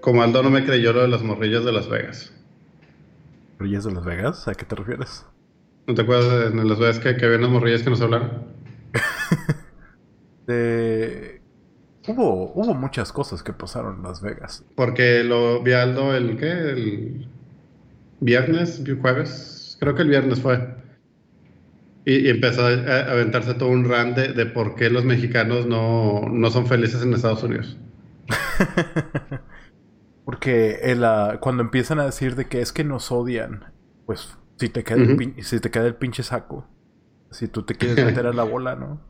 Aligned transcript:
Como 0.00 0.22
Aldo 0.22 0.42
no 0.42 0.50
me 0.50 0.64
creyó 0.64 0.92
lo 0.92 1.02
de 1.02 1.08
las 1.08 1.22
morrillas 1.22 1.64
de 1.64 1.72
Las 1.72 1.88
Vegas. 1.88 2.32
¿Morrillas 3.58 3.84
de 3.84 3.92
Las 3.92 4.04
Vegas? 4.04 4.48
¿A 4.48 4.54
qué 4.54 4.64
te 4.64 4.74
refieres? 4.74 5.26
¿No 5.86 5.94
te 5.94 6.02
acuerdas 6.02 6.54
de, 6.54 6.64
Las 6.64 6.78
Vegas 6.78 6.98
que, 6.98 7.16
que 7.16 7.24
había 7.26 7.38
unas 7.38 7.50
morrillas 7.50 7.82
que 7.82 7.90
nos 7.90 8.00
hablaron? 8.00 8.44
de... 10.46 11.42
Hubo, 12.08 12.52
hubo 12.54 12.74
muchas 12.74 13.12
cosas 13.12 13.42
que 13.42 13.52
pasaron 13.52 13.96
en 13.96 14.02
Las 14.04 14.22
Vegas. 14.22 14.64
Porque 14.74 15.22
lo 15.22 15.62
vi 15.62 15.72
Aldo 15.72 16.14
el 16.14 16.38
qué? 16.38 16.50
El 16.50 17.28
viernes, 18.20 18.82
jueves, 19.00 19.76
creo 19.80 19.94
que 19.94 20.02
el 20.02 20.08
viernes 20.08 20.40
fue. 20.40 20.76
Y, 22.06 22.30
empezó 22.30 22.64
a, 22.64 23.12
aventarse 23.12 23.52
todo 23.52 23.68
un 23.68 23.84
rant 23.84 24.16
de, 24.16 24.46
por 24.46 24.76
qué 24.76 24.88
los 24.88 25.04
mexicanos 25.04 25.66
no, 25.66 26.22
no 26.30 26.50
son 26.50 26.66
felices 26.66 27.02
en 27.02 27.12
Estados 27.12 27.42
Unidos. 27.42 27.76
Porque 30.24 30.78
cuando 31.40 31.62
empiezan 31.62 31.98
a 31.98 32.04
decir 32.04 32.36
de 32.36 32.46
que 32.46 32.60
es 32.60 32.72
que 32.72 32.84
nos 32.84 33.10
odian, 33.10 33.72
pues 34.06 34.36
si 34.56 34.68
te 34.68 34.84
queda, 34.84 35.02
el, 35.02 35.34
si 35.42 35.60
te 35.60 35.70
queda 35.70 35.86
el 35.86 35.94
pinche 35.94 36.22
saco, 36.22 36.68
si 37.30 37.48
tú 37.48 37.62
te 37.62 37.74
quieres 37.74 38.04
meter 38.04 38.26
a 38.26 38.32
la 38.32 38.44
bola, 38.44 38.76
¿no? 38.76 39.00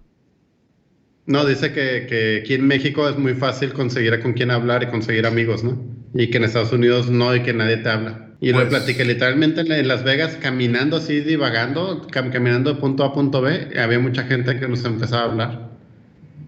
No, 1.27 1.45
dice 1.45 1.73
que, 1.73 2.07
que, 2.09 2.41
aquí 2.43 2.55
en 2.55 2.67
México 2.67 3.09
es 3.09 3.17
muy 3.19 3.35
fácil 3.35 3.73
conseguir 3.73 4.19
con 4.21 4.33
quién 4.33 4.51
hablar 4.51 4.83
y 4.83 4.87
conseguir 4.87 5.27
amigos, 5.27 5.63
¿no? 5.63 5.79
Y 6.15 6.31
que 6.31 6.39
en 6.39 6.45
Estados 6.45 6.73
Unidos 6.73 7.11
no 7.11 7.35
y 7.37 7.43
que 7.43 7.53
nadie 7.53 7.77
te 7.79 7.89
habla. 7.89 8.31
Y 8.41 8.53
lo 8.53 8.59
pues 8.59 8.69
platiqué 8.69 9.05
literalmente 9.05 9.61
en 9.61 9.87
Las 9.87 10.03
Vegas, 10.03 10.39
caminando 10.41 10.97
así, 10.97 11.21
divagando, 11.21 12.07
caminando 12.11 12.73
de 12.75 12.81
punto 12.81 13.05
A 13.05 13.09
a 13.09 13.13
punto 13.13 13.43
B, 13.43 13.79
había 13.79 13.99
mucha 13.99 14.25
gente 14.25 14.59
que 14.59 14.67
nos 14.67 14.85
empezaba 14.85 15.23
a 15.23 15.27
hablar. 15.27 15.70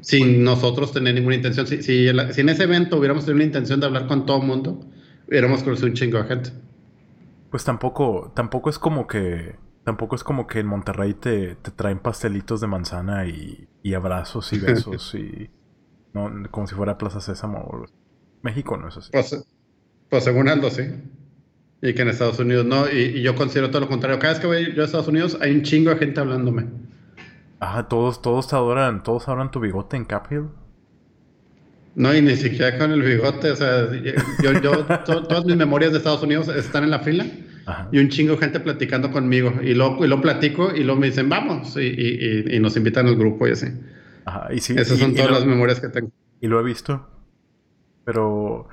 Sin 0.02 0.44
nosotros 0.44 0.92
tener 0.92 1.14
ninguna 1.14 1.36
intención. 1.36 1.66
Si, 1.66 1.82
si, 1.82 2.08
en 2.08 2.48
ese 2.48 2.64
evento 2.64 2.98
hubiéramos 2.98 3.24
tenido 3.24 3.36
una 3.36 3.44
intención 3.44 3.80
de 3.80 3.86
hablar 3.86 4.06
con 4.06 4.26
todo 4.26 4.40
el 4.40 4.46
mundo, 4.46 4.80
hubiéramos 5.28 5.62
conocido 5.62 5.88
un 5.88 5.94
chingo 5.94 6.18
de 6.18 6.24
gente. 6.24 6.50
Pues 7.50 7.64
tampoco, 7.64 8.32
tampoco 8.34 8.68
es 8.68 8.78
como 8.78 9.06
que. 9.06 9.56
Tampoco 9.84 10.14
es 10.14 10.22
como 10.22 10.46
que 10.46 10.60
en 10.60 10.66
Monterrey 10.66 11.14
te, 11.14 11.56
te 11.56 11.70
traen 11.72 11.98
pastelitos 11.98 12.60
de 12.60 12.68
manzana 12.68 13.26
y, 13.26 13.68
y 13.82 13.94
abrazos 13.94 14.52
y 14.52 14.58
besos 14.58 15.14
y. 15.16 15.50
No, 16.12 16.30
como 16.50 16.66
si 16.66 16.74
fuera 16.74 16.98
Plaza 16.98 17.20
Sésamo. 17.20 17.86
México 18.42 18.76
no 18.76 18.88
es 18.88 18.96
así. 18.96 19.10
Pues, 19.12 19.44
pues 20.10 20.24
según 20.24 20.48
Aldo, 20.48 20.70
sí. 20.70 20.82
Y 21.80 21.94
que 21.94 22.02
en 22.02 22.08
Estados 22.08 22.38
Unidos 22.38 22.66
no. 22.66 22.90
Y, 22.90 23.22
yo 23.22 23.34
considero 23.34 23.70
todo 23.70 23.80
lo 23.80 23.88
contrario. 23.88 24.18
Cada 24.18 24.34
vez 24.34 24.40
que 24.40 24.46
voy 24.46 24.74
yo 24.74 24.82
a 24.82 24.86
Estados 24.86 25.08
Unidos 25.08 25.38
hay 25.40 25.52
un 25.52 25.62
chingo 25.62 25.90
de 25.90 25.96
gente 25.96 26.20
hablándome. 26.20 26.66
Ah, 27.64 27.86
todos, 27.88 28.20
todos 28.20 28.48
te 28.48 28.56
adoran, 28.56 29.04
todos 29.04 29.28
adoran 29.28 29.52
tu 29.52 29.60
bigote 29.60 29.96
en 29.96 30.04
Caphill. 30.04 30.48
No, 31.94 32.12
y 32.12 32.20
ni 32.20 32.34
siquiera 32.34 32.76
con 32.76 32.90
el 32.90 33.02
bigote. 33.02 33.52
O 33.52 33.56
sea, 33.56 33.88
yo, 34.42 34.52
yo 34.60 34.84
todas 35.04 35.44
mis 35.44 35.54
memorias 35.54 35.92
de 35.92 35.98
Estados 35.98 36.24
Unidos 36.24 36.48
están 36.48 36.82
en 36.82 36.90
la 36.90 36.98
fila. 36.98 37.24
Y 37.92 38.00
un 38.00 38.08
chingo 38.08 38.32
de 38.32 38.38
gente 38.38 38.58
platicando 38.58 39.12
conmigo. 39.12 39.52
Y 39.62 39.74
lo, 39.74 40.04
y 40.04 40.08
lo 40.08 40.20
platico 40.20 40.74
y 40.74 40.82
luego 40.82 41.00
me 41.00 41.06
dicen, 41.06 41.28
vamos. 41.28 41.76
Y, 41.76 42.48
y, 42.50 42.58
nos 42.58 42.76
invitan 42.76 43.06
al 43.06 43.14
grupo 43.14 43.46
y 43.46 43.52
así. 43.52 43.68
Ajá, 44.24 44.52
y 44.52 44.58
sí, 44.58 44.74
Esas 44.76 44.98
son 44.98 45.14
todas 45.14 45.30
las 45.30 45.46
memorias 45.46 45.78
que 45.78 45.88
tengo. 45.88 46.10
Y 46.40 46.48
lo 46.48 46.58
he 46.58 46.64
visto. 46.64 47.08
Pero 48.04 48.66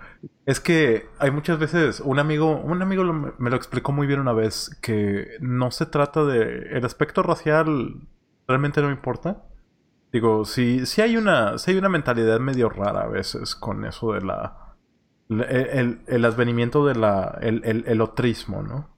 es 0.48 0.60
que 0.60 1.06
hay 1.20 1.30
muchas 1.30 1.60
veces, 1.60 2.00
un 2.00 2.18
amigo, 2.18 2.60
un 2.60 2.82
amigo 2.82 3.04
me 3.38 3.50
lo 3.52 3.56
explicó 3.56 3.92
muy 3.92 4.08
bien 4.08 4.20
una 4.20 4.34
vez, 4.34 4.76
que 4.82 5.28
no 5.42 5.70
se 5.70 5.86
trata 5.86 6.26
de... 6.26 6.70
El 6.72 6.84
aspecto 6.84 7.22
racial 7.22 8.08
realmente 8.50 8.82
no 8.82 8.90
importa. 8.90 9.44
Digo, 10.12 10.44
si, 10.44 10.86
si 10.88 11.02
hay 11.02 11.16
una, 11.16 11.60
si 11.60 11.72
hay 11.72 11.78
una 11.78 11.88
mentalidad 11.88 12.40
medio 12.40 12.68
rara 12.68 13.02
a 13.02 13.08
veces 13.08 13.56
con 13.56 13.86
eso 13.86 14.14
de 14.14 14.22
la... 14.22 14.76
El, 15.30 16.02
el, 16.08 16.26
advenimiento 16.26 16.86
de 16.88 16.96
la... 16.96 17.38
El, 17.42 17.62
el, 17.64 17.84
el 17.88 18.02
otrismo, 18.02 18.64
¿no? 18.64 18.90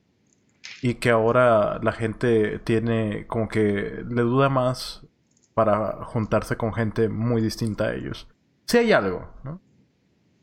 Y 0.81 0.95
que 0.95 1.09
ahora 1.09 1.80
la 1.83 1.92
gente 1.92 2.59
tiene 2.59 3.27
como 3.27 3.49
que 3.49 4.05
le 4.09 4.21
duda 4.21 4.48
más 4.48 5.05
para 5.53 6.05
juntarse 6.05 6.55
con 6.55 6.73
gente 6.73 7.09
muy 7.09 7.42
distinta 7.42 7.87
a 7.87 7.93
ellos. 7.93 8.30
Si 8.67 8.77
hay 8.77 8.93
algo, 8.93 9.33
¿no? 9.43 9.61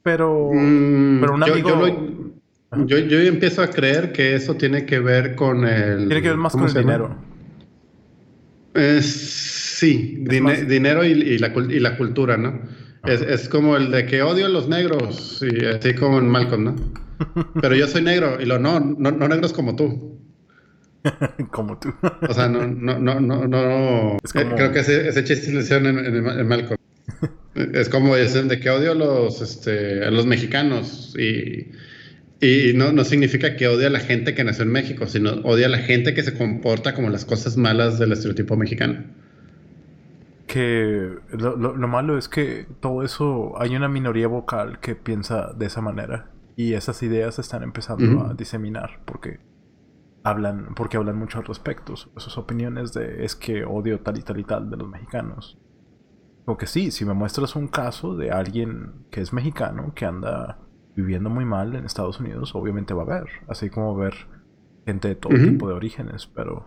Pero, 0.03 0.51
mm, 0.53 1.21
pero 1.21 1.35
un 1.35 1.43
amigo... 1.43 1.71
Yo, 2.85 2.99
yo, 2.99 3.19
empiezo 3.21 3.63
a 3.63 3.69
creer 3.69 4.13
que 4.13 4.35
eso 4.35 4.57
tiene 4.57 4.85
que 4.85 4.99
ver 4.99 5.35
con 5.35 5.67
el... 5.67 6.09
Tiene 6.09 6.21
que 6.21 6.29
ver 6.29 6.37
más 6.37 6.53
con 6.53 6.67
el 6.67 6.75
dinero. 6.75 7.28
Sí, 9.03 10.25
dinero 10.25 11.05
y, 11.05 11.39
la, 11.39 11.49
y 11.49 11.81
la 11.81 11.97
cultura, 11.97 12.37
¿no? 12.37 12.61
Es, 13.05 13.23
es, 13.23 13.49
como 13.49 13.77
el 13.77 13.91
de 13.91 14.07
que 14.07 14.23
odio 14.23 14.47
a 14.47 14.49
los 14.49 14.69
negros, 14.69 15.41
y 15.43 15.65
así 15.65 15.95
como 15.95 16.19
en 16.19 16.29
Malcolm, 16.29 16.65
¿no? 16.65 16.77
Pero 17.61 17.75
yo 17.75 17.87
soy 17.87 18.03
negro, 18.03 18.39
y 18.41 18.45
lo 18.45 18.59
no, 18.59 18.81
no, 18.81 19.11
no 19.11 19.29
negros 19.29 19.53
como 19.53 19.77
tú. 19.77 20.19
como 21.51 21.79
tú. 21.79 21.95
o 22.29 22.35
sea, 22.35 22.49
no, 22.49 22.67
no, 22.67 22.99
no, 22.99 23.21
no, 23.21 23.47
no. 23.47 24.17
Eh, 24.17 24.53
creo 24.57 24.73
que 24.73 24.81
ese, 24.81 25.09
ese 25.09 25.25
chiste 25.25 25.53
lo 25.53 25.61
hicieron 25.61 25.87
en, 25.87 25.99
en, 26.05 26.27
en 26.27 26.49
Malcolm. 26.49 26.79
Es 27.73 27.89
como 27.89 28.15
dicen 28.15 28.47
de 28.47 28.61
que 28.61 28.71
odio 28.71 28.93
a 28.93 28.95
los, 28.95 29.41
este, 29.41 30.05
a 30.05 30.13
los 30.13 30.27
mexicanos 30.27 31.17
y, 31.19 31.73
y 32.41 32.73
no, 32.75 32.93
no, 32.93 33.05
significa 33.05 33.57
que 33.57 33.67
odie 33.67 33.87
a 33.87 33.91
la 33.91 33.99
gente 33.99 34.35
que 34.35 34.45
nació 34.45 34.63
en 34.65 34.71
México, 34.71 35.07
sino 35.07 35.33
odia 35.43 35.67
a 35.67 35.71
la 35.71 35.79
gente 35.79 36.15
que 36.15 36.23
se 36.23 36.37
comporta 36.37 36.95
como 36.95 37.11
las 37.11 37.25
cosas 37.25 37.57
malas 37.57 37.99
del 37.99 38.13
estereotipo 38.13 38.57
mexicano. 38.57 39.05
Que 40.47 41.15
lo, 41.37 41.57
lo, 41.57 41.89
malo 41.89 42.17
es 42.17 42.29
que 42.29 42.67
todo 42.81 43.03
eso, 43.03 43.61
hay 43.61 43.75
una 43.75 43.89
minoría 43.89 44.29
vocal 44.29 44.79
que 44.81 44.95
piensa 44.95 45.53
de 45.53 45.67
esa 45.67 45.81
manera 45.81 46.31
y 46.57 46.75
esas 46.75 47.03
ideas 47.03 47.39
están 47.39 47.63
empezando 47.63 48.25
a 48.25 48.35
diseminar 48.35 49.01
porque 49.05 49.41
hablan, 50.23 50.75
porque 50.75 50.97
hablan 50.97 51.17
mucho 51.17 51.39
al 51.39 51.45
respecto, 51.45 51.97
sus 51.97 52.39
opiniones 52.39 52.93
de 52.93 53.25
es 53.25 53.35
que 53.35 53.65
odio 53.65 54.01
tal 54.01 54.19
y 54.19 54.23
tal 54.23 54.39
y 54.39 54.45
tal 54.45 54.71
de 54.71 54.77
los 54.77 54.89
mexicanos. 54.89 55.59
Porque 56.45 56.67
sí, 56.67 56.93
si 56.93 57.05
me 57.05 57.13
muestras 57.13 57.57
un 57.57 57.69
caso 57.69 58.17
de 58.17 58.31
alguien 58.31 59.07
que 59.11 59.21
es 59.21 59.33
mexicano, 59.33 59.93
que 59.95 60.07
anda 60.07 60.59
viviendo 60.99 61.31
muy 61.31 61.45
mal 61.45 61.77
en 61.77 61.85
Estados 61.85 62.19
Unidos, 62.19 62.55
obviamente 62.55 62.93
va 62.93 63.03
a 63.03 63.07
haber. 63.07 63.29
Así 63.47 63.71
como 63.71 63.97
ver 63.97 64.15
gente 64.85 65.09
de 65.09 65.15
todo 65.15 65.33
tipo 65.33 65.69
de 65.69 65.75
orígenes, 65.75 66.29
pero... 66.35 66.67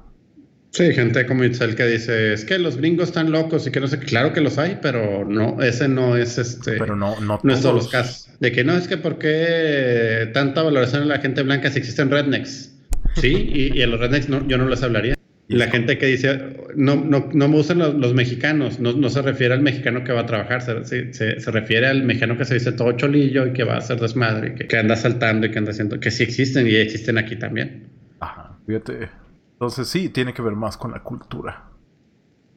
Sí, 0.70 0.94
gente 0.94 1.26
como 1.26 1.44
Itzel 1.44 1.76
que 1.76 1.86
dice, 1.86 2.32
es 2.32 2.46
que 2.46 2.58
los 2.58 2.78
gringos 2.78 3.10
están 3.10 3.30
locos 3.30 3.68
y 3.68 3.72
que 3.72 3.82
no 3.82 3.88
sé, 3.90 4.00
claro 4.00 4.32
que 4.32 4.40
los 4.40 4.58
hay, 4.58 4.80
pero 4.82 5.26
no, 5.26 5.62
ese 5.62 5.90
no 5.90 6.16
es 6.16 6.38
este... 6.38 6.78
Pero 6.78 6.96
no, 6.96 7.20
no, 7.20 7.42
no 7.44 7.54
es 7.54 7.60
todos 7.60 7.76
los 7.76 7.90
casos. 7.90 8.30
De 8.40 8.54
que 8.54 8.64
no, 8.64 8.74
es 8.74 8.88
que 8.88 8.96
por 8.96 9.18
qué 9.18 10.30
tanta 10.34 10.64
valoración 10.64 11.02
en 11.02 11.10
la 11.10 11.20
gente 11.20 11.44
blanca 11.44 11.70
si 11.70 11.80
existen 11.80 12.10
rednecks. 12.10 12.74
Sí, 13.18 13.50
y, 13.54 13.82
a 13.82 13.88
los 13.88 14.00
rednecks 14.00 14.30
no, 14.30 14.48
yo 14.48 14.58
no 14.58 14.70
les 14.70 14.82
hablaría. 14.82 15.16
Y 15.52 15.58
la 15.58 15.68
gente 15.68 15.98
que 15.98 16.06
dice, 16.06 16.56
no, 16.78 16.96
no, 16.96 17.30
no 17.34 17.50
me 17.50 17.60
usan 17.60 17.80
los, 17.80 18.14
mexicanos, 18.14 18.80
no, 18.80 18.94
no, 18.94 19.10
se 19.10 19.22
refiere 19.22 19.54
al 19.54 19.62
mexicano 19.62 20.02
que 20.06 20.14
va 20.14 20.22
a 20.22 20.26
trabajar, 20.26 20.62
se, 20.62 21.14
se, 21.14 21.42
se, 21.42 21.52
refiere 21.52 21.88
al 21.88 22.04
mexicano 22.04 22.38
que 22.38 22.46
se 22.46 22.54
dice 22.54 22.72
todo 22.72 22.94
cholillo 22.94 23.48
y 23.48 23.52
que 23.52 23.66
va 23.66 23.74
a 23.74 23.78
hacer 23.80 24.00
desmadre, 24.00 24.56
que, 24.56 24.66
que, 24.66 24.78
anda 24.78 24.96
saltando 24.96 25.48
y 25.48 25.52
que 25.52 25.58
anda 25.58 25.72
haciendo, 25.72 26.00
que 26.00 26.10
sí 26.10 26.24
existen 26.24 26.68
y 26.68 26.76
existen 26.76 27.18
aquí 27.18 27.36
también. 27.36 27.92
Ajá, 28.22 28.60
fíjate. 28.66 29.10
Entonces 29.52 29.90
sí, 29.90 30.08
tiene 30.08 30.34
que 30.34 30.42
ver 30.42 30.54
más 30.54 30.78
con 30.78 30.92
la 30.92 31.04
cultura. 31.04 31.70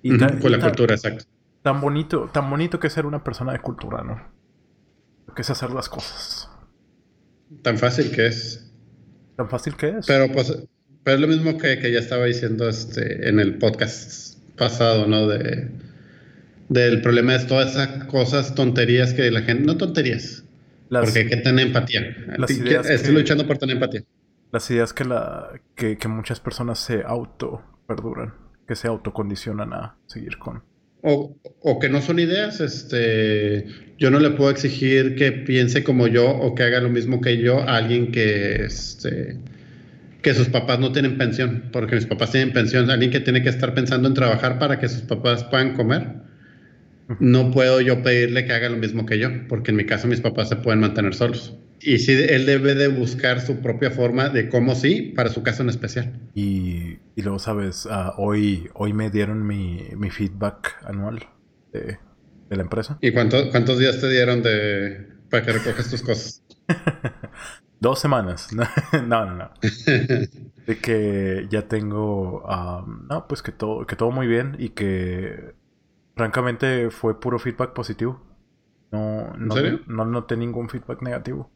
Y 0.01 0.17
con 0.17 0.53
la 0.53 0.61
cultura, 0.61 0.95
exacto. 0.95 1.25
Tan 1.63 1.81
bonito, 1.81 2.31
tan 2.33 2.49
bonito 2.49 2.79
que 2.79 2.91
ser 2.91 3.07
una 3.07 3.25
persona 3.25 3.51
de 3.53 3.59
cultura, 3.59 4.05
¿no? 4.05 4.23
Que 5.35 5.43
es 5.43 5.51
hacer 5.51 5.71
las 5.71 5.89
cosas. 5.89 6.49
Tan 7.63 7.77
fácil 7.77 8.13
que 8.13 8.29
es. 8.29 8.73
Tan 9.37 9.49
fácil 9.49 9.75
que 9.75 9.99
es. 9.99 10.07
Pero 10.07 10.31
pues 10.33 10.65
pero 11.05 11.17
es 11.17 11.21
lo 11.21 11.29
mismo 11.29 11.59
que, 11.59 11.79
que 11.79 11.93
ya 11.93 11.99
estaba 11.99 12.25
diciendo 12.25 12.69
este, 12.69 13.29
en 13.29 13.39
el 13.39 13.59
podcast 13.59 14.39
pasado, 14.57 15.07
¿no? 15.07 15.29
De, 15.29 15.69
del 16.69 17.03
problema 17.03 17.37
de 17.37 17.45
todas 17.45 17.73
esas 17.73 18.05
cosas, 18.05 18.55
tonterías 18.55 19.13
que 19.13 19.31
la 19.31 19.43
gente, 19.43 19.65
no 19.65 19.77
tonterías, 19.77 20.45
porque 20.89 21.21
hay 21.21 21.27
que 21.29 21.37
tener 21.37 21.67
empatía. 21.67 22.17
Estoy 22.89 23.15
luchando 23.15 23.47
por 23.47 23.59
tener 23.59 23.77
empatía. 23.77 24.03
Las 24.51 24.71
ideas 24.71 24.93
que, 24.93 25.05
la, 25.05 25.51
que, 25.75 25.99
que 25.99 26.09
muchas 26.09 26.41
personas 26.41 26.79
se 26.79 27.03
auto 27.05 27.63
perduran, 27.87 28.33
que 28.67 28.75
se 28.75 28.89
autocondicionan 28.89 29.73
a 29.75 29.97
seguir 30.07 30.39
con. 30.39 30.63
O, 31.03 31.37
o, 31.61 31.79
que 31.79 31.91
no 31.91 32.01
son 32.01 32.19
ideas, 32.19 32.61
este, 32.61 33.67
yo 33.99 34.11
no 34.11 34.21
le 34.21 34.31
puedo 34.31 34.51
exigir 34.51 35.17
que 35.17 35.33
piense 35.33 35.85
como 35.85 36.07
yo 36.07 36.31
o 36.31 36.55
que 36.55 36.63
haga 36.63 36.81
lo 36.81 36.89
mismo 36.89 37.21
que 37.21 37.37
yo 37.37 37.61
a 37.61 37.77
alguien 37.77 38.11
que, 38.11 38.55
este, 38.65 39.37
que 40.25 40.35
sus 40.35 40.49
papás 40.49 40.81
no 40.81 40.91
tienen 40.91 41.19
pensión, 41.19 41.69
porque 41.71 41.95
mis 41.95 42.07
papás 42.07 42.33
tienen 42.33 42.53
pensión. 42.53 42.91
Alguien 42.91 43.13
que 43.13 43.21
tiene 43.21 43.43
que 43.43 43.51
estar 43.51 43.75
pensando 43.75 44.09
en 44.09 44.15
trabajar 44.15 44.59
para 44.59 44.81
que 44.81 44.89
sus 44.89 45.03
papás 45.03 45.45
puedan 45.45 45.75
comer, 45.75 46.15
no 47.21 47.51
puedo 47.53 47.81
yo 47.83 48.03
pedirle 48.03 48.47
que 48.47 48.53
haga 48.53 48.71
lo 48.71 48.79
mismo 48.79 49.07
que 49.07 49.19
yo, 49.19 49.29
porque 49.49 49.71
en 49.71 49.77
mi 49.77 49.85
caso 49.85 50.09
mis 50.09 50.23
papás 50.23 50.49
se 50.49 50.57
pueden 50.57 50.81
mantener 50.81 51.15
solos. 51.15 51.57
Y 51.81 51.99
sí, 51.99 52.13
él 52.13 52.47
debe 52.47 52.75
de 52.75 52.89
buscar 52.89 53.43
su 53.43 53.61
propia 53.61 53.91
forma 53.91 54.31
de 54.31 54.49
cómo 54.49 54.75
sí, 54.75 55.13
para 55.15 55.29
su 55.29 55.43
caso 55.43 55.63
en 55.63 55.69
especial. 55.69 56.19
Y, 56.35 56.99
y 57.15 57.23
luego, 57.23 57.39
sabes, 57.39 57.85
uh, 57.85 58.13
hoy, 58.17 58.69
hoy 58.73 58.95
me 58.95 59.11
dieron 59.11 59.47
mi, 59.47 59.83
mi 59.95 60.09
feedback 60.09 60.77
anual 60.85 61.21
de, 61.73 61.99
de, 62.49 62.57
la 62.57 62.63
empresa. 62.63 62.99
¿Y 63.03 63.13
cuánto, 63.13 63.51
cuántos 63.51 63.79
días 63.79 64.01
te 64.01 64.09
dieron 64.09 64.43
de 64.43 65.07
para 65.29 65.45
que 65.45 65.53
recojas 65.53 65.91
tus 65.91 66.03
cosas? 66.03 66.43
Dos 67.85 68.01
semanas. 68.01 68.49
no, 69.07 69.27
no, 69.27 69.35
no. 69.35 69.51
De 70.67 70.79
que 70.81 71.47
ya 71.51 71.69
tengo. 71.69 72.43
no, 73.11 73.29
pues 73.29 73.43
que 73.43 73.53
todo, 73.53 73.87
que 73.87 73.95
todo 73.95 74.11
muy 74.11 74.27
bien 74.27 74.57
y 74.59 74.71
que. 74.71 75.55
Francamente 76.17 76.91
fue 76.91 77.21
puro 77.21 77.39
feedback 77.39 77.75
positivo. 77.75 78.23
No, 78.91 79.35
no, 79.37 79.55
no 79.87 80.05
noté 80.07 80.37
ningún 80.37 80.71
feedback 80.71 81.03
negativo. 81.03 81.51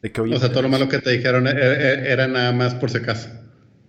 De 0.00 0.12
que, 0.12 0.22
o 0.22 0.38
sea, 0.38 0.50
todo 0.50 0.62
lo 0.62 0.70
malo 0.70 0.88
que 0.88 1.00
te 1.00 1.10
dijeron 1.10 1.46
e, 1.46 1.50
e, 1.50 2.10
era, 2.10 2.26
nada 2.26 2.52
más 2.52 2.74
por 2.74 2.88
si 2.88 2.98
acaso. 2.98 3.28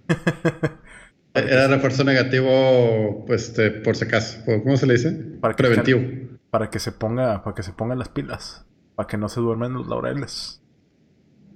era 1.33 1.67
refuerzo 1.67 2.03
negativo, 2.03 3.24
pues, 3.27 3.50
este, 3.50 3.71
por 3.71 3.95
si 3.95 4.06
acaso. 4.06 4.39
¿Cómo 4.63 4.75
se 4.75 4.88
le 4.88 4.95
dice? 4.95 5.12
Para 5.39 5.56
Preventivo. 5.56 6.01
para 6.50 6.69
que 6.69 6.79
se 6.79 6.91
ponga, 6.91 7.44
para 7.44 7.56
que 7.56 7.63
se 7.63 7.71
pongan 7.71 8.00
las 8.00 8.09
pilas. 8.09 8.65
Para 8.95 9.07
que 9.07 9.17
no 9.17 9.29
se 9.29 9.39
duermen 9.39 9.71
los 9.74 9.88
laureles. 9.88 10.60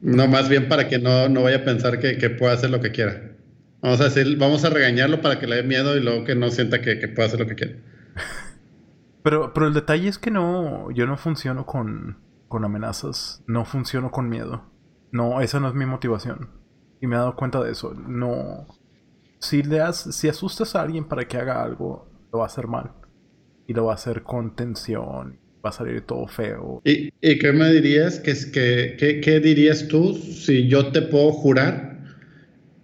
No, 0.05 0.27
más 0.27 0.49
bien 0.49 0.69
para 0.69 0.87
que 0.87 0.99
no, 0.99 1.29
no 1.29 1.41
vaya 1.41 1.57
a 1.57 1.65
pensar 1.65 1.97
que, 1.99 2.19
que 2.19 2.29
pueda 2.29 2.53
hacer 2.53 2.69
lo 2.69 2.79
que 2.79 2.91
quiera. 2.91 3.35
Vamos 3.81 3.99
a 4.01 4.03
decir, 4.03 4.37
vamos 4.37 4.63
a 4.63 4.69
regañarlo 4.69 5.19
para 5.19 5.39
que 5.39 5.47
le 5.47 5.55
dé 5.55 5.63
miedo 5.63 5.97
y 5.97 5.99
luego 5.99 6.23
que 6.25 6.35
no 6.35 6.51
sienta 6.51 6.79
que, 6.79 6.99
que 6.99 7.07
pueda 7.07 7.27
hacer 7.27 7.39
lo 7.39 7.47
que 7.47 7.55
quiera. 7.55 7.73
Pero, 9.23 9.53
pero 9.55 9.65
el 9.65 9.73
detalle 9.73 10.07
es 10.07 10.19
que 10.19 10.29
no, 10.29 10.91
yo 10.91 11.07
no 11.07 11.17
funciono 11.17 11.65
con, 11.65 12.19
con 12.47 12.63
amenazas, 12.63 13.43
no 13.47 13.65
funciono 13.65 14.11
con 14.11 14.29
miedo. 14.29 14.69
No, 15.11 15.41
esa 15.41 15.59
no 15.59 15.67
es 15.67 15.73
mi 15.73 15.87
motivación. 15.87 16.51
Y 17.01 17.07
me 17.07 17.15
he 17.15 17.17
dado 17.17 17.35
cuenta 17.35 17.59
de 17.63 17.71
eso. 17.71 17.95
No. 17.95 18.67
Si 19.39 19.63
le 19.63 19.81
si 19.93 20.29
asustas 20.29 20.75
a 20.75 20.81
alguien 20.81 21.05
para 21.05 21.27
que 21.27 21.37
haga 21.37 21.63
algo, 21.63 22.07
lo 22.31 22.37
va 22.37 22.45
a 22.45 22.47
hacer 22.47 22.67
mal. 22.67 22.91
Y 23.65 23.73
lo 23.73 23.85
va 23.85 23.93
a 23.93 23.95
hacer 23.95 24.21
con 24.21 24.55
tensión. 24.55 25.39
Va 25.65 25.69
a 25.69 25.73
salir 25.73 26.01
todo 26.01 26.27
feo. 26.27 26.81
¿Y, 26.85 27.11
y 27.21 27.39
qué 27.39 27.51
me 27.51 27.71
dirías? 27.73 28.19
¿Qué, 28.19 28.35
qué, 28.99 29.19
qué 29.19 29.39
dirías 29.39 29.87
tú 29.87 30.13
si 30.13 30.67
yo 30.67 30.91
te 30.91 31.01
puedo 31.01 31.31
jurar 31.31 31.95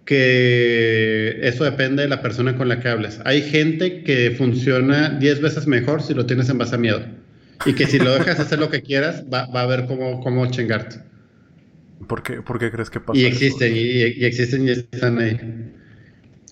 que 0.04 1.38
eso 1.42 1.64
depende 1.64 2.02
de 2.02 2.08
la 2.08 2.22
persona 2.22 2.56
con 2.56 2.68
la 2.68 2.80
que 2.80 2.88
hables. 2.88 3.20
Hay 3.24 3.42
gente 3.42 4.02
que 4.02 4.32
funciona 4.32 5.10
10 5.10 5.40
veces 5.40 5.66
mejor 5.66 6.02
si 6.02 6.12
lo 6.12 6.26
tienes 6.26 6.48
en 6.48 6.58
base 6.58 6.74
a 6.74 6.78
miedo. 6.78 7.04
Y 7.64 7.74
que 7.74 7.86
si 7.86 7.98
lo 7.98 8.12
dejas 8.12 8.40
hacer 8.40 8.58
lo 8.58 8.68
que 8.68 8.82
quieras, 8.82 9.24
va, 9.32 9.46
va 9.46 9.62
a 9.62 9.66
ver 9.66 9.86
cómo, 9.86 10.20
cómo 10.20 10.50
chingarte. 10.50 10.96
¿Por 12.08 12.22
qué, 12.22 12.42
¿Por 12.42 12.58
qué 12.58 12.70
crees 12.70 12.90
que 12.90 13.00
pasa? 13.00 13.18
Y 13.18 13.24
existen, 13.24 13.72
y, 13.76 14.02
existen 14.24 14.66
y 14.66 14.70
están 14.70 15.18
ahí. 15.18 15.38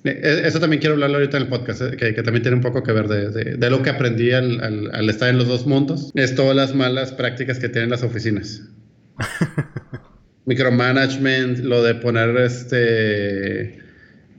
Eh, 0.04 0.42
eso 0.44 0.60
también 0.60 0.80
quiero 0.80 0.94
hablarlo 0.94 1.18
ahorita 1.18 1.36
en 1.36 1.42
el 1.44 1.48
podcast, 1.48 1.82
eh, 1.82 1.96
que, 1.96 2.14
que, 2.14 2.22
también 2.22 2.42
tiene 2.42 2.56
un 2.56 2.62
poco 2.62 2.82
que 2.82 2.92
ver 2.92 3.08
de, 3.08 3.30
de, 3.30 3.56
de 3.56 3.70
lo 3.70 3.82
que 3.82 3.90
aprendí 3.90 4.32
al, 4.32 4.60
al, 4.60 4.94
al, 4.94 5.10
estar 5.10 5.28
en 5.28 5.38
los 5.38 5.48
dos 5.48 5.66
mundos. 5.66 6.10
Es 6.14 6.34
todas 6.34 6.56
las 6.56 6.74
malas 6.74 7.12
prácticas 7.12 7.58
que 7.58 7.68
tienen 7.68 7.90
las 7.90 8.02
oficinas. 8.02 8.62
micromanagement, 10.46 11.58
lo 11.58 11.82
de 11.82 11.94
poner 11.94 12.36
este 12.38 13.78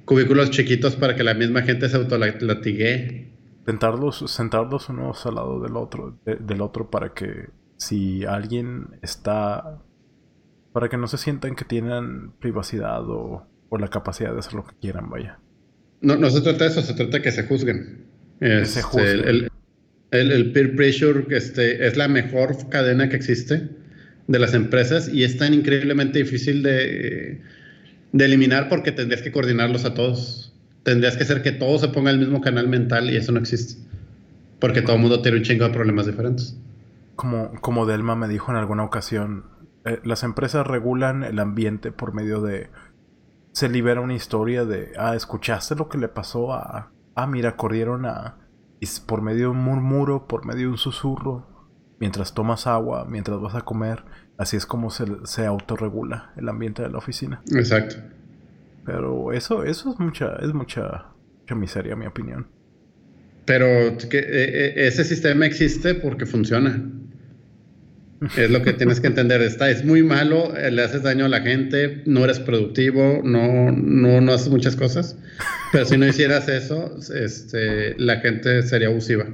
cubículos 0.05 0.49
chiquitos 0.49 0.95
para 0.97 1.15
que 1.15 1.23
la 1.23 1.33
misma 1.33 1.61
gente 1.61 1.87
se 1.87 1.97
autolatigue. 1.97 3.31
Sentarlos, 3.65 4.23
sentarlos 4.27 4.89
unos 4.89 5.25
al 5.25 5.35
lado 5.35 5.61
del 5.61 5.77
otro, 5.77 6.19
del 6.25 6.61
otro 6.61 6.89
para 6.89 7.13
que 7.13 7.49
si 7.77 8.25
alguien 8.25 8.87
está 9.01 9.79
para 10.73 10.89
que 10.89 10.97
no 10.97 11.07
se 11.07 11.17
sientan 11.17 11.55
que 11.55 11.65
tienen 11.65 12.31
privacidad 12.39 13.03
o, 13.07 13.47
la 13.71 13.87
capacidad 13.87 14.33
de 14.33 14.39
hacer 14.39 14.53
lo 14.53 14.65
que 14.65 14.75
quieran, 14.81 15.09
vaya. 15.09 15.39
No, 16.01 16.15
no 16.15 16.29
se 16.29 16.41
trata 16.41 16.65
de 16.65 16.71
eso, 16.71 16.81
se 16.81 16.93
trata 16.93 17.17
de 17.17 17.21
que 17.21 17.31
se 17.31 17.43
juzguen. 17.43 18.05
se 18.39 18.61
este, 18.61 18.81
juzguen. 18.81 19.27
El, 19.27 19.51
el, 20.11 20.31
el, 20.31 20.51
peer 20.51 20.75
pressure 20.75 21.25
este, 21.29 21.87
es 21.87 21.95
la 21.95 22.07
mejor 22.07 22.69
cadena 22.69 23.07
que 23.07 23.15
existe 23.15 23.69
de 24.27 24.39
las 24.39 24.53
empresas 24.53 25.09
y 25.09 25.23
es 25.23 25.37
tan 25.37 25.53
increíblemente 25.53 26.19
difícil 26.19 26.63
de, 26.63 27.41
de 28.11 28.25
eliminar 28.25 28.69
porque 28.69 28.91
tendrías 28.91 29.21
que 29.21 29.31
coordinarlos 29.31 29.85
a 29.85 29.93
todos. 29.93 30.53
Tendrías 30.83 31.15
que 31.15 31.23
hacer 31.23 31.43
que 31.43 31.51
todos 31.51 31.81
se 31.81 31.89
pongan 31.89 32.15
el 32.15 32.19
mismo 32.19 32.41
canal 32.41 32.67
mental 32.67 33.09
y 33.09 33.15
eso 33.15 33.31
no 33.31 33.39
existe. 33.39 33.81
Porque 34.59 34.81
todo 34.81 34.95
el 34.95 35.01
mundo 35.01 35.21
tiene 35.21 35.37
un 35.37 35.43
chingo 35.43 35.65
de 35.65 35.71
problemas 35.71 36.07
diferentes. 36.07 36.57
Como, 37.15 37.51
como 37.61 37.85
Delma 37.85 38.15
me 38.15 38.27
dijo 38.27 38.51
en 38.51 38.57
alguna 38.57 38.83
ocasión, 38.83 39.45
eh, 39.85 39.99
las 40.03 40.23
empresas 40.23 40.65
regulan 40.65 41.23
el 41.23 41.39
ambiente 41.39 41.91
por 41.91 42.13
medio 42.13 42.41
de... 42.41 42.69
Se 43.51 43.69
libera 43.69 44.01
una 44.01 44.13
historia 44.13 44.65
de, 44.65 44.93
ah, 44.97 45.15
¿escuchaste 45.15 45.75
lo 45.75 45.89
que 45.89 45.97
le 45.97 46.07
pasó 46.07 46.53
a... 46.53 46.91
Ah, 47.15 47.27
mira, 47.27 47.55
corrieron 47.55 48.05
a... 48.05 48.37
Por 49.05 49.21
medio 49.21 49.41
de 49.41 49.47
un 49.47 49.63
murmuro, 49.63 50.27
por 50.27 50.45
medio 50.45 50.61
de 50.61 50.71
un 50.71 50.77
susurro, 50.77 51.47
mientras 51.99 52.33
tomas 52.33 52.65
agua, 52.65 53.05
mientras 53.07 53.39
vas 53.39 53.53
a 53.53 53.61
comer, 53.61 54.03
así 54.37 54.57
es 54.57 54.65
como 54.65 54.89
se, 54.89 55.05
se 55.25 55.45
autorregula 55.45 56.33
el 56.35 56.49
ambiente 56.49 56.81
de 56.81 56.89
la 56.89 56.97
oficina. 56.97 57.43
Exacto. 57.53 57.97
Pero 58.85 59.31
eso, 59.33 59.63
eso 59.63 59.91
es 59.91 59.99
mucha, 59.99 60.35
es 60.37 60.53
mucha, 60.53 61.11
mucha 61.41 61.55
miseria, 61.55 61.95
mi 61.95 62.07
opinión. 62.07 62.47
Pero 63.45 63.97
que, 64.09 64.17
e, 64.17 64.83
e, 64.83 64.87
ese 64.87 65.03
sistema 65.03 65.45
existe 65.45 65.93
porque 65.93 66.25
funciona. 66.25 66.89
Es 68.37 68.51
lo 68.51 68.61
que 68.61 68.73
tienes 68.73 68.99
que 68.99 69.07
entender. 69.07 69.41
Está, 69.41 69.71
es 69.71 69.83
muy 69.83 70.03
malo, 70.03 70.55
eh, 70.55 70.69
le 70.69 70.83
haces 70.83 71.01
daño 71.01 71.25
a 71.25 71.29
la 71.29 71.41
gente, 71.41 72.03
no 72.05 72.23
eres 72.23 72.39
productivo, 72.39 73.21
no, 73.23 73.71
no, 73.71 74.21
no 74.21 74.33
haces 74.33 74.49
muchas 74.49 74.75
cosas. 74.75 75.17
Pero 75.71 75.85
si 75.85 75.97
no 75.97 76.05
hicieras 76.05 76.47
eso, 76.47 76.95
este, 77.15 77.95
la 77.97 78.17
gente 78.17 78.61
sería 78.61 78.89
abusiva. 78.89 79.25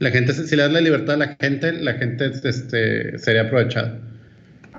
La 0.00 0.10
gente, 0.10 0.32
si 0.32 0.56
le 0.56 0.62
das 0.62 0.72
la 0.72 0.80
libertad 0.80 1.14
a 1.14 1.18
la 1.18 1.36
gente, 1.40 1.72
la 1.72 1.94
gente 1.94 2.32
este, 2.42 3.16
sería 3.18 3.42
aprovechada. 3.42 4.00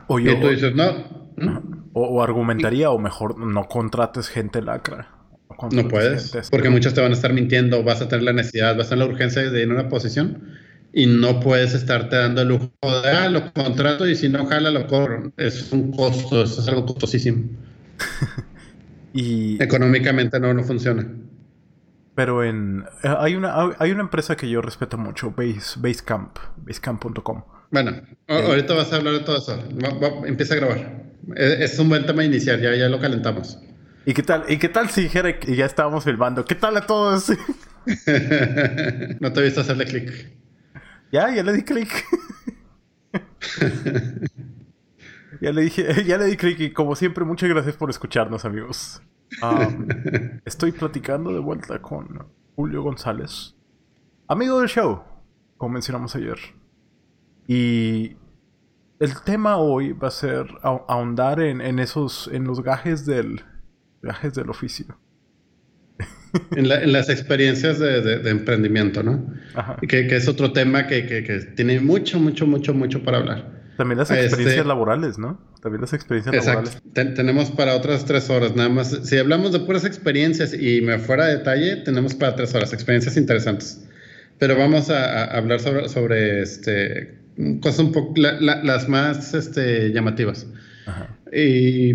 O 0.08 0.20
y 0.20 0.26
tú 0.40 0.50
dices, 0.50 0.76
no. 0.76 1.32
O, 1.94 2.22
argumentaría, 2.22 2.90
o 2.90 3.00
mejor, 3.00 3.40
no 3.40 3.64
contrates 3.64 4.28
gente 4.28 4.62
lacra. 4.62 5.08
No, 5.72 5.88
puedes, 5.88 6.34
porque 6.52 6.70
muchos 6.70 6.94
te 6.94 7.00
van 7.00 7.12
a 7.12 7.14
estar 7.14 7.32
mintiendo, 7.32 7.82
vas 7.82 8.02
a 8.02 8.10
tener 8.10 8.24
la 8.24 8.34
necesidad, 8.34 8.76
vas 8.76 8.88
a 8.88 8.90
tener 8.90 9.08
la 9.08 9.14
urgencia 9.14 9.50
de 9.50 9.62
ir 9.62 9.70
a 9.70 9.74
una 9.74 9.88
posición 9.88 10.65
y 10.98 11.08
no 11.08 11.42
puedes 11.42 11.74
estarte 11.74 12.16
dando 12.16 12.42
el 12.42 12.48
lujo 12.48 12.72
de, 12.82 13.10
ah, 13.10 13.28
lo 13.28 13.52
contrato 13.52 14.08
y 14.08 14.16
si 14.16 14.30
no 14.30 14.46
jala, 14.46 14.72
lo 14.72 14.88
cobro. 14.88 15.34
Es 15.36 15.74
un 15.74 15.92
costo, 15.92 16.44
eso 16.44 16.62
es 16.62 16.68
algo 16.70 16.86
costosísimo. 16.86 17.50
y... 19.14 19.62
Económicamente 19.62 20.40
no, 20.40 20.54
no 20.54 20.64
funciona. 20.64 21.06
Pero 22.16 22.46
en. 22.46 22.86
Eh, 23.04 23.14
hay 23.20 23.36
una, 23.36 23.76
hay 23.78 23.92
una 23.92 24.04
empresa 24.04 24.38
que 24.38 24.50
yo 24.50 24.62
respeto 24.62 24.98
mucho, 24.98 25.32
Base, 25.32 25.78
Basecamp, 25.78 26.38
basecamp.com. 26.56 27.44
Bueno, 27.72 27.92
eh, 28.30 28.46
ahorita 28.48 28.74
vas 28.74 28.94
a 28.94 28.96
hablar 28.96 29.16
de 29.16 29.20
todo 29.20 29.38
eso. 29.38 29.62
empieza 30.26 30.54
a 30.54 30.58
grabar. 30.58 31.04
Es, 31.36 31.78
un 31.78 31.90
buen 31.90 32.06
tema 32.06 32.24
inicial, 32.24 32.62
ya, 32.62 32.74
ya 32.74 32.88
lo 32.88 33.02
calentamos. 33.02 33.60
¿Y 34.06 34.14
qué 34.14 34.24
tal? 34.24 34.46
¿Y 34.48 34.60
qué 34.60 34.70
tal 34.70 34.90
si 34.90 35.02
dijera 35.02 35.38
que 35.40 35.58
ya 35.58 35.66
estábamos 35.66 36.06
filmando? 36.06 36.46
¿Qué 36.46 36.56
tal 36.56 36.78
a 36.78 36.88
todos? 36.88 37.32
no 39.20 39.34
te 39.34 39.40
he 39.42 39.44
visto 39.44 39.60
hacerle 39.60 39.86
clic. 39.88 40.45
Ya, 41.12 41.34
ya 41.34 41.44
le 41.44 41.54
di 41.54 41.64
clic. 41.64 42.06
ya 45.42 45.52
le 45.52 45.62
dije, 45.62 46.04
ya 46.06 46.18
le 46.18 46.26
di 46.26 46.38
clic 46.38 46.60
y 46.60 46.74
como 46.74 46.96
siempre, 46.96 47.26
muchas 47.26 47.50
gracias 47.50 47.76
por 47.76 47.90
escucharnos, 47.90 48.46
amigos. 48.46 49.02
estoy 50.46 50.72
platicando 50.72 51.34
de 51.34 51.40
vuelta 51.40 51.82
con 51.82 52.28
Julio 52.56 52.84
González, 52.84 53.56
amigo 54.28 54.60
del 54.60 54.70
show, 54.70 55.04
como 55.58 55.74
mencionamos 55.74 56.16
ayer. 56.16 56.38
Y 57.48 58.16
el 59.00 59.22
tema 59.24 59.58
hoy 59.58 59.94
va 59.94 60.08
a 60.08 60.12
ser 60.12 60.48
ahondar 60.64 61.40
en, 61.42 61.80
esos, 61.80 62.30
en 62.32 62.46
los 62.46 62.64
gajes 62.64 63.06
del, 63.06 63.44
gajes 64.02 64.34
del 64.34 64.50
oficio. 64.50 64.98
En, 66.56 66.92
las 66.92 67.10
experiencias 67.10 67.80
de, 67.80 68.30
emprendimiento, 68.30 69.04
¿no? 69.04 69.26
Que, 69.82 70.08
que, 70.08 70.16
es 70.16 70.28
otro 70.28 70.52
tema 70.52 70.88
que, 70.88 71.06
que, 71.06 71.40
tiene 71.56 71.80
mucho, 71.80 72.20
mucho, 72.20 72.46
mucho, 72.48 72.74
mucho 72.74 73.04
para 73.04 73.18
hablar. 73.18 73.56
También 73.78 73.98
las 73.98 74.10
experiencias 74.10 74.58
este, 74.58 74.68
laborales, 74.68 75.18
¿no? 75.18 75.40
También 75.62 75.82
las 75.82 75.94
experiencias 75.94 76.46
laborales. 76.46 76.82
tenemos 76.94 77.52
para 77.52 77.76
otras 77.76 78.06
tres 78.06 78.30
horas, 78.30 78.56
nada 78.56 78.70
más. 78.70 79.00
Si 79.04 79.18
hablamos 79.18 79.52
de 79.52 79.60
puras 79.60 79.84
experiencias 79.86 80.54
y 80.54 80.82
me 80.82 80.98
fuera 81.00 81.26
de 81.26 81.38
detalle, 81.38 81.78
tenemos 81.78 82.14
para 82.16 82.36
tres 82.36 82.54
horas, 82.56 82.72
experiencias 82.74 83.18
interesantes. 83.18 83.86
Pero 84.40 84.58
vamos 84.58 84.90
a, 84.90 85.26
hablar 85.26 85.60
sobre, 85.60 85.90
sobre 85.90 86.42
este, 86.42 87.20
cosas 87.62 87.80
un 87.80 87.92
poco, 87.92 88.14
las 88.18 88.88
más 88.88 89.34
este, 89.34 89.92
llamativas. 89.92 90.48
Y, 91.34 91.94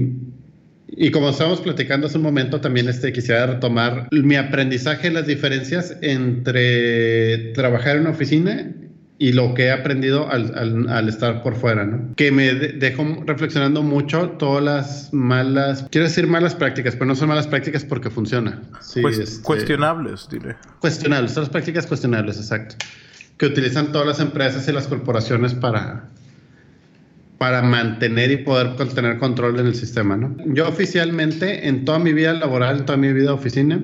y, 0.93 1.11
como 1.11 1.31
estábamos 1.31 1.61
platicando 1.61 2.07
hace 2.07 2.17
un 2.17 2.25
momento, 2.25 2.61
también 2.61 2.89
este, 2.89 3.13
quisiera 3.13 3.47
retomar 3.47 4.09
mi 4.11 4.37
aprendizaje, 4.37 5.11
las 5.11 5.27
diferencias 5.27 5.97
entre 6.03 7.53
trabajar 7.53 7.97
en 7.97 8.03
una 8.03 8.11
oficina 8.11 8.73
y 9.21 9.33
lo 9.33 9.53
que 9.53 9.65
he 9.65 9.71
aprendido 9.71 10.31
al, 10.31 10.89
al, 10.89 11.09
estar 11.09 11.43
por 11.43 11.55
fuera, 11.55 11.85
¿no? 11.85 12.15
Que 12.17 12.33
me 12.33 12.55
dejó 12.55 13.05
reflexionando 13.27 13.83
mucho 13.83 14.31
todas 14.31 14.65
las 14.65 15.13
malas, 15.13 15.85
quiero 15.91 16.07
decir 16.07 16.27
malas 16.27 16.55
prácticas, 16.55 16.95
pero 16.95 17.05
no 17.05 17.15
son 17.15 17.29
malas 17.29 17.47
prácticas 17.47 17.85
porque 17.85 18.09
funciona. 18.09 18.63
Sí, 18.81 19.03
este, 19.07 19.43
cuestionables, 19.43 20.27
diré. 20.31 20.57
Cuestionables, 20.79 21.35
todas 21.35 21.49
las 21.49 21.53
prácticas 21.53 21.87
cuestionables, 21.87 22.39
exacto. 22.39 22.77
Que 23.37 23.45
utilizan 23.45 23.93
todas 23.93 24.07
las 24.07 24.21
empresas 24.21 24.67
y 24.67 24.73
las 24.73 24.87
corporaciones 24.87 25.53
para, 25.53 26.09
para 27.41 27.63
mantener 27.63 28.31
y 28.31 28.37
poder 28.37 28.77
tener 28.77 29.17
control 29.17 29.59
en 29.61 29.67
el 29.69 29.75
sistema, 29.75 30.15
¿no? 30.15 30.37
Yo 30.53 30.69
oficialmente, 30.69 31.69
en 31.69 31.87
toda 31.87 31.99
mi 31.99 32.13
vida 32.13 32.35
laboral, 32.35 32.81
en 32.81 32.85
toda 32.85 32.99
mi 32.99 33.15
vida 33.15 33.29
de 33.29 33.33
oficina, 33.33 33.83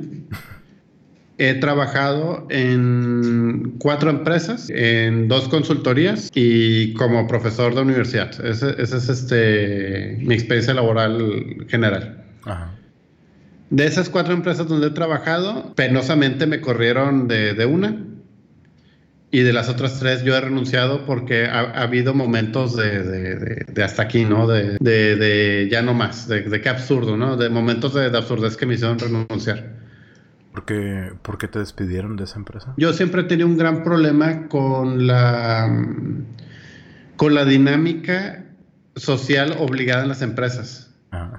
he 1.38 1.54
trabajado 1.54 2.46
en 2.50 3.76
cuatro 3.78 4.10
empresas, 4.10 4.68
en 4.68 5.28
dos 5.28 5.48
consultorías 5.48 6.30
y 6.34 6.92
como 6.92 7.26
profesor 7.26 7.74
de 7.74 7.80
universidad. 7.80 8.44
Esa 8.44 8.72
es 8.72 9.08
este, 9.08 10.18
mi 10.20 10.34
experiencia 10.34 10.74
laboral 10.74 11.64
general. 11.68 12.26
De 13.70 13.86
esas 13.86 14.10
cuatro 14.10 14.34
empresas 14.34 14.68
donde 14.68 14.88
he 14.88 14.90
trabajado, 14.90 15.72
penosamente 15.74 16.46
me 16.46 16.60
corrieron 16.60 17.26
de, 17.26 17.54
de 17.54 17.64
una 17.64 18.04
y 19.30 19.40
de 19.40 19.52
las 19.52 19.68
otras 19.68 19.98
tres 19.98 20.22
yo 20.22 20.36
he 20.36 20.40
renunciado 20.40 21.04
porque 21.04 21.46
ha, 21.46 21.82
habido 21.82 22.14
momentos 22.14 22.76
de, 22.76 23.64
de, 23.66 23.84
hasta 23.84 24.02
aquí, 24.02 24.24
¿no? 24.24 24.46
De, 24.46 25.68
ya 25.70 25.82
no 25.82 25.94
más, 25.94 26.28
de, 26.28 26.60
qué 26.60 26.68
absurdo, 26.68 27.16
¿no? 27.16 27.36
De 27.36 27.50
momentos 27.50 27.94
de, 27.94 28.06
absurdez 28.06 28.56
que 28.56 28.66
me 28.66 28.74
hicieron 28.74 28.98
renunciar. 28.98 29.74
¿Por 30.52 30.64
qué, 30.64 31.12
¿Por 31.22 31.38
qué 31.38 31.48
te 31.48 31.58
despidieron 31.58 32.16
de 32.16 32.24
esa 32.24 32.38
empresa? 32.38 32.72
Yo 32.76 32.92
siempre 32.92 33.22
he 33.22 33.24
tenido 33.24 33.48
un 33.48 33.58
gran 33.58 33.82
problema 33.82 34.48
con 34.48 35.06
la, 35.06 35.86
con 37.16 37.34
la 37.34 37.44
dinámica 37.44 38.44
social 38.94 39.56
obligada 39.58 40.02
en 40.02 40.08
las 40.08 40.22
empresas. 40.22 40.94
Ah. 41.12 41.38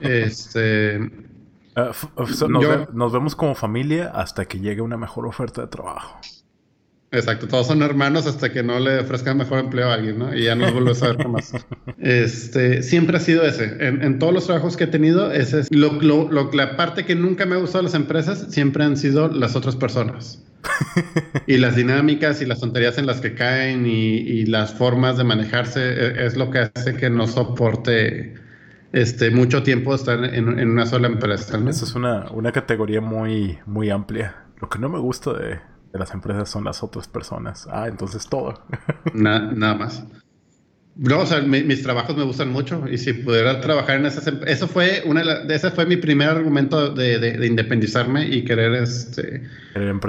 este... 0.00 1.00
Ah, 1.76 1.92
nos 2.92 3.12
vemos 3.12 3.36
como 3.36 3.54
familia 3.54 4.10
hasta 4.12 4.44
que 4.44 4.58
llegue 4.58 4.80
una 4.80 4.96
mejor 4.96 5.24
oferta 5.24 5.62
de 5.62 5.68
trabajo. 5.68 6.18
Exacto, 7.12 7.48
todos 7.48 7.66
son 7.66 7.82
hermanos 7.82 8.26
hasta 8.26 8.52
que 8.52 8.62
no 8.62 8.78
le 8.78 9.00
ofrezcan 9.00 9.36
mejor 9.36 9.58
empleo 9.58 9.90
a 9.90 9.94
alguien, 9.94 10.18
¿no? 10.20 10.32
Y 10.32 10.44
ya 10.44 10.54
no 10.54 10.70
vuelves 10.72 11.02
a 11.02 11.08
ver 11.08 11.18
jamás. 11.18 11.52
Este, 11.98 12.82
siempre 12.82 13.16
ha 13.16 13.20
sido 13.20 13.44
ese. 13.44 13.76
En, 13.80 14.18
todos 14.18 14.32
los 14.32 14.46
trabajos 14.46 14.76
que 14.76 14.84
he 14.84 14.86
tenido, 14.86 15.30
ese 15.32 15.60
es 15.60 15.68
lo, 15.70 16.00
lo, 16.00 16.50
la 16.52 16.76
parte 16.76 17.04
que 17.04 17.14
nunca 17.14 17.46
me 17.46 17.56
ha 17.56 17.58
gustado 17.58 17.80
de 17.80 17.88
las 17.88 17.94
empresas, 17.94 18.46
siempre 18.48 18.84
han 18.84 18.96
sido 18.96 19.28
las 19.28 19.56
otras 19.56 19.76
personas. 19.76 20.42
y 21.46 21.58
las 21.58 21.76
dinámicas 21.76 22.40
y 22.42 22.46
las 22.46 22.60
tonterías 22.60 22.96
en 22.98 23.06
las 23.06 23.20
que 23.20 23.34
caen 23.34 23.86
y, 23.86 24.46
las 24.46 24.74
formas 24.74 25.18
de 25.18 25.24
manejarse 25.24 25.80
e, 25.80 26.26
es, 26.26 26.36
lo 26.36 26.50
que 26.50 26.70
hace 26.74 26.94
que 26.94 27.10
no 27.10 27.26
soporte 27.26 28.34
este, 28.92 29.30
mucho 29.30 29.62
tiempo 29.62 29.94
estar 29.94 30.24
en, 30.24 30.48
una 30.48 30.86
sola 30.86 31.08
empresa. 31.08 31.58
Esa 31.68 31.84
es 31.84 31.94
una, 31.94 32.30
una 32.30 32.52
categoría 32.52 33.00
muy, 33.00 33.58
muy 33.66 33.90
amplia. 33.90 34.36
Lo 34.60 34.68
que 34.68 34.78
no 34.78 34.88
me 34.88 34.98
gusta 34.98 35.32
de, 35.32 35.58
de 35.92 35.98
las 35.98 36.12
empresas 36.14 36.48
son 36.48 36.64
las 36.64 36.82
otras 36.82 37.08
personas. 37.08 37.66
Ah, 37.70 37.88
entonces 37.88 38.28
todo. 38.28 38.62
nada 39.14 39.74
más. 39.74 40.04
No, 40.96 41.20
o 41.20 41.26
sea, 41.26 41.40
mis 41.40 41.82
trabajos 41.82 42.16
me 42.16 42.24
gustan 42.24 42.50
mucho 42.50 42.84
y 42.90 42.98
si 42.98 43.12
pudiera 43.12 43.60
trabajar 43.60 43.96
en 43.96 44.06
esas 44.06 44.26
empresas, 44.26 44.58
eso 44.58 44.68
fue 44.68 45.02
una 45.06 45.22
de 45.44 45.54
ese 45.54 45.70
fue 45.70 45.86
mi 45.86 45.96
primer 45.96 46.28
argumento 46.28 46.90
de, 46.90 47.18
de, 47.18 47.46
independizarme 47.46 48.26
y 48.26 48.44
querer 48.44 48.74
este 48.74 49.48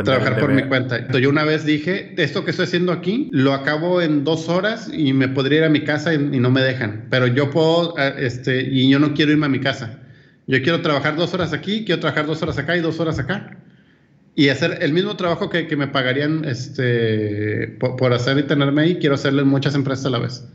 trabajar 0.03 0.39
por 0.39 0.51
mi 0.51 0.63
cuenta. 0.63 1.07
Yo 1.17 1.29
una 1.29 1.45
vez 1.45 1.65
dije, 1.65 2.13
esto 2.17 2.43
que 2.43 2.51
estoy 2.51 2.65
haciendo 2.65 2.91
aquí 2.91 3.29
lo 3.31 3.53
acabo 3.53 4.01
en 4.01 4.25
dos 4.25 4.49
horas 4.49 4.89
y 4.91 5.13
me 5.13 5.29
podría 5.29 5.59
ir 5.59 5.63
a 5.65 5.69
mi 5.69 5.85
casa 5.85 6.13
y, 6.13 6.17
no 6.17 6.49
me 6.49 6.61
dejan, 6.61 7.05
pero 7.09 7.27
yo 7.27 7.51
puedo, 7.51 7.95
eh, 7.97 8.15
este, 8.17 8.61
y 8.61 8.89
yo 8.89 8.99
no 8.99 9.13
quiero 9.13 9.31
irme 9.31 9.45
a 9.45 9.49
mi 9.49 9.61
casa. 9.61 9.99
Yo 10.47 10.61
quiero 10.61 10.81
trabajar 10.81 11.15
dos 11.15 11.33
horas 11.33 11.53
aquí, 11.53 11.85
quiero 11.85 12.01
trabajar 12.01 12.25
dos 12.25 12.41
horas 12.41 12.57
acá 12.57 12.75
y 12.75 12.81
dos 12.81 12.99
horas 12.99 13.17
acá 13.17 13.60
y 14.35 14.49
hacer 14.49 14.79
el 14.81 14.93
mismo 14.93 15.15
trabajo 15.17 15.49
que, 15.49 15.67
que 15.67 15.75
me 15.75 15.87
pagarían 15.87 16.45
este, 16.45 17.67
por, 17.79 18.13
hacer 18.13 18.37
y 18.37 18.43
tenerme 18.43 18.83
ahí, 18.83 18.95
quiero 18.97 19.15
hacerlo 19.15 19.41
en 19.41 19.47
muchas 19.47 19.75
empresas 19.75 20.05
a 20.05 20.09
la 20.09 20.19
vez. 20.19 20.45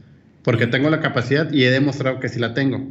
Porque 0.43 0.67
tengo 0.67 0.89
la 0.91 1.01
capacidad 1.01 1.53
y 1.53 1.65
he 1.65 1.71
demostrado 1.71 2.21
que 2.21 2.29
sí 2.29 2.39
la 2.39 2.55
tengo. 2.55 2.87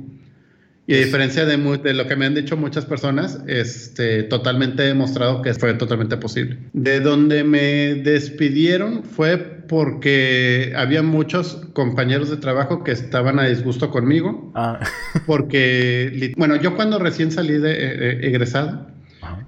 Y 0.87 0.93
a 0.93 0.97
diferencia 0.97 1.45
de, 1.45 1.57
de, 1.57 1.93
lo 1.95 2.07
que 2.07 2.15
me 2.15 2.27
han 2.27 2.35
dicho 2.35 2.57
muchas 2.57 2.85
personas, 2.85 3.39
este, 3.47 4.21
totalmente 4.23 4.83
he 4.83 4.87
demostrado 4.87 5.41
que 5.41 5.55
fue 5.55 5.73
totalmente 5.73 6.17
posible. 6.17 6.59
De 6.73 6.99
donde 6.99 7.43
me 7.43 7.95
despidieron 7.95 9.03
fue 9.03 9.37
porque 9.37 10.73
había 10.75 11.01
muchos 11.01 11.65
compañeros 11.73 12.29
de 12.29 12.37
trabajo 12.37 12.83
que 12.83 12.91
estaban 12.91 13.39
a 13.39 13.47
disgusto 13.47 13.89
conmigo. 13.89 14.51
Ah. 14.53 14.79
porque, 15.25 16.33
bueno, 16.37 16.55
yo 16.57 16.75
cuando 16.75 16.99
recién 16.99 17.31
salí 17.31 17.57
de 17.57 17.71
eh, 17.71 17.77
eh, 17.81 18.19
egresado, 18.27 18.94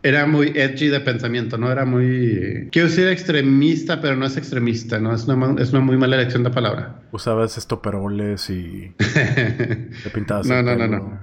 era 0.07 0.25
muy 0.25 0.53
edgy 0.55 0.87
de 0.87 1.01
pensamiento, 1.01 1.57
¿no? 1.57 1.71
Era 1.71 1.85
muy... 1.85 2.69
Quiero 2.71 2.87
decir 2.87 3.07
extremista, 3.07 3.99
pero 3.99 4.15
no 4.15 4.25
es 4.25 4.37
extremista, 4.37 4.99
¿no? 4.99 5.13
Es 5.13 5.27
una, 5.27 5.61
es 5.61 5.71
una 5.71 5.81
muy 5.81 5.97
mala 5.97 6.15
elección 6.15 6.43
de 6.43 6.49
palabra. 6.49 7.01
Usabas 7.11 7.57
estoperoles 7.57 8.49
y... 8.49 8.93
te 8.97 10.09
pintabas 10.13 10.47
no, 10.47 10.61
no, 10.61 10.75
no, 10.75 10.87
no. 10.87 11.19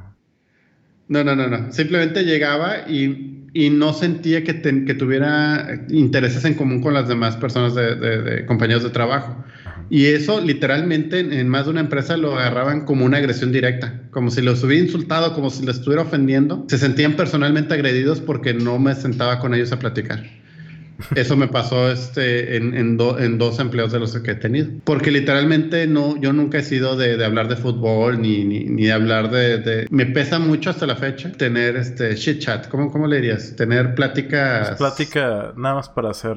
No, 1.09 1.25
no, 1.25 1.35
no, 1.35 1.49
no. 1.49 1.73
Simplemente 1.73 2.25
llegaba 2.25 2.89
y, 2.89 3.47
y 3.55 3.71
no 3.71 3.95
sentía 3.95 4.45
que, 4.45 4.61
que, 4.61 4.95
tuviera 4.95 5.87
intereses 5.89 6.45
en 6.45 6.55
común 6.55 6.83
con 6.83 6.93
las 6.93 7.09
demás 7.09 7.37
personas 7.37 7.75
de, 7.75 7.97
de 7.97 8.47
compañeros 8.47 8.83
de 8.83 8.91
trabajo. 8.91 9.45
Y 9.91 10.07
eso 10.07 10.41
literalmente 10.41 11.21
en, 11.21 11.49
más 11.49 11.65
de 11.65 11.71
una 11.71 11.81
empresa 11.81 12.17
lo 12.17 12.39
agarraban 12.39 12.85
como 12.85 13.05
una 13.05 13.19
agresión 13.19 13.53
directa, 13.53 14.03
como 14.11 14.31
si 14.31 14.43
los 14.43 14.63
hubiera 14.65 14.85
insultado, 14.85 15.35
como 15.35 15.51
si 15.51 15.65
les 15.65 15.77
estuviera 15.77 16.03
ofendiendo. 16.03 16.65
Se 16.69 16.79
sentían 16.79 17.15
personalmente 17.15 17.75
agredidos 17.75 18.21
porque 18.21 18.55
no 18.55 18.79
me 18.79 18.95
sentaba 18.95 19.39
con 19.39 19.55
ellos 19.55 19.73
a 19.73 19.79
platicar. 19.79 20.25
Eso 21.15 21.37
me 21.37 21.49
pasó 21.49 21.91
este, 21.91 22.57
en, 22.57 22.75
en, 22.75 22.97
dos 22.97 23.59
empleos 23.59 23.93
de 23.93 23.99
los 23.99 24.17
que 24.17 24.31
he 24.31 24.35
tenido. 24.37 24.69
Porque 24.85 25.11
literalmente 25.11 25.87
no, 25.87 26.17
yo 26.21 26.33
nunca 26.33 26.59
he 26.59 26.63
sido 26.63 26.97
de, 26.97 27.23
hablar 27.25 27.49
de 27.49 27.57
fútbol 27.57 28.23
ni, 28.23 28.45
ni, 28.45 28.65
ni 28.65 28.85
de 28.85 28.93
hablar 28.93 29.31
de, 29.31 29.87
Me 29.91 30.07
pesa 30.07 30.39
mucho 30.39 30.71
hasta 30.71 30.87
la 30.87 30.97
fecha 30.97 31.33
tener 31.33 31.77
este 31.77 32.15
shit 32.15 32.39
chat. 32.39 32.69
¿Cómo, 32.69 32.91
cómo 32.91 33.07
le 33.07 33.17
dirías? 33.17 33.57
Tener 33.57 33.95
pláticas... 33.95 34.69
Pues 34.69 34.79
plática 34.79 35.53
nada 35.57 35.75
más 35.77 35.89
para 35.89 36.11
hacer 36.11 36.37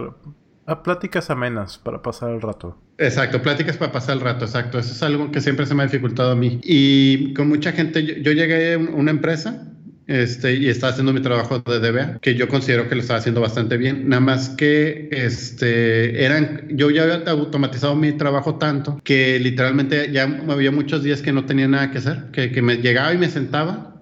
a 0.67 0.83
pláticas 0.83 1.29
amenas 1.29 1.77
para 1.77 2.01
pasar 2.01 2.29
el 2.31 2.41
rato. 2.41 2.77
Exacto, 2.97 3.41
pláticas 3.41 3.77
para 3.77 3.91
pasar 3.91 4.17
el 4.17 4.21
rato, 4.21 4.45
exacto. 4.45 4.77
Eso 4.77 4.91
es 4.91 5.01
algo 5.01 5.31
que 5.31 5.39
siempre 5.39 5.65
se 5.65 5.73
me 5.73 5.83
ha 5.83 5.85
dificultado 5.85 6.31
a 6.31 6.35
mí. 6.35 6.59
Y 6.61 7.33
con 7.33 7.47
mucha 7.47 7.71
gente, 7.71 8.21
yo, 8.21 8.31
llegué 8.33 8.73
a 8.73 8.77
una 8.77 9.11
empresa 9.11 9.65
este, 10.07 10.55
y 10.55 10.67
estaba 10.67 10.91
haciendo 10.91 11.13
mi 11.13 11.21
trabajo 11.21 11.59
de 11.59 11.79
DBA, 11.79 12.19
que 12.19 12.35
yo 12.35 12.49
considero 12.49 12.89
que 12.89 12.95
lo 12.95 13.01
estaba 13.01 13.19
haciendo 13.19 13.39
bastante 13.39 13.77
bien. 13.77 14.09
Nada 14.09 14.19
más 14.19 14.49
que 14.49 15.07
este, 15.11 16.25
eran, 16.25 16.67
yo 16.69 16.89
ya 16.89 17.03
había 17.03 17.31
automatizado 17.31 17.95
mi 17.95 18.11
trabajo 18.11 18.55
tanto 18.55 18.99
que 19.05 19.39
literalmente 19.39 20.11
ya 20.11 20.23
había 20.49 20.71
muchos 20.71 21.01
días 21.01 21.21
que 21.21 21.31
no 21.31 21.45
tenía 21.45 21.69
nada 21.69 21.91
que 21.91 21.99
hacer, 21.99 22.25
que, 22.33 22.51
que 22.51 22.61
me 22.61 22.77
llegaba 22.77 23.13
y 23.13 23.17
me 23.17 23.29
sentaba 23.29 23.96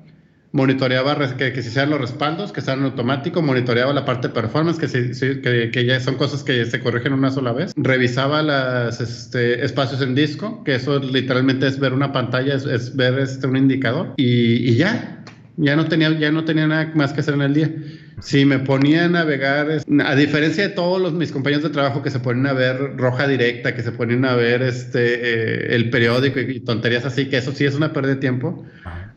monitoreaba 0.55 1.35
que, 1.35 1.51
que 1.51 1.61
se 1.61 1.67
hicieran 1.67 1.89
los 1.89 1.99
respaldos, 1.99 2.53
que 2.53 2.61
sean 2.61 2.81
automático, 2.83 3.41
monitoreaba 3.41 3.91
la 3.91 4.05
parte 4.05 4.29
de 4.29 4.33
performance, 4.33 4.79
que, 4.79 5.85
ya 5.85 5.99
son 5.99 6.15
cosas 6.15 6.43
que 6.43 6.65
se 6.65 6.79
corrigen 6.79 7.11
una 7.11 7.29
sola 7.29 7.51
vez, 7.51 7.73
revisaba 7.75 8.41
los 8.41 9.01
este, 9.01 9.65
espacios 9.65 10.01
en 10.01 10.15
disco, 10.15 10.63
que 10.63 10.75
eso 10.75 10.99
literalmente 10.99 11.67
es 11.67 11.77
ver 11.77 11.91
una 11.91 12.13
pantalla, 12.13 12.55
es, 12.55 12.95
ver 12.95 13.19
este, 13.19 13.47
un 13.47 13.57
indicador, 13.57 14.13
y, 14.15 14.71
y, 14.71 14.75
ya, 14.77 15.25
ya 15.57 15.75
no, 15.75 15.89
tenía, 15.89 16.17
ya 16.17 16.31
no 16.31 16.45
tenía 16.45 16.67
nada 16.67 16.89
más 16.95 17.11
que 17.11 17.19
hacer 17.19 17.33
en 17.33 17.41
el 17.41 17.53
día. 17.53 17.75
Si 18.21 18.45
me 18.45 18.59
ponía 18.59 19.05
a 19.05 19.09
navegar, 19.09 19.67
a 20.05 20.15
diferencia 20.15 20.67
de 20.67 20.73
todos 20.73 21.01
los, 21.01 21.13
mis 21.13 21.31
compañeros 21.31 21.63
de 21.63 21.69
trabajo 21.69 22.01
que 22.01 22.09
se 22.09 22.19
ponen 22.19 22.45
a 22.47 22.53
ver 22.53 22.95
roja 22.97 23.27
directa, 23.27 23.75
que 23.75 23.83
se 23.83 23.91
ponen 23.91 24.25
a 24.25 24.35
ver 24.35 24.61
este, 24.61 24.99
eh, 24.99 25.75
el 25.75 25.89
periódico 25.89 26.39
y, 26.39 26.59
tonterías 26.61 27.05
así, 27.05 27.25
que 27.27 27.37
eso 27.37 27.51
sí 27.51 27.65
es 27.65 27.75
una 27.75 27.93
pérdida 27.93 28.15
de 28.15 28.21
tiempo 28.21 28.65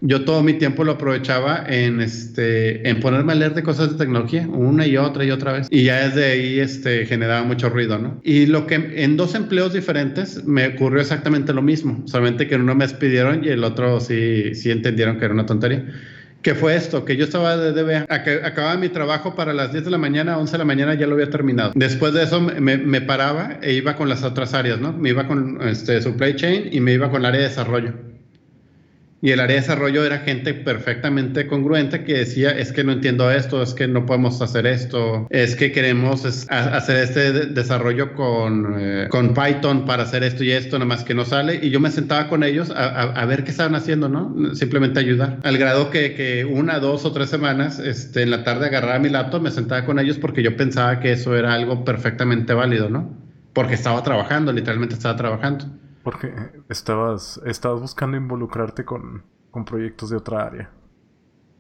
yo 0.01 0.25
todo 0.25 0.43
mi 0.43 0.55
tiempo 0.55 0.85
lo 0.85 0.93
aprovechaba 0.93 1.65
en, 1.67 2.01
este, 2.01 2.89
en 2.89 3.01
ponerme 3.01 3.33
a 3.33 3.37
leer 3.37 3.55
de 3.55 3.63
cosas 3.63 3.91
de 3.91 3.99
tecnología, 3.99 4.47
una 4.47 4.87
y 4.87 4.97
otra 4.97 5.25
y 5.25 5.31
otra 5.31 5.53
vez. 5.53 5.67
Y 5.71 5.85
ya 5.85 6.09
desde 6.09 6.33
ahí 6.33 6.61
este, 6.61 7.05
generaba 7.07 7.45
mucho 7.45 7.69
ruido, 7.69 7.99
¿no? 7.99 8.21
Y 8.23 8.47
lo 8.47 8.67
que 8.67 8.75
en 8.75 9.17
dos 9.17 9.35
empleos 9.35 9.73
diferentes 9.73 10.45
me 10.45 10.69
ocurrió 10.69 11.01
exactamente 11.01 11.53
lo 11.53 11.63
mismo, 11.63 12.03
solamente 12.07 12.47
que 12.47 12.55
en 12.55 12.63
uno 12.63 12.75
me 12.77 12.87
despidieron 12.87 13.45
y 13.45 13.49
el 13.49 13.65
otro 13.65 14.01
sí, 14.01 14.55
sí 14.55 14.71
entendieron 14.71 15.19
que 15.19 15.25
era 15.25 15.35
una 15.35 15.47
tontería. 15.47 15.85
¿Qué 16.43 16.55
fue 16.55 16.77
esto? 16.77 17.05
Que 17.05 17.17
yo 17.17 17.25
estaba 17.25 17.57
de 17.57 17.73
DBA, 17.73 18.07
acababa 18.09 18.77
mi 18.77 18.89
trabajo 18.89 19.35
para 19.35 19.53
las 19.53 19.73
10 19.73 19.87
de 19.87 19.91
la 19.91 19.99
mañana, 19.99 20.39
11 20.39 20.53
de 20.53 20.59
la 20.59 20.65
mañana 20.65 20.95
ya 20.95 21.07
lo 21.07 21.15
había 21.15 21.31
terminado. 21.31 21.73
Después 21.75 22.13
de 22.13 22.23
eso 22.23 22.41
me, 22.41 22.79
me 22.79 23.01
paraba 23.01 23.59
e 23.61 23.73
iba 23.73 23.97
con 23.97 24.09
las 24.09 24.23
otras 24.23 24.55
áreas, 24.55 24.79
¿no? 24.81 24.93
Me 24.93 25.11
iba 25.11 25.27
con 25.27 25.61
este, 25.63 26.01
supply 26.01 26.37
chain 26.37 26.69
y 26.71 26.81
me 26.81 26.93
iba 26.93 27.11
con 27.11 27.23
el 27.23 27.27
área 27.27 27.41
de 27.41 27.49
desarrollo. 27.49 27.93
Y 29.21 29.33
el 29.33 29.41
área 29.41 29.57
de 29.57 29.63
desarrollo 29.63 30.05
era 30.05 30.19
gente 30.19 30.55
perfectamente 30.55 31.49
congruente 31.49 32.05
que 32.05 32.19
decía, 32.19 32.51
es 32.51 32.71
que 32.71 32.85
no 32.85 32.93
entiendo 32.93 33.31
esto, 33.31 33.61
es 33.63 33.75
que 33.75 33.89
no 33.89 34.07
podemos 34.07 34.41
hacer 34.41 34.67
esto, 34.67 35.27
es 35.31 35.57
que 35.57 35.73
queremos 35.73 36.25
hacer 36.49 36.97
este 36.97 37.33
desarrollo 37.47 38.15
con, 38.15 38.77
eh, 38.79 39.09
con 39.11 39.35
Python 39.35 39.85
para 39.87 40.05
hacer 40.05 40.23
esto 40.23 40.45
y 40.45 40.53
esto, 40.53 40.79
nada 40.79 40.87
más 40.87 41.03
que 41.03 41.15
no 41.15 41.25
sale. 41.25 41.59
Y 41.61 41.71
yo 41.71 41.81
me 41.81 41.91
sentaba 41.91 42.29
con 42.29 42.45
ellos 42.45 42.73
a, 42.75 43.25
ver 43.27 43.45
qué 43.45 43.51
estaban 43.51 43.75
haciendo, 43.75 44.09
¿no? 44.09 44.55
Simplemente 44.55 45.01
ayudar. 45.01 45.39
Al 45.43 45.59
grado 45.59 45.91
que, 45.91 46.15
que, 46.15 46.45
una, 46.45 46.79
dos 46.79 47.05
o 47.05 47.13
tres 47.13 47.29
semanas, 47.29 47.81
este, 47.81 48.23
en 48.23 48.31
la 48.31 48.45
tarde 48.45 48.67
agarraba 48.67 49.01
mi 49.01 49.09
laptop, 49.09 49.43
me 49.43 49.51
sentaba 49.51 49.85
con 49.85 49.99
ellos 49.99 50.19
porque 50.19 50.43
yo 50.43 50.57
pensaba 50.57 51.01
que 51.01 51.13
eso 51.13 51.37
era 51.37 51.55
algo 51.55 51.85
perfectamente 51.85 52.55
válido, 52.55 52.89
¿no? 52.89 53.17
Porque 53.53 53.75
estaba 53.75 54.03
trabajando, 54.05 54.53
literalmente 54.53 54.95
estaba 54.95 55.17
trabajando. 55.17 55.67
Porque 56.09 56.33
estabas, 56.71 57.39
estabas 57.45 57.83
buscando 57.83 58.17
involucrarte 58.17 58.83
con, 58.83 59.25
con 59.51 59.67
proyectos 59.67 60.09
de 60.09 60.17
otra 60.17 60.47
área. 60.47 60.71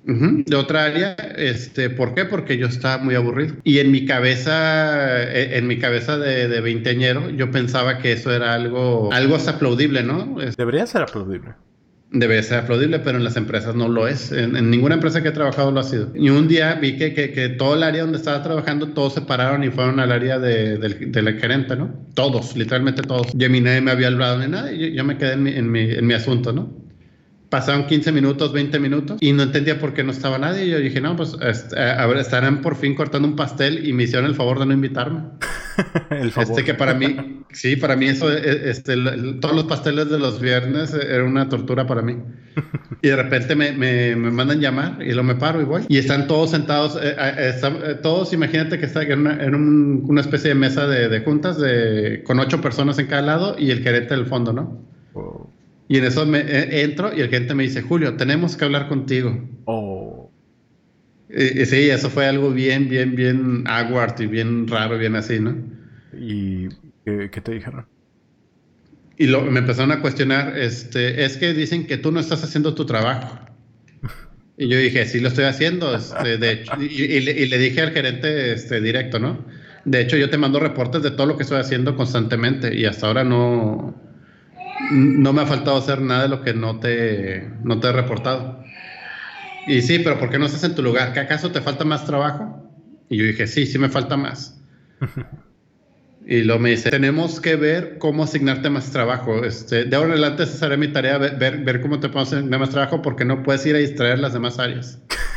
De 0.04 0.56
otra 0.56 0.86
área, 0.86 1.12
este, 1.36 1.90
¿por 1.90 2.14
qué? 2.14 2.24
Porque 2.24 2.56
yo 2.56 2.66
estaba 2.66 2.96
muy 2.96 3.14
aburrido. 3.14 3.56
Y 3.62 3.78
en 3.78 3.90
mi 3.90 4.06
cabeza, 4.06 5.22
e, 5.22 5.58
en 5.58 5.66
mi 5.66 5.78
cabeza 5.78 6.16
de, 6.16 6.48
de 6.48 6.60
veinteañero, 6.62 7.28
yo 7.28 7.50
pensaba 7.50 7.98
que 7.98 8.12
eso 8.12 8.32
era 8.32 8.54
algo, 8.54 9.12
algo 9.12 9.36
aplaudible, 9.36 10.02
¿no? 10.02 10.38
Debería 10.56 10.86
ser 10.86 11.02
aplaudible. 11.02 11.52
Debe 12.10 12.42
ser 12.42 12.60
aplaudible, 12.60 13.00
pero 13.00 13.18
en 13.18 13.24
las 13.24 13.36
empresas 13.36 13.74
no 13.74 13.86
lo 13.88 14.08
es. 14.08 14.32
En, 14.32 14.70
ninguna 14.70 14.94
empresa 14.94 15.22
que 15.22 15.28
he 15.28 15.32
trabajado 15.32 15.70
lo 15.70 15.80
ha 15.80 15.84
sido. 15.84 16.10
Y 16.14 16.30
un 16.30 16.48
día 16.48 16.74
vi 16.76 16.96
que, 16.96 17.12
que, 17.12 17.48
todo 17.50 17.74
el 17.74 17.82
área 17.82 18.02
donde 18.02 18.16
estaba 18.16 18.42
trabajando, 18.42 18.88
todos 18.88 19.12
se 19.14 19.20
pararon 19.20 19.62
y 19.62 19.68
fueron 19.68 20.00
al 20.00 20.10
área 20.10 20.38
de, 20.38 20.78
del, 20.78 21.38
gerente, 21.38 21.76
¿no? 21.76 22.06
Todos, 22.14 22.56
literalmente 22.56 23.02
todos. 23.02 23.28
Y 23.38 23.44
a 23.44 23.48
mí 23.50 23.60
nadie 23.60 23.82
me 23.82 23.90
había 23.90 24.08
hablado 24.08 24.38
de 24.38 24.48
nada 24.48 24.72
y 24.72 24.78
yo, 24.78 24.86
yo 24.88 25.04
me 25.04 25.18
quedé 25.18 25.34
en 25.34 25.42
mi, 25.42 25.50
en 25.50 25.70
mi, 25.70 25.80
en 25.80 26.06
mi 26.06 26.14
asunto, 26.14 26.52
¿no? 26.52 26.87
Pasaron 27.48 27.86
15 27.86 28.12
minutos, 28.12 28.52
20 28.52 28.78
minutos 28.78 29.18
y 29.20 29.32
no 29.32 29.42
entendía 29.42 29.78
por 29.78 29.94
qué 29.94 30.04
no 30.04 30.12
estaba 30.12 30.36
nadie. 30.36 30.66
Y 30.66 30.70
yo 30.70 30.78
dije, 30.78 31.00
no, 31.00 31.16
pues 31.16 31.34
este, 31.40 31.80
a 31.80 32.06
ver, 32.06 32.18
estarán 32.18 32.60
por 32.60 32.76
fin 32.76 32.94
cortando 32.94 33.26
un 33.26 33.36
pastel 33.36 33.86
y 33.86 33.94
me 33.94 34.02
hicieron 34.02 34.26
el 34.26 34.34
favor 34.34 34.58
de 34.58 34.66
no 34.66 34.74
invitarme. 34.74 35.22
el 36.10 36.30
favor. 36.30 36.50
Este 36.50 36.64
que 36.64 36.74
para 36.74 36.92
mí, 36.92 37.42
sí, 37.52 37.76
para 37.76 37.96
mí 37.96 38.06
eso, 38.06 38.30
e, 38.30 38.70
este, 38.70 38.96
todos 39.40 39.54
los 39.54 39.64
pasteles 39.64 40.10
de 40.10 40.18
los 40.18 40.40
viernes 40.40 40.92
era 40.92 41.24
una 41.24 41.48
tortura 41.48 41.86
para 41.86 42.02
mí. 42.02 42.16
Y 43.00 43.08
de 43.08 43.16
repente 43.16 43.54
me, 43.54 43.70
me, 43.70 44.16
me 44.16 44.32
mandan 44.32 44.60
llamar 44.60 44.98
y 45.00 45.12
lo 45.12 45.22
me 45.22 45.36
paro 45.36 45.60
y 45.60 45.64
voy. 45.64 45.82
Y 45.88 45.98
están 45.98 46.26
todos 46.26 46.50
sentados, 46.50 46.96
eh, 47.00 47.14
eh, 47.16 47.54
eh, 47.62 47.94
todos, 48.02 48.32
imagínate 48.32 48.78
que 48.80 48.86
está 48.86 49.02
en 49.02 49.20
una, 49.20 49.40
en 49.40 49.54
una 49.54 50.20
especie 50.20 50.48
de 50.48 50.56
mesa 50.56 50.88
de, 50.88 51.08
de, 51.08 51.20
juntas 51.20 51.58
de, 51.60 52.24
con 52.26 52.40
ocho 52.40 52.60
personas 52.60 52.98
en 52.98 53.06
cada 53.06 53.22
lado 53.22 53.56
y 53.56 53.70
el 53.70 53.84
gerente 53.84 54.16
del 54.16 54.26
fondo, 54.26 54.52
¿no? 54.52 54.82
Y 55.88 55.96
en 55.96 56.04
eso 56.04 56.26
me 56.26 56.40
eh, 56.40 56.82
entro 56.82 57.16
y 57.16 57.22
el 57.22 57.30
gente 57.30 57.54
me 57.54 57.62
dice, 57.62 57.80
Julio, 57.80 58.14
tenemos 58.14 58.56
que 58.56 58.64
hablar 58.64 58.88
contigo. 58.88 59.48
Oh. 59.64 60.30
Y, 61.30 61.64
sí, 61.66 61.90
eso 61.90 62.10
fue 62.10 62.26
algo 62.26 62.50
bien, 62.50 62.88
bien, 62.88 63.14
bien 63.14 63.64
awkward 63.66 64.20
y 64.20 64.26
bien 64.26 64.66
raro, 64.68 64.98
bien 64.98 65.16
así, 65.16 65.40
¿no? 65.40 65.56
¿Y 66.12 66.68
qué, 67.04 67.28
te 67.28 67.52
dijeron? 67.52 67.86
Y 69.16 69.26
lo, 69.26 69.42
me 69.42 69.60
empezaron 69.60 69.92
a 69.92 70.00
cuestionar, 70.00 70.58
este, 70.58 71.24
es 71.24 71.36
que 71.36 71.52
dicen 71.52 71.86
que 71.86 71.98
tú 71.98 72.12
no 72.12 72.20
estás 72.20 72.44
haciendo 72.44 72.74
tu 72.74 72.86
trabajo. 72.86 73.38
Y 74.56 74.68
yo 74.68 74.78
dije, 74.78 75.06
sí 75.06 75.20
lo 75.20 75.28
estoy 75.28 75.44
haciendo, 75.44 75.94
este, 75.94 76.36
de 76.36 76.52
hecho, 76.52 76.72
y, 76.80 77.20
le, 77.20 77.58
dije 77.58 77.80
al 77.80 77.92
gerente 77.92 78.52
este, 78.52 78.80
directo, 78.80 79.18
¿no? 79.18 79.44
De 79.84 80.00
hecho, 80.00 80.16
yo 80.16 80.30
te 80.30 80.38
mando 80.38 80.60
reportes 80.60 81.02
de 81.02 81.12
todo 81.12 81.26
lo 81.26 81.36
que 81.36 81.44
estoy 81.44 81.60
haciendo 81.60 81.94
constantemente 81.94 82.74
y 82.74 82.84
hasta 82.84 83.06
ahora 83.06 83.22
no, 83.22 83.94
no 84.80 85.32
me 85.32 85.42
ha 85.42 85.46
faltado 85.46 85.76
hacer 85.76 86.00
nada 86.00 86.22
de 86.22 86.28
lo 86.28 86.42
que 86.42 86.54
no 86.54 86.78
te, 86.78 87.48
no 87.62 87.80
te 87.80 87.88
he 87.88 87.92
reportado. 87.92 88.62
Y 89.66 89.82
sí, 89.82 89.98
pero 89.98 90.18
¿por 90.18 90.30
qué 90.30 90.38
no 90.38 90.46
estás 90.46 90.64
en 90.64 90.74
tu 90.74 90.82
lugar? 90.82 91.12
¿Que 91.12 91.20
acaso 91.20 91.50
te 91.50 91.60
falta 91.60 91.84
más 91.84 92.06
trabajo? 92.06 92.62
Y 93.08 93.18
yo 93.18 93.24
dije, 93.24 93.46
sí, 93.46 93.66
sí 93.66 93.78
me 93.78 93.88
falta 93.88 94.16
más. 94.16 94.60
y 96.26 96.42
luego 96.42 96.60
me 96.60 96.70
dice, 96.70 96.90
tenemos 96.90 97.40
que 97.40 97.56
ver 97.56 97.98
cómo 97.98 98.24
asignarte 98.24 98.70
más 98.70 98.90
trabajo. 98.90 99.44
Este, 99.44 99.84
de 99.84 99.96
ahora 99.96 100.08
en 100.08 100.12
adelante 100.12 100.44
esa 100.44 100.56
será 100.56 100.76
mi 100.76 100.88
tarea, 100.88 101.18
ver, 101.18 101.58
ver 101.58 101.80
cómo 101.80 102.00
te 102.00 102.08
puedo 102.08 102.24
asignar 102.24 102.60
más 102.60 102.70
trabajo 102.70 103.02
porque 103.02 103.24
no 103.24 103.42
puedes 103.42 103.66
ir 103.66 103.74
a 103.74 103.78
distraer 103.78 104.18
las 104.20 104.32
demás 104.32 104.58
áreas. 104.58 105.00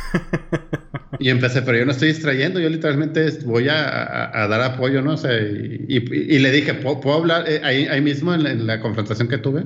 y 1.18 1.28
empecé, 1.28 1.62
pero 1.62 1.78
yo 1.78 1.84
no 1.84 1.92
estoy 1.92 2.08
distrayendo, 2.08 2.58
yo 2.60 2.68
literalmente 2.68 3.30
voy 3.44 3.68
a, 3.68 4.46
dar 4.48 4.60
apoyo, 4.60 5.02
¿no? 5.02 5.16
sé 5.16 5.84
y, 5.88 6.38
le 6.38 6.50
dije, 6.50 6.74
¿puedo, 6.74 7.12
hablar 7.12 7.44
eh, 7.48 7.60
ahí, 7.62 8.00
mismo 8.00 8.34
en, 8.34 8.66
la 8.66 8.80
confrontación 8.80 9.28
que 9.28 9.38
tuve? 9.38 9.64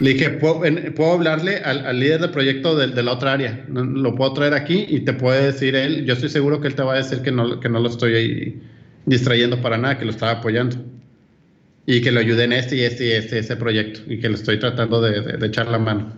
Le 0.00 0.14
dije, 0.14 0.30
¿puedo, 0.30 1.12
hablarle 1.12 1.58
al, 1.58 1.98
líder 1.98 2.20
del 2.20 2.30
proyecto 2.30 2.76
de, 2.76 3.02
la 3.02 3.12
otra 3.12 3.32
área? 3.32 3.64
Lo 3.68 4.14
puedo 4.14 4.32
traer 4.32 4.54
aquí 4.54 4.86
y 4.88 5.00
te 5.00 5.12
puede 5.12 5.46
decir 5.46 5.76
él, 5.76 6.04
yo 6.04 6.14
estoy 6.14 6.28
seguro 6.28 6.60
que 6.60 6.68
él 6.68 6.74
te 6.74 6.82
va 6.82 6.94
a 6.94 6.96
decir 6.96 7.20
que 7.20 7.30
no, 7.30 7.60
que 7.60 7.68
no 7.68 7.80
lo 7.80 7.88
estoy 7.88 8.60
distrayendo 9.06 9.60
para 9.60 9.78
nada, 9.78 9.98
que 9.98 10.04
lo 10.04 10.10
estaba 10.10 10.32
apoyando. 10.32 10.76
Y 11.86 12.02
que 12.02 12.12
lo 12.12 12.20
ayude 12.20 12.44
en 12.44 12.52
este 12.52 12.76
y 12.76 12.82
este 12.82 13.06
y 13.06 13.10
este, 13.12 13.38
ese 13.38 13.56
proyecto. 13.56 14.00
Y 14.06 14.20
que 14.20 14.28
lo 14.28 14.34
estoy 14.34 14.58
tratando 14.58 15.00
de, 15.00 15.38
de 15.38 15.46
echar 15.46 15.68
la 15.68 15.78
mano. 15.78 16.12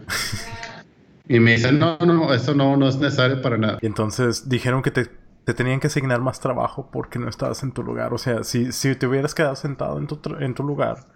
Y 1.31 1.39
me 1.39 1.53
dicen, 1.53 1.79
no, 1.79 1.97
no, 1.99 2.35
eso 2.35 2.57
no, 2.57 2.77
no 2.77 2.89
es 2.89 2.99
necesario 2.99 3.41
para 3.41 3.57
nada. 3.57 3.79
Y 3.81 3.87
entonces 3.87 4.49
dijeron 4.49 4.83
que 4.83 4.91
te, 4.91 5.07
tenían 5.55 5.79
que 5.79 5.87
asignar 5.87 6.21
más 6.21 6.41
trabajo 6.41 6.91
porque 6.91 7.21
no 7.21 7.29
estabas 7.29 7.63
en 7.63 7.71
tu 7.71 7.85
lugar. 7.85 8.13
O 8.13 8.19
sea, 8.19 8.43
si, 8.43 8.73
si 8.73 8.97
te 8.97 9.07
hubieras 9.07 9.33
quedado 9.33 9.55
sentado 9.55 10.01
en 10.01 10.09
tu, 10.09 10.19
en 10.41 10.55
tu 10.55 10.65
lugar, 10.65 11.07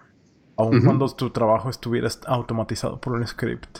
aun 0.56 0.82
cuando 0.82 1.08
tu 1.08 1.30
trabajo 1.30 1.68
estuviera 1.68 2.08
automatizado 2.28 3.00
por 3.00 3.14
un 3.14 3.26
script, 3.26 3.78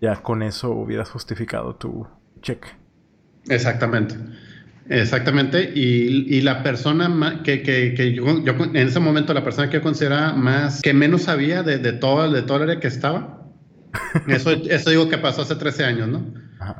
ya 0.00 0.14
con 0.22 0.44
eso 0.44 0.70
hubieras 0.70 1.10
justificado 1.10 1.74
tu 1.74 2.06
cheque. 2.40 2.68
Exactamente. 3.48 4.14
Exactamente. 4.88 5.72
Y, 5.74 6.36
y 6.36 6.40
la 6.42 6.62
persona 6.62 7.42
que, 7.42 7.62
que, 7.64 7.94
que 7.94 8.12
yo, 8.12 8.44
yo, 8.44 8.52
en 8.52 8.76
ese 8.76 9.00
momento, 9.00 9.34
la 9.34 9.42
persona 9.42 9.68
que 9.68 9.78
yo 9.78 9.82
consideraba 9.82 10.34
más, 10.34 10.82
que 10.82 10.94
menos 10.94 11.22
sabía 11.22 11.64
de, 11.64 11.78
de, 11.78 11.94
todo, 11.94 12.30
de 12.30 12.42
todo 12.42 12.58
el 12.58 12.62
área 12.62 12.78
que 12.78 12.86
estaba, 12.86 13.43
eso, 14.28 14.52
eso 14.52 14.90
digo 14.90 15.08
que 15.08 15.18
pasó 15.18 15.42
hace 15.42 15.56
13 15.56 15.84
años, 15.84 16.08
¿no? 16.08 16.24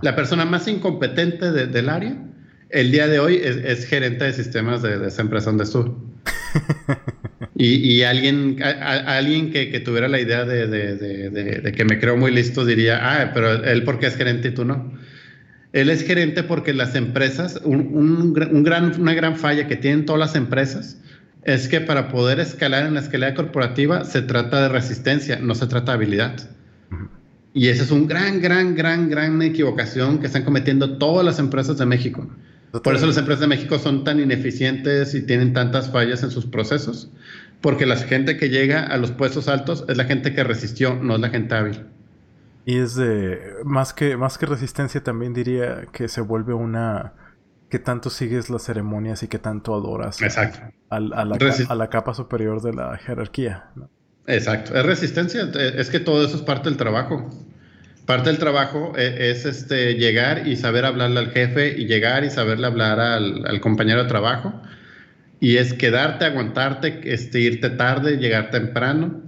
La 0.03 0.16
persona 0.16 0.44
más 0.44 0.66
incompetente 0.68 1.50
del 1.53 1.88
área, 1.88 2.16
el 2.70 2.90
día 2.90 3.07
de 3.07 3.18
hoy 3.18 3.40
es, 3.42 3.87
gerente 3.87 4.24
de 4.24 4.33
sistemas 4.33 4.83
de, 4.83 5.07
esa 5.07 5.22
empresa 5.22 5.50
donde 5.50 5.64
estuve. 5.64 5.92
y, 7.55 8.03
alguien, 8.03 8.59
alguien 8.62 9.50
que, 9.50 9.81
tuviera 9.81 10.09
la 10.09 10.20
idea 10.20 10.44
de, 10.44 11.72
que 11.77 11.85
me 11.85 11.98
creo 11.98 12.16
muy 12.16 12.33
listo 12.33 12.64
diría, 12.64 12.98
ah, 13.03 13.31
pero 13.35 13.53
él 13.64 13.85
porque 13.85 14.07
es 14.07 14.16
gerente 14.16 14.48
y 14.48 14.50
tú 14.53 14.64
no. 14.64 14.92
Él 15.72 15.90
es 15.90 16.05
gerente 16.05 16.42
porque 16.44 16.72
las 16.72 16.94
empresas, 16.94 17.61
un, 17.64 18.33
gran, 18.33 19.00
una 19.00 19.14
gran 19.14 19.37
falla 19.37 19.66
que 19.66 19.77
tienen 19.77 20.07
todas 20.07 20.20
las 20.20 20.37
empresas 20.37 20.98
es 21.42 21.68
que 21.68 21.81
para 21.81 22.09
poder 22.09 22.40
escalar 22.40 22.87
en 22.87 22.94
la 22.94 23.00
escalera 23.00 23.35
corporativa 23.35 24.05
se 24.05 24.22
trata 24.22 24.62
de 24.62 24.68
resistencia, 24.68 25.38
no 25.40 25.55
se 25.55 25.66
trata 25.66 25.92
de 25.92 25.96
habilidad. 25.96 26.37
Y 27.55 27.69
esa 27.69 27.85
es 27.85 27.93
una 27.93 28.07
gran, 28.07 28.40
gran, 28.43 28.75
gran, 28.75 29.09
gran 29.09 29.40
equivocación 29.40 30.19
que 30.19 30.27
están 30.27 30.43
cometiendo 30.43 30.99
todas 30.99 31.25
las 31.25 31.38
empresas 31.38 31.79
de 31.79 31.87
México. 31.87 32.27
Por 32.83 32.97
eso 32.97 33.07
las 33.07 33.17
empresas 33.17 33.40
de 33.40 33.47
México 33.47 33.79
son 33.79 34.03
tan 34.03 34.19
ineficientes 34.19 35.14
y 35.14 35.23
tienen 35.23 35.53
tantas 35.53 35.93
fallas 35.93 36.25
en 36.25 36.33
sus 36.33 36.47
procesos, 36.47 37.12
porque 37.61 37.87
la 37.87 37.97
gente 37.97 38.37
que 38.37 38.49
llega 38.51 38.83
a 38.83 38.97
los 38.97 39.12
puestos 39.12 39.47
altos 39.47 39.85
es 39.88 39.97
la 39.97 40.05
gente 40.05 40.35
que 40.35 40.43
resistió, 40.43 40.97
no 40.97 41.14
es 41.14 41.21
la 41.21 41.29
gente 41.29 41.55
hábil. 41.55 41.87
Y 42.64 42.79
es 42.79 42.97
de, 42.97 43.38
más 43.64 43.95
que, 43.95 44.17
más 44.17 44.37
que 44.37 44.47
resistencia 44.47 45.05
también 45.05 45.33
diría 45.33 45.87
que 45.93 46.09
se 46.09 46.21
vuelve 46.23 46.55
una, 46.55 47.12
que 47.71 47.79
tanto 47.79 48.11
sigues 48.11 48.51
las 48.51 48.64
ceremonias 48.64 49.23
y 49.23 49.29
que 49.29 49.38
tanto 49.38 49.75
adoras 49.75 50.21
Exacto. 50.21 50.59
A, 50.88 50.99
la, 50.99 51.23
a, 51.69 51.75
la, 51.77 51.88
capa 51.88 52.14
superior 52.14 52.61
de 52.61 52.73
la 52.73 52.97
jerarquía. 52.97 53.71
¿no? 53.77 53.88
Exacto, 54.27 54.75
es 54.75 54.87
resistencia, 54.87 55.51
eh, 55.55 55.75
es 55.77 55.91
que 55.91 56.01
todo 56.01 56.25
eso 56.25 56.37
es 56.37 56.43
parte 56.43 56.69
del 56.69 56.79
trabajo. 56.79 57.31
Parte 58.07 58.31
del 58.31 58.39
trabajo 58.39 58.93
eh, 58.97 59.31
es, 59.31 59.47
este, 59.47 59.95
llegar 59.95 60.47
y 60.47 60.57
saber 60.57 60.85
hablarle 60.85 61.21
al 61.21 61.31
jefe 61.31 61.75
y 61.79 61.87
llegar 61.87 62.25
y 62.25 62.31
saberle 62.31 62.67
hablar 62.67 63.01
al, 63.01 63.61
compañero 63.61 64.03
de 64.03 64.09
trabajo. 64.09 64.61
Y 65.41 65.57
es 65.57 65.75
quedarte, 65.75 66.25
aguantarte, 66.25 67.01
este, 67.05 67.41
irte 67.41 67.71
tarde, 67.71 68.17
llegar 68.17 68.51
temprano. 68.51 69.23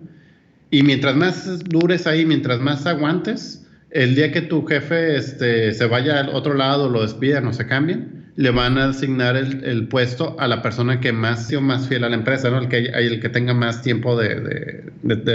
Y 0.70 0.82
mientras 0.82 1.14
más 1.14 1.64
dures 1.64 2.06
ahí, 2.06 2.26
mientras 2.26 2.60
más 2.60 2.86
aguantes, 2.86 3.66
el 3.90 4.14
día 4.14 4.32
que 4.32 4.42
tu 4.42 4.66
jefe 4.66 5.16
este, 5.16 5.72
se 5.72 5.86
vaya 5.86 6.20
al 6.20 6.30
otro 6.30 6.54
lado, 6.54 6.90
lo 6.90 7.02
despidan 7.02 7.46
o 7.46 7.52
se 7.52 7.66
cambien, 7.66 8.25
le 8.36 8.50
van 8.50 8.78
a 8.78 8.90
asignar 8.90 9.36
el, 9.36 9.88
puesto 9.88 10.36
a 10.38 10.46
la 10.46 10.62
persona 10.62 11.00
que 11.00 11.12
más 11.12 11.46
sea 11.46 11.60
más 11.60 11.88
fiel 11.88 12.04
a 12.04 12.08
la 12.08 12.16
empresa, 12.16 12.50
¿no? 12.50 12.58
El 12.58 12.68
que, 12.68 12.78
el 12.78 13.20
que 13.20 13.28
tenga 13.28 13.54
más 13.54 13.82
tiempo 13.82 14.16
de, 14.16 14.92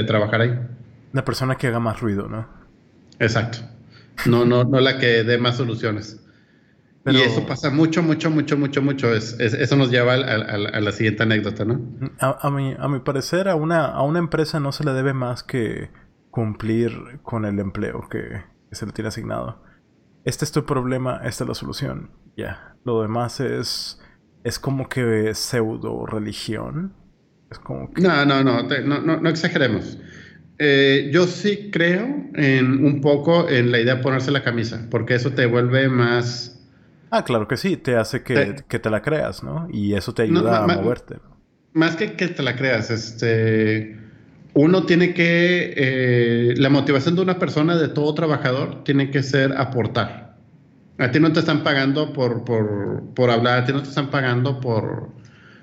trabajar 0.08 0.42
ahí. 0.42 0.60
La 1.14 1.26
persona 1.26 1.56
que 1.56 1.68
haga 1.68 1.80
más 1.80 2.00
ruido, 2.00 2.28
¿no? 2.28 2.48
Exacto. 3.20 3.60
No, 4.26 4.46
no, 4.46 4.64
no 4.64 4.80
la 4.80 5.00
que 5.00 5.24
dé 5.24 5.38
más 5.38 5.58
soluciones. 5.58 6.20
Y 7.08 7.18
eso 7.18 7.48
pasa 7.48 7.72
mucho, 7.72 8.04
mucho, 8.04 8.30
mucho, 8.30 8.56
mucho, 8.56 8.82
mucho. 8.84 9.14
Es, 9.14 9.34
eso 9.40 9.76
nos 9.76 9.90
lleva 9.90 10.14
a, 10.14 10.18
la 10.80 10.92
siguiente 10.92 11.24
anécdota, 11.24 11.66
¿no? 11.66 11.82
A, 12.20 12.52
mi, 12.52 12.76
a 12.78 12.88
mi 12.88 13.00
parecer, 13.00 13.50
a 13.50 13.56
una, 13.56 13.86
a 13.86 14.04
una 14.04 14.20
empresa 14.20 14.60
no 14.60 14.72
se 14.72 14.84
le 14.84 14.94
debe 14.94 15.14
más 15.14 15.42
que 15.42 15.90
cumplir 16.30 17.20
con 17.24 17.46
el 17.46 17.60
empleo 17.60 18.08
que 18.10 18.44
se 18.72 18.86
le 18.86 18.92
tiene 18.92 19.08
asignado 19.08 19.64
este 20.24 20.46
es 20.46 20.52
tu 20.52 20.66
problema, 20.66 21.22
esta 21.24 21.44
es 21.44 21.48
la 21.48 21.56
solución. 21.56 22.12
Ya. 22.38 22.71
Lo 22.84 23.02
demás 23.02 23.40
es. 23.40 24.00
Es 24.44 24.60
como 24.60 24.90
que 24.90 25.34
pseudo 25.36 26.06
religión. 26.06 26.94
Es 27.52 27.60
como 27.60 27.94
que... 27.94 28.02
No, 28.02 28.26
no, 28.26 28.44
no, 28.44 28.64
no, 28.64 29.18
no, 29.18 29.30
exageremos. 29.30 30.00
Eh, 30.58 31.12
yo 31.14 31.28
sí 31.28 31.70
creo 31.72 32.08
en 32.34 32.84
un 32.84 33.02
poco 33.02 33.48
en 33.50 33.72
la 33.72 33.80
idea 33.80 33.96
de 33.96 34.02
ponerse 34.02 34.32
la 34.32 34.44
camisa, 34.44 34.88
porque 34.90 35.16
eso 35.16 35.32
te 35.34 35.46
vuelve 35.46 35.90
más. 35.90 36.60
Ah, 37.12 37.24
claro 37.24 37.48
que 37.48 37.58
sí, 37.58 37.78
te 37.78 37.98
hace 37.98 38.24
que 38.24 38.56
te, 38.80 38.90
la 38.90 39.02
creas, 39.02 39.44
¿no? 39.44 39.68
Y 39.72 39.94
eso 39.94 40.14
te 40.14 40.24
ayuda 40.24 40.64
a 40.64 40.68
moverte. 40.68 41.18
Más 41.74 41.96
que 41.96 42.14
que 42.14 42.30
te 42.30 42.42
la 42.42 42.56
creas, 42.56 42.90
este 42.90 44.00
uno 44.54 44.86
tiene 44.86 45.14
que, 45.14 45.74
eh, 45.78 46.54
la 46.58 46.70
motivación 46.70 47.16
de 47.16 47.22
una 47.22 47.40
persona, 47.40 47.78
de 47.78 47.88
todo 47.88 48.14
trabajador, 48.14 48.84
tiene 48.84 49.10
que 49.10 49.24
ser 49.24 49.54
aportar. 49.58 50.31
A 51.02 51.12
ti 51.12 51.20
no 51.20 51.34
te 51.34 51.40
están 51.40 51.64
pagando 51.64 52.14
por, 52.14 52.44
por, 52.46 53.04
por 53.16 53.30
hablar, 53.30 53.64
a 53.64 53.66
ti 53.66 53.74
no 53.74 53.82
te 53.82 53.90
están 53.90 54.10
pagando 54.10 54.60
por, 54.60 55.10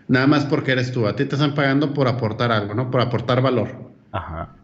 nada 0.08 0.26
más 0.26 0.44
porque 0.44 0.72
eres 0.72 0.90
tú, 0.92 1.06
a 1.06 1.14
ti 1.14 1.24
te 1.24 1.36
están 1.36 1.54
pagando 1.54 1.94
por 1.94 2.08
aportar 2.08 2.50
algo, 2.50 2.74
¿no? 2.74 2.90
Por 2.90 3.00
aportar 3.00 3.40
valor. 3.40 3.92
Ajá. 4.12 4.56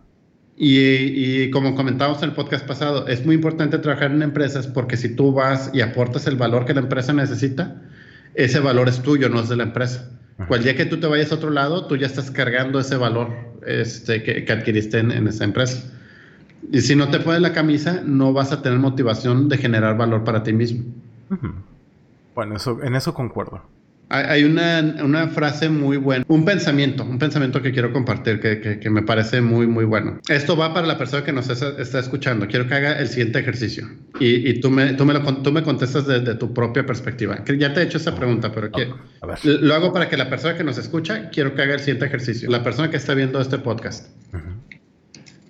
Y, 0.56 0.78
y, 0.78 1.50
como 1.50 1.74
comentábamos 1.74 2.22
en 2.22 2.30
el 2.30 2.34
podcast 2.34 2.66
pasado, 2.66 3.06
es 3.08 3.24
muy 3.26 3.34
importante 3.34 3.78
trabajar 3.78 4.12
en 4.12 4.22
empresas 4.22 4.66
porque 4.66 4.96
si 4.96 5.14
tú 5.14 5.32
vas 5.32 5.70
y 5.72 5.80
aportas 5.80 6.26
el 6.26 6.36
valor 6.36 6.64
que 6.64 6.74
la 6.74 6.80
empresa 6.80 7.12
necesita, 7.12 7.82
ese 8.34 8.60
valor 8.60 8.88
es 8.88 9.00
tuyo, 9.02 9.28
no 9.28 9.40
es 9.40 9.48
de 9.48 9.56
la 9.56 9.64
empresa. 9.64 10.10
Cual 10.48 10.64
día 10.64 10.74
que 10.74 10.84
tú 10.84 10.98
te 10.98 11.06
vayas 11.06 11.30
a 11.30 11.36
otro 11.36 11.50
lado, 11.50 11.86
tú 11.86 11.96
ya 11.96 12.06
estás 12.06 12.30
cargando 12.30 12.80
ese 12.80 12.96
valor 12.96 13.30
este, 13.66 14.22
que, 14.22 14.52
adquiriste 14.52 14.98
en, 14.98 15.28
esa 15.28 15.44
empresa. 15.44 15.84
Y 16.72 16.80
si 16.80 16.96
no 16.96 17.08
te 17.08 17.20
pones 17.20 17.40
la 17.40 17.52
camisa, 17.52 18.02
no 18.04 18.32
vas 18.32 18.52
a 18.52 18.62
tener 18.62 18.78
motivación 18.78 19.48
de 19.48 19.58
generar 19.58 19.96
valor 19.96 20.24
para 20.24 20.42
ti 20.42 20.52
mismo. 20.52 20.84
Bueno, 22.34 22.56
eso, 22.56 22.82
en 22.82 22.94
eso 22.94 23.14
concuerdo. 23.14 23.62
Hay 24.10 24.44
una, 24.44 25.28
frase 25.28 25.68
muy 25.70 25.96
buena, 25.96 26.24
un 26.28 26.44
pensamiento, 26.44 27.04
un 27.04 27.18
pensamiento 27.18 27.62
que 27.62 27.72
quiero 27.72 27.92
compartir 27.92 28.38
que, 28.38 28.90
me 28.90 29.02
parece 29.02 29.40
muy, 29.40 29.66
muy 29.66 29.84
bueno. 29.84 30.20
Esto 30.28 30.56
va 30.56 30.74
para 30.74 30.86
la 30.86 30.98
persona 30.98 31.24
que 31.24 31.32
nos 31.32 31.48
está, 31.48 31.98
escuchando. 31.98 32.46
Quiero 32.46 32.68
que 32.68 32.74
haga 32.74 32.98
el 32.98 33.08
siguiente 33.08 33.40
ejercicio 33.40 33.88
y, 34.20 34.60
tú, 34.60 34.70
me, 34.70 34.92
tú, 34.92 35.04
me 35.04 35.18
tú 35.18 35.52
me 35.52 35.62
contestas 35.62 36.06
desde 36.06 36.34
tu 36.34 36.52
propia 36.52 36.86
perspectiva. 36.86 37.42
Ya 37.58 37.72
te 37.72 37.80
he 37.80 37.84
hecho 37.84 37.98
esa 37.98 38.14
pregunta, 38.14 38.52
pero 38.52 38.70
lo 39.42 39.74
hago 39.74 39.92
para 39.92 40.08
que 40.08 40.16
la 40.16 40.28
persona 40.28 40.54
que 40.54 40.64
nos 40.64 40.78
escucha, 40.78 41.30
quiero 41.30 41.54
que 41.54 41.62
haga 41.62 41.74
el 41.74 41.80
siguiente 41.80 42.06
ejercicio. 42.06 42.50
La 42.50 42.62
persona 42.62 42.90
que 42.90 42.98
está 42.98 43.14
viendo 43.14 43.40
este 43.40 43.58
podcast. 43.58 44.10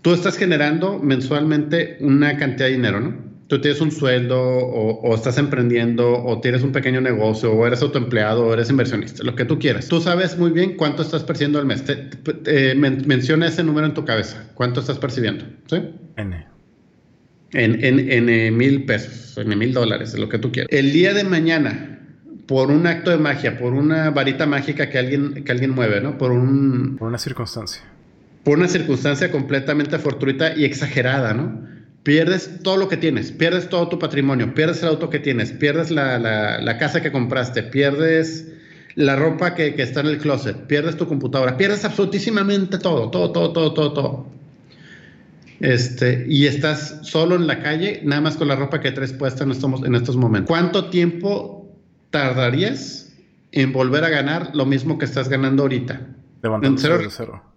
Tú 0.05 0.13
estás 0.13 0.37
generando 0.37 0.99
mensualmente 0.99 1.97
una 2.01 2.37
cantidad 2.37 2.67
de 2.67 2.73
dinero, 2.73 3.01
¿no? 3.01 3.35
tú 3.47 3.61
tienes 3.61 3.81
un 3.81 3.91
sueldo 3.91 4.39
o, 4.39 5.15
estás 5.15 5.39
emprendiendo 5.39 6.23
o 6.25 6.41
tienes 6.41 6.63
un 6.63 6.73
pequeño 6.73 7.01
negocio 7.01 7.53
o 7.53 7.67
eres 7.67 7.81
autoempleado 7.81 8.47
o 8.47 8.53
eres 8.53 8.69
inversionista, 8.69 9.23
lo 9.25 9.35
que 9.35 9.47
tú 9.47 9.59
quieras. 9.59 9.89
Tú 9.89 10.01
sabes 10.01 10.37
muy 10.39 10.51
bien 10.51 10.77
cuánto 10.77 11.03
estás 11.03 11.25
percibiendo 11.25 11.59
al 11.59 11.65
mes. 11.65 11.85
menciona 13.07 13.47
ese 13.47 13.63
número 13.63 13.87
en 13.87 13.95
tu 13.95 14.05
cabeza. 14.05 14.51
¿Cuánto 14.55 14.81
estás 14.81 14.99
percibiendo? 14.99 15.47
¿Sí? 15.67 15.77
N. 16.17 16.47
En, 17.53 17.85
en, 17.85 18.29
en 18.29 18.57
mil 18.57 18.85
pesos, 18.85 19.39
en 19.39 19.57
mil 19.59 19.73
dólares, 19.73 20.19
lo 20.19 20.29
que 20.29 20.39
tú 20.39 20.51
quieras. 20.51 20.69
El 20.73 20.93
día 20.93 21.15
de 21.15 21.25
mañana, 21.25 22.01
por 22.47 22.71
un 22.71 22.87
acto 22.87 23.11
de 23.11 23.19
magia, 23.19 23.59
por 23.59 23.73
una 23.73 24.11
varita 24.11 24.45
mágica 24.47 24.91
que 24.91 24.99
alguien, 24.99 25.45
que 25.45 25.53
alguien 25.53 25.71
mueve, 25.71 26.01
¿no? 26.01 26.19
Por 26.19 26.33
un... 26.33 26.97
Por 26.99 27.09
una 27.09 27.19
circunstancia. 27.19 27.94
Por 28.45 28.59
una 28.59 28.69
circunstancia 28.69 29.31
completamente 29.31 29.99
fortuita 29.99 30.55
y 30.57 30.65
exagerada, 30.65 31.35
¿no? 31.35 31.75
pierdes 32.05 32.61
todo 32.63 32.77
lo 32.77 32.89
que 32.89 32.97
tienes, 32.97 33.33
pierdes 33.33 33.69
todo 33.69 33.89
tu 33.89 33.99
patrimonio, 33.99 34.55
pierdes 34.55 34.83
el 34.83 34.91
auto 34.91 35.11
que 35.11 35.19
tienes, 35.19 35.51
pierdes 35.53 35.91
la, 35.91 36.77
casa 36.79 37.03
que 37.03 37.11
compraste, 37.11 37.65
pierdes 37.65 38.53
la 38.95 39.17
ropa 39.17 39.55
que, 39.55 39.75
está 39.79 40.01
en 40.01 40.07
el 40.07 40.19
closet, 40.19 40.67
pierdes 40.67 40.97
tu 40.97 41.09
computadora, 41.09 41.57
pierdes 41.57 41.85
absolutísimamente 41.85 42.79
todo, 42.79 43.11
todo, 43.11 43.33
todo, 43.33 43.53
todo, 43.53 43.75
todo, 43.75 43.93
todo. 43.93 44.27
Este, 45.61 46.27
y 46.29 46.47
estás 46.47 47.01
solo 47.03 47.37
en 47.37 47.47
la 47.47 47.61
calle, 47.61 48.03
nada 48.05 48.21
más 48.21 48.37
con 48.37 48.49
la 48.49 48.57
ropa 48.57 48.81
que 48.81 48.93
traes 48.93 49.15
puesta 49.15 49.45
en 49.45 49.53
estos, 49.53 49.83
en 49.83 49.95
estos 49.95 50.17
momentos. 50.17 50.49
¿Cuánto 50.49 50.91
tiempo 50.91 51.75
tardarías 52.11 53.15
en 53.51 53.73
volver 53.73 54.05
a 54.05 54.11
ganar 54.11 54.51
lo 54.55 54.67
mismo 54.67 54.99
que 54.99 55.07
estás 55.07 55.31
ganando 55.31 55.63
ahorita? 55.63 56.07
cero, 56.77 56.99
cero. 57.09 57.54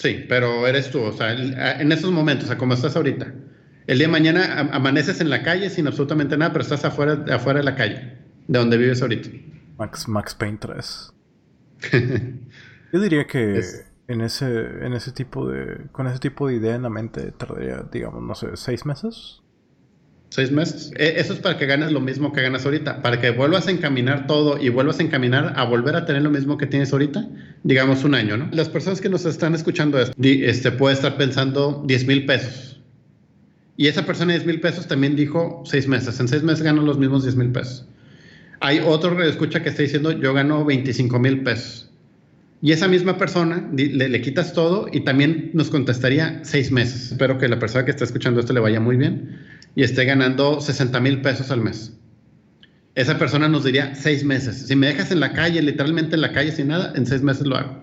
Sí, 0.00 0.24
pero 0.26 0.66
eres 0.66 0.90
tú, 0.90 1.02
o 1.02 1.12
sea, 1.12 1.30
en 1.34 1.92
estos 1.92 2.10
momentos, 2.10 2.44
o 2.44 2.48
sea, 2.48 2.56
como 2.56 2.72
estás 2.72 2.96
ahorita. 2.96 3.34
El 3.86 3.98
día 3.98 4.06
de 4.06 4.12
mañana 4.12 4.70
amaneces 4.72 5.20
en 5.20 5.28
la 5.28 5.42
calle 5.42 5.68
sin 5.68 5.86
absolutamente 5.86 6.38
nada, 6.38 6.52
pero 6.52 6.62
estás 6.62 6.86
afuera, 6.86 7.22
afuera 7.30 7.58
de 7.58 7.64
la 7.66 7.74
calle, 7.74 8.16
de 8.48 8.58
donde 8.58 8.78
vives 8.78 9.02
ahorita. 9.02 9.28
Max, 9.76 10.08
Max 10.08 10.34
Payne 10.34 10.56
3. 10.58 11.12
Yo 12.94 13.00
diría 13.00 13.26
que 13.26 13.60
en 14.08 14.22
ese, 14.22 14.86
en 14.86 14.94
ese 14.94 15.12
tipo 15.12 15.46
de. 15.46 15.88
con 15.92 16.06
ese 16.06 16.18
tipo 16.18 16.48
de 16.48 16.54
idea 16.54 16.76
en 16.76 16.82
la 16.82 16.90
mente 16.90 17.32
tardaría, 17.32 17.84
digamos, 17.92 18.22
no 18.22 18.34
sé, 18.34 18.56
seis 18.56 18.86
meses. 18.86 19.39
Seis 20.30 20.50
meses. 20.50 20.92
E, 20.96 21.20
eso 21.20 21.32
es 21.32 21.40
para 21.40 21.58
que 21.58 21.66
ganes 21.66 21.92
lo 21.92 22.00
mismo 22.00 22.32
que 22.32 22.42
ganas 22.42 22.64
ahorita. 22.64 23.02
Para 23.02 23.20
que 23.20 23.30
vuelvas 23.30 23.66
a 23.68 23.70
encaminar 23.70 24.26
todo 24.26 24.58
y 24.60 24.68
vuelvas 24.68 24.98
a 25.00 25.02
encaminar 25.02 25.52
a 25.56 25.64
volver 25.64 25.96
a 25.96 26.06
tener 26.06 26.22
lo 26.22 26.30
mismo 26.30 26.56
que 26.56 26.66
tienes 26.66 26.92
ahorita, 26.92 27.28
digamos 27.62 28.04
un 28.04 28.14
año, 28.14 28.36
¿no? 28.36 28.48
Las 28.52 28.68
personas 28.68 29.00
que 29.00 29.08
nos 29.08 29.26
están 29.26 29.54
escuchando 29.54 29.98
esto, 30.00 30.14
este, 30.18 30.72
puede 30.72 30.94
estar 30.94 31.16
pensando 31.16 31.82
10 31.86 32.06
mil 32.06 32.26
pesos 32.26 32.70
y 33.80 33.88
esa 33.88 34.04
persona 34.04 34.34
de 34.34 34.40
10 34.40 34.46
mil 34.46 34.60
pesos 34.60 34.86
también 34.86 35.16
dijo 35.16 35.62
seis 35.64 35.88
meses. 35.88 36.20
En 36.20 36.28
seis 36.28 36.42
meses 36.42 36.62
gano 36.62 36.82
los 36.82 36.98
mismos 36.98 37.22
10 37.22 37.36
mil 37.36 37.50
pesos. 37.50 37.86
Hay 38.60 38.78
otro 38.80 39.16
que 39.16 39.26
escucha 39.26 39.62
que 39.62 39.70
está 39.70 39.80
diciendo 39.80 40.12
yo 40.12 40.34
gano 40.34 40.66
25 40.66 41.18
mil 41.18 41.42
pesos. 41.42 41.89
Y 42.62 42.72
esa 42.72 42.88
misma 42.88 43.16
persona 43.16 43.70
le, 43.72 44.20
quitas 44.20 44.52
todo 44.52 44.86
y 44.92 45.00
también 45.00 45.50
nos 45.54 45.70
contestaría 45.70 46.40
seis 46.42 46.70
meses. 46.70 47.12
Espero 47.12 47.38
que 47.38 47.48
la 47.48 47.58
persona 47.58 47.86
que 47.86 47.90
está 47.90 48.04
escuchando 48.04 48.40
esto 48.40 48.52
le 48.52 48.60
vaya 48.60 48.80
muy 48.80 48.96
bien 48.96 49.38
y 49.74 49.82
esté 49.82 50.04
ganando 50.04 50.60
60 50.60 51.00
mil 51.00 51.22
pesos 51.22 51.50
al 51.50 51.62
mes. 51.62 51.96
Esa 52.94 53.18
persona 53.18 53.48
nos 53.48 53.64
diría 53.64 53.94
seis 53.94 54.24
meses. 54.24 54.66
Si 54.66 54.76
me 54.76 54.88
dejas 54.88 55.10
en 55.10 55.20
la 55.20 55.32
calle, 55.32 55.62
literalmente 55.62 56.16
en 56.16 56.20
la 56.20 56.32
calle 56.32 56.52
sin 56.52 56.68
nada, 56.68 56.92
en 56.94 57.06
seis 57.06 57.22
meses 57.22 57.46
lo 57.46 57.56
hago. 57.56 57.82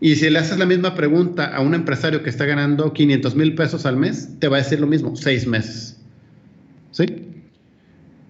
Y 0.00 0.16
si 0.16 0.30
le 0.30 0.38
haces 0.38 0.58
la 0.58 0.66
misma 0.66 0.94
pregunta 0.94 1.54
a 1.54 1.60
un 1.60 1.74
empresario 1.74 2.22
que 2.22 2.30
está 2.30 2.46
ganando 2.46 2.92
500 2.92 3.34
mil 3.36 3.54
pesos 3.54 3.84
al 3.84 3.98
mes, 3.98 4.30
te 4.38 4.48
va 4.48 4.56
a 4.58 4.60
decir 4.60 4.80
lo 4.80 4.86
mismo, 4.86 5.14
seis 5.14 5.46
meses. 5.46 5.98
¿Sí? 6.90 7.33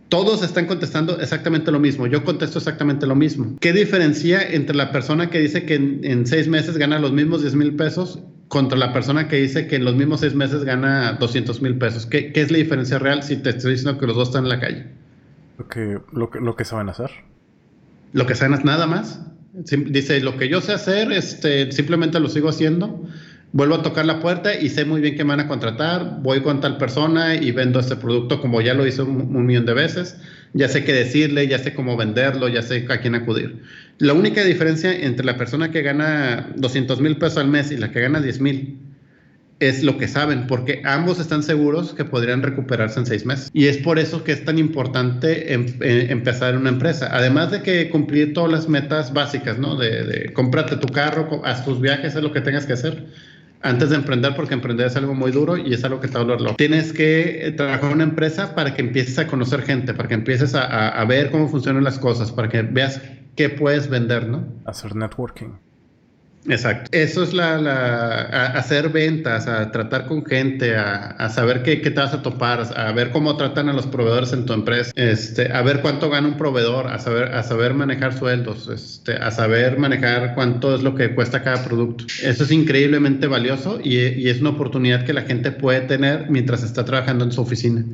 Todos 0.08 0.42
están 0.42 0.66
contestando 0.66 1.20
exactamente 1.20 1.72
lo 1.72 1.80
mismo. 1.80 2.06
Yo 2.06 2.24
contesto 2.24 2.58
exactamente 2.58 3.06
lo 3.06 3.14
mismo. 3.14 3.56
¿Qué 3.60 3.72
diferencia 3.72 4.42
entre 4.42 4.76
la 4.76 4.92
persona 4.92 5.30
que 5.30 5.38
dice 5.40 5.64
que 5.64 5.74
en, 5.74 6.26
seis 6.26 6.46
meses 6.48 6.76
gana 6.76 6.98
los 6.98 7.12
mismos 7.12 7.40
10 7.42 7.54
mil 7.54 7.74
pesos 7.74 8.20
contra 8.48 8.78
la 8.78 8.92
persona 8.92 9.28
que 9.28 9.36
dice 9.36 9.66
que 9.66 9.76
en 9.76 9.84
los 9.84 9.96
mismos 9.96 10.20
seis 10.20 10.34
meses 10.34 10.64
gana 10.64 11.14
200 11.14 11.62
mil 11.62 11.78
pesos? 11.78 12.06
¿Qué, 12.06 12.32
es 12.34 12.50
la 12.50 12.58
diferencia 12.58 12.98
real 12.98 13.22
si 13.22 13.36
te 13.36 13.50
estoy 13.50 13.72
diciendo 13.72 13.98
que 13.98 14.06
los 14.06 14.16
dos 14.16 14.28
están 14.28 14.44
en 14.44 14.50
la 14.50 14.60
calle? 14.60 14.86
Lo 15.58 15.68
que, 15.68 15.98
lo 16.12 16.30
que, 16.30 16.40
lo 16.40 16.54
que 16.54 16.64
saben 16.64 16.88
hacer. 16.88 17.10
Lo 18.12 18.26
que 18.26 18.34
saben 18.34 18.54
es 18.54 18.64
nada 18.64 18.86
más. 18.86 19.20
Dice, 19.54 20.20
lo 20.20 20.36
que 20.36 20.48
yo 20.48 20.60
sé 20.60 20.72
hacer, 20.72 21.12
este, 21.12 21.70
simplemente 21.72 22.20
lo 22.20 22.28
sigo 22.28 22.48
haciendo. 22.48 23.04
Vuelvo 23.54 23.76
a 23.76 23.82
tocar 23.82 24.04
la 24.04 24.18
puerta 24.18 24.58
y 24.58 24.68
sé 24.68 24.84
muy 24.84 25.00
bien 25.00 25.14
que 25.14 25.22
me 25.22 25.28
van 25.28 25.38
a 25.38 25.46
contratar. 25.46 26.18
Voy 26.22 26.40
con 26.42 26.60
tal 26.60 26.76
persona 26.76 27.36
y 27.36 27.52
vendo 27.52 27.78
este 27.78 27.94
producto 27.94 28.40
como 28.40 28.60
ya 28.60 28.74
lo 28.74 28.84
hice 28.84 29.02
un, 29.02 29.46
millón 29.46 29.64
de 29.64 29.74
veces. 29.74 30.16
Ya 30.54 30.66
sé 30.66 30.82
qué 30.82 30.92
decirle, 30.92 31.46
ya 31.46 31.60
sé 31.60 31.72
cómo 31.72 31.96
venderlo, 31.96 32.48
ya 32.48 32.62
sé 32.62 32.84
a 32.88 32.98
quién 32.98 33.14
acudir. 33.14 33.62
La 33.98 34.12
única 34.12 34.42
diferencia 34.42 34.92
entre 34.92 35.24
la 35.24 35.36
persona 35.36 35.70
que 35.70 35.82
gana 35.82 36.52
200 36.56 37.00
mil 37.00 37.16
pesos 37.16 37.38
al 37.38 37.46
mes 37.46 37.70
y 37.70 37.76
la 37.76 37.92
que 37.92 38.00
gana 38.00 38.20
10 38.20 38.40
mil 38.40 38.76
es 39.60 39.84
lo 39.84 39.98
que 39.98 40.08
saben, 40.08 40.48
porque 40.48 40.82
ambos 40.84 41.20
están 41.20 41.44
seguros 41.44 41.94
que 41.94 42.04
podrían 42.04 42.42
recuperarse 42.42 42.98
en 42.98 43.06
seis 43.06 43.24
meses. 43.24 43.50
Y 43.52 43.66
es 43.66 43.78
por 43.78 44.00
eso 44.00 44.24
que 44.24 44.32
es 44.32 44.44
tan 44.44 44.58
importante 44.58 45.52
em, 45.52 45.66
eh, 45.80 46.08
empezar 46.10 46.56
una 46.56 46.70
empresa. 46.70 47.08
Además 47.12 47.52
de 47.52 47.62
que 47.62 47.88
cumplir 47.88 48.34
todas 48.34 48.50
las 48.50 48.68
metas 48.68 49.12
básicas, 49.12 49.60
¿no? 49.60 49.76
De, 49.76 50.02
de 50.02 50.32
cómprate 50.32 50.76
tu 50.76 50.88
carro, 50.88 51.40
haz 51.44 51.64
tus 51.64 51.80
viajes, 51.80 52.16
es 52.16 52.22
lo 52.22 52.32
que 52.32 52.40
tengas 52.40 52.66
que 52.66 52.72
hacer 52.72 53.06
antes 53.64 53.90
de 53.90 53.96
emprender, 53.96 54.36
porque 54.36 54.54
emprender 54.54 54.86
es 54.86 54.96
algo 54.96 55.14
muy 55.14 55.32
duro 55.32 55.56
y 55.56 55.72
es 55.74 55.82
algo 55.84 56.00
que 56.00 56.08
te 56.08 56.18
va 56.18 56.34
a. 56.34 56.56
Tienes 56.56 56.92
que 56.92 57.48
eh, 57.48 57.52
trabajar 57.52 57.86
en 57.86 57.94
una 57.94 58.04
empresa 58.04 58.54
para 58.54 58.74
que 58.74 58.82
empieces 58.82 59.18
a 59.18 59.26
conocer 59.26 59.62
gente, 59.62 59.94
para 59.94 60.08
que 60.08 60.14
empieces 60.14 60.54
a 60.54 61.04
ver 61.06 61.30
cómo 61.30 61.48
funcionan 61.48 61.82
las 61.82 61.98
cosas, 61.98 62.30
para 62.30 62.48
que 62.48 62.62
veas 62.62 63.00
qué 63.34 63.48
puedes 63.48 63.88
vender, 63.88 64.28
¿no? 64.28 64.46
Hacer 64.66 64.94
networking. 64.94 65.63
Exacto. 66.46 66.90
Eso 66.92 67.22
es 67.22 67.32
la, 67.32 68.20
hacer 68.54 68.90
ventas, 68.90 69.46
a 69.46 69.70
tratar 69.70 70.06
con 70.06 70.24
gente, 70.24 70.76
a, 70.76 71.28
saber 71.30 71.62
qué, 71.62 71.76
te 71.76 71.90
vas 71.90 72.12
a 72.12 72.22
topar, 72.22 72.66
a 72.76 72.92
ver 72.92 73.10
cómo 73.10 73.36
tratan 73.36 73.68
a 73.68 73.72
los 73.72 73.86
proveedores 73.86 74.32
en 74.32 74.44
tu 74.44 74.52
empresa, 74.52 74.92
este, 74.94 75.52
a 75.52 75.62
ver 75.62 75.80
cuánto 75.80 76.10
gana 76.10 76.28
un 76.28 76.36
proveedor, 76.36 76.88
a 76.88 76.98
saber, 76.98 77.34
a 77.34 77.42
saber 77.42 77.74
manejar 77.74 78.16
sueldos, 78.16 78.68
este, 78.68 79.14
a 79.14 79.30
saber 79.30 79.78
manejar 79.78 80.34
cuánto 80.34 80.74
es 80.74 80.82
lo 80.82 80.94
que 80.94 81.14
cuesta 81.14 81.42
cada 81.42 81.64
producto. 81.64 82.04
Eso 82.22 82.44
es 82.44 82.50
increíblemente 82.50 83.26
valioso 83.26 83.80
y, 83.82 83.96
y 83.98 84.28
es 84.28 84.40
una 84.40 84.50
oportunidad 84.50 85.04
que 85.04 85.14
la 85.14 85.22
gente 85.22 85.50
puede 85.50 85.80
tener 85.82 86.30
mientras 86.30 86.62
está 86.62 86.84
trabajando 86.84 87.24
en 87.24 87.32
su 87.32 87.40
oficina 87.40 87.84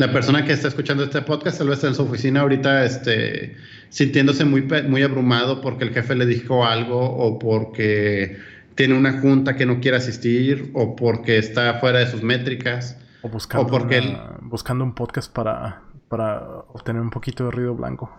la 0.00 0.10
persona 0.10 0.46
que 0.46 0.52
está 0.54 0.68
escuchando 0.68 1.04
este 1.04 1.20
podcast 1.20 1.58
tal 1.58 1.68
vez 1.68 1.76
está 1.76 1.88
en 1.88 1.94
su 1.94 2.04
oficina 2.04 2.40
ahorita 2.40 2.86
este, 2.86 3.54
sintiéndose 3.90 4.46
muy, 4.46 4.62
muy 4.88 5.02
abrumado 5.02 5.60
porque 5.60 5.84
el 5.84 5.90
jefe 5.90 6.14
le 6.14 6.24
dijo 6.24 6.64
algo 6.64 6.98
o 6.98 7.38
porque 7.38 8.38
tiene 8.76 8.96
una 8.96 9.20
junta 9.20 9.56
que 9.56 9.66
no 9.66 9.78
quiere 9.80 9.98
asistir 9.98 10.70
o 10.72 10.96
porque 10.96 11.36
está 11.36 11.74
fuera 11.80 11.98
de 11.98 12.06
sus 12.06 12.22
métricas. 12.22 12.96
O 13.20 13.28
buscando, 13.28 13.66
porque 13.66 14.16
buscando 14.40 14.84
un 14.84 14.94
podcast 14.94 15.30
para, 15.30 15.82
para 16.08 16.48
obtener 16.68 17.02
un 17.02 17.10
poquito 17.10 17.44
de 17.44 17.50
ruido 17.50 17.74
blanco 17.74 18.10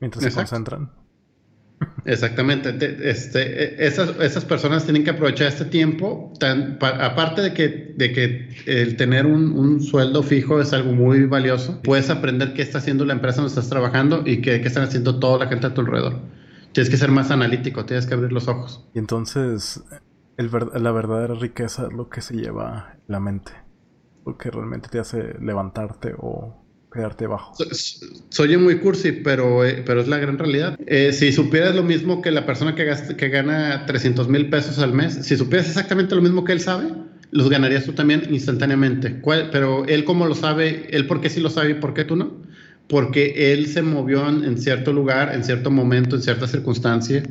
mientras 0.00 0.22
se 0.22 0.34
concentran. 0.34 0.90
Exactamente. 2.04 2.76
Este, 3.08 3.40
e, 3.40 3.86
esas, 3.86 4.18
esas 4.20 4.44
personas 4.44 4.84
tienen 4.84 5.04
que 5.04 5.10
aprovechar 5.10 5.48
este 5.48 5.64
tiempo, 5.64 6.32
aparte 6.80 7.42
de 7.42 7.54
que, 7.54 7.94
de 7.96 8.12
que 8.12 8.48
el 8.66 8.96
tener 8.96 9.26
un, 9.26 9.52
un, 9.52 9.80
sueldo 9.82 10.22
fijo 10.22 10.60
es 10.60 10.72
algo 10.72 10.92
muy 10.92 11.26
valioso, 11.26 11.80
puedes 11.82 12.10
aprender 12.10 12.54
qué 12.54 12.62
está 12.62 12.78
haciendo 12.78 13.04
la 13.04 13.14
empresa 13.14 13.36
donde 13.36 13.50
estás 13.50 13.68
trabajando 13.68 14.22
y 14.26 14.40
qué, 14.40 14.60
qué 14.60 14.68
están 14.68 14.84
haciendo 14.84 15.18
toda 15.18 15.38
la 15.38 15.48
gente 15.48 15.66
a 15.66 15.74
tu 15.74 15.80
alrededor. 15.82 16.20
Tienes 16.72 16.88
que 16.88 16.96
ser 16.96 17.10
más 17.10 17.30
analítico, 17.30 17.84
tienes 17.84 18.06
que 18.06 18.14
abrir 18.14 18.32
los 18.32 18.48
ojos. 18.48 18.88
Y 18.94 18.98
entonces, 18.98 19.84
la 20.38 20.92
verdadera 20.92 21.34
riqueza 21.34 21.86
es 21.86 21.92
lo 21.92 22.08
que 22.08 22.22
se 22.22 22.34
lleva 22.34 22.96
la 23.06 23.20
mente, 23.20 23.52
porque 24.24 24.50
realmente 24.50 24.88
te 24.88 24.98
hace 24.98 25.34
levantarte 25.40 26.14
o 26.18 26.61
quedarte 26.92 27.26
bajo. 27.26 27.54
soy 28.28 28.56
muy 28.56 28.78
cursi, 28.78 29.12
pero, 29.12 29.64
eh, 29.64 29.82
pero 29.84 30.00
es 30.00 30.08
la 30.08 30.18
gran 30.18 30.38
realidad. 30.38 30.78
Eh, 30.86 31.12
si 31.12 31.32
supieras 31.32 31.74
lo 31.74 31.82
mismo 31.82 32.22
que 32.22 32.30
la 32.30 32.46
persona 32.46 32.74
que, 32.74 32.92
que 33.16 33.28
gana 33.28 33.86
300 33.86 34.28
mil 34.28 34.50
pesos 34.50 34.78
al 34.78 34.92
mes, 34.92 35.14
si 35.22 35.36
supieras 35.36 35.68
exactamente 35.68 36.14
lo 36.14 36.22
mismo 36.22 36.44
que 36.44 36.52
él 36.52 36.60
sabe, 36.60 36.92
los 37.30 37.48
ganarías 37.48 37.84
tú 37.84 37.92
también 37.92 38.28
instantáneamente. 38.30 39.20
pero 39.50 39.86
él 39.86 40.04
cómo 40.04 40.26
lo 40.26 40.34
sabe, 40.34 40.88
él 40.90 41.06
por 41.06 41.20
qué 41.20 41.30
sí 41.30 41.40
lo 41.40 41.50
sabe 41.50 41.70
y 41.70 41.74
por 41.74 41.94
qué 41.94 42.04
tú 42.04 42.16
no 42.16 42.51
porque 42.92 43.54
él 43.54 43.68
se 43.68 43.80
movió 43.80 44.28
en, 44.28 44.58
cierto 44.58 44.92
lugar, 44.92 45.34
en 45.34 45.44
cierto 45.44 45.70
momento, 45.70 46.14
en 46.14 46.20
cierta 46.20 46.46
circunstancia, 46.46 47.22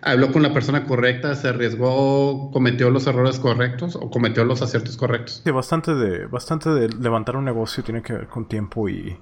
habló 0.00 0.32
con 0.32 0.42
la 0.42 0.54
persona 0.54 0.86
correcta, 0.86 1.34
se 1.34 1.48
arriesgó, 1.48 2.50
cometió 2.50 2.88
los 2.88 3.06
errores 3.06 3.38
correctos 3.38 3.96
o 3.96 4.08
cometió 4.08 4.46
los 4.46 4.62
aciertos 4.62 4.96
correctos. 4.96 5.42
Sí, 5.44 5.50
bastante 5.50 5.94
de, 5.94 6.24
bastante 6.24 6.70
de 6.70 6.88
levantar 6.88 7.36
un 7.36 7.44
negocio 7.44 7.84
tiene 7.84 8.00
que 8.00 8.14
ver 8.14 8.28
con 8.28 8.48
tiempo 8.48 8.88
y 8.88 9.14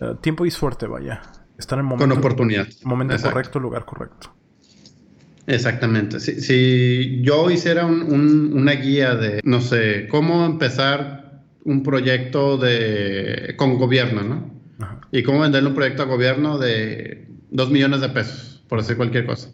eh, 0.00 0.14
tiempo 0.22 0.46
y 0.46 0.50
suerte, 0.50 0.86
vaya. 0.86 1.20
Estar 1.58 1.78
en 1.78 1.84
momento, 1.84 2.08
con 2.08 2.18
oportunidad. 2.18 2.66
Momento 2.84 3.14
correcto, 3.20 3.60
lugar 3.60 3.84
correcto. 3.84 4.32
Exactamente. 5.46 6.18
Si, 6.18 7.20
yo 7.20 7.50
hiciera 7.50 7.84
una 7.84 8.72
guía 8.72 9.16
de, 9.16 9.42
no 9.44 9.60
sé, 9.60 10.08
cómo 10.08 10.46
empezar 10.46 11.42
un 11.62 11.82
proyecto 11.82 12.56
de 12.56 13.52
con 13.58 13.76
gobierno, 13.76 14.22
¿no? 14.22 14.59
Y 15.12 15.22
cómo 15.22 15.40
venderle 15.40 15.68
un 15.68 15.74
proyecto 15.74 16.02
a 16.02 16.06
gobierno 16.06 16.58
de 16.58 17.26
2 17.50 17.70
millones 17.70 18.00
de 18.00 18.08
pesos, 18.10 18.62
por 18.68 18.80
decir 18.80 18.96
cualquier 18.96 19.26
cosa. 19.26 19.50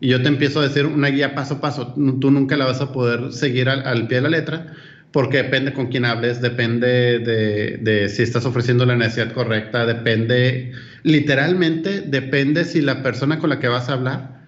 Y 0.00 0.08
yo 0.08 0.22
te 0.22 0.28
empiezo 0.28 0.60
a 0.60 0.64
decir 0.64 0.86
una 0.86 1.08
guía 1.08 1.34
paso 1.34 1.54
a 1.54 1.60
paso. 1.60 1.94
Tú 1.94 2.30
nunca 2.30 2.56
la 2.56 2.66
vas 2.66 2.80
a 2.80 2.92
poder 2.92 3.32
seguir 3.32 3.68
al, 3.68 4.08
pie 4.08 4.16
de 4.16 4.22
la 4.22 4.28
letra 4.30 4.74
porque 5.12 5.42
depende 5.42 5.72
con 5.74 5.88
quién 5.88 6.06
hables, 6.06 6.40
depende 6.40 7.18
de, 7.18 7.78
de, 7.80 8.08
si 8.08 8.22
estás 8.22 8.46
ofreciendo 8.46 8.86
la 8.86 8.96
necesidad 8.96 9.32
correcta, 9.32 9.84
depende, 9.84 10.72
literalmente 11.02 12.00
depende 12.00 12.64
si 12.64 12.80
la 12.80 13.02
persona 13.02 13.38
con 13.38 13.50
la 13.50 13.60
que 13.60 13.68
vas 13.68 13.90
a 13.90 13.92
hablar 13.92 14.42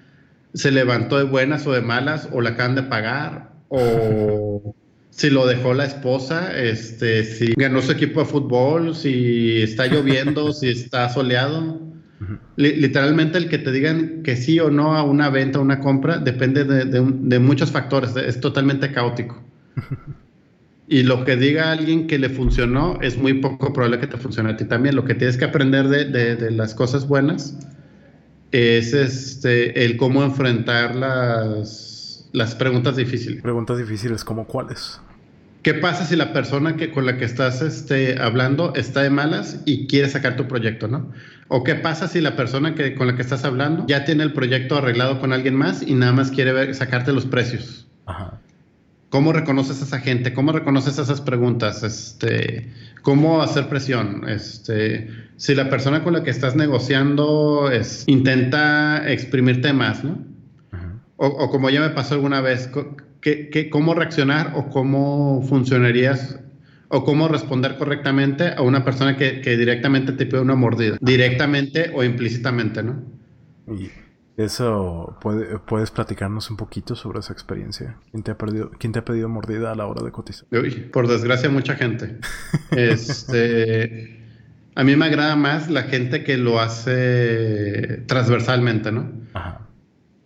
se 0.55 0.71
levantó 0.71 1.19
de 1.19 1.25
buenas 1.25 1.67
o 1.67 1.73
de 1.73 1.83
malas 1.83 2.29
o 2.33 2.41
la 2.41 2.51
acaban 2.51 2.77
de 2.77 2.83
pagar 2.85 3.51
o 3.69 4.75
si 5.17 5.31
lo 5.31 5.47
dejó 5.47 5.75
la 5.75 5.85
esposa, 5.85 6.53
este, 6.57 7.23
si 7.23 7.53
ganó 7.57 7.81
su 7.83 7.93
equipo 7.93 8.21
de 8.21 8.27
fútbol, 8.27 8.97
si 8.97 9.63
está 9.63 9.87
lloviendo, 9.87 10.53
si 10.53 10.69
está 10.69 11.09
soleado. 11.09 11.81
literalmente 12.57 13.39
el 13.39 13.49
que 13.49 13.59
te 13.59 13.71
digan 13.71 14.23
que 14.23 14.37
sí 14.37 14.59
o 14.59 14.71
no 14.71 14.97
a 14.97 15.03
una 15.03 15.29
venta 15.31 15.59
o 15.59 15.63
una 15.63 15.79
compra 15.79 16.19
depende 16.19 16.65
de, 16.65 17.39
muchos 17.39 17.71
factores, 17.71 18.17
es 18.17 18.41
totalmente 18.41 18.91
caótico. 18.93 19.43
Y 20.87 21.03
lo 21.03 21.25
que 21.25 21.37
diga 21.37 21.73
alguien 21.73 22.07
que 22.07 22.19
le 22.19 22.29
funcionó 22.29 22.99
es 23.01 23.17
muy 23.17 23.33
poco 23.33 23.73
probable 23.73 24.01
que 24.01 24.07
te 24.07 24.19
funcione 24.19 24.51
a 24.51 24.57
ti 24.59 24.67
también. 24.67 24.95
Lo 24.95 25.07
que 25.07 25.15
tienes 25.15 25.39
que 25.39 25.47
aprender 25.47 25.89
de, 25.89 26.51
las 26.51 26.75
cosas 26.75 27.09
buenas 27.09 27.57
es 28.53 28.93
este, 28.93 29.87
el 29.87 29.97
cómo 29.97 30.23
enfrentar 30.23 30.95
las, 30.95 31.94
las 32.35 32.57
preguntas 32.57 32.97
difíciles. 32.97 33.41
Preguntas 33.41 33.79
difíciles 33.79 34.25
como 34.25 34.47
cuáles. 34.47 35.01
¿Qué 35.63 35.73
pasa 35.73 36.05
si 36.05 36.17
la 36.17 36.33
persona 36.35 36.77
que, 36.77 36.91
con 36.91 37.07
la 37.07 37.17
que 37.17 37.25
estás 37.25 37.63
este, 37.63 38.21
hablando 38.21 38.75
está 38.75 39.03
de 39.03 39.09
malas 39.09 39.63
y 39.65 39.87
quiere 39.87 40.09
sacar 40.09 40.37
tu 40.37 40.47
proyecto, 40.47 40.89
¿no? 40.89 41.13
¿O 41.47 41.63
qué 41.63 41.77
pasa 41.77 42.09
si 42.09 42.21
la 42.21 42.35
persona 42.35 42.75
que, 42.75 42.97
con 42.97 43.07
la 43.07 43.15
que 43.15 43.23
estás 43.23 43.45
hablando 43.45 43.87
ya 43.87 44.05
tiene 44.05 44.25
el 44.25 44.33
proyecto 44.33 44.77
arreglado 44.77 45.21
con 45.21 45.33
alguien 45.33 45.55
más 45.55 45.83
y 45.83 45.95
nada 45.95 46.13
más 46.13 46.33
quiere 46.33 46.53
ver, 46.53 46.75
sacarte 46.75 47.13
los 47.13 47.25
precios? 47.25 47.87
Ajá. 48.05 48.41
¿Cómo 49.11 49.33
reconoces 49.33 49.81
a 49.81 49.85
esa 49.85 50.01
gente? 50.01 50.35
¿Cómo 50.35 50.51
reconoces 50.51 50.99
esas 50.99 51.21
preguntas? 51.21 51.85
Este, 51.85 52.69
¿Cómo 53.03 53.43
hacer 53.43 53.69
presión? 53.69 54.29
Este, 54.29 55.09
si 55.37 55.55
la 55.55 55.71
persona 55.71 56.03
con 56.03 56.15
la 56.15 56.25
que 56.25 56.31
estás 56.31 56.57
negociando 56.57 57.71
es, 57.71 58.03
intenta 58.09 59.09
exprimirte 59.09 59.73
más, 59.73 60.03
¿no? 60.03 60.34
O, 61.17 61.27
o, 61.27 61.51
como 61.51 61.71
ya 61.71 61.81
me 61.81 61.91
pasó 61.91 62.15
alguna 62.15 62.41
vez, 62.41 62.69
¿Qué, 63.25 63.71
cómo 63.71 63.95
reaccionar 63.95 64.53
o 64.55 64.69
cómo 64.69 65.43
funcionarías 65.49 66.41
o 66.89 67.05
cómo 67.05 67.27
responder 67.27 67.79
correctamente 67.79 68.53
a 68.55 68.61
una 68.61 68.85
persona 68.85 69.17
que, 69.17 69.41
directamente 69.57 70.13
te 70.13 70.27
pide 70.27 70.41
una 70.41 70.57
mordida, 70.57 70.99
directamente 71.01 71.91
o 71.95 72.05
implícitamente, 72.05 72.83
¿no? 72.83 73.03
Y 73.67 73.91
eso, 74.37 75.17
puede, 75.23 75.59
¿puedes 75.59 75.91
platicarnos 75.91 76.51
un 76.51 76.59
poquito 76.59 76.95
sobre 76.95 77.21
esa 77.21 77.33
experiencia? 77.33 77.97
¿Quién 78.11 78.23
te 78.23 78.31
ha, 78.31 78.37
perdido, 78.37 78.71
quién 78.79 78.93
te 78.93 78.99
ha 78.99 79.07
pedido 79.07 79.31
mordida 79.31 79.73
a 79.73 79.75
la 79.75 79.87
hora 79.87 80.05
de 80.05 80.13
cotizar? 80.13 80.47
por 80.93 81.09
desgracia, 81.09 81.49
mucha 81.49 81.77
gente. 81.77 82.19
este, 82.73 84.21
a 84.75 84.85
mí 84.85 84.97
me 84.97 85.07
agrada 85.07 85.35
más 85.35 85.71
la 85.71 85.85
gente 85.85 86.25
que 86.25 86.37
lo 86.37 86.61
hace 86.61 88.03
transversalmente, 88.07 88.93
¿no? 88.93 89.11
Ajá 89.33 89.64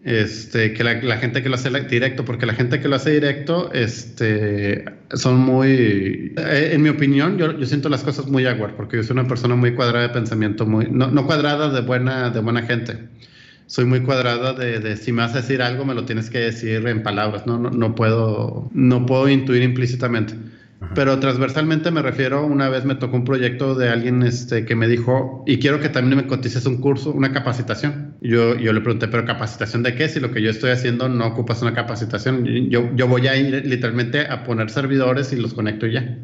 este, 0.04 0.72
que 0.74 0.84
la, 0.84 1.16
gente 1.18 1.42
que 1.42 1.48
lo 1.48 1.56
hace 1.56 1.70
directo, 1.70 2.24
porque 2.24 2.46
la 2.46 2.54
gente 2.54 2.80
que 2.80 2.88
lo 2.88 2.96
hace 2.96 3.11
directo, 3.11 3.72
este, 3.72 4.84
son 5.12 5.38
muy, 5.38 6.34
eh, 6.37 6.70
en 6.72 6.82
mi 6.82 6.88
opinión, 6.88 7.37
yo, 7.37 7.58
yo 7.58 7.66
siento 7.66 7.88
las 7.88 8.04
cosas 8.04 8.26
muy 8.26 8.46
aguar, 8.46 8.76
porque 8.76 8.96
yo 8.96 9.02
soy 9.02 9.14
una 9.14 9.26
persona 9.26 9.56
muy 9.56 9.74
cuadrada 9.74 10.08
de 10.08 10.14
pensamiento, 10.14 10.66
muy, 10.66 10.88
no, 10.90 11.11
no 11.11 11.26
cuadrada 11.26 11.68
de 11.70 11.80
buena, 11.80 12.30
de 12.30 12.40
buena 12.40 12.62
gente. 12.62 13.08
Soy 13.66 13.84
muy 13.84 14.00
cuadrada 14.00 14.54
de, 14.54 14.80
de, 14.80 14.96
si 14.96 15.12
me 15.12 15.22
vas 15.22 15.34
a 15.34 15.42
decir 15.42 15.61
algo, 15.61 15.84
me 15.84 15.94
lo 15.94 16.06
tienes 16.06 16.30
que 16.30 16.38
decir 16.38 16.87
en 16.87 17.02
palabras, 17.02 17.46
no, 17.46 17.58
no, 17.58 17.70
no 17.70 17.94
puedo, 17.94 18.70
no 18.72 19.04
puedo 19.04 19.28
intuir 19.28 19.62
implícitamente. 19.62 20.34
Pero 20.94 21.18
transversalmente 21.18 21.90
me 21.90 22.02
refiero, 22.02 22.46
una 22.46 22.68
vez 22.68 22.84
me 22.84 22.94
tocó 22.94 23.16
un 23.16 23.24
proyecto 23.24 23.74
de 23.74 23.88
alguien 23.88 24.22
este, 24.22 24.64
que 24.64 24.76
me 24.76 24.86
dijo, 24.86 25.42
y 25.44 25.58
quiero 25.58 25.80
que 25.80 25.88
también 25.88 26.16
me 26.16 26.26
cotices 26.26 26.66
un 26.66 26.80
curso, 26.80 27.10
una 27.10 27.32
capacitación. 27.32 28.14
Yo, 28.20 28.56
yo 28.56 28.72
le 28.72 28.80
pregunté, 28.80 29.08
pero 29.08 29.24
capacitación 29.24 29.82
de 29.82 29.96
qué? 29.96 30.08
Si 30.08 30.20
lo 30.20 30.30
que 30.30 30.40
yo 30.40 30.50
estoy 30.50 30.70
haciendo 30.70 31.08
no 31.08 31.26
ocupas 31.26 31.62
una 31.62 31.74
capacitación, 31.74 32.44
yo, 32.70 32.94
yo 32.94 33.08
voy 33.08 33.26
a 33.26 33.36
ir 33.36 33.66
literalmente 33.66 34.26
a 34.28 34.44
poner 34.44 34.70
servidores 34.70 35.32
y 35.32 35.36
los 35.36 35.52
conecto 35.52 35.86
ya. 35.86 36.16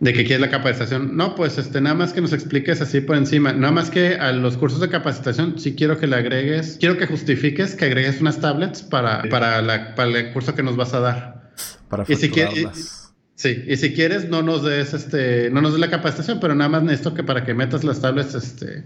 ¿De 0.00 0.12
qué 0.12 0.24
quieres 0.24 0.40
la 0.40 0.50
capacitación? 0.50 1.16
No, 1.16 1.36
pues 1.36 1.56
este, 1.56 1.80
nada 1.80 1.94
más 1.94 2.12
que 2.12 2.20
nos 2.20 2.32
expliques 2.32 2.80
así 2.80 3.00
por 3.00 3.16
encima. 3.16 3.52
Nada 3.52 3.72
más 3.72 3.90
que 3.90 4.16
a 4.16 4.32
los 4.32 4.56
cursos 4.56 4.80
de 4.80 4.88
capacitación, 4.88 5.58
sí 5.60 5.76
quiero 5.76 5.98
que 5.98 6.08
le 6.08 6.16
agregues, 6.16 6.78
quiero 6.80 6.98
que 6.98 7.06
justifiques 7.06 7.76
que 7.76 7.84
agregues 7.84 8.20
unas 8.20 8.40
tablets 8.40 8.82
para, 8.82 9.22
para, 9.30 9.62
la, 9.62 9.94
para 9.94 10.18
el 10.18 10.32
curso 10.32 10.56
que 10.56 10.64
nos 10.64 10.76
vas 10.76 10.94
a 10.94 11.00
dar. 11.00 11.52
Para 11.88 12.04
y 12.08 12.16
si 12.16 12.28
quieres 12.28 13.03
Sí, 13.36 13.64
y 13.66 13.76
si 13.76 13.92
quieres, 13.94 14.28
no 14.28 14.42
nos 14.42 14.62
des 14.62 14.94
este, 14.94 15.50
no 15.50 15.60
nos 15.60 15.72
des 15.72 15.80
la 15.80 15.90
capacitación, 15.90 16.38
pero 16.40 16.54
nada 16.54 16.70
más 16.70 16.82
necesito 16.84 17.14
que 17.14 17.24
para 17.24 17.44
que 17.44 17.52
metas 17.54 17.82
las 17.82 18.00
tablets, 18.00 18.34
este, 18.34 18.84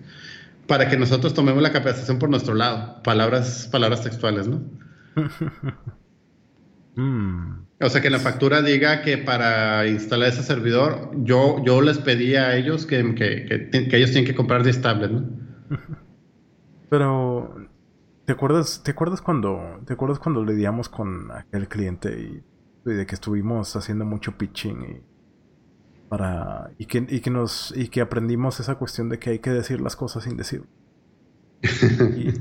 para 0.66 0.88
que 0.88 0.96
nosotros 0.96 1.34
tomemos 1.34 1.62
la 1.62 1.72
capacitación 1.72 2.18
por 2.18 2.30
nuestro 2.30 2.54
lado. 2.54 3.02
Palabras, 3.02 3.68
palabras 3.70 4.02
textuales, 4.02 4.48
¿no? 4.48 4.62
Mm. 6.98 7.68
O 7.80 7.88
sea 7.90 8.00
que 8.00 8.10
la 8.10 8.18
factura 8.18 8.60
diga 8.60 9.02
que 9.02 9.18
para 9.18 9.86
instalar 9.86 10.30
ese 10.30 10.42
servidor, 10.42 11.12
yo, 11.14 11.62
yo 11.64 11.80
les 11.80 11.98
pedí 11.98 12.34
a 12.34 12.56
ellos 12.56 12.86
que, 12.86 13.14
que, 13.14 13.70
que, 13.70 13.96
ellos 13.96 14.10
tienen 14.10 14.26
que 14.26 14.34
comprar 14.34 14.64
10 14.64 14.82
tablets, 14.82 15.12
¿no? 15.12 15.24
Pero, 16.90 17.54
¿te 18.24 18.32
acuerdas, 18.32 18.82
¿te 18.82 18.90
acuerdas 18.90 19.22
cuando, 19.22 19.80
te 19.86 19.92
acuerdas 19.92 20.18
cuando 20.18 20.44
lidiamos 20.44 20.88
con 20.88 21.30
aquel 21.30 21.68
cliente 21.68 22.20
y 22.20 22.42
y 22.90 22.94
de 22.94 23.06
que 23.06 23.14
estuvimos 23.14 23.74
haciendo 23.76 24.04
mucho 24.04 24.36
pitching 24.36 24.82
y 24.82 25.02
para 26.08 26.70
y 26.78 26.86
que, 26.86 27.06
y 27.08 27.20
que 27.20 27.30
nos 27.30 27.72
y 27.76 27.88
que 27.88 28.00
aprendimos 28.00 28.60
esa 28.60 28.76
cuestión 28.76 29.08
de 29.08 29.18
que 29.18 29.30
hay 29.30 29.38
que 29.38 29.50
decir 29.50 29.80
las 29.80 29.96
cosas 29.96 30.24
sin 30.24 30.36
decir. 30.36 30.64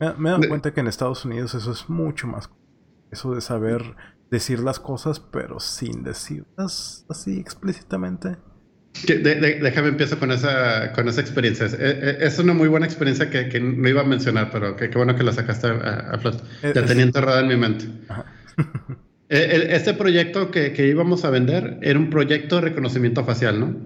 me, 0.00 0.14
me 0.18 0.28
he 0.28 0.32
dado 0.32 0.48
cuenta 0.48 0.72
que 0.72 0.80
en 0.80 0.88
Estados 0.88 1.24
Unidos 1.24 1.54
eso 1.54 1.70
es 1.72 1.88
mucho 1.88 2.26
más 2.26 2.50
eso 3.10 3.34
de 3.34 3.40
saber 3.40 3.82
decir 4.30 4.60
las 4.60 4.80
cosas 4.80 5.20
pero 5.20 5.60
sin 5.60 6.02
decirlas 6.02 7.06
así 7.08 7.38
explícitamente. 7.38 8.36
déjame 9.06 9.88
empiezo 9.88 10.18
con 10.18 10.32
esa, 10.32 10.92
con 10.92 11.06
esa 11.06 11.20
experiencia. 11.20 11.66
Es, 11.66 12.38
una 12.38 12.54
muy 12.54 12.68
buena 12.68 12.86
experiencia 12.86 13.30
que, 13.30 13.48
que, 13.48 13.60
no 13.60 13.88
iba 13.88 14.00
a 14.00 14.04
mencionar, 14.04 14.50
pero 14.50 14.74
qué 14.74 14.88
bueno 14.88 15.14
que 15.14 15.22
la 15.22 15.32
sacaste 15.32 15.68
a, 15.68 16.12
a 16.12 16.18
flot. 16.18 16.42
La 16.62 16.84
tenía 16.84 17.04
enterrada 17.04 17.40
en 17.40 17.48
mi 17.48 17.56
mente. 17.56 17.86
Eh, 19.28 19.68
este 19.70 19.94
proyecto 19.94 20.50
que, 20.50 20.72
que, 20.72 20.86
íbamos 20.86 21.24
a 21.24 21.30
vender 21.30 21.78
era 21.82 21.98
un 21.98 22.10
proyecto 22.10 22.56
de 22.56 22.62
reconocimiento 22.62 23.24
facial, 23.24 23.58
¿no? 23.58 23.76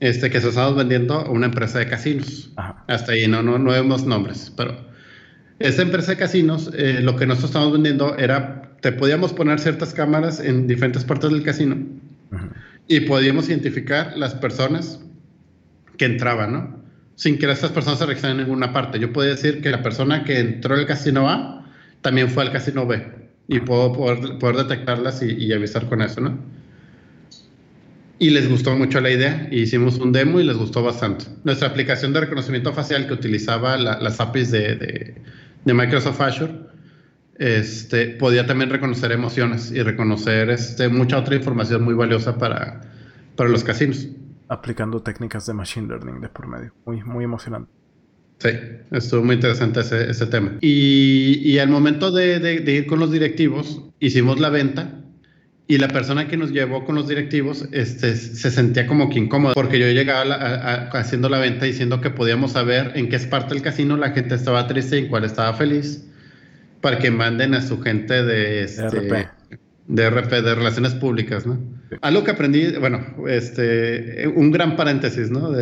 Este 0.00 0.30
que 0.30 0.40
se 0.40 0.48
estamos 0.48 0.74
vendiendo 0.76 1.14
a 1.14 1.30
una 1.30 1.46
empresa 1.46 1.78
de 1.78 1.88
casinos. 1.88 2.50
Hasta 2.86 3.12
ahí 3.12 3.28
no, 3.28 3.42
no, 3.42 3.58
no 3.58 3.70
vemos 3.70 4.06
nombres, 4.06 4.52
pero 4.56 4.74
Esta 5.58 5.82
empresa 5.82 6.12
de 6.12 6.16
casinos, 6.16 6.70
eh, 6.74 7.00
lo 7.02 7.16
que 7.16 7.26
nosotros 7.26 7.50
estamos 7.50 7.72
vendiendo 7.72 8.16
era, 8.16 8.76
te 8.80 8.92
podíamos 8.92 9.34
poner 9.34 9.60
ciertas 9.60 9.92
cámaras 9.92 10.40
en 10.40 10.66
diferentes 10.66 11.04
partes 11.04 11.30
del 11.30 11.42
casino 11.42 11.76
y 12.88 13.00
podíamos 13.00 13.48
identificar 13.48 14.14
las 14.16 14.34
personas 14.34 15.00
que 15.98 16.06
entraban, 16.06 16.52
¿no? 16.52 16.84
Sin 17.16 17.38
que 17.38 17.50
estas 17.50 17.70
personas 17.70 17.98
se 17.98 18.06
registraran 18.06 18.40
en 18.40 18.46
ninguna 18.46 18.72
parte. 18.72 18.98
Yo 18.98 19.12
podía 19.12 19.30
decir 19.30 19.60
que 19.60 19.70
la 19.70 19.82
persona 19.82 20.24
que 20.24 20.40
entró 20.40 20.74
al 20.74 20.86
casino 20.86 21.28
A 21.28 21.70
también 22.00 22.30
fue 22.30 22.42
al 22.42 22.50
casino 22.50 22.86
B 22.86 23.23
y 23.48 23.60
puedo 23.60 23.92
poder, 23.92 24.38
poder 24.38 24.56
detectarlas 24.56 25.22
y, 25.22 25.32
y 25.32 25.52
avisar 25.52 25.88
con 25.88 26.02
eso, 26.02 26.20
¿no? 26.20 26.38
y 28.18 28.30
les 28.30 28.48
gustó 28.48 28.74
mucho 28.76 29.00
la 29.00 29.10
idea. 29.10 29.48
Hicimos 29.50 29.98
un 29.98 30.12
demo 30.12 30.40
y 30.40 30.44
les 30.44 30.56
gustó 30.56 30.82
bastante. 30.82 31.26
Nuestra 31.44 31.68
aplicación 31.68 32.12
de 32.12 32.20
reconocimiento 32.20 32.72
facial 32.72 33.06
que 33.06 33.12
utilizaba 33.12 33.76
las 33.76 34.20
APIs 34.20 34.50
de, 34.50 35.20
Microsoft 35.64 36.20
Azure 36.20 36.54
este, 37.36 38.06
podía 38.06 38.46
también 38.46 38.70
reconocer 38.70 39.10
emociones 39.12 39.72
y 39.72 39.82
reconocer 39.82 40.50
este, 40.50 40.88
mucha 40.88 41.18
otra 41.18 41.34
información 41.34 41.82
muy 41.82 41.94
valiosa 41.94 42.38
para, 42.38 42.80
para 43.36 43.50
los 43.50 43.64
casinos. 43.64 44.08
Aplicando 44.48 45.02
técnicas 45.02 45.46
de 45.46 45.54
Machine 45.54 45.88
Learning 45.88 46.20
de 46.20 46.28
por 46.28 46.46
medio. 46.46 46.72
Muy, 46.84 47.02
muy 47.02 47.24
emocionante. 47.24 47.70
Sí, 48.38 48.50
estuvo 48.90 49.24
muy 49.24 49.36
interesante 49.36 49.80
ese, 49.80 50.10
ese 50.10 50.26
tema. 50.26 50.58
Y, 50.60 51.40
y, 51.42 51.58
al 51.58 51.68
momento 51.68 52.10
de, 52.10 52.40
de 52.40 52.72
ir 52.72 52.86
con 52.86 53.00
los 53.00 53.10
directivos, 53.10 53.80
hicimos 54.00 54.38
la 54.40 54.50
venta 54.50 55.04
y 55.66 55.78
la 55.78 55.88
persona 55.88 56.28
que 56.28 56.36
nos 56.36 56.50
llevó 56.50 56.84
con 56.84 56.94
los 56.94 57.08
directivos 57.08 57.66
este, 57.72 58.16
se 58.16 58.50
sentía 58.50 58.86
como 58.86 59.08
que 59.08 59.18
incómoda, 59.18 59.54
porque 59.54 59.78
yo 59.78 59.86
llegaba 59.86 60.90
haciendo 60.92 61.28
la 61.30 61.38
venta 61.38 61.64
diciendo 61.64 62.00
que 62.00 62.10
podíamos 62.10 62.52
saber 62.52 62.92
en 62.96 63.08
qué 63.08 63.16
es 63.16 63.26
parte 63.26 63.54
del 63.54 63.62
casino 63.62 63.96
la 63.96 64.10
gente 64.10 64.34
estaba 64.34 64.66
triste 64.66 64.98
y 64.98 65.04
en 65.04 65.08
cuál 65.08 65.24
estaba 65.24 65.54
feliz, 65.54 66.04
para 66.82 66.98
que 66.98 67.10
manden 67.10 67.54
a 67.54 67.62
su 67.62 67.80
gente 67.80 68.24
de, 68.24 68.64
este, 68.64 68.88
RP. 68.88 69.28
de 69.88 70.10
RP, 70.10 70.30
de 70.42 70.54
Relaciones 70.54 70.94
Públicas, 70.94 71.46
¿no? 71.46 71.58
Algo 72.00 72.24
que 72.24 72.30
aprendí, 72.30 72.72
bueno, 72.78 73.00
este, 73.28 74.26
un 74.26 74.50
gran 74.50 74.76
paréntesis, 74.76 75.30
¿no? 75.30 75.52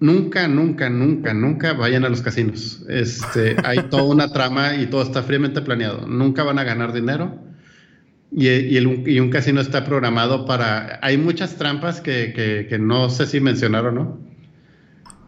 Nunca, 0.00 0.48
nunca, 0.48 0.90
nunca, 0.90 1.34
nunca 1.34 1.72
vayan 1.74 2.04
a 2.04 2.08
los 2.08 2.22
casinos. 2.22 2.84
Este, 2.88 3.56
hay 3.64 3.78
toda 3.90 4.04
una 4.04 4.32
trama 4.32 4.76
y 4.76 4.86
todo 4.86 5.02
está 5.02 5.22
fríamente 5.22 5.60
planeado. 5.60 6.06
Nunca 6.06 6.42
van 6.42 6.58
a 6.58 6.64
ganar 6.64 6.92
dinero 6.92 7.50
y, 8.32 9.18
un 9.18 9.30
casino 9.30 9.60
está 9.60 9.84
programado 9.84 10.46
para... 10.46 10.98
Hay 11.02 11.18
muchas 11.18 11.56
trampas 11.56 12.00
que, 12.00 12.76
no 12.80 13.10
sé 13.10 13.26
si 13.26 13.40
mencionaron, 13.40 13.94
¿no? 13.94 14.30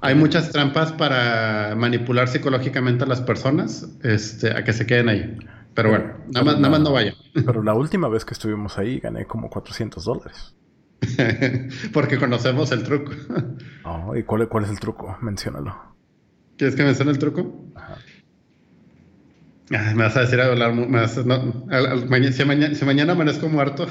Hay 0.01 0.15
muchas 0.17 0.51
trampas 0.51 0.93
para 0.93 1.75
manipular 1.77 2.27
psicológicamente 2.27 3.05
a 3.05 3.07
las 3.07 3.21
personas 3.21 3.89
este, 4.03 4.51
a 4.51 4.65
que 4.65 4.73
se 4.73 4.85
queden 4.85 5.09
ahí. 5.09 5.37
Pero 5.75 5.91
bueno, 5.91 6.05
nada 6.33 6.45
más, 6.45 6.57
nada 6.57 6.71
más 6.71 6.81
no 6.81 6.93
vayan. 6.93 7.15
Pero 7.35 7.63
la 7.63 7.75
última 7.75 8.09
vez 8.09 8.25
que 8.25 8.35
estuvimos 8.35 8.79
ahí 8.79 9.01
gané 9.01 9.27
como 9.27 9.49
400 9.49 10.05
dólares. 10.05 10.55
Porque 11.93 12.19
conocemos 12.19 12.73
el 12.73 12.83
truco. 12.83 13.13
Oh, 13.85 14.15
¿Y 14.17 14.23
cuál, 14.23 14.49
cuál 14.49 14.65
es 14.65 14.71
el 14.71 14.79
truco? 14.79 15.19
Menciónalo. 15.21 15.77
¿Quieres 16.57 16.77
que 16.77 16.85
mencione 16.85 17.11
el 17.11 17.19
truco? 17.19 17.67
Ajá 17.75 17.97
me 19.73 20.03
vas 20.03 20.17
a 20.17 20.21
decir 20.21 20.41
a 20.41 20.47
hablar. 20.47 20.75
No, 20.75 21.09
si, 21.09 21.25
mañana, 22.45 22.75
si, 22.75 22.85
mañana, 22.85 23.13
amanezco 23.13 23.49
muerto. 23.49 23.87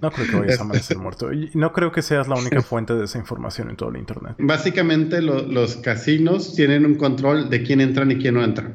no 0.00 0.10
creo 0.10 0.26
que 0.26 0.36
vayas 0.36 0.58
a 0.58 0.62
amanecer 0.64 0.98
muerto. 0.98 1.32
Y 1.32 1.50
no 1.54 1.72
creo 1.72 1.92
que 1.92 2.02
seas 2.02 2.28
la 2.28 2.34
única 2.36 2.60
fuente 2.62 2.94
de 2.94 3.04
esa 3.04 3.18
información 3.18 3.70
en 3.70 3.76
todo 3.76 3.90
el 3.90 3.98
internet. 3.98 4.36
Básicamente, 4.38 5.22
los 5.22 5.76
casinos 5.76 6.54
tienen 6.54 6.84
un 6.84 6.96
control 6.96 7.50
de 7.50 7.62
quién 7.62 7.80
entra 7.80 8.04
y 8.10 8.18
quién 8.18 8.34
no 8.34 8.44
entra. 8.44 8.72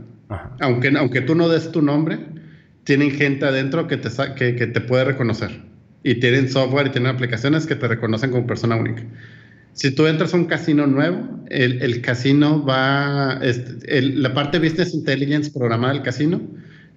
Aunque, 0.60 0.90
aunque 0.98 1.22
tú 1.22 1.36
no 1.36 1.50
des 1.50 1.72
tu 1.72 1.82
nombre, 1.82 2.20
tienen 2.84 3.12
gente 3.12 3.46
adentro 3.46 3.88
que 3.88 3.98
te, 3.98 4.10
que, 4.36 4.68
te 4.68 4.82
puede 4.82 5.04
reconocer. 5.04 5.52
Y 6.04 6.16
tienen 6.16 6.50
software 6.50 6.88
y 6.88 6.90
tienen 6.92 7.14
aplicaciones 7.14 7.66
que 7.66 7.76
te 7.76 7.88
reconocen 7.88 8.32
como 8.32 8.46
persona 8.48 8.76
única. 8.76 9.04
Si 9.74 9.92
tú 9.92 10.08
entras 10.08 10.34
a 10.34 10.38
un 10.38 10.46
casino 10.46 10.88
nuevo, 10.88 11.28
el, 11.50 12.02
casino 12.02 12.64
va, 12.64 13.40
este, 13.42 14.02
la 14.02 14.34
parte 14.34 14.60
Business 14.60 14.94
Intelligence 14.94 15.52
programada 15.52 15.94
del 15.94 16.04
casino, 16.04 16.42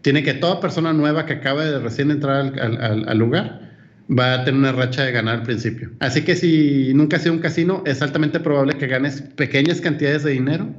tiene 0.02 0.22
que 0.22 0.34
toda 0.34 0.60
persona 0.60 0.92
nueva 0.92 1.26
que 1.26 1.34
acaba 1.34 1.64
de 1.64 1.78
recién 1.80 2.10
entrar 2.10 2.52
al, 2.60 3.18
lugar 3.18 3.68
va 4.08 4.34
a 4.34 4.44
tener 4.44 4.60
una 4.60 4.72
racha 4.72 5.04
de 5.04 5.12
ganar 5.12 5.40
al 5.40 5.42
principio. 5.42 5.90
Así 5.98 6.22
que 6.22 6.36
si 6.36 6.92
nunca 6.94 7.16
has 7.16 7.22
sido 7.22 7.34
un 7.34 7.40
casino, 7.40 7.82
es 7.84 8.00
altamente 8.00 8.40
probable 8.40 8.74
que 8.74 8.86
ganes 8.86 9.22
pequeñas 9.22 9.80
cantidades 9.80 10.22
de 10.22 10.30
dinero 10.32 10.72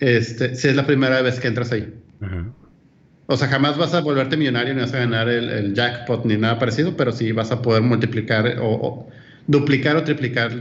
este, 0.00 0.54
si 0.54 0.68
es 0.68 0.74
la 0.74 0.86
primera 0.86 1.22
vez 1.22 1.38
que 1.38 1.48
entras 1.48 1.72
ahí. 1.72 1.94
O 3.26 3.36
sea, 3.36 3.48
jamás 3.48 3.78
vas 3.78 3.94
a 3.94 4.00
volverte 4.00 4.36
millonario 4.36 4.74
ni 4.74 4.80
vas 4.80 4.92
a 4.92 4.98
ganar 4.98 5.28
el, 5.28 5.72
jackpot 5.74 6.24
ni 6.24 6.36
nada 6.36 6.58
parecido, 6.58 6.96
pero 6.96 7.12
sí 7.12 7.30
vas 7.32 7.52
a 7.52 7.62
poder 7.62 7.82
multiplicar 7.82 8.56
o 8.60 9.06
duplicar 9.46 9.96
o 9.96 10.04
triplicar 10.04 10.52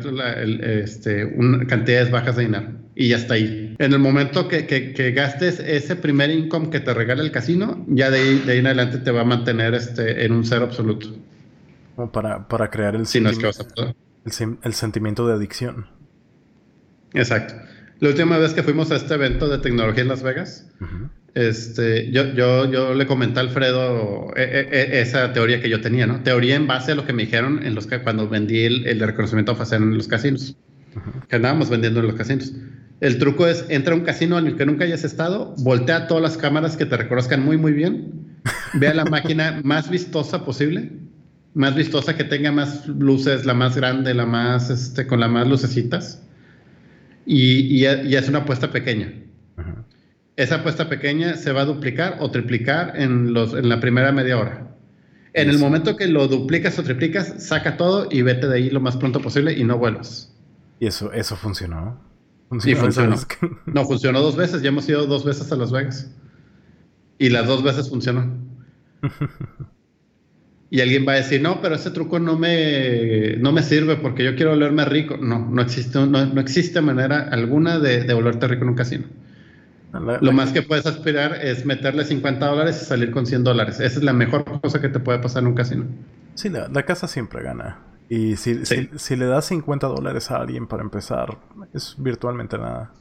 este, 0.61 1.35
cantidades 1.67 2.11
bajas 2.11 2.35
de 2.35 2.43
dinero. 2.43 2.67
Y 2.95 3.09
ya 3.09 3.17
está 3.17 3.35
ahí. 3.35 3.75
En 3.79 3.93
el 3.93 3.99
momento 3.99 4.47
que, 4.47 4.67
que, 4.67 5.11
gastes 5.11 5.59
ese 5.59 5.95
primer 5.95 6.29
income 6.29 6.69
que 6.69 6.79
te 6.79 6.93
regala 6.93 7.23
el 7.23 7.31
casino, 7.31 7.85
ya 7.87 8.11
de 8.11 8.19
ahí, 8.19 8.39
de 8.45 8.51
ahí 8.51 8.59
en 8.59 8.67
adelante 8.67 8.97
te 8.99 9.11
va 9.11 9.21
a 9.21 9.25
mantener 9.25 9.73
este, 9.73 10.25
en 10.25 10.33
un 10.33 10.45
cero 10.45 10.65
absoluto. 10.65 11.07
para, 12.11 12.47
para 12.47 12.69
crear 12.69 12.95
el, 12.95 13.05
sí, 13.05 13.21
no 13.21 13.29
es 13.29 13.37
que 13.37 13.47
el, 13.47 14.57
el 14.61 14.73
sentimiento 14.73 15.25
de 15.27 15.33
adicción. 15.33 15.87
Exacto. 17.13 17.55
La 17.99 18.09
última 18.09 18.37
vez 18.37 18.53
que 18.53 18.63
fuimos 18.63 18.91
a 18.91 18.95
este 18.95 19.13
evento 19.13 19.49
de 19.49 19.57
tecnología 19.57 20.03
en 20.03 20.07
Las 20.07 20.23
Vegas, 20.23 20.71
este, 21.35 22.11
yo, 22.11 22.33
yo, 22.33 22.71
yo 22.71 22.93
le 22.93 23.05
comenté 23.05 23.39
a 23.39 23.43
Alfredo 23.43 24.31
eh, 24.37 24.43
eh, 24.43 24.69
eh, 24.71 25.01
esa 25.01 25.33
teoría 25.33 25.61
que 25.61 25.69
yo 25.69 25.81
tenía, 25.81 26.07
¿no? 26.07 26.21
Teoría 26.21 26.55
en 26.55 26.65
base 26.65 26.93
a 26.93 26.95
lo 26.95 27.05
que 27.05 27.13
me 27.13 27.23
dijeron 27.23 27.65
en 27.65 27.75
los 27.75 27.87
cuando 27.87 28.29
vendí 28.29 28.63
el, 28.63 28.87
el 28.87 28.99
reconocimiento 28.99 29.55
facial 29.55 29.83
en 29.83 29.97
los 29.97 30.07
casinos, 30.07 30.55
que 31.27 31.35
andábamos 31.35 31.69
vendiendo 31.69 31.99
en 31.99 32.07
los 32.07 32.15
casinos. 32.15 32.53
El 33.01 33.17
truco 33.17 33.47
es, 33.47 33.65
entra 33.69 33.93
a 33.93 33.97
un 33.97 34.03
casino 34.03 34.39
en 34.39 34.47
el 34.47 34.55
que 34.55 34.65
nunca 34.65 34.85
hayas 34.85 35.03
estado, 35.03 35.53
voltea 35.57 36.07
todas 36.07 36.23
las 36.23 36.37
cámaras 36.37 36.77
que 36.77 36.85
te 36.85 36.97
reconozcan 36.97 37.43
muy, 37.43 37.57
muy 37.57 37.73
bien, 37.73 38.39
vea 38.73 38.93
la 38.93 39.05
máquina 39.05 39.59
más 39.63 39.89
vistosa 39.89 40.45
posible, 40.45 40.91
más 41.53 41.75
vistosa 41.75 42.15
que 42.15 42.23
tenga 42.23 42.51
más 42.51 42.87
luces, 42.87 43.45
la 43.45 43.53
más 43.53 43.75
grande, 43.75 44.13
la 44.13 44.25
más, 44.25 44.69
este, 44.69 45.05
con 45.05 45.19
las 45.19 45.29
más 45.29 45.47
lucecitas, 45.47 46.21
y, 47.29 47.85
y, 47.85 47.85
y 47.85 48.15
es 48.15 48.27
una 48.27 48.39
apuesta 48.39 48.71
pequeña 48.71 49.13
esa 50.39 50.55
apuesta 50.55 50.87
pequeña 50.87 51.35
se 51.35 51.51
va 51.51 51.63
a 51.63 51.65
duplicar 51.65 52.15
o 52.21 52.31
triplicar 52.31 52.93
en, 52.95 53.33
los, 53.33 53.53
en 53.53 53.67
la 53.67 53.81
primera 53.81 54.13
media 54.13 54.37
hora. 54.37 54.73
En 55.33 55.49
el 55.49 55.59
momento 55.59 55.97
que 55.97 56.07
lo 56.07 56.29
duplicas 56.29 56.79
o 56.79 56.83
triplicas, 56.83 57.45
saca 57.45 57.75
todo 57.75 58.07
y 58.09 58.21
vete 58.21 58.47
de 58.47 58.55
ahí 58.55 58.69
lo 58.69 58.79
más 58.79 58.95
pronto 58.95 59.19
posible 59.21 59.51
y 59.51 59.65
no 59.65 59.77
vuelvas. 59.77 60.33
¿Y 60.79 60.87
eso, 60.87 61.11
eso 61.11 61.35
funcionó? 61.35 62.01
sí, 62.61 62.73
funcionó. 62.73 63.17
No, 63.65 63.83
funcionó 63.83 64.21
dos 64.21 64.37
veces. 64.37 64.61
Ya 64.61 64.69
hemos 64.69 64.87
ido 64.87 65.05
dos 65.07 65.25
veces 65.25 65.51
a 65.51 65.57
Las 65.57 65.73
Vegas. 65.73 66.09
Y 67.17 67.27
las 67.29 67.45
dos 67.45 67.61
veces 67.61 67.89
funcionó. 67.89 68.33
y 70.71 70.81
alguien 70.81 71.05
va 71.07 71.13
a 71.13 71.15
decir, 71.15 71.41
no, 71.41 71.61
pero 71.61 71.75
ese 71.75 71.91
truco 71.91 72.19
no 72.19 72.37
me, 72.37 73.37
no 73.37 73.51
me 73.51 73.63
sirve 73.63 73.95
porque 73.95 74.23
yo 74.23 74.35
quiero 74.35 74.51
volverme 74.51 74.85
rico. 74.85 75.17
No, 75.17 75.39
no 75.39 75.61
existe, 75.61 75.99
no, 76.05 76.39
existe 76.39 76.81
manera 76.81 77.27
alguna 77.31 77.79
de, 77.79 78.03
de 78.03 78.13
volverte 78.13 78.47
rico 78.47 78.63
en 78.63 78.69
un 78.69 78.75
casino 78.75 79.05
lo 79.91 80.31
más 80.31 80.51
que 80.51 80.61
puedes 80.61 80.85
aspirar 80.85 81.43
es 81.43 81.65
meterle 81.65 82.05
50 82.05 82.45
dólares 82.45 82.81
y 82.81 82.85
salir 82.85 83.11
con 83.11 83.25
100 83.25 83.43
dólares. 83.43 83.79
Esa 83.79 83.99
es 83.99 84.03
la 84.03 84.13
mejor 84.13 84.45
cosa 84.61 84.79
que 84.81 84.89
te 84.89 84.99
puede 84.99 85.19
pasar 85.19 85.41
en 85.41 85.47
un 85.47 85.55
casino. 85.55 85.85
Sí, 86.35 86.49
la, 86.49 86.83
casa 86.83 87.07
siempre 87.07 87.41
gana. 87.41 87.79
Y 88.07 88.35
si, 88.35 88.65
si, 88.65 89.15
le 89.15 89.25
das 89.25 89.45
50 89.45 89.87
dólares 89.87 90.31
a 90.31 90.37
alguien 90.37 90.67
para 90.67 90.83
empezar, 90.83 91.37
es 91.73 91.95
virtualmente 91.97 92.57
nada. 92.57 92.91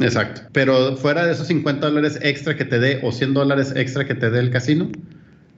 Exacto. 0.00 0.42
Pero 0.52 0.96
fuera 0.96 1.26
de 1.26 1.32
esos 1.32 1.48
50 1.48 1.88
dólares 1.88 2.18
extra 2.22 2.56
que 2.56 2.64
te 2.64 2.78
dé 2.78 3.00
o 3.02 3.12
100 3.12 3.34
dólares 3.34 3.72
extra 3.76 4.06
que 4.06 4.14
te 4.14 4.30
dé 4.30 4.38
el 4.38 4.50
casino, 4.50 4.90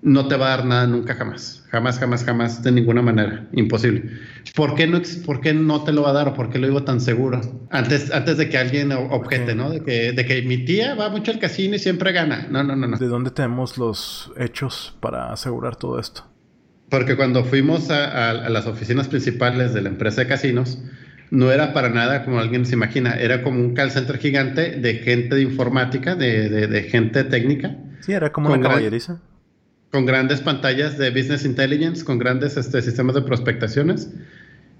no 0.05 0.28
te 0.28 0.36
va 0.36 0.48
a 0.48 0.57
dar 0.57 0.66
nada 0.66 0.86
nunca 0.86 1.14
jamás. 1.14 1.64
Jamás, 1.70 1.98
jamás, 1.98 2.24
jamás, 2.24 2.62
de 2.62 2.70
ninguna 2.70 3.00
manera. 3.00 3.48
Imposible. 3.52 4.11
¿Por 4.55 4.74
qué 4.74 4.86
no, 4.86 5.00
por 5.24 5.40
qué 5.40 5.55
no 5.55 5.82
te 5.82 5.92
lo 5.92 6.02
va 6.02 6.11
a 6.11 6.12
dar 6.12 6.28
o 6.28 6.34
por 6.34 6.50
qué 6.50 6.59
lo 6.59 6.66
digo 6.66 6.84
tan 6.84 7.00
seguro? 7.00 7.40
Antes, 7.70 8.12
antes 8.12 8.36
de 8.36 8.50
que 8.50 8.59
alguien 8.59 8.92
objete, 8.92 9.55
¿no? 9.55 9.70
De 9.70 9.80
que, 9.80 10.12
de 10.12 10.26
que 10.26 10.42
mi 10.42 10.59
tía 10.59 10.94
va 10.94 11.09
mucho 11.09 11.30
al 11.32 11.38
casino 11.38 11.76
y 11.76 11.78
siempre 11.78 12.12
gana. 12.12 12.46
No, 12.50 12.62
no, 12.62 12.76
no, 12.76 12.86
no. 12.86 12.98
¿De 12.98 13.07
dónde 13.07 13.30
tenemos 13.30 13.78
los 13.78 14.30
hechos 14.36 14.94
para 15.00 15.32
asegurar 15.32 15.76
todo 15.76 15.98
esto? 15.98 16.30
Porque 16.90 17.16
cuando 17.16 17.42
fuimos 17.42 17.90
a, 17.90 18.34
las 18.50 18.66
oficinas 18.66 19.09
principales 19.09 19.72
de 19.72 19.80
la 19.80 19.88
empresa 19.88 20.20
de 20.20 20.28
casinos, 20.28 20.78
no 21.30 21.50
era 21.50 21.72
para 21.72 21.88
nada 21.88 22.26
como 22.26 22.38
alguien 22.38 22.66
se 22.66 22.74
imagina, 22.74 23.14
era 23.14 23.42
como 23.42 23.59
un 23.59 23.72
call 23.72 23.90
center 23.90 24.18
gigante 24.18 24.76
de 24.76 24.96
gente 24.96 25.34
de 25.34 25.42
informática, 25.42 26.14
de, 26.14 26.50
de, 26.50 26.82
gente 26.82 27.24
técnica. 27.24 27.74
Sí, 28.00 28.12
era 28.12 28.30
como 28.32 28.52
una 28.52 28.61
caballeriza 28.61 29.22
con 29.95 30.07
grandes 30.07 30.40
pantallas 30.40 30.99
de 30.99 31.11
business 31.11 31.45
intelligence, 31.45 32.05
con 32.05 32.18
grandes 32.18 32.57
este, 32.57 32.82
sistemas 32.82 33.14
de 33.14 33.22
prospectaciones 33.22 34.11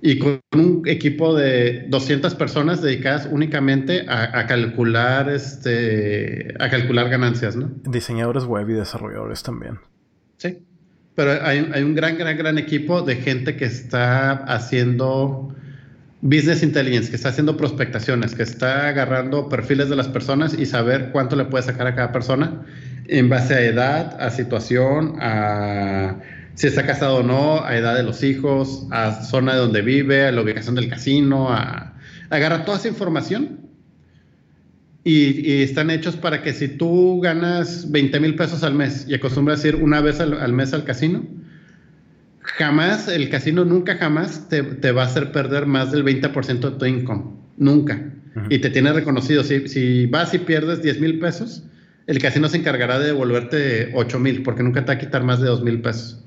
y 0.02 0.18
con 0.18 0.40
un 0.52 0.82
equipo 0.86 1.36
de 1.36 1.86
200 1.88 2.34
personas 2.34 2.82
dedicadas 2.82 3.28
únicamente 3.30 4.06
a, 4.08 4.44
calcular 4.48 5.30
este 5.30 6.52
a 6.58 6.68
calcular 6.68 7.10
ganancias, 7.10 7.54
¿no? 7.54 7.70
Diseñadores 7.84 8.42
web 8.44 8.68
y 8.70 8.72
desarrolladores 8.72 9.44
también. 9.44 9.78
Sí. 10.38 10.58
Pero 11.14 11.30
hay, 11.44 11.70
hay 11.72 11.84
un 11.84 11.94
gran, 11.94 12.18
gran, 12.18 12.36
gran 12.36 12.58
equipo 12.58 13.02
de 13.02 13.14
gente 13.14 13.54
que 13.54 13.66
está 13.66 14.32
haciendo 14.32 15.54
business 16.22 16.64
intelligence, 16.64 17.08
que 17.08 17.14
está 17.14 17.28
haciendo 17.28 17.56
prospectaciones, 17.56 18.34
que 18.34 18.42
está 18.42 18.88
agarrando 18.88 19.48
perfiles 19.48 19.88
de 19.88 19.94
las 19.94 20.08
personas 20.08 20.58
y 20.58 20.66
saber 20.66 21.10
cuánto 21.12 21.36
le 21.36 21.44
puede 21.44 21.62
sacar 21.62 21.86
a 21.86 21.94
cada 21.94 22.10
persona 22.10 22.64
en 23.09 23.28
base 23.28 23.55
a 23.55 23.61
edad, 23.62 24.20
a 24.20 24.30
situación, 24.30 25.16
a 25.20 26.20
si 26.55 26.68
está 26.68 26.86
casado 26.86 27.16
o 27.16 27.22
no, 27.22 27.64
a 27.64 27.76
edad 27.76 27.96
de 27.96 28.02
los 28.02 28.22
hijos, 28.22 28.86
a 28.90 29.22
zona 29.24 29.55
de 29.55 29.59
donde 29.59 29.82
vive, 29.82 30.26
a 30.26 30.32
la 30.32 30.40
ubicación 30.40 30.76
del 30.76 30.88
casino, 30.88 31.52
a, 31.52 31.94
agarra 32.30 32.64
toda 32.64 32.78
esa 32.78 32.88
información 32.88 33.64
y, 35.02 35.62
están 35.62 35.90
hechos 35.90 36.16
para 36.16 36.42
que 36.42 36.52
si 36.52 36.68
tú 36.68 37.20
ganas 37.20 37.90
20 37.90 38.20
mil 38.20 38.36
pesos 38.36 38.62
al 38.62 38.74
mes 38.74 39.05
y 39.09 39.14
acostumbras 39.14 39.64
ir 39.64 39.76
una 39.76 40.00
vez 40.00 40.20
al, 40.20 40.52
mes 40.52 40.72
al 40.72 40.84
casino, 40.84 41.24
jamás, 42.40 43.09
el 43.09 43.28
casino 43.28 43.64
nunca 43.64 43.96
jamás 43.96 44.48
te, 44.48 44.92
va 44.92 45.02
a 45.02 45.07
hacer 45.07 45.32
perder 45.32 45.66
más 45.66 45.92
del 45.92 46.05
20% 46.05 46.70
de 46.70 46.78
tu 46.78 46.86
income. 46.86 47.24
Nunca. 47.57 48.12
Y 48.48 48.59
te 48.59 48.70
tiene 48.70 48.92
reconocido. 48.92 49.44
Si, 49.44 49.68
si 49.68 50.07
vas 50.07 50.34
y 50.34 50.38
pierdes 50.38 50.82
10 50.82 51.00
mil 51.00 51.18
pesos, 51.20 51.64
el 52.07 52.18
casino 52.18 52.48
se 52.48 52.59
encargará 52.59 52.98
de 52.98 53.07
devolverte 53.07 53.92
8 53.94 54.18
mil, 54.18 54.42
porque 54.42 54.62
nunca 54.62 54.84
te 54.84 54.88
va 54.88 54.94
a 54.94 54.98
quitar 54.98 55.24
más 55.24 55.40
de 55.40 55.48
2 55.48 55.62
mil 55.62 55.80
pesos. 55.80 56.22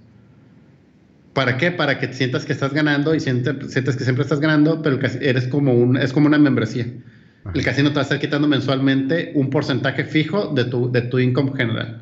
¿Para 1.34 1.58
qué? 1.58 1.70
Para 1.72 2.00
que 2.00 2.12
sientas 2.14 2.46
que 2.46 2.54
estás 2.54 2.74
ganando 2.74 3.14
y 3.14 3.20
sientas, 3.20 3.56
que 3.68 4.04
siempre 4.04 4.24
estás 4.24 4.40
ganando, 4.40 4.82
pero 4.82 4.98
eres 5.22 5.48
como 5.48 5.74
un, 5.74 5.98
es 5.98 6.12
como 6.12 6.26
una 6.26 6.40
membresía. 6.40 6.88
El 7.54 7.64
casino 7.64 7.90
te 7.90 7.96
va 7.96 8.02
a 8.02 8.04
estar 8.04 8.20
quitando 8.20 8.48
mensualmente 8.48 9.32
un 9.36 9.50
porcentaje 9.50 10.04
fijo 10.04 10.48
de 10.48 10.66
tu, 10.66 10.92
de 10.92 11.04
tu 11.04 11.20
income 11.20 11.54
general. 11.56 12.02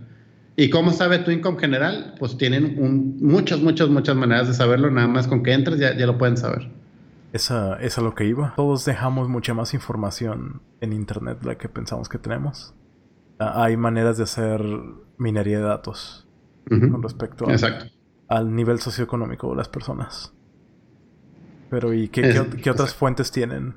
¿Y 0.55 0.69
cómo 0.69 0.91
sabe 0.91 1.19
tu 1.19 1.31
income 1.31 1.59
general? 1.59 2.15
Pues 2.17 2.37
tienen 2.37 3.17
muchas, 3.19 3.59
muchas, 3.59 3.89
muchas 3.89 4.15
maneras 4.15 4.47
de 4.47 4.53
saberlo. 4.53 4.89
Nada 4.89 5.07
más 5.07 5.27
con 5.27 5.43
que 5.43 5.51
entres 5.51 5.79
ya, 5.79 5.95
ya 5.95 6.05
lo 6.05 6.17
pueden 6.17 6.37
saber. 6.37 6.69
Esa, 7.33 7.75
es 7.81 7.97
a 7.97 8.01
lo 8.01 8.15
que 8.15 8.25
iba. 8.25 8.53
Todos 8.55 8.85
dejamos 8.85 9.27
mucha 9.27 9.53
más 9.53 9.73
información 9.73 10.61
en 10.79 10.93
Internet 10.93 11.41
de 11.41 11.47
la 11.47 11.57
que 11.57 11.67
pensamos 11.67 12.07
que 12.07 12.17
tenemos. 12.17 12.73
Ah, 13.39 13.63
hay 13.63 13.77
maneras 13.77 14.17
de 14.17 14.23
hacer 14.23 14.61
minería 15.17 15.57
de 15.57 15.63
datos 15.63 16.27
con 16.67 17.03
respecto 17.03 17.45
a, 17.47 18.35
al 18.35 18.55
nivel 18.55 18.79
socioeconómico 18.79 19.49
de 19.49 19.55
las 19.55 19.69
personas. 19.69 20.33
Pero 21.69 21.93
¿y 21.93 22.07
qué, 22.09 22.69
otras 22.69 22.93
fuentes 22.95 23.31
tienen? 23.31 23.75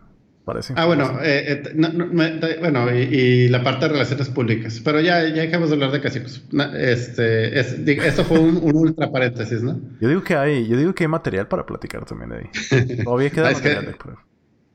Ah, 0.77 0.87
bueno, 0.87 1.19
eh, 1.23 1.63
eh, 1.63 2.59
bueno, 2.61 2.91
y, 2.95 3.49
la 3.49 3.63
parte 3.63 3.85
de 3.85 3.93
relaciones 3.93 4.31
públicas. 4.31 4.81
Pero 4.83 5.01
ya, 5.01 5.29
ya 5.29 5.43
dejamos 5.43 5.69
de 5.69 5.75
hablar 5.75 5.93
de 5.93 6.01
casinos. 6.01 6.43
Este, 6.75 7.61
esto 7.61 8.25
fue 8.25 8.39
un, 8.39 8.57
ultra 8.57 9.11
paréntesis, 9.13 9.63
¿no? 9.63 9.79
Yo 10.01 10.09
digo 10.09 10.23
que 10.23 10.37
hay, 10.37 10.67
yo 10.67 10.79
digo 10.79 10.95
que 10.95 11.05
hay 11.05 11.09
material 11.09 11.49
para 11.49 11.67
platicar 11.67 12.07
también 12.07 12.31
de 12.31 12.37
ahí. 12.37 12.97
Todavía 13.05 13.31
queda 13.31 13.51
material. 13.51 13.97
Que, 13.99 14.11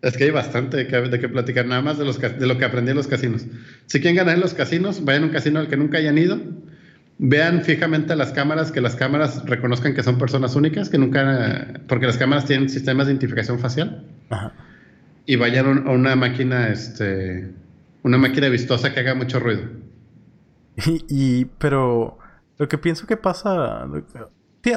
es 0.04 0.16
que 0.16 0.26
hay 0.26 0.32
bastante 0.32 0.78
de 0.78 1.20
que, 1.20 1.30
platicar, 1.30 1.66
nada 1.66 1.82
más 1.82 1.98
de, 1.98 2.06
los, 2.06 2.20
de 2.20 2.46
lo 2.46 2.58
que 2.60 2.66
aprendí 2.66 2.92
en 2.92 2.98
los 2.98 3.08
casinos. 3.08 3.46
Si 3.88 4.00
quieren 4.00 4.18
ganar 4.18 4.36
en 4.36 4.42
los 4.42 4.54
casinos, 4.54 5.04
vayan 5.04 5.24
a 5.24 5.26
un 5.26 5.32
casino 5.32 5.60
al 5.60 5.68
que 5.68 5.78
nunca 5.78 5.98
hayan 5.98 6.18
ido 6.18 6.40
vean 7.18 7.62
fijamente 7.64 8.16
las 8.16 8.32
cámaras, 8.32 8.72
que 8.72 8.82
las 8.82 8.96
cámaras 8.96 9.46
reconozcan 9.46 9.94
que 9.94 10.04
son 10.04 10.18
personas 10.18 10.56
únicas, 10.56 10.90
que 10.90 10.98
nunca, 10.98 11.82
porque 11.88 12.06
las 12.06 12.18
cámaras 12.18 12.46
tienen 12.46 12.70
sistemas 12.70 13.08
de 13.08 13.14
identificación 13.14 13.60
facial. 13.60 14.06
Y 15.26 15.36
vayan 15.38 15.88
a 15.88 15.92
una 15.92 16.16
máquina, 16.16 16.68
este, 16.68 17.54
una 18.04 18.18
máquina 18.18 18.50
vistosa 18.50 18.94
que 18.94 19.00
haga 19.00 19.16
mucho 19.16 19.40
ruido. 19.40 19.64
Y, 21.08 21.46
pero 21.46 22.18
lo 22.58 22.68
que 22.68 22.78
pienso 22.80 23.06
que 23.06 23.16
pasa, 23.16 23.88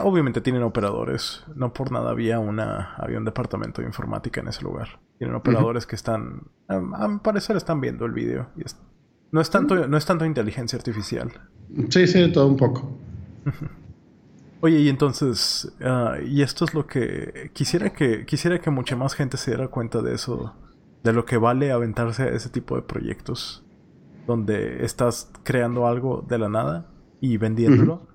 obviamente 0.03 0.41
tienen 0.41 0.62
operadores, 0.62 1.43
no 1.55 1.72
por 1.72 1.91
nada 1.91 2.11
había 2.11 2.39
una, 2.39 2.95
había 2.97 3.18
un 3.18 3.24
departamento 3.24 3.81
de 3.81 3.89
informática 3.89 4.41
en 4.41 4.49
ese 4.49 4.62
lugar. 4.62 5.01
Tienen 5.18 5.34
operadores 5.34 5.86
que 5.86 5.96
están, 5.96 6.42
a, 6.68 7.08
mi 7.08 7.18
parecer 7.20 7.56
están 7.56 7.80
viendo 7.80 8.04
el 8.04 8.12
video. 8.12 8.48
no 9.30 9.40
es 9.40 9.50
tanto, 9.50 9.86
no 9.86 9.96
es 9.96 10.04
tanto 10.04 10.24
inteligencia 10.24 10.76
artificial. 10.76 11.32
Sí, 11.88 12.06
sí, 12.06 12.30
todo 12.32 12.46
un 12.48 12.56
poco. 12.56 12.98
Oye, 14.60 14.78
y 14.80 14.88
entonces, 14.88 15.72
ah, 15.82 16.16
y 16.24 16.42
esto 16.42 16.64
es 16.64 16.74
lo 16.74 16.86
que 16.86 17.50
quisiera 17.52 17.90
que 17.92 18.24
quisiera 18.24 18.60
que 18.60 18.70
mucha 18.70 18.96
más 18.96 19.14
gente 19.14 19.36
se 19.36 19.52
diera 19.52 19.68
cuenta 19.68 20.02
de 20.02 20.14
eso, 20.14 20.54
de 21.04 21.12
lo 21.12 21.24
que 21.24 21.36
vale 21.36 21.72
aventarse 21.72 22.24
a 22.24 22.28
ese 22.28 22.48
tipo 22.48 22.76
de 22.76 22.82
proyectos, 22.82 23.64
donde 24.26 24.84
estás 24.84 25.30
creando 25.44 25.86
algo 25.86 26.24
de 26.26 26.38
la 26.38 26.48
nada 26.48 26.90
y 27.20 27.36
vendiéndolo, 27.36 28.08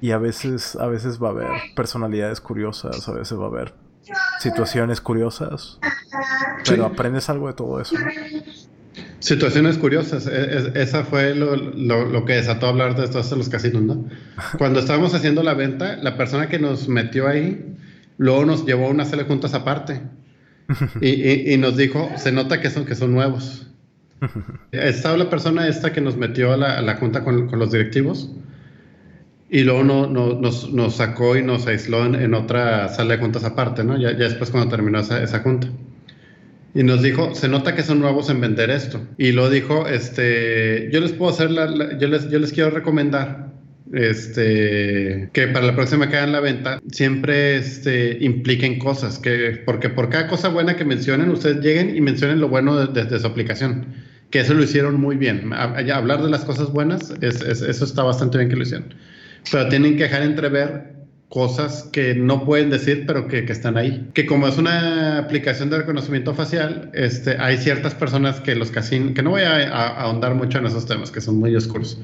y 0.00 0.10
a 0.10 0.18
veces, 0.18 0.76
a 0.76 0.86
veces 0.86 1.22
va 1.22 1.28
a 1.28 1.30
haber 1.32 1.50
personalidades 1.74 2.40
curiosas, 2.40 3.08
a 3.08 3.12
veces 3.12 3.38
va 3.38 3.44
a 3.44 3.48
haber 3.48 3.74
situaciones 4.40 5.00
curiosas, 5.00 5.78
pero 6.66 6.86
aprendes 6.86 7.28
algo 7.28 7.48
de 7.48 7.54
todo 7.54 7.80
eso. 7.80 7.96
Situaciones 9.20 9.78
curiosas. 9.78 10.26
E, 10.26 10.72
esa 10.80 11.04
fue 11.04 11.34
lo, 11.34 12.24
que 12.24 12.34
desató 12.34 12.66
hablar 12.66 12.96
de 12.96 13.04
esto 13.04 13.22
de 13.22 13.36
los 13.36 13.48
casinos, 13.48 13.82
¿no? 13.82 14.04
Cuando 14.58 14.80
estábamos 14.80 15.14
haciendo 15.14 15.42
la 15.42 15.54
venta, 15.54 15.96
la 15.96 16.16
persona 16.16 16.48
que 16.48 16.58
nos 16.58 16.88
metió 16.88 17.26
ahí, 17.26 17.76
luego 18.16 18.44
nos 18.44 18.64
llevó 18.64 18.86
a 18.86 18.90
una 18.90 19.04
sala 19.04 19.22
de 19.22 19.28
juntas 19.28 19.54
aparte. 19.54 20.00
Y, 21.00 21.56
nos 21.56 21.78
dijo, 21.78 22.10
se 22.18 22.30
nota 22.30 22.60
que 22.60 22.68
son, 22.68 22.84
que 22.84 22.94
son 22.94 23.12
nuevos. 23.12 23.66
Estaba 24.72 25.16
la 25.16 25.30
persona 25.30 25.66
esta 25.66 25.92
que 25.92 26.02
nos 26.02 26.16
metió 26.16 26.52
a 26.52 26.56
la, 26.56 26.96
junta 26.96 27.24
con, 27.24 27.50
los 27.50 27.70
directivos. 27.70 28.30
Y 29.50 29.62
luego 29.62 29.82
no, 29.82 30.06
nos, 30.06 30.94
sacó 30.94 31.36
y 31.36 31.42
nos 31.42 31.66
aisló 31.66 32.04
en, 32.04 32.34
otra 32.34 32.88
sala 32.88 33.16
de 33.16 33.22
juntas 33.22 33.44
aparte, 33.44 33.82
¿no? 33.82 33.98
Ya, 33.98 34.12
después 34.12 34.50
cuando 34.50 34.68
terminó 34.68 35.00
esa, 35.00 35.22
esa 35.22 35.40
junta. 35.40 35.68
Y 36.74 36.82
nos 36.82 37.02
dijo, 37.02 37.34
se 37.34 37.48
nota 37.48 37.74
que 37.74 37.82
son 37.82 38.00
nuevos 38.00 38.28
en 38.28 38.40
vender 38.40 38.70
esto. 38.70 39.00
Y 39.16 39.32
lo 39.32 39.48
dijo, 39.48 39.88
este, 39.88 40.90
yo 40.92 41.00
les 41.00 41.12
puedo 41.12 41.32
hacer 41.32 41.50
la, 41.50 41.98
yo, 41.98 42.08
les, 42.08 42.30
yo 42.30 42.38
les 42.38 42.52
quiero 42.52 42.70
recomendar 42.70 43.48
este, 43.92 45.30
que 45.32 45.48
para 45.48 45.66
la 45.66 45.74
próxima 45.74 46.08
que 46.08 46.16
hagan 46.16 46.32
la 46.32 46.40
venta 46.40 46.80
siempre 46.90 47.56
este, 47.56 48.18
impliquen 48.20 48.78
cosas, 48.78 49.18
que, 49.18 49.62
porque 49.64 49.88
por 49.88 50.10
cada 50.10 50.28
cosa 50.28 50.48
buena 50.48 50.76
que 50.76 50.84
mencionen, 50.84 51.30
ustedes 51.30 51.60
lleguen 51.62 51.96
y 51.96 52.00
mencionen 52.00 52.40
lo 52.40 52.48
bueno 52.48 52.86
desde 52.86 53.18
su 53.18 53.26
aplicación, 53.26 53.86
que 54.30 54.40
eso 54.40 54.54
lo 54.54 54.62
hicieron 54.62 55.00
muy 55.00 55.16
bien. 55.16 55.52
hablar 55.52 56.22
de 56.22 56.30
las 56.30 56.44
cosas 56.44 56.70
buenas, 56.70 57.14
es, 57.20 57.40
eso 57.42 57.84
está 57.84 58.02
bastante 58.02 58.38
bien 58.38 58.50
que 58.50 58.56
lo 58.56 58.62
hicieron. 58.62 58.94
Pero 59.50 59.68
tienen 59.68 59.96
que 59.96 60.04
dejar 60.04 60.22
entrever 60.22 60.98
cosas 61.28 61.88
que 61.92 62.14
no 62.14 62.44
pueden 62.44 62.70
decir, 62.70 63.04
pero 63.06 63.28
que, 63.28 63.44
que, 63.44 63.52
están 63.52 63.76
ahí. 63.76 64.08
Que 64.14 64.26
como 64.26 64.48
es 64.48 64.56
una 64.56 65.18
aplicación 65.18 65.68
de 65.70 65.78
reconocimiento 65.78 66.34
facial, 66.34 66.90
este, 66.94 67.36
hay 67.38 67.58
ciertas 67.58 67.94
personas 67.94 68.40
que 68.40 68.54
los 68.54 68.70
casinos, 68.70 69.12
que 69.14 69.22
no 69.22 69.30
voy 69.30 69.42
a, 69.42 69.68
ahondar 69.88 70.34
mucho 70.34 70.58
en 70.58 70.66
esos 70.66 70.86
temas, 70.86 71.10
que 71.10 71.20
son 71.20 71.38
muy 71.38 71.54
oscuros, 71.54 71.98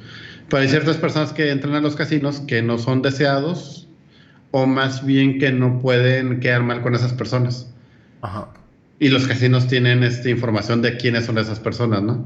pero 0.48 0.62
hay 0.62 0.68
ciertas 0.68 0.96
personas 0.98 1.32
que 1.32 1.50
entran 1.50 1.74
a 1.74 1.80
los 1.80 1.96
casinos 1.96 2.40
que 2.40 2.60
no 2.60 2.78
son 2.78 3.00
deseados 3.00 3.88
o 4.50 4.66
más 4.66 5.04
bien 5.04 5.38
que 5.38 5.50
no 5.50 5.80
pueden 5.80 6.40
quedar 6.40 6.62
mal 6.62 6.82
con 6.82 6.94
esas 6.94 7.14
personas. 7.14 7.72
Ajá. 8.20 8.48
Y 9.00 9.08
los 9.08 9.26
casinos 9.26 9.66
tienen 9.66 10.04
esta 10.04 10.28
información 10.28 10.82
de 10.82 10.96
quiénes 10.96 11.24
son 11.24 11.38
esas 11.38 11.60
personas, 11.60 12.02
¿no? 12.02 12.24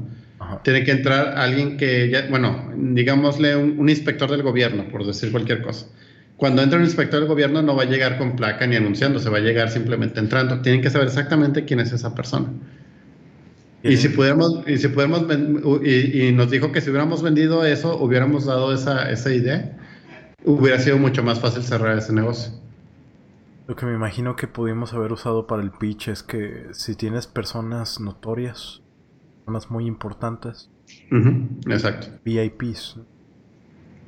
Ajá. 0.49 0.61
Tiene 0.63 0.83
que 0.83 0.91
entrar 0.91 1.37
alguien 1.37 1.77
que, 1.77 2.09
ya, 2.09 2.27
bueno, 2.29 2.71
digámosle 2.75 3.55
un, 3.55 3.79
un 3.79 3.89
inspector 3.89 4.29
del 4.31 4.43
gobierno, 4.43 4.87
por 4.89 5.05
decir 5.05 5.31
cualquier 5.31 5.61
cosa 5.61 5.85
cuando 6.39 6.61
entra 6.61 6.79
un 6.79 6.85
inspector 6.85 7.19
del 7.19 7.27
gobierno 7.27 7.61
no 7.61 7.75
va 7.75 7.83
a 7.83 7.85
llegar 7.85 8.17
con 8.17 8.37
placa 8.37 8.65
ni 8.65 8.77
anunciando, 8.77 9.19
se 9.19 9.29
va 9.29 9.39
a 9.39 9.41
llegar 9.41 9.69
simplemente 9.69 10.21
entrando. 10.21 10.61
Tienen 10.61 10.81
que 10.81 10.89
saber 10.89 11.09
exactamente 11.09 11.65
quién 11.65 11.81
es 11.81 11.91
esa 11.91 12.15
persona. 12.15 12.47
Y 13.83 13.97
si 13.97 14.07
pudiéramos, 14.07 14.61
y 14.65 14.77
si 14.77 14.87
pudiéramos, 14.87 15.25
y, 15.83 16.31
nos 16.31 16.49
dijo 16.49 16.71
que 16.71 16.79
si 16.79 16.91
hubiéramos 16.91 17.21
vendido 17.21 17.65
eso, 17.65 17.97
hubiéramos 17.97 18.45
dado 18.45 18.73
esa, 18.73 19.11
esa 19.11 19.33
idea, 19.33 19.77
hubiera 20.45 20.79
sido 20.79 20.97
mucho 20.97 21.23
más 21.23 21.41
fácil 21.41 21.61
cerrar 21.61 21.97
ese 21.97 22.13
negocio. 22.13 22.53
Lo 23.67 23.75
que 23.75 23.85
me 23.85 23.93
imagino 23.93 24.37
que 24.37 24.47
pudimos 24.47 24.93
haber 24.93 25.11
usado 25.11 25.45
para 25.45 25.61
el 25.61 25.71
pitch 25.71 26.07
es 26.07 26.23
que 26.23 26.67
si 26.71 26.95
tienes 26.95 27.27
personas 27.27 27.99
notorias, 27.99 28.81
personas 29.49 29.71
muy 29.71 29.87
importantes, 29.87 30.69
exacto. 31.67 32.07
VIPs, 32.23 32.97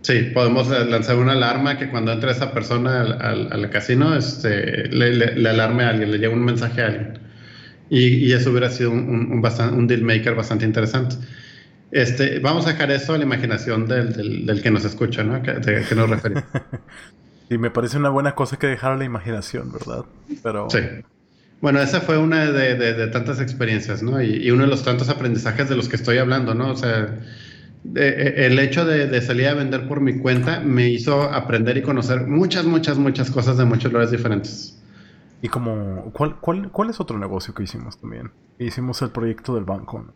Sí, 0.04 0.32
podemos 0.34 0.68
lanzar 0.68 1.18
una 1.18 1.34
alarma 1.34 1.78
que 1.78 1.92
cuando 1.92 2.12
entre 2.12 2.32
esa 2.32 2.52
persona 2.52 3.02
al, 3.02 3.70
casino 3.70 4.16
este, 4.16 4.88
le, 4.88 5.48
alarme 5.48 5.84
a 5.84 5.90
alguien, 5.90 6.10
le 6.10 6.18
lleve 6.18 6.34
un 6.34 6.44
mensaje 6.44 6.82
a 6.82 6.88
alguien. 6.88 7.20
Y, 7.92 8.32
eso 8.34 8.50
hubiera 8.50 8.72
sido 8.72 8.90
un, 8.90 9.32
un, 9.32 9.88
deal 9.88 10.02
maker 10.02 10.34
bastante 10.34 10.66
interesante. 10.66 11.18
Este, 11.92 12.40
vamos 12.40 12.66
a 12.66 12.72
dejar 12.72 12.90
eso 12.90 13.14
a 13.14 13.18
la 13.20 13.26
imaginación 13.26 13.86
del, 13.86 14.60
que 14.64 14.72
nos 14.72 14.86
escucha, 14.86 15.24
¿no? 15.24 15.40
Que, 15.44 15.52
de, 15.52 15.86
que 15.86 15.94
nos 15.94 16.10
referimos. 16.10 16.46
sí, 17.50 17.60
me 17.60 17.70
parece 17.70 17.98
una 17.98 18.10
buena 18.10 18.34
cosa 18.34 18.58
que 18.58 18.66
dejar 18.66 18.94
a 18.94 18.98
la 18.98 19.04
imaginación, 19.04 19.72
¿verdad? 19.72 20.06
Pero, 20.42 20.68
sí. 20.72 20.80
Bueno, 21.62 21.80
esa 21.80 22.02
fue 22.02 22.18
una 22.18 22.52
de, 22.52 23.08
tantas 23.08 23.40
experiencias, 23.40 24.02
¿no? 24.02 24.22
Y, 24.22 24.50
uno 24.50 24.64
de 24.64 24.70
los 24.70 24.84
tantos 24.84 25.10
aprendizajes 25.10 25.70
de 25.70 25.76
los 25.76 25.88
que 25.88 25.96
estoy 25.96 26.18
hablando, 26.18 26.56
¿no? 26.56 26.72
O 26.72 26.76
sea, 26.76 27.20
el 27.96 28.60
hecho 28.60 28.84
de, 28.84 29.22
salir 29.22 29.48
a 29.48 29.54
vender 29.54 29.88
por 29.88 30.02
mi 30.02 30.18
cuenta 30.18 30.60
me 30.60 30.90
hizo 30.90 31.22
aprender 31.22 31.78
y 31.78 31.84
conocer 31.84 32.26
muchas, 32.26 32.66
muchas, 32.66 32.98
muchas 32.98 33.30
cosas 33.30 33.58
de 33.58 33.66
muchos 33.66 33.92
lugares 33.92 34.12
diferentes. 34.12 34.82
Y 35.44 35.50
como, 35.50 36.12
¿cuál, 36.14 36.40
cuál, 36.40 36.90
es 36.90 37.00
otro 37.00 37.20
negocio 37.20 37.54
que 37.54 37.64
hicimos 37.64 38.00
también? 38.00 38.32
Hicimos 38.58 39.02
el 39.04 39.10
proyecto 39.10 39.54
del 39.54 39.64
banco. 39.64 40.00
¿no? 40.00 40.14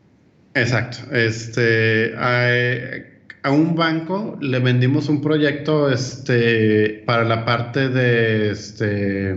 Exacto. 0.56 0.98
Este, 1.12 2.16
a, 2.18 3.52
un 3.52 3.76
banco 3.76 4.38
le 4.42 4.60
vendimos 4.60 5.10
un 5.10 5.22
proyecto 5.22 5.92
este, 5.92 7.04
para 7.06 7.24
la 7.24 7.46
parte 7.46 7.90
de, 7.90 8.50
este, 8.50 9.36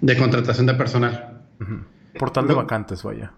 de 0.00 0.16
contratación 0.16 0.66
de 0.66 0.74
personal. 0.74 1.31
Portal 2.18 2.46
de 2.46 2.54
vacantes, 2.54 3.02
vaya. 3.02 3.32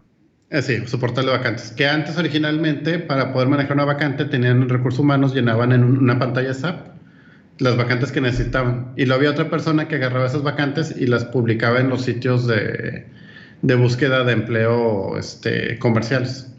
Eh, 0.50 0.62
sí, 0.62 0.86
su 0.86 1.00
portal 1.00 1.26
de 1.26 1.32
vacantes. 1.32 1.72
Que 1.72 1.88
antes 1.88 2.16
originalmente, 2.16 2.98
para 2.98 3.32
poder 3.32 3.48
manejar 3.48 3.72
una 3.72 3.84
vacante, 3.84 4.24
tenían 4.24 4.68
recursos 4.68 5.00
humanos, 5.00 5.34
llenaban 5.34 5.72
en 5.72 5.84
una 5.84 6.18
pantalla 6.18 6.54
SAP 6.54 6.94
las 7.58 7.76
vacantes 7.76 8.12
que 8.12 8.20
necesitaban. 8.20 8.92
Y 8.96 9.06
luego 9.06 9.20
había 9.20 9.30
otra 9.30 9.50
persona 9.50 9.88
que 9.88 9.96
agarraba 9.96 10.26
esas 10.26 10.42
vacantes 10.42 10.94
y 10.96 11.06
las 11.06 11.24
publicaba 11.24 11.80
en 11.80 11.88
los 11.88 12.02
sitios 12.02 12.46
de, 12.46 13.06
búsqueda 13.62 14.24
de 14.24 14.32
empleo 14.32 15.16
este, 15.18 15.78
comerciales. 15.78 16.52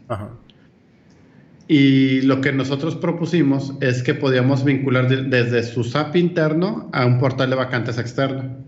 Y 1.68 2.22
lo 2.22 2.40
que 2.40 2.52
nosotros 2.52 2.96
propusimos 2.96 3.74
es 3.80 4.02
que 4.02 4.14
podíamos 4.14 4.64
vincular 4.64 5.08
desde 5.08 5.62
su 5.64 5.84
SAP 5.84 6.16
interno 6.16 6.88
a 6.92 7.04
un 7.04 7.18
portal 7.18 7.50
de 7.50 7.56
vacantes 7.56 7.98
externo 7.98 8.64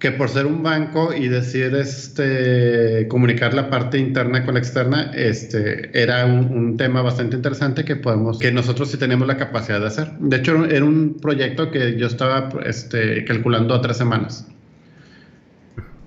que 0.00 0.10
por 0.10 0.30
ser 0.30 0.46
un 0.46 0.62
banco 0.62 1.12
y 1.14 1.28
decir 1.28 1.74
este 1.74 3.06
comunicar 3.08 3.52
la 3.52 3.68
parte 3.68 3.98
interna 3.98 4.46
con 4.46 4.54
la 4.54 4.60
externa 4.60 5.12
este 5.14 5.90
era 5.92 6.24
un, 6.24 6.78
tema 6.78 7.02
bastante 7.02 7.36
interesante 7.36 7.84
que 7.84 7.96
podemos 7.96 8.38
que 8.38 8.50
nosotros 8.50 8.90
sí 8.90 8.96
tenemos 8.96 9.28
la 9.28 9.36
capacidad 9.36 9.78
de 9.78 9.86
hacer. 9.86 10.12
De 10.18 10.38
hecho 10.38 10.64
era 10.64 10.84
un 10.84 11.18
proyecto 11.20 11.70
que 11.70 11.98
yo 11.98 12.06
estaba 12.06 12.48
este, 12.64 13.24
calculando 13.26 13.74
a 13.74 13.82
tres 13.82 13.98
semanas. 13.98 14.48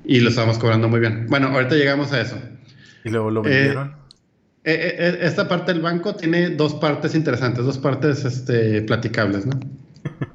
Y 0.04 0.20
lo 0.20 0.30
estábamos 0.30 0.58
cobrando 0.58 0.90
muy 0.90 1.00
bien. 1.00 1.28
Bueno 1.30 1.50
ahorita 1.50 1.76
llegamos 1.76 2.12
a 2.12 2.22
eso. 2.22 2.38
Y 3.06 3.10
luego 3.10 3.30
lo 3.30 3.44
vendieron 3.44 4.04
eh, 4.66 4.74
eh, 4.74 4.96
eh, 4.98 5.18
esta 5.22 5.48
parte 5.48 5.72
del 5.72 5.82
banco 5.82 6.16
tiene 6.16 6.50
dos 6.52 6.74
partes 6.76 7.16
interesantes 7.16 7.66
dos 7.66 7.78
partes 7.78 8.24
este 8.24 8.82
platicables 8.84 9.46
no 9.46 9.60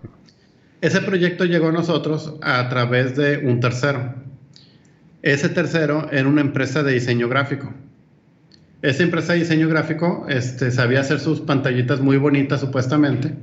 Ese 0.80 1.00
proyecto 1.00 1.44
llegó 1.44 1.68
a 1.68 1.72
nosotros 1.72 2.34
a 2.40 2.68
través 2.68 3.16
de 3.16 3.38
un 3.38 3.58
tercero. 3.58 4.14
Ese 5.22 5.48
tercero 5.48 6.08
era 6.12 6.28
una 6.28 6.40
empresa 6.40 6.84
de 6.84 6.92
diseño 6.92 7.28
gráfico. 7.28 7.74
Esa 8.80 9.02
empresa 9.02 9.32
de 9.32 9.40
diseño 9.40 9.68
gráfico 9.68 10.26
este, 10.28 10.70
sabía 10.70 11.00
hacer 11.00 11.18
sus 11.18 11.40
pantallitas 11.40 12.00
muy 12.00 12.16
bonitas 12.16 12.60
supuestamente, 12.60 13.34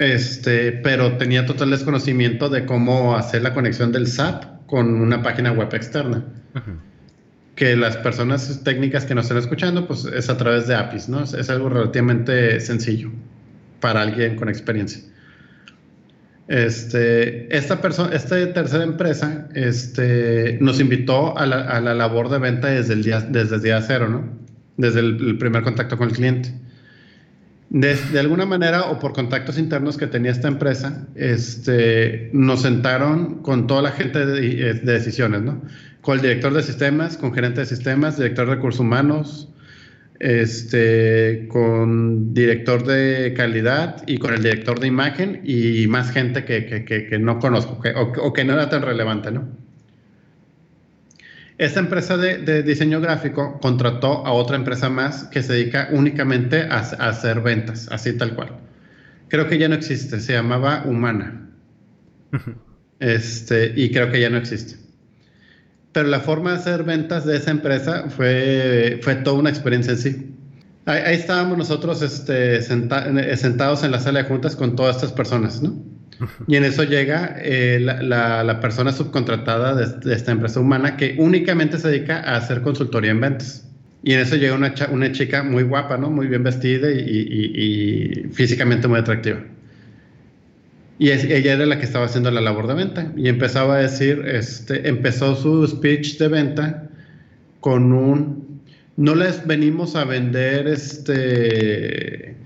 este, 0.00 0.72
pero 0.72 1.16
tenía 1.16 1.46
total 1.46 1.70
desconocimiento 1.70 2.48
de 2.48 2.66
cómo 2.66 3.16
hacer 3.16 3.42
la 3.42 3.54
conexión 3.54 3.92
del 3.92 4.08
SAP 4.08 4.66
con 4.66 5.00
una 5.00 5.22
página 5.22 5.52
web 5.52 5.72
externa. 5.72 6.24
Que 7.54 7.76
las 7.76 7.96
personas 7.98 8.62
técnicas 8.64 9.04
que 9.04 9.14
nos 9.14 9.26
están 9.26 9.38
escuchando, 9.38 9.86
pues 9.86 10.04
es 10.06 10.28
a 10.28 10.36
través 10.36 10.66
de 10.66 10.74
APIs, 10.74 11.08
¿no? 11.08 11.22
es 11.22 11.50
algo 11.50 11.68
relativamente 11.68 12.58
sencillo 12.58 13.12
para 13.80 14.02
alguien 14.02 14.34
con 14.34 14.48
experiencia. 14.48 15.07
Este, 16.48 17.54
esta 17.54 17.82
persona, 17.82 18.16
esta 18.16 18.52
tercera 18.54 18.82
empresa, 18.82 19.48
este, 19.54 20.56
nos 20.62 20.80
invitó 20.80 21.36
a 21.36 21.44
la, 21.44 21.94
labor 21.94 22.30
de 22.30 22.38
venta 22.38 22.68
desde 22.68 22.94
el 22.94 23.04
día, 23.04 23.20
desde 23.20 23.56
el 23.56 23.62
día 23.62 23.82
cero, 23.82 24.08
¿no? 24.08 24.24
Desde 24.78 25.00
el, 25.00 25.36
primer 25.36 25.62
contacto 25.62 25.98
con 25.98 26.08
el 26.08 26.14
cliente. 26.14 26.54
De, 27.68 27.98
alguna 28.18 28.46
manera 28.46 28.84
o 28.84 28.98
por 28.98 29.12
contactos 29.12 29.58
internos 29.58 29.98
que 29.98 30.06
tenía 30.06 30.30
esta 30.30 30.48
empresa, 30.48 31.06
este, 31.16 32.30
nos 32.32 32.62
sentaron 32.62 33.42
con 33.42 33.66
toda 33.66 33.82
la 33.82 33.90
gente 33.90 34.24
de, 34.24 34.72
de 34.72 34.92
decisiones, 34.92 35.42
¿no? 35.42 35.60
Con 36.00 36.16
el 36.16 36.22
director 36.22 36.54
de 36.54 36.62
sistemas, 36.62 37.18
con 37.18 37.34
gerente 37.34 37.60
de 37.60 37.66
sistemas, 37.66 38.16
director 38.16 38.48
de 38.48 38.54
recursos 38.54 38.80
humanos, 38.80 39.50
este, 40.20 41.46
con 41.48 42.34
director 42.34 42.84
de 42.84 43.34
calidad 43.36 44.02
y 44.06 44.18
con 44.18 44.34
el 44.34 44.42
director 44.42 44.80
de 44.80 44.86
imagen 44.86 45.42
y 45.44 45.86
más 45.86 46.10
gente 46.10 46.44
que, 46.44 47.18
no 47.20 47.38
conozco 47.38 47.80
o, 47.96 48.32
que 48.32 48.44
no 48.44 48.54
era 48.54 48.68
tan 48.68 48.82
relevante, 48.82 49.30
¿no? 49.30 49.48
Esta 51.56 51.80
empresa 51.80 52.16
de, 52.16 52.62
diseño 52.62 53.00
gráfico 53.00 53.58
contrató 53.60 54.24
a 54.24 54.32
otra 54.32 54.56
empresa 54.56 54.88
más 54.90 55.24
que 55.24 55.42
se 55.42 55.54
dedica 55.54 55.88
únicamente 55.90 56.62
a, 56.62 56.78
a, 56.78 57.08
hacer 57.08 57.40
ventas, 57.40 57.88
así 57.90 58.12
tal 58.16 58.34
cual. 58.34 58.60
Creo 59.28 59.48
que 59.48 59.58
ya 59.58 59.68
no 59.68 59.74
existe, 59.74 60.20
se 60.20 60.32
llamaba 60.32 60.84
Humana. 60.86 61.50
Este, 63.00 63.72
y 63.76 63.92
creo 63.92 64.10
que 64.10 64.20
ya 64.20 64.28
no 64.30 64.38
existe 64.38 64.87
pero 65.98 66.10
la 66.10 66.20
forma 66.20 66.52
de 66.52 66.58
hacer 66.58 66.84
ventas 66.84 67.26
de 67.26 67.36
esa 67.36 67.50
empresa 67.50 68.04
fue, 68.08 69.00
fue 69.02 69.16
toda 69.16 69.36
una 69.36 69.50
experiencia 69.50 69.94
en 69.94 69.98
sí. 69.98 70.32
Ahí, 70.86 71.16
estábamos 71.16 71.58
nosotros 71.58 72.02
este, 72.02 72.62
sentados 72.62 73.82
en 73.82 73.90
la 73.90 73.98
sala 73.98 74.22
de 74.22 74.28
juntas 74.28 74.54
con 74.54 74.76
todas 74.76 74.94
estas 74.94 75.10
personas, 75.10 75.60
¿no? 75.60 75.76
Y 76.46 76.54
en 76.54 76.62
eso 76.62 76.84
llega 76.84 77.34
eh, 77.40 77.80
la, 77.80 78.44
la, 78.44 78.60
persona 78.60 78.92
subcontratada 78.92 79.74
de, 79.74 80.14
esta 80.14 80.30
empresa 80.30 80.60
humana 80.60 80.96
que 80.96 81.16
únicamente 81.18 81.78
se 81.78 81.88
dedica 81.88 82.20
a 82.20 82.36
hacer 82.36 82.62
consultoría 82.62 83.10
en 83.10 83.20
ventas. 83.20 83.68
Y 84.04 84.12
en 84.12 84.20
eso 84.20 84.36
llega 84.36 84.54
una, 84.54 84.72
una 84.92 85.10
chica 85.10 85.42
muy 85.42 85.64
guapa, 85.64 85.96
¿no? 85.96 86.10
Muy 86.10 86.28
bien 86.28 86.44
vestida 86.44 86.92
y, 86.92 87.00
y, 87.00 88.22
y 88.22 88.28
físicamente 88.28 88.86
muy 88.86 89.00
atractiva. 89.00 89.40
Y 90.98 91.10
ella 91.10 91.52
era 91.52 91.64
la 91.64 91.78
que 91.78 91.84
estaba 91.84 92.06
haciendo 92.06 92.30
la 92.30 92.40
labor 92.40 92.66
de 92.66 92.74
venta. 92.74 93.12
Y 93.16 93.28
empezaba 93.28 93.76
a 93.76 93.78
decir, 93.78 94.24
este, 94.26 94.88
empezó 94.88 95.36
su 95.36 95.66
speech 95.66 96.18
de 96.18 96.28
venta 96.28 96.88
con 97.60 97.92
un, 97.92 98.62
no 98.96 99.14
les 99.14 99.46
venimos 99.46 99.94
a 99.94 100.04
vender 100.04 100.66
este, 100.66 102.36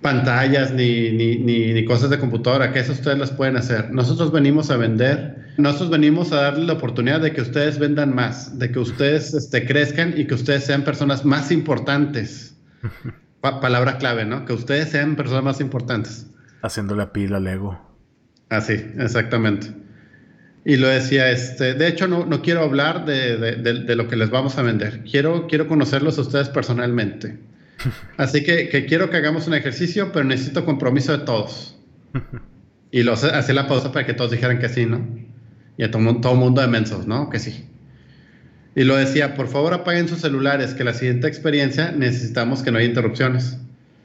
pantallas 0.00 0.72
ni, 0.72 1.10
ni, 1.10 1.36
ni, 1.36 1.84
cosas 1.84 2.08
de 2.08 2.18
computadora, 2.18 2.72
que 2.72 2.80
eso 2.80 2.92
ustedes 2.92 3.18
las 3.18 3.30
pueden 3.30 3.56
hacer. 3.56 3.90
Nosotros 3.90 4.32
venimos 4.32 4.70
a 4.70 4.78
vender, 4.78 5.52
nosotros 5.58 5.90
venimos 5.90 6.32
a 6.32 6.36
darle 6.42 6.64
la 6.64 6.74
oportunidad 6.74 7.20
de 7.20 7.32
que 7.32 7.42
ustedes 7.42 7.78
vendan 7.78 8.14
más, 8.14 8.58
de 8.58 8.70
que 8.70 8.78
ustedes 8.78 9.34
este, 9.34 9.66
crezcan 9.66 10.14
y 10.16 10.26
que 10.26 10.34
ustedes 10.34 10.64
sean 10.64 10.82
personas 10.82 11.26
más 11.26 11.50
importantes. 11.50 12.56
palabra 13.40 13.98
clave, 13.98 14.24
¿no? 14.24 14.44
Que 14.44 14.52
ustedes 14.54 14.88
sean 14.88 15.14
personas 15.16 15.44
más 15.44 15.60
importantes. 15.60 16.26
Haciéndole 16.62 17.02
a 17.02 17.12
pila 17.12 17.36
al 17.36 17.46
ego. 17.46 17.87
Así, 18.48 18.74
exactamente. 18.98 19.68
Y 20.64 20.76
lo 20.76 20.88
decía, 20.88 21.30
este, 21.30 21.74
de 21.74 21.88
hecho 21.88 22.08
no, 22.08 22.26
no 22.26 22.42
quiero 22.42 22.62
hablar 22.62 23.04
de, 23.04 23.36
de, 23.36 23.96
lo 23.96 24.08
que 24.08 24.16
les 24.16 24.30
vamos 24.30 24.58
a 24.58 24.62
vender, 24.62 25.02
quiero, 25.10 25.46
quiero 25.46 25.66
conocerlos 25.66 26.18
a 26.18 26.22
ustedes 26.22 26.48
personalmente. 26.48 27.38
Así 28.16 28.42
que, 28.42 28.68
que, 28.68 28.86
quiero 28.86 29.08
que 29.10 29.16
hagamos 29.16 29.46
un 29.46 29.54
ejercicio, 29.54 30.12
pero 30.12 30.24
necesito 30.24 30.64
compromiso 30.64 31.16
de 31.16 31.24
todos. 31.24 31.78
Y 32.90 33.02
lo 33.02 33.12
hacía 33.12 33.52
la 33.52 33.68
pausa 33.68 33.92
para 33.92 34.06
que 34.06 34.14
todos 34.14 34.30
dijeran 34.30 34.60
que 34.60 34.70
sí, 34.70 34.86
¿no? 34.86 35.06
Y 35.76 35.84
a 35.84 35.90
todo, 35.90 36.22
todo 36.22 36.34
mundo 36.36 36.62
de 36.62 36.68
mensos, 36.68 37.06
¿no? 37.06 37.28
Que 37.28 37.38
sí. 37.38 37.66
Y 38.74 38.84
lo 38.84 38.96
decía, 38.96 39.34
por 39.34 39.48
favor 39.48 39.74
apaguen 39.74 40.08
sus 40.08 40.20
celulares, 40.20 40.72
que 40.72 40.84
la 40.84 40.94
siguiente 40.94 41.28
experiencia 41.28 41.92
necesitamos 41.92 42.62
que 42.62 42.70
no 42.70 42.78
haya 42.78 42.86
interrupciones. 42.86 43.58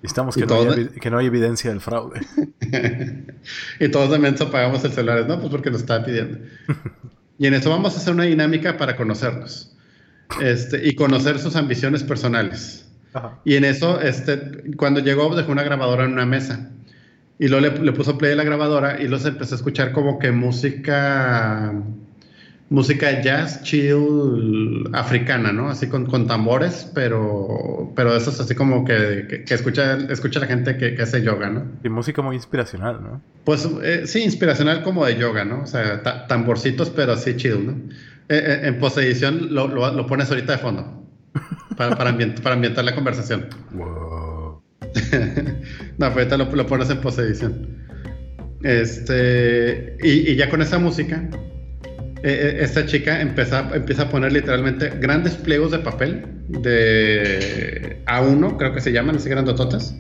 Necesitamos 0.03 0.35
que, 0.35 0.45
no 0.45 0.55
haya, 0.59 0.89
que 0.89 1.09
no 1.09 1.17
haya 1.17 1.27
evidencia 1.27 1.69
del 1.69 1.79
fraude. 1.79 2.19
y 3.79 3.87
todos 3.87 4.11
de 4.11 4.19
menso 4.19 4.51
pagamos 4.51 4.83
el 4.83 4.91
celular, 4.91 5.25
¿no? 5.25 5.39
Pues 5.39 5.49
porque 5.49 5.71
nos 5.71 5.79
estaba 5.79 6.03
pidiendo. 6.03 6.39
y 7.39 7.47
en 7.47 7.53
eso 7.53 7.69
vamos 7.69 7.95
a 7.95 7.97
hacer 7.99 8.13
una 8.13 8.25
dinámica 8.25 8.75
para 8.75 8.97
conocernos. 8.97 9.73
Este, 10.41 10.85
y 10.85 10.95
conocer 10.95 11.39
sus 11.39 11.55
ambiciones 11.55 12.03
personales. 12.03 12.85
Y 13.45 13.55
en 13.55 13.63
eso, 13.63 14.01
este, 14.01 14.75
cuando 14.75 14.99
llegó, 14.99 15.33
dejó 15.37 15.53
una 15.53 15.63
grabadora 15.63 16.03
en 16.03 16.11
una 16.11 16.25
mesa. 16.25 16.69
Y 17.39 17.47
luego 17.47 17.65
le, 17.65 17.81
le 17.81 17.93
puso 17.93 18.17
play 18.17 18.33
a 18.33 18.35
la 18.35 18.43
grabadora 18.43 18.99
y 18.99 19.07
luego 19.07 19.23
se 19.23 19.29
empezó 19.29 19.55
a 19.55 19.57
escuchar 19.57 19.93
como 19.93 20.19
que 20.19 20.33
música 20.33 21.73
música 22.69 23.21
jazz 23.21 23.61
chill 23.63 24.89
africana, 24.93 25.51
¿no? 25.51 25.69
Así 25.69 25.87
con, 25.87 26.05
con 26.05 26.27
tambores, 26.27 26.89
pero, 26.93 27.91
pero 27.95 28.15
eso 28.15 28.31
es 28.31 28.39
así 28.39 28.55
como 28.55 28.85
que, 28.85 29.43
que, 29.45 29.53
escucha, 29.53 29.97
escucha 30.09 30.39
la 30.39 30.47
gente 30.47 30.77
que, 30.77 30.99
hace 31.01 31.21
yoga, 31.21 31.49
¿no? 31.49 31.65
Y 31.83 31.89
música 31.89 32.21
muy 32.21 32.35
inspiracional, 32.35 32.99
¿no? 33.01 33.21
Pues 33.43 33.67
eh, 33.83 34.07
sí, 34.07 34.23
inspiracional 34.23 34.81
como 34.83 35.05
de 35.05 35.17
yoga, 35.17 35.45
¿no? 35.45 35.61
O 35.61 35.67
sea, 35.67 36.01
tamborcitos, 36.27 36.89
pero 36.89 37.13
así 37.13 37.35
chill, 37.35 37.65
¿no? 37.65 37.73
Eh, 38.29 38.37
eh, 38.37 38.59
en 38.63 38.79
posedición 38.79 39.53
lo, 39.53 39.67
lo, 39.67 40.07
pones 40.07 40.29
ahorita 40.29 40.53
de 40.53 40.57
fondo 40.57 41.05
para, 41.75 41.95
para, 41.97 42.17
para 42.41 42.55
ambientar 42.55 42.85
la 42.85 42.95
conversación. 42.95 43.47
Wow. 43.71 44.63
no, 45.97 46.05
ahorita 46.05 46.37
lo, 46.37 46.55
lo, 46.55 46.65
pones 46.65 46.89
en 46.89 47.01
posedición. 47.01 47.83
Este, 48.63 49.97
y, 50.01 50.31
y 50.31 50.35
ya 50.37 50.49
con 50.49 50.61
esa 50.61 50.79
música 50.79 51.29
eh, 52.23 52.57
esta 52.61 52.85
chica 52.85 53.19
empieza, 53.19 53.69
empieza 53.73 54.03
a 54.03 54.09
poner 54.09 54.31
literalmente 54.31 54.89
grandes 54.99 55.35
pliegos 55.35 55.71
de 55.71 55.79
papel 55.79 56.25
de 56.47 58.01
A1, 58.05 58.57
creo 58.57 58.73
que 58.73 58.79
se 58.79 58.93
llaman, 58.93 59.17
así 59.17 59.29
grandototas. 59.29 59.95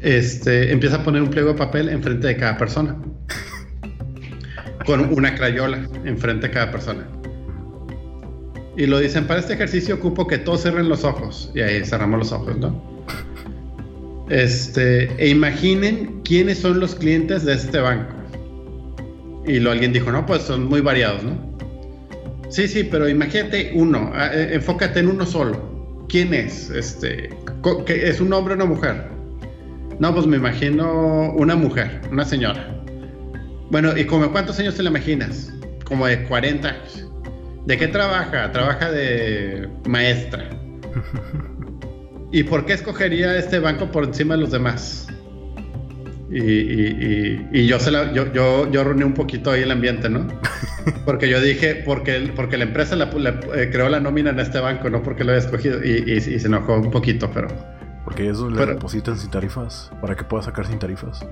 Este, 0.00 0.72
empieza 0.72 0.96
a 0.96 1.04
poner 1.04 1.20
un 1.20 1.28
pliego 1.28 1.52
de 1.52 1.58
papel 1.58 1.90
enfrente 1.90 2.26
de 2.26 2.36
cada 2.36 2.56
persona. 2.56 2.96
con 4.86 5.12
una 5.12 5.34
crayola 5.34 5.86
enfrente 6.06 6.48
de 6.48 6.54
cada 6.54 6.70
persona. 6.70 7.06
Y 8.76 8.86
lo 8.86 8.98
dicen, 8.98 9.26
para 9.26 9.40
este 9.40 9.52
ejercicio 9.52 9.96
ocupo 9.96 10.26
que 10.26 10.38
todos 10.38 10.62
cierren 10.62 10.88
los 10.88 11.04
ojos. 11.04 11.52
Y 11.54 11.60
ahí 11.60 11.84
cerramos 11.84 12.18
los 12.18 12.32
ojos, 12.32 12.56
¿no? 12.56 13.04
Este, 14.30 15.12
e 15.22 15.28
imaginen 15.28 16.22
quiénes 16.24 16.60
son 16.60 16.80
los 16.80 16.94
clientes 16.94 17.44
de 17.44 17.54
este 17.54 17.78
banco. 17.78 18.19
Y 19.46 19.60
lo 19.60 19.70
alguien 19.70 19.92
dijo, 19.92 20.10
no, 20.12 20.26
pues 20.26 20.42
son 20.42 20.68
muy 20.68 20.80
variados, 20.80 21.22
¿no? 21.22 21.50
Sí, 22.50 22.66
sí, 22.66 22.84
pero 22.84 23.08
imagínate 23.08 23.70
uno, 23.74 24.10
ah, 24.14 24.30
eh, 24.32 24.50
enfócate 24.54 25.00
en 25.00 25.08
uno 25.08 25.24
solo. 25.24 26.06
¿Quién 26.08 26.34
es? 26.34 26.68
Este, 26.70 27.30
¿Es 27.86 28.20
un 28.20 28.32
hombre 28.32 28.54
o 28.54 28.56
una 28.56 28.64
mujer? 28.64 29.04
No, 30.00 30.12
pues 30.12 30.26
me 30.26 30.36
imagino 30.36 31.32
una 31.34 31.54
mujer, 31.54 32.00
una 32.10 32.24
señora. 32.24 32.74
Bueno, 33.70 33.96
¿y 33.96 34.04
como 34.04 34.32
cuántos 34.32 34.58
años 34.58 34.74
te 34.74 34.82
la 34.82 34.90
imaginas? 34.90 35.52
Como 35.84 36.06
de 36.06 36.24
40 36.24 36.68
años. 36.68 37.06
¿De 37.66 37.76
qué 37.76 37.86
trabaja? 37.86 38.50
Trabaja 38.50 38.90
de 38.90 39.68
maestra. 39.86 40.50
¿Y 42.32 42.42
por 42.42 42.66
qué 42.66 42.72
escogería 42.72 43.36
este 43.36 43.58
banco 43.58 43.90
por 43.92 44.04
encima 44.04 44.34
de 44.34 44.40
los 44.40 44.50
demás? 44.50 45.09
Y, 46.32 47.66
yo, 47.66 47.80
se 47.80 47.90
la, 47.90 48.12
yo, 48.12 48.32
yo, 48.32 48.70
yo, 48.70 48.84
reuní 48.84 49.02
un 49.02 49.14
poquito 49.14 49.50
ahí 49.50 49.62
el 49.62 49.70
ambiente, 49.72 50.08
¿no? 50.08 50.28
Porque 51.04 51.28
yo 51.28 51.40
dije, 51.40 51.82
porque, 51.84 52.32
porque 52.36 52.56
la 52.56 52.64
empresa 52.64 52.94
la, 52.94 53.10
eh, 53.56 53.68
creó 53.70 53.88
la 53.88 54.00
nómina 54.00 54.30
en 54.30 54.38
este 54.38 54.60
banco, 54.60 54.88
no 54.88 55.02
porque 55.02 55.24
lo 55.24 55.32
había 55.32 55.44
escogido. 55.44 55.82
Y, 55.84 56.20
se 56.20 56.46
enojó 56.46 56.78
un 56.78 56.90
poquito, 56.90 57.30
pero... 57.32 57.48
Porque 58.04 58.22
ellos 58.22 58.50
le 58.50 58.64
depositan 58.64 59.18
sin 59.18 59.30
tarifas, 59.30 59.90
para 60.00 60.16
que 60.16 60.24
pueda 60.24 60.42
sacar 60.42 60.66
sin 60.66 60.78
tarifas. 60.78 61.26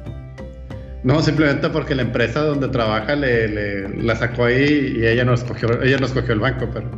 No, 1.03 1.23
simplemente 1.23 1.71
porque 1.71 1.95
la 1.95 2.03
empresa 2.03 2.41
donde 2.43 2.69
trabaja 2.69 3.15
le, 3.15 3.89
la 4.03 4.17
sacó 4.17 4.45
ahí 4.45 4.97
y 4.99 5.07
ella 5.07 5.25
no 5.25 5.33
escogió, 5.33 5.81
ella 5.81 5.99
no 5.99 6.07
escogió 6.07 6.35
el 6.35 6.41
banco, 6.41 6.69
pero... 6.73 6.91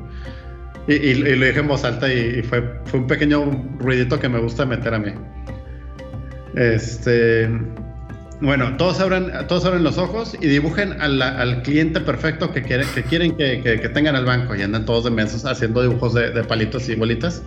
Y, 0.88 1.14
lo 1.14 1.46
dije 1.46 1.61
en 1.61 1.68
voz 1.68 1.84
alta 1.84 2.12
y, 2.12 2.42
fue, 2.42 2.80
fue 2.86 3.01
un 3.01 3.07
pequeño 3.07 3.44
ruidito 3.78 4.18
que 4.18 4.28
me 4.28 4.40
gusta 4.40 4.66
meter 4.66 4.94
a 4.94 4.98
mí. 4.98 5.12
Este... 6.57 7.48
Bueno, 8.41 8.76
todos 8.78 9.01
abran, 9.01 9.47
todos 9.49 9.66
abren 9.66 9.82
los 9.84 9.99
ojos 9.99 10.34
y 10.41 10.47
dibujen 10.47 11.01
al, 11.01 11.62
cliente 11.62 12.01
perfecto 12.01 12.53
que, 12.53 12.62
quieren 12.62 12.86
que, 12.95 13.03
quieren 13.03 13.36
que, 13.36 13.88
tengan 13.91 14.16
al 14.16 14.24
banco 14.24 14.55
y 14.55 14.62
andan 14.62 14.86
todos 14.86 15.05
de 15.05 15.11
mensos 15.11 15.45
haciendo 15.45 15.82
dibujos 15.82 16.14
de, 16.14 16.43
palitos 16.45 16.88
y 16.88 16.95
bolitas 16.95 17.43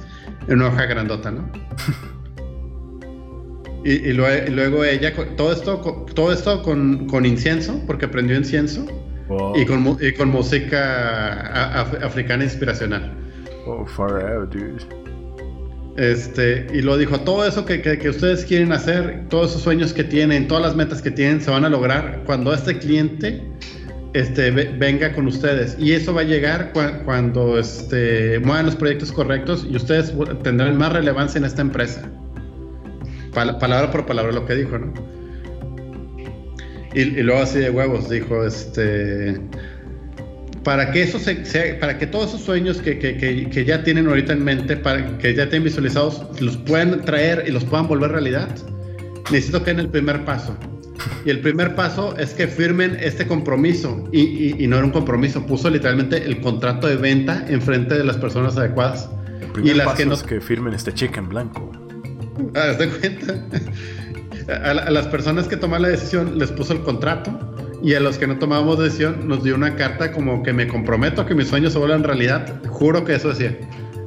en 0.47 0.55
una 0.55 0.67
hoja 0.67 0.85
grandota, 0.85 1.31
¿no? 1.31 1.49
y, 3.83 4.13
luego, 4.13 4.83
ella, 4.83 5.13
todo 5.35 5.51
esto, 5.51 6.05
todo 6.13 6.31
esto 6.31 6.61
con, 6.61 7.25
incienso, 7.25 7.81
porque 7.87 8.07
prendió 8.07 8.37
incienso, 8.37 8.85
y, 9.55 9.65
con, 9.65 9.97
y 9.99 10.13
con 10.13 10.29
música 10.29 11.81
africana 11.81 12.43
inspiracional. 12.43 13.13
Oh, 13.65 13.83
forever, 13.85 14.47
dude. 14.47 15.02
Este, 15.97 16.65
y 16.73 16.81
lo 16.81 16.97
dijo, 16.97 17.19
todo 17.19 17.45
eso 17.45 17.65
que, 17.65 17.81
que, 17.81 18.09
ustedes 18.09 18.45
quieren 18.45 18.71
hacer, 18.71 19.25
todos 19.29 19.51
esos 19.51 19.61
sueños 19.61 19.93
que 19.93 20.03
tienen, 20.03 20.47
todas 20.47 20.63
las 20.63 20.75
metas 20.75 21.01
que 21.03 21.11
tienen, 21.11 21.39
se 21.39 21.51
van 21.51 21.65
a 21.65 21.69
lograr 21.69 22.23
cuando 22.25 22.51
este 22.51 22.79
cliente 22.79 23.43
este, 24.13 24.49
venga 24.51 25.13
con 25.13 25.27
ustedes. 25.27 25.77
Y 25.79 25.93
eso 25.93 26.13
va 26.13 26.21
a 26.21 26.23
llegar 26.23 26.73
cuando 27.05 27.59
este, 27.59 28.39
muevan 28.39 28.65
los 28.65 28.75
proyectos 28.75 29.11
correctos 29.11 29.67
y 29.69 29.75
ustedes 29.75 30.13
tendrán 30.43 30.77
más 30.77 30.93
relevancia 30.93 31.37
en 31.37 31.45
esta 31.45 31.61
empresa. 31.61 32.09
palabra 33.31 33.91
por 33.91 34.07
palabra 34.07 34.31
lo 34.31 34.45
que 34.45 34.55
dijo, 34.55 34.79
¿no? 34.79 34.93
Y, 36.95 37.01
y 37.01 37.23
luego 37.23 37.41
así 37.41 37.59
de 37.59 37.69
huevos 37.69 38.09
dijo, 38.09 38.45
este 38.45 39.39
para 40.63 40.91
que 40.91 41.03
eso 41.03 41.19
se, 41.19 41.35
para 41.79 41.97
que 41.97 42.07
todos 42.07 42.29
esos 42.29 42.41
sueños 42.41 42.81
que, 42.81 43.65
ya 43.65 43.83
tienen 43.83 44.07
ahorita 44.07 44.33
en 44.33 44.43
mente, 44.43 44.77
para 44.77 45.17
que 45.17 45.35
ya 45.35 45.49
tienen 45.49 45.65
visualizados, 45.65 46.23
los 46.39 46.57
puedan 46.57 47.01
traer 47.01 47.43
y 47.47 47.51
los 47.51 47.65
puedan 47.65 47.87
volver 47.87 48.11
realidad, 48.11 48.49
necesito 49.31 49.63
que 49.63 49.71
en 49.71 49.79
el 49.79 49.89
primer 49.89 50.23
paso. 50.25 50.55
Y 51.25 51.29
el 51.31 51.41
primer 51.41 51.75
paso 51.75 52.15
es 52.17 52.33
que 52.33 52.47
firmen 52.47 52.97
este 53.01 53.27
compromiso. 53.27 54.07
Y, 54.13 54.65
no 54.67 54.77
era 54.77 54.85
un 54.85 54.91
compromiso, 54.91 55.45
puso 55.45 55.69
literalmente 55.69 56.23
el 56.23 56.39
contrato 56.39 56.87
de 56.87 56.95
venta 56.95 57.45
enfrente 57.49 57.95
de 57.95 58.03
las 58.05 58.17
personas 58.17 58.55
adecuadas. 58.57 59.09
y 59.61 59.73
las 59.73 59.95
que 59.95 60.05
no... 60.05 60.13
es 60.13 60.23
que 60.23 60.39
firmen 60.39 60.73
este 60.73 60.93
cheque 60.93 61.19
en 61.19 61.29
blanco. 61.29 61.71
Ah, 62.55 62.73
¿Te 62.77 62.87
cuenta? 62.87 63.35
A, 64.49 64.71
a, 64.71 64.91
las 64.91 65.07
personas 65.07 65.47
que 65.47 65.55
toman 65.55 65.83
la 65.83 65.87
decisión 65.87 66.37
les 66.37 66.51
puso 66.51 66.73
el 66.73 66.81
contrato 66.81 67.52
y 67.83 67.93
a 67.95 67.99
los 67.99 68.17
que 68.17 68.25
no 68.25 68.39
tomamos 68.39 68.79
decisión 68.79 69.27
nos 69.27 69.43
dio 69.43 69.55
una 69.55 69.75
carta 69.75 70.13
como 70.13 70.41
que 70.41 70.53
me 70.53 70.69
comprometo 70.69 71.21
a 71.21 71.25
que 71.25 71.35
mis 71.35 71.49
sueños 71.49 71.73
se 71.73 71.79
vuelvan 71.79 72.03
realidad. 72.03 72.61
Juro 72.69 73.03
que 73.03 73.15
eso 73.15 73.27
decía. 73.29 73.57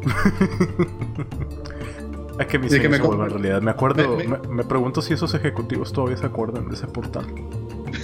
a 2.41 2.45
que 2.47 2.59
mis 2.59 2.72
sueños 2.72 2.97
se 2.97 3.03
vuelvan 3.03 3.29
realidad. 3.29 3.61
Me 3.61 3.70
acuerdo, 3.70 4.16
me, 4.51 4.64
pregunto 4.64 5.03
si 5.03 5.12
esos 5.12 5.35
ejecutivos 5.35 5.93
todavía 5.93 6.16
se 6.16 6.24
acuerdan 6.24 6.70
de 6.70 6.74
ese 6.74 6.87
portal. 6.87 7.27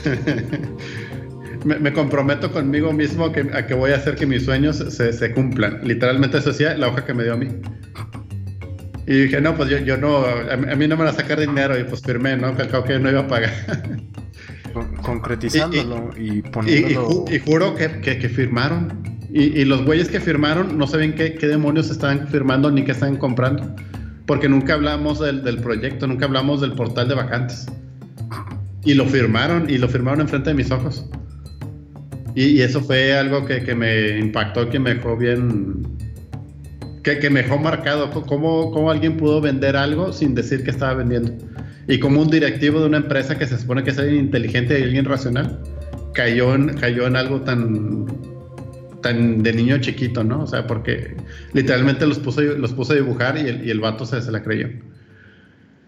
me, 1.65 1.93
comprometo 1.95 2.53
conmigo 2.53 2.93
mismo 2.93 3.25
a 3.25 3.33
que 3.33 3.75
voy 3.75 3.93
a 3.93 3.97
hacer 3.97 4.17
que 4.17 4.27
mis 4.27 4.45
sueños 4.45 4.77
se, 4.77 5.33
cumplan. 5.33 5.81
Literalmente 5.85 6.37
eso 6.37 6.51
decía 6.51 6.77
la 6.77 6.89
hoja 6.89 7.07
que 7.07 7.15
me 7.15 7.23
dio 7.23 7.33
a 7.33 7.37
mí. 7.37 7.49
Y 9.07 9.23
dije, 9.23 9.41
no, 9.41 9.57
pues 9.57 9.71
yo, 9.71 9.79
yo 9.79 9.97
no, 9.97 10.27
a, 10.27 10.77
mí 10.77 10.87
no 10.87 10.97
me 10.97 11.05
van 11.05 11.09
a 11.09 11.17
sacar 11.17 11.41
dinero 11.41 11.79
y 11.79 11.85
pues 11.85 12.03
firmé, 12.03 12.37
¿no? 12.37 12.55
Que 12.55 12.63
al 12.63 12.85
que 12.85 12.99
no 12.99 13.11
iba 13.11 13.21
a 13.21 13.27
pagar. 13.27 13.53
concretizándolo 14.73 16.11
y, 16.17 16.43
poniéndolo. 16.43 17.25
Y, 17.31 17.39
juro 17.39 17.75
que, 17.75 18.01
que, 18.01 18.29
firmaron. 18.29 19.03
Y, 19.33 19.65
los 19.65 19.85
güeyes 19.85 20.09
que 20.09 20.21
firmaron 20.21 20.77
no 20.77 20.87
saben 20.87 21.15
qué, 21.15 21.35
qué 21.35 21.47
demonios 21.47 21.91
estaban 21.91 22.29
firmando 22.29 22.71
ni 22.71 22.85
qué 22.85 22.93
estaban 22.93 23.17
comprando. 23.17 23.75
Porque 24.27 24.49
nunca 24.49 24.75
hablamos 24.75 25.21
del, 25.21 25.43
del, 25.43 25.59
proyecto, 25.59 26.07
nunca 26.07 26.27
hablamos 26.27 26.61
del 26.61 26.73
portal 26.73 27.09
de 27.09 27.15
vacantes. 27.15 27.67
Y 28.85 28.95
lo 28.95 29.07
firmaron, 29.07 29.69
y 29.71 29.79
lo 29.79 29.89
firmaron 29.89 30.21
enfrente 30.21 30.51
de 30.51 30.55
mis 30.55 30.71
ojos. 30.71 31.07
Y, 32.35 32.61
eso 32.61 32.81
fue 32.81 33.17
algo 33.17 33.45
que, 33.45 33.63
que, 33.63 33.75
me 33.75 34.19
impactó, 34.19 34.69
que 34.69 34.79
me 34.79 34.95
dejó 34.95 35.17
bien. 35.17 35.87
Que, 37.03 37.19
que 37.19 37.31
me 37.31 37.43
dejó 37.43 37.59
marcado. 37.59 38.11
¿Cómo, 38.11 38.71
¿Cómo 38.71 38.91
alguien 38.91 39.17
pudo 39.17 39.41
vender 39.41 39.77
algo 39.77 40.13
sin 40.13 40.35
decir 40.35 40.63
que 40.65 40.71
estaba 40.71 40.95
vendiendo? 40.95 41.33
Y 41.89 41.99
como 41.99 42.21
un 42.21 42.31
directivo 42.31 42.81
de 42.81 42.87
una 42.87 42.99
empresa 42.99 43.39
que 43.39 43.47
se 43.47 43.59
supone 43.59 43.83
que 43.83 43.91
es 43.91 43.99
alguien 43.99 44.25
inteligente 44.25 44.79
y 44.79 44.83
alguien 44.83 45.05
racional, 45.05 45.63
cayó 46.15 46.55
en, 46.55 46.75
cayó 46.77 47.07
en 47.07 47.17
algo 47.17 47.41
tan, 47.41 48.07
tan 49.03 49.43
de 49.43 49.53
niño 49.53 49.79
chiquito, 49.79 50.25
¿no? 50.25 50.43
O 50.43 50.47
sea, 50.47 50.67
porque 50.67 51.17
literalmente 51.53 52.07
los 52.07 52.19
puso, 52.19 52.41
los 52.43 52.73
puso 52.73 52.93
a 52.93 52.97
dibujar 52.97 53.37
y 53.39 53.49
el, 53.49 53.67
y 53.67 53.71
el 53.71 53.81
vato 53.81 54.07
se, 54.07 54.23
se 54.23 54.31
la 54.31 54.43
creyó. 54.43 54.69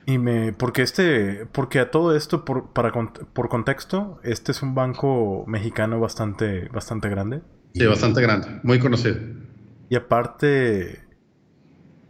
Y 0.07 0.19
me. 0.19 0.53
Porque 0.53 0.83
este. 0.83 1.47
Porque 1.51 1.81
a 1.81 1.91
todo 1.91 2.15
esto, 2.15 2.45
por, 2.45 2.73
para, 2.73 2.93
por 2.93 3.49
contexto, 3.49 4.21
este 4.23 4.53
es 4.53 4.63
un 4.63 4.75
banco 4.75 5.45
mexicano 5.47 5.99
bastante, 6.01 6.69
bastante 6.69 7.09
grande. 7.09 7.41
Sí, 7.75 7.87
bastante 7.87 8.21
grande. 8.21 8.61
Muy 8.63 8.79
conocido. 8.79 9.17
Y 9.89 9.97
aparte. 9.97 11.01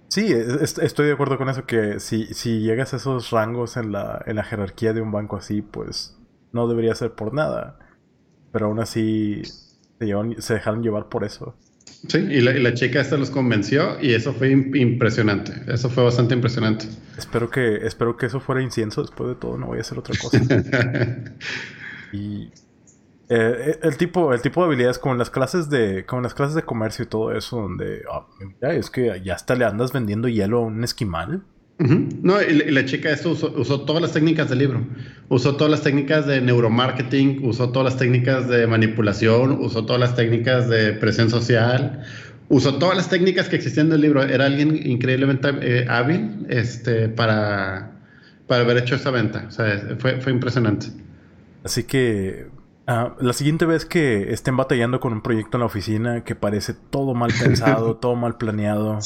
Sí, 0.09 0.33
estoy 0.33 1.07
de 1.07 1.13
acuerdo 1.13 1.39
con 1.39 1.49
eso, 1.49 1.67
que 1.67 1.99
si, 1.99 2.27
si 2.27 2.61
llegas 2.61 2.95
a 2.95 2.99
esos 2.99 3.31
rangos 3.31 3.77
en 3.77 3.93
la, 3.93 4.23
en 4.27 4.37
la 4.37 4.45
jerarquía 4.45 4.93
de 4.93 5.01
un 5.01 5.11
banco 5.11 5.37
así, 5.37 5.61
pues 5.63 6.17
no 6.53 6.69
debería 6.69 6.95
ser 6.95 7.13
por 7.13 7.35
nada. 7.35 7.79
Pero 8.53 8.67
aún 8.67 8.79
así 8.79 9.43
se, 9.45 10.07
se 10.39 10.55
dejaron 10.55 10.83
llevar 10.83 11.09
por 11.09 11.25
eso. 11.25 11.57
Sí, 12.09 12.19
y 12.19 12.41
la, 12.41 12.75
chica 12.75 13.01
esta 13.01 13.17
los 13.17 13.31
convenció 13.31 13.97
y 14.01 14.13
eso 14.13 14.35
fue 14.35 14.51
impresionante. 14.51 15.53
Eso 15.73 15.89
fue 15.89 16.05
bastante 16.05 16.35
impresionante. 16.35 16.87
Espero 17.17 17.51
que, 17.51 17.77
espero 17.77 18.17
que 18.17 18.27
eso 18.27 18.41
fuera 18.41 18.63
incienso 18.63 19.01
después 19.01 19.31
de 19.31 19.37
todo, 19.37 19.57
no 19.57 19.69
voy 19.69 19.79
a 19.79 19.81
hacer 19.81 19.99
otra 19.99 20.15
cosa. 20.21 20.39
y 22.13 22.51
eh, 23.29 23.55
eh, 23.71 23.79
el 23.83 23.97
tipo, 23.97 24.35
el 24.35 24.43
tipo 24.43 24.61
de 24.61 24.67
habilidades 24.67 24.99
como 24.99 25.15
en 25.15 25.19
las 25.19 25.31
clases 25.31 25.71
de, 25.71 26.05
como 26.05 26.23
las 26.23 26.35
clases 26.35 26.55
de 26.55 26.63
comercio 26.63 27.05
y 27.05 27.09
todo 27.09 27.33
eso, 27.33 27.61
donde 27.61 28.03
ah, 28.11 28.27
es 28.73 28.91
que 28.91 29.21
ya 29.25 29.35
hasta 29.35 29.55
le 29.55 29.65
andas 29.65 29.93
vendiendo 29.93 30.29
hielo 30.29 30.59
a 30.59 30.63
un 30.63 30.85
esquimal. 30.85 31.43
No, 31.77 32.41
y, 32.41 32.71
la 32.71 32.85
chica 32.85 33.11
esto 33.11 33.31
usó, 33.31 33.81
todas 33.81 34.01
las 34.01 34.13
técnicas 34.13 34.49
del 34.49 34.61
libro. 34.61 34.87
Usó 35.29 35.57
todas 35.57 35.71
las 35.71 35.83
técnicas 35.83 36.25
de 36.27 36.41
neuromarketing, 36.41 37.45
usó 37.45 37.71
todas 37.71 37.93
las 37.93 37.99
técnicas 37.99 38.49
de 38.49 38.67
manipulación, 38.67 39.59
usó 39.61 39.85
todas 39.85 39.99
las 39.99 40.15
técnicas 40.15 40.69
de 40.69 40.93
presión 40.93 41.31
social, 41.31 42.05
usó 42.49 42.79
todas 42.79 42.97
las 42.97 43.09
técnicas 43.09 43.49
que 43.49 43.57
existían 43.57 43.89
en 43.89 43.95
el 43.95 44.01
libro. 44.03 44.23
Era 44.23 44.47
alguien 44.47 44.87
increíblemente 44.87 45.49
eh, 45.63 45.87
hábil 45.89 46.47
este, 46.49 47.09
para, 47.09 47.91
para 48.47 48.63
haber 48.63 48.77
hecho 48.77 48.95
esa 48.95 49.11
venta. 49.11 49.47
O 49.49 49.51
sea, 49.51 49.97
fue, 49.99 50.21
fue 50.21 50.31
impresionante. 50.31 50.87
Así 51.65 51.83
que 51.83 52.47
Ah, 52.87 53.17
la 53.19 53.33
siguiente 53.33 53.65
vez 53.65 53.87
que 53.87 54.33
estén 54.33 54.57
batallando 54.57 55.01
con 55.01 55.13
un 55.13 55.23
proyecto 55.23 55.57
en 55.57 55.61
la 55.61 55.67
oficina 55.67 56.25
que 56.25 56.35
parece 56.35 56.75
todo 56.75 57.15
mal 57.15 57.33
pensado, 57.33 57.97
todo 58.01 58.15
mal 58.15 58.37
planeado, 58.37 58.99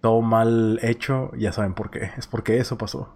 todo 0.00 0.22
mal 0.22 0.78
hecho, 0.82 1.32
ya 1.36 1.52
saben 1.52 1.74
por 1.74 1.90
qué. 1.90 2.10
Es 2.16 2.26
porque 2.26 2.58
eso 2.58 2.78
pasó. 2.78 3.14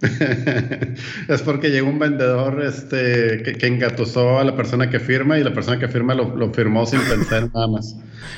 es 1.28 1.42
porque 1.42 1.70
llegó 1.70 1.88
un 1.88 1.98
vendedor 1.98 2.62
este, 2.62 3.42
que, 3.42 3.66
engatusó 3.66 4.38
a 4.38 4.44
la 4.44 4.54
persona 4.54 4.90
que 4.90 5.00
firma 5.00 5.38
y 5.38 5.44
la 5.44 5.52
persona 5.52 5.78
que 5.78 5.88
firma 5.88 6.14
lo, 6.14 6.52
firmó 6.52 6.86
sin 6.86 7.00
pensar 7.00 7.50
nada 7.52 7.66
más. 7.66 7.96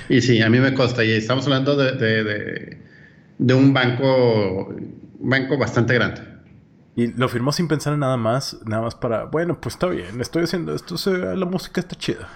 Y 0.08 0.20
sí, 0.22 0.40
a 0.40 0.48
mí 0.48 0.58
me 0.58 0.72
consta. 0.74 1.04
Y 1.04 1.12
estamos 1.12 1.44
hablando 1.44 1.76
de, 1.76 2.78
de, 3.38 3.54
un 3.54 3.74
banco, 3.74 4.74
banco 5.18 5.58
bastante 5.58 5.94
grande. 5.94 6.22
Y 6.96 7.08
lo 7.08 7.28
firmó 7.28 7.52
sin 7.52 7.68
pensar 7.68 7.92
en 7.94 8.00
nada 8.00 8.16
más, 8.16 8.58
nada 8.66 8.82
más 8.82 8.94
para, 8.94 9.24
bueno, 9.24 9.60
pues 9.60 9.74
está 9.76 9.86
bien, 9.86 10.20
estoy 10.20 10.44
haciendo 10.44 10.74
esto, 10.74 10.96
la 11.34 11.46
música 11.46 11.80
está 11.80 11.96
chida. 11.96 12.28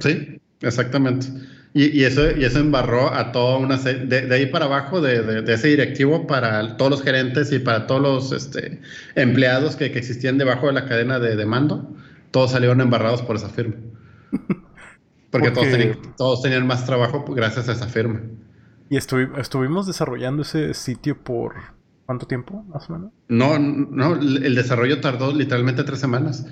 Sí, 0.00 0.40
exactamente. 0.60 1.26
Y, 1.74 2.04
eso, 2.04 2.30
y 2.36 2.44
eso 2.44 2.58
embarró 2.58 3.14
a 3.14 3.32
toda 3.32 3.56
una 3.56 3.78
serie, 3.78 4.04
de, 4.04 4.34
ahí 4.34 4.46
para 4.46 4.66
abajo, 4.66 5.00
de, 5.00 5.42
ese 5.52 5.68
directivo, 5.68 6.26
para 6.26 6.76
todos 6.76 6.90
los 6.90 7.02
gerentes 7.02 7.50
y 7.50 7.60
para 7.60 7.86
todos 7.86 8.02
los 8.02 8.32
este, 8.32 8.82
empleados 9.14 9.76
que, 9.76 9.86
existían 9.86 10.36
debajo 10.36 10.66
de 10.66 10.74
la 10.74 10.86
cadena 10.86 11.18
de, 11.18 11.46
mando, 11.46 11.90
todos 12.30 12.50
salieron 12.50 12.82
embarrados 12.82 13.22
por 13.22 13.36
esa 13.36 13.48
firma. 13.48 13.76
Porque, 15.30 15.50
Todos, 15.50 15.70
tenían, 15.70 15.98
todos, 16.18 16.42
tenían, 16.42 16.66
más 16.66 16.84
trabajo 16.84 17.24
gracias 17.34 17.66
a 17.70 17.72
esa 17.72 17.86
firma. 17.86 18.20
Y 18.90 18.98
estuvimos 18.98 19.86
desarrollando 19.86 20.42
ese 20.42 20.74
sitio 20.74 21.16
por 21.16 21.54
cuánto 22.06 22.26
tiempo, 22.26 22.62
más 22.64 22.88
o? 22.90 23.12
No, 23.28 23.58
no, 23.58 24.16
el 24.16 24.54
desarrollo 24.54 25.00
tardó 25.00 25.32
literalmente 25.32 25.84
tres 25.84 25.98
semanas. 25.98 26.46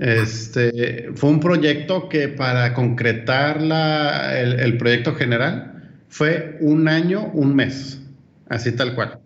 Este, 0.00 1.10
fue 1.14 1.28
un 1.28 1.40
proyecto 1.40 2.08
que 2.08 2.28
para 2.28 2.72
concretar 2.72 3.60
la, 3.60 4.40
el, 4.40 4.78
proyecto 4.78 5.14
general 5.14 5.92
fue 6.08 6.56
un 6.60 6.88
año, 6.88 7.30
un 7.34 7.54
mes, 7.54 8.00
así 8.48 8.72
tal 8.72 8.94
cual. 8.94 9.18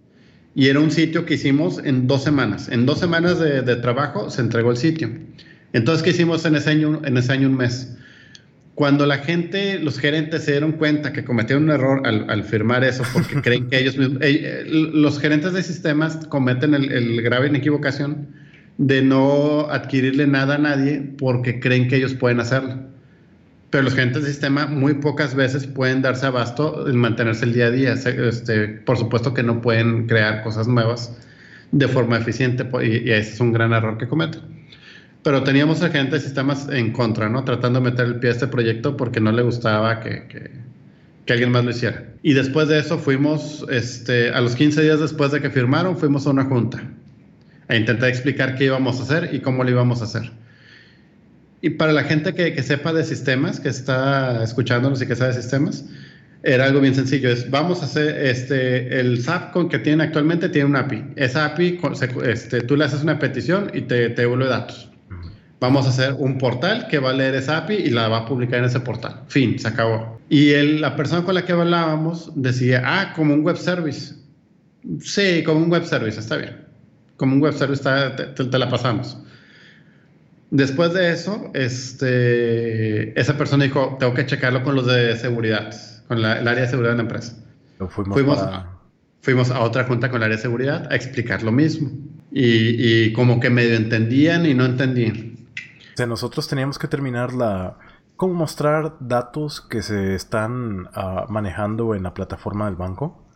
Y 0.57 0.67
era 0.67 0.81
un 0.81 0.91
sitio 0.91 1.27
que 1.27 1.35
hicimos 1.35 1.81
en 1.85 2.09
dos 2.09 2.25
semanas. 2.25 2.69
En 2.69 2.87
dos 2.87 2.99
semanas 2.99 3.39
de, 3.39 3.77
trabajo 3.77 4.31
se 4.31 4.41
entregó 4.41 4.73
el 4.73 4.77
sitio. 4.77 5.11
Entonces, 5.73 6.03
¿qué 6.03 6.11
hicimos 6.11 6.45
en 6.45 6.57
ese 6.57 6.71
año, 6.71 7.01
en 7.05 7.17
ese 7.19 7.33
año 7.33 7.49
un 7.49 7.57
mes? 7.57 7.97
Cuando 8.75 9.07
la 9.07 9.19
gente, 9.19 9.79
los 9.79 9.99
gerentes 9.99 10.45
se 10.45 10.53
dieron 10.53 10.73
cuenta 10.73 11.13
que 11.13 11.25
cometieron 11.25 11.65
un 11.65 11.71
error 11.71 12.03
al, 12.07 12.43
firmar 12.45 12.83
eso, 12.83 13.05
porque 13.13 13.37
creen 13.43 13.69
que 13.69 13.79
ellos 13.79 13.97
mismos, 13.97 14.19
eh, 14.23 14.65
los 14.67 15.21
gerentes 15.21 15.53
de 15.53 15.63
sistemas 15.63 16.27
cometen 16.27 16.75
el, 16.75 16.91
el 16.91 17.23
grave 17.23 17.57
equivocación 17.57 18.29
de 18.79 19.03
no 19.03 19.69
adquirirle 19.71 20.27
nada 20.27 20.57
a 20.57 20.59
nadie 20.59 21.01
porque 21.19 21.61
creen 21.61 21.89
que 21.89 21.97
ellos 21.97 22.15
pueden 22.15 22.41
hacerlo. 22.41 22.77
Pero 23.71 23.85
los 23.85 23.95
gerentes 23.95 24.23
de 24.23 24.31
sistema 24.31 24.67
muy 24.67 24.95
pocas 24.95 25.35
veces 25.35 25.67
pueden 25.67 26.03
darse 26.03 26.27
abasto 26.27 26.89
en 26.89 26.97
mantenerse 26.97 27.45
el 27.45 27.53
día 27.53 27.67
a 27.67 27.71
día. 27.71 27.93
Este, 27.95 28.69
por 28.69 28.97
supuesto 28.97 29.35
que 29.35 29.43
no 29.43 29.61
pueden 29.61 30.07
crear 30.07 30.43
cosas 30.43 30.69
nuevas 30.69 31.17
de 31.73 31.89
forma 31.89 32.17
eficiente 32.17 32.65
y, 32.85 33.11
ese 33.11 33.33
es 33.35 33.41
un 33.41 33.53
gran 33.53 33.73
error 33.73 33.99
que 33.99 34.07
cometen. 34.07 34.43
Pero 35.25 35.43
teníamos 35.43 35.83
a 35.83 35.89
gente 35.89 36.17
de 36.17 36.21
sistemas 36.21 36.69
en 36.69 36.93
contra, 36.93 37.31
¿no? 37.31 37.45
Tratando 37.45 37.81
de 37.81 37.91
meter 37.91 38.07
el 38.07 38.17
pie 38.21 38.29
a 38.31 38.33
este 38.35 38.47
proyecto 38.47 38.97
porque 38.97 39.21
no 39.21 39.33
le 39.33 39.43
gustaba 39.43 40.01
que, 40.01 40.29
que, 40.29 40.51
que 41.25 41.33
alguien 41.33 41.51
más 41.51 41.65
lo 41.65 41.71
hiciera. 41.71 42.05
Y 42.23 42.35
después 42.35 42.69
de 42.69 42.79
eso 42.79 42.99
fuimos, 42.99 43.65
este, 43.71 44.31
a 44.31 44.41
los 44.43 44.55
15 44.55 44.83
días 44.83 45.01
después 45.01 45.33
de 45.33 45.41
que 45.41 45.51
firmaron, 45.51 45.97
fuimos 45.97 46.27
a 46.27 46.31
una 46.31 46.45
junta 46.45 46.83
e 47.69 47.79
intentar 47.79 48.11
explicar 48.11 48.55
qué 48.57 48.67
íbamos 48.67 49.01
a 49.01 49.05
hacer 49.05 49.35
y 49.35 49.41
cómo 49.41 49.65
lo 49.65 49.71
íbamos 49.71 50.03
a 50.03 50.05
hacer. 50.05 50.31
Y 51.63 51.71
para 51.71 51.95
la 51.95 52.05
gente 52.05 52.35
que, 52.35 52.53
que 52.53 52.63
sepa 52.63 52.93
de 52.93 53.03
sistemas, 53.05 53.59
que 53.59 53.71
está 53.71 54.45
escuchándonos 54.45 55.01
y 55.01 55.07
que 55.07 55.17
sabe 55.17 55.35
de 55.35 55.41
sistemas, 55.41 55.87
era 56.43 56.67
algo 56.67 56.81
bien 56.81 56.95
sencillo. 56.95 57.31
Es, 57.31 57.51
vamos 57.51 57.81
a 57.81 57.87
hacer, 57.87 58.27
este, 58.27 59.01
el 59.01 59.23
SAP 59.23 59.53
con 59.53 59.71
que 59.71 59.79
tiene 59.79 60.05
actualmente 60.05 60.51
tiene 60.51 60.69
un 60.69 60.77
API. 60.77 61.03
Esa 61.17 61.47
API, 61.47 61.81
este, 62.25 62.61
tú 62.61 62.77
le 62.77 62.85
haces 62.85 63.03
una 63.03 63.19
petición 63.19 63.71
y 63.73 63.81
te, 63.81 64.11
te 64.11 64.23
devuelve 64.23 64.47
datos. 64.49 64.91
Vamos 65.65 65.87
a 65.87 65.91
hacer 65.91 66.15
un 66.19 66.39
portal 66.39 66.89
que 66.89 66.99
va 66.99 67.11
a 67.11 67.13
leer 67.13 67.35
esa 67.35 67.59
API 67.59 67.75
y 67.75 67.91
la 67.91 68.09
va 68.09 68.19
a 68.19 68.27
publicar 68.27 68.61
en 68.61 68.67
ese 68.67 68.81
portal. 68.81 69.23
Fin, 69.29 69.59
se 69.59 69.69
acabó. 69.69 70.21
Y 70.29 70.51
el, 70.51 70.81
la 70.81 70.97
persona 70.97 71.25
con 71.25 71.35
la 71.35 71.45
que 71.45 71.53
hablábamos 71.53 72.31
decía, 72.35 72.83
ah, 72.85 73.13
como 73.15 73.35
un 73.35 73.43
web 73.43 73.57
service. 73.57 74.15
Sí, 75.01 75.43
como 75.45 75.61
un 75.61 75.71
web 75.71 75.85
service, 75.85 76.21
está 76.21 76.37
bien 76.37 76.65
como 77.17 77.35
un 77.35 77.41
web 77.41 77.55
service 77.55 77.83
te, 77.83 78.59
la 78.59 78.69
pasamos. 78.69 79.19
Después 80.51 80.93
de 80.93 81.13
eso, 81.13 81.51
este, 81.55 83.19
esa 83.19 83.37
persona 83.37 83.65
dijo, 83.65 83.97
tengo 83.99 84.15
que 84.15 84.27
checarlo 84.27 84.63
con 84.63 84.75
los 84.77 84.87
de 84.87 85.17
seguridad, 85.17 85.75
con 86.07 86.19
el 86.19 86.25
área 86.25 86.63
de 86.63 86.69
seguridad 86.69 86.93
de 86.93 86.97
la 86.97 87.03
empresa. 87.03 87.37
Fuimos, 87.91 88.41
fuimos, 89.21 89.51
a 89.51 89.61
otra 89.61 89.85
junta 89.85 90.11
con 90.11 90.19
el 90.19 90.25
área 90.25 90.37
de 90.37 90.43
seguridad 90.43 90.89
a 90.91 90.95
explicar 90.95 91.43
lo 91.43 91.53
mismo. 91.53 91.91
Y, 92.33 93.13
como 93.13 93.39
que 93.41 93.51
medio 93.51 93.77
entendían 93.77 94.47
y 94.47 94.55
no 94.55 94.65
entendían. 94.65 95.34
O 95.95 95.97
sea, 95.97 96.07
nosotros 96.07 96.49
teníamos 96.49 96.79
que 96.79 96.89
terminar 96.89 97.33
la... 97.33 97.79
¿Cómo 98.17 98.35
mostrar 98.35 98.97
datos 99.01 99.61
que 99.61 99.83
se 99.83 100.15
están 100.15 100.89
ah, 100.95 101.27
manejando 101.29 101.95
en 101.95 102.03
la 102.03 102.15
plataforma 102.15 102.67
del 102.67 102.77
banco? 102.77 103.29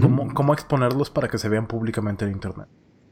¿Cómo, 0.00 0.32
¿Cómo 0.34 0.52
exponerlos 0.52 1.10
para 1.10 1.28
que 1.28 1.38
se 1.38 1.48
vean 1.48 1.66
públicamente 1.66 2.24
en 2.24 2.32
Internet? 2.32 2.68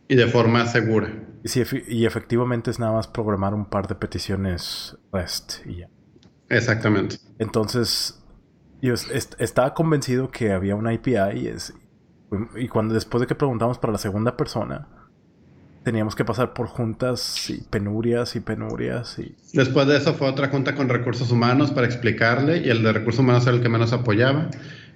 Y 0.08 0.16
de 0.16 0.26
forma 0.26 0.66
segura. 0.66 1.08
Y, 1.44 1.94
y 1.94 2.06
efectivamente 2.06 2.70
es 2.70 2.78
nada 2.78 2.92
más 2.92 3.06
programar 3.06 3.54
un 3.54 3.66
par 3.66 3.86
de 3.86 3.94
peticiones 3.94 4.96
REST 5.12 5.66
y 5.66 5.76
ya. 5.78 5.88
Exactamente. 6.48 7.16
Entonces, 7.38 8.20
yo 8.82 8.94
estaba 8.94 9.72
convencido 9.74 10.30
que 10.30 10.52
había 10.52 10.74
una 10.74 10.90
API 10.90 11.38
y, 11.38 11.46
es, 11.46 11.74
y 12.56 12.68
cuando 12.68 12.94
después 12.94 13.20
de 13.20 13.26
que 13.26 13.34
preguntamos 13.34 13.78
para 13.78 13.92
la 13.92 13.98
segunda 13.98 14.36
persona, 14.36 14.88
teníamos 15.82 16.14
que 16.14 16.24
pasar 16.24 16.52
por 16.52 16.66
juntas 16.66 17.48
y 17.48 17.62
penurias 17.70 18.36
y 18.36 18.40
penurias 18.40 19.18
y... 19.18 19.34
Después 19.52 19.86
de 19.86 19.96
eso 19.96 20.14
fue 20.14 20.28
otra 20.28 20.48
junta 20.48 20.74
con 20.74 20.88
recursos 20.88 21.30
humanos 21.30 21.70
para 21.70 21.86
explicarle 21.86 22.58
y 22.58 22.68
el 22.68 22.82
de 22.82 22.92
recursos 22.92 23.20
humanos 23.20 23.46
era 23.46 23.56
el 23.56 23.62
que 23.62 23.68
menos 23.68 23.92
apoyaba. 23.92 24.50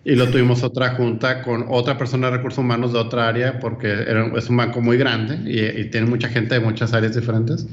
Y 0.07 0.16
lo 0.16 0.28
tuvimos 0.28 0.62
otra 0.62 0.91
junta 0.97 1.43
con 1.43 1.64
otra 1.70 1.97
persona 1.97 2.30
de 2.30 2.37
recursos 2.37 2.59
humanos 2.59 2.93
de 2.93 2.99
otra 2.99 3.26
área, 3.26 3.59
porque 3.59 4.05
es 4.37 4.51
un 4.51 4.57
banco 4.59 4.82
muy 4.82 4.99
grande 4.99 5.39
y, 5.51 5.85
tiene 5.87 6.07
mucha 6.07 6.28
gente 6.28 6.55
de 6.55 6.61
muchas 6.61 6.93
áreas 6.93 7.14
diferentes. 7.14 7.66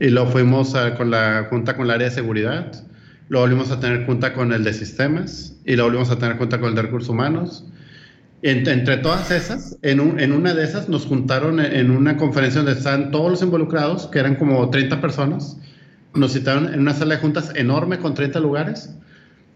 Y 0.00 0.08
lo 0.08 0.26
fuimos 0.26 0.74
con 0.96 1.12
la 1.12 1.46
junta 1.48 1.76
con 1.76 1.84
el 1.84 1.92
área 1.92 2.08
de 2.08 2.14
seguridad, 2.14 2.72
lo 3.28 3.40
volvimos 3.40 3.70
a 3.70 3.78
tener 3.78 4.06
junta 4.06 4.32
con 4.32 4.52
el 4.52 4.64
de 4.64 4.72
sistemas 4.72 5.54
y 5.64 5.76
lo 5.76 5.84
volvimos 5.84 6.10
a 6.10 6.18
tener 6.18 6.36
junta 6.36 6.58
con 6.58 6.70
el 6.70 6.74
de 6.74 6.82
recursos 6.82 7.10
humanos. 7.10 7.64
Entre, 8.42 8.98
todas 8.98 9.30
esas, 9.32 9.76
en, 9.82 10.20
en, 10.20 10.32
una 10.32 10.54
de 10.54 10.62
esas 10.62 10.88
nos 10.88 11.06
juntaron 11.06 11.58
en 11.58 11.90
una 11.90 12.16
conferencia 12.16 12.62
donde 12.62 12.78
estaban 12.78 13.10
todos 13.10 13.30
los 13.30 13.42
involucrados, 13.42 14.06
que 14.06 14.20
eran 14.20 14.36
como 14.36 14.70
30 14.70 15.00
personas. 15.00 15.58
Nos 16.14 16.32
citaron 16.32 16.72
en 16.72 16.80
una 16.80 16.94
sala 16.94 17.16
de 17.16 17.20
juntas 17.20 17.52
enorme 17.56 17.98
con 17.98 18.14
30 18.14 18.38
lugares 18.40 18.94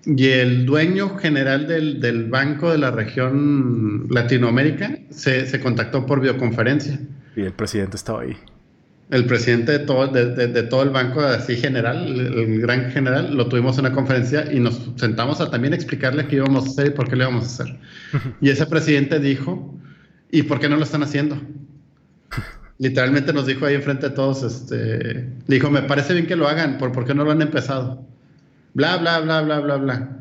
y 0.04 0.28
el 0.28 0.66
dueño 0.66 1.16
general 1.16 1.66
del, 1.66 2.00
del, 2.00 2.28
banco 2.28 2.70
de 2.70 2.78
la 2.78 2.90
región 2.90 4.06
Latinoamérica 4.10 4.98
se, 5.10 5.46
se, 5.46 5.60
contactó 5.60 6.06
por 6.06 6.20
videoconferencia. 6.20 6.98
Y 7.36 7.42
el 7.42 7.52
presidente 7.52 7.96
estaba 7.96 8.22
ahí. 8.22 8.36
El 9.12 9.26
presidente 9.26 9.72
de 9.72 9.78
todo, 9.80 10.08
de, 10.08 10.48
de, 10.48 10.62
todo 10.62 10.82
el 10.82 10.90
banco, 10.90 11.20
así 11.20 11.56
general, 11.56 12.06
el, 12.08 12.60
gran 12.60 12.90
general, 12.90 13.36
lo 13.36 13.46
tuvimos 13.46 13.78
en 13.78 13.86
una 13.86 13.94
conferencia 13.94 14.50
y 14.52 14.58
nos 14.58 14.80
sentamos 14.96 15.40
a 15.40 15.50
también 15.50 15.74
explicarle 15.74 16.26
qué 16.26 16.36
íbamos 16.36 16.64
a 16.64 16.68
hacer 16.70 16.86
y 16.88 16.90
por 16.90 17.08
qué 17.08 17.16
lo 17.16 17.24
íbamos 17.24 17.44
a 17.44 17.46
hacer. 17.46 17.78
y 18.40 18.50
ese 18.50 18.66
presidente 18.66 19.20
dijo, 19.20 19.78
¿y 20.30 20.42
por 20.42 20.60
qué 20.60 20.68
no 20.68 20.76
lo 20.76 20.84
están 20.84 21.02
haciendo? 21.02 21.40
Literalmente 22.78 23.32
nos 23.32 23.46
dijo 23.46 23.66
ahí 23.66 23.74
enfrente 23.74 24.08
de 24.08 24.14
todos, 24.14 24.42
este, 24.42 25.28
dijo, 25.46 25.70
me 25.70 25.82
parece 25.82 26.14
bien 26.14 26.26
que 26.26 26.34
lo 26.34 26.48
hagan, 26.48 26.78
¿por, 26.78 26.90
¿por 26.90 27.04
qué 27.04 27.14
no 27.14 27.24
lo 27.24 27.30
han 27.30 27.42
empezado? 27.42 28.06
bla, 28.74 28.96
bla, 28.96 29.20
bla, 29.20 29.42
bla, 29.42 29.60
bla, 29.60 29.76
bla. 29.76 30.18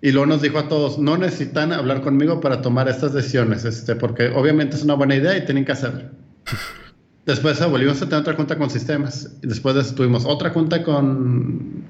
Y 0.00 0.12
luego 0.12 0.26
nos 0.26 0.42
dijo 0.42 0.58
a 0.58 0.68
todos, 0.68 0.98
no 0.98 1.16
necesitan 1.16 1.72
hablar 1.72 2.02
conmigo 2.02 2.40
para 2.40 2.60
tomar 2.62 2.88
estas 2.88 3.12
decisiones, 3.12 3.64
este, 3.64 3.96
porque 3.96 4.28
obviamente 4.28 4.76
es 4.76 4.84
una 4.84 4.94
buena 4.94 5.16
idea 5.16 5.36
y 5.36 5.44
tienen 5.44 5.64
que 5.64 5.72
hacerlo. 5.72 6.02
Después 7.28 7.64
volvimos 7.70 8.02
a 8.02 8.06
tener 8.06 8.22
otra 8.22 8.34
junta 8.34 8.58
con 8.58 8.70
sistemas. 8.70 9.38
Después 9.42 9.76
de 9.76 9.82
eso 9.82 9.94
tuvimos 9.94 10.24
otra 10.24 10.50
junta 10.50 10.82
con, 10.82 11.84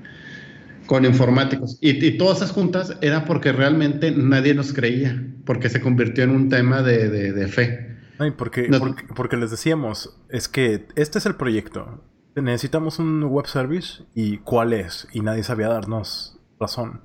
con 0.84 1.05
informáticos. 1.07 1.78
Y, 1.80 2.18
todas 2.18 2.39
esas 2.39 2.51
juntas 2.51 2.97
eran 3.01 3.24
porque 3.24 3.53
realmente 3.53 4.11
nadie 4.11 4.53
nos 4.55 4.74
creía, 4.74 5.26
porque 5.47 5.70
se 5.70 5.80
convirtió 5.80 6.24
en 6.24 6.30
un 6.30 6.51
tema 6.51 6.82
de, 6.82 7.09
de, 7.09 7.49
fe. 7.49 7.97
Ay, 8.18 8.32
porque, 8.32 8.68
porque 9.16 9.36
les 9.36 9.51
decíamos, 9.51 10.18
es 10.28 10.49
que 10.49 10.86
este 10.97 11.18
es 11.18 11.24
el 11.24 11.36
proyecto 11.36 12.03
necesitamos 12.43 12.99
un 12.99 13.24
web 13.24 13.47
service 13.47 14.05
y 14.14 14.39
cuál 14.39 14.72
es. 14.72 15.09
Y 15.12 15.20
nadie 15.20 15.43
sabía 15.43 15.68
darnos 15.68 16.39
razón. 16.59 17.01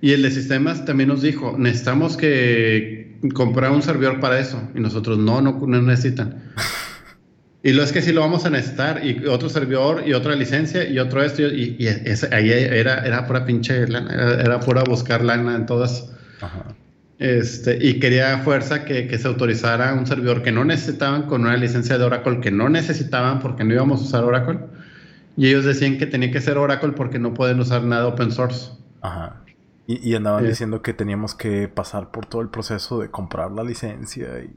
Y 0.00 0.12
el 0.12 0.22
de 0.22 0.30
sistemas 0.30 0.84
también 0.84 1.08
nos 1.08 1.22
dijo, 1.22 1.56
necesitamos 1.56 2.16
que 2.16 3.20
comprar 3.34 3.70
un 3.70 3.82
servidor 3.82 4.18
para 4.20 4.40
eso. 4.40 4.60
Y 4.74 4.80
nosotros, 4.80 5.18
no, 5.18 5.40
no, 5.40 5.66
necesitan. 5.66 6.52
Y 7.64 7.72
lo 7.72 7.82
es 7.84 7.92
que 7.92 8.02
sí 8.02 8.12
lo 8.12 8.22
vamos 8.22 8.44
a 8.44 8.50
necesitar, 8.50 9.04
y 9.06 9.26
otro 9.26 9.48
servidor, 9.48 10.02
y 10.06 10.14
otra 10.14 10.34
licencia, 10.34 10.88
y 10.88 10.98
otro 10.98 11.22
esto, 11.22 11.42
y, 11.42 11.76
y 11.78 11.86
ahí 11.86 12.50
era, 12.50 13.06
era 13.06 13.26
pura 13.26 13.44
pinche 13.44 13.86
lana, 13.86 14.12
era, 14.40 14.58
pura 14.58 14.82
buscar 14.82 15.24
lana 15.24 15.54
en 15.54 15.66
todas. 15.66 16.10
Este, 17.20 17.78
y 17.80 18.00
quería 18.00 18.38
fuerza 18.38 18.84
que, 18.84 19.06
que, 19.06 19.16
se 19.16 19.28
autorizara 19.28 19.94
un 19.94 20.08
servidor 20.08 20.42
que 20.42 20.50
no 20.50 20.64
necesitaban 20.64 21.28
con 21.28 21.42
una 21.42 21.56
licencia 21.56 21.96
de 21.96 22.04
Oracle 22.04 22.40
que 22.40 22.50
no 22.50 22.68
necesitaban 22.68 23.38
porque 23.38 23.62
no 23.62 23.74
íbamos 23.74 24.00
a 24.00 24.04
usar 24.04 24.24
Oracle. 24.24 24.58
Y 25.36 25.46
ellos 25.46 25.64
decían 25.64 25.98
que 25.98 26.06
tenía 26.06 26.32
que 26.32 26.40
ser 26.40 26.58
Oracle 26.58 26.92
porque 26.92 27.20
no 27.20 27.32
pueden 27.32 27.60
usar 27.60 27.84
nada 27.84 28.08
open 28.08 28.32
source. 28.32 28.72
Ajá. 29.02 29.42
Y, 29.86 30.14
andaban 30.14 30.46
diciendo 30.46 30.80
que 30.80 30.94
teníamos 30.94 31.34
que 31.34 31.68
pasar 31.68 32.10
por 32.12 32.26
todo 32.26 32.40
el 32.40 32.48
proceso 32.48 33.00
de 33.00 33.10
comprar 33.10 33.50
la 33.50 33.62
licencia. 33.62 34.28
Y, 34.40 34.50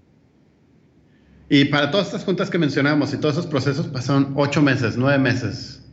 y 1.49 1.65
para 1.65 1.91
todas 1.91 2.07
estas 2.07 2.23
juntas 2.23 2.49
que 2.49 2.57
mencionamos 2.57 3.13
y 3.13 3.17
todos 3.17 3.35
esos 3.35 3.47
procesos 3.47 3.87
pasaron 3.87 4.33
ocho 4.35 4.61
meses, 4.61 4.97
nueve 4.97 5.19
meses. 5.19 5.83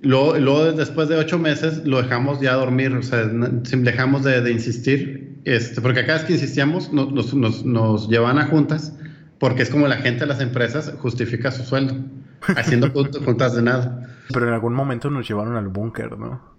luego, 0.00 0.38
luego, 0.38 0.72
después 0.72 1.08
de 1.08 1.16
ocho 1.16 1.38
meses, 1.38 1.84
lo 1.84 2.00
dejamos 2.00 2.40
ya 2.40 2.54
dormir, 2.54 2.94
o 2.94 3.02
sea, 3.02 3.24
dejamos 3.24 4.22
de, 4.24 4.50
insistir, 4.52 5.40
este, 5.44 5.80
porque 5.80 6.06
cada 6.06 6.18
vez 6.18 6.26
que 6.26 6.34
insistíamos 6.34 6.92
nos, 6.92 7.34
nos, 7.34 7.64
nos, 7.64 8.08
llevaban 8.08 8.38
a 8.38 8.46
juntas, 8.46 8.94
porque 9.38 9.62
es 9.62 9.70
como 9.70 9.88
la 9.88 9.96
gente 9.96 10.20
de 10.20 10.26
las 10.26 10.40
empresas 10.40 10.92
justifica 10.98 11.50
su 11.50 11.64
sueldo, 11.64 11.96
haciendo 12.56 12.90
juntas 13.24 13.56
de 13.56 13.62
nada. 13.62 14.08
Pero 14.32 14.46
en 14.48 14.54
algún 14.54 14.74
momento 14.74 15.10
nos 15.10 15.28
llevaron 15.28 15.56
al 15.56 15.68
búnker, 15.68 16.16
¿no? 16.18 16.55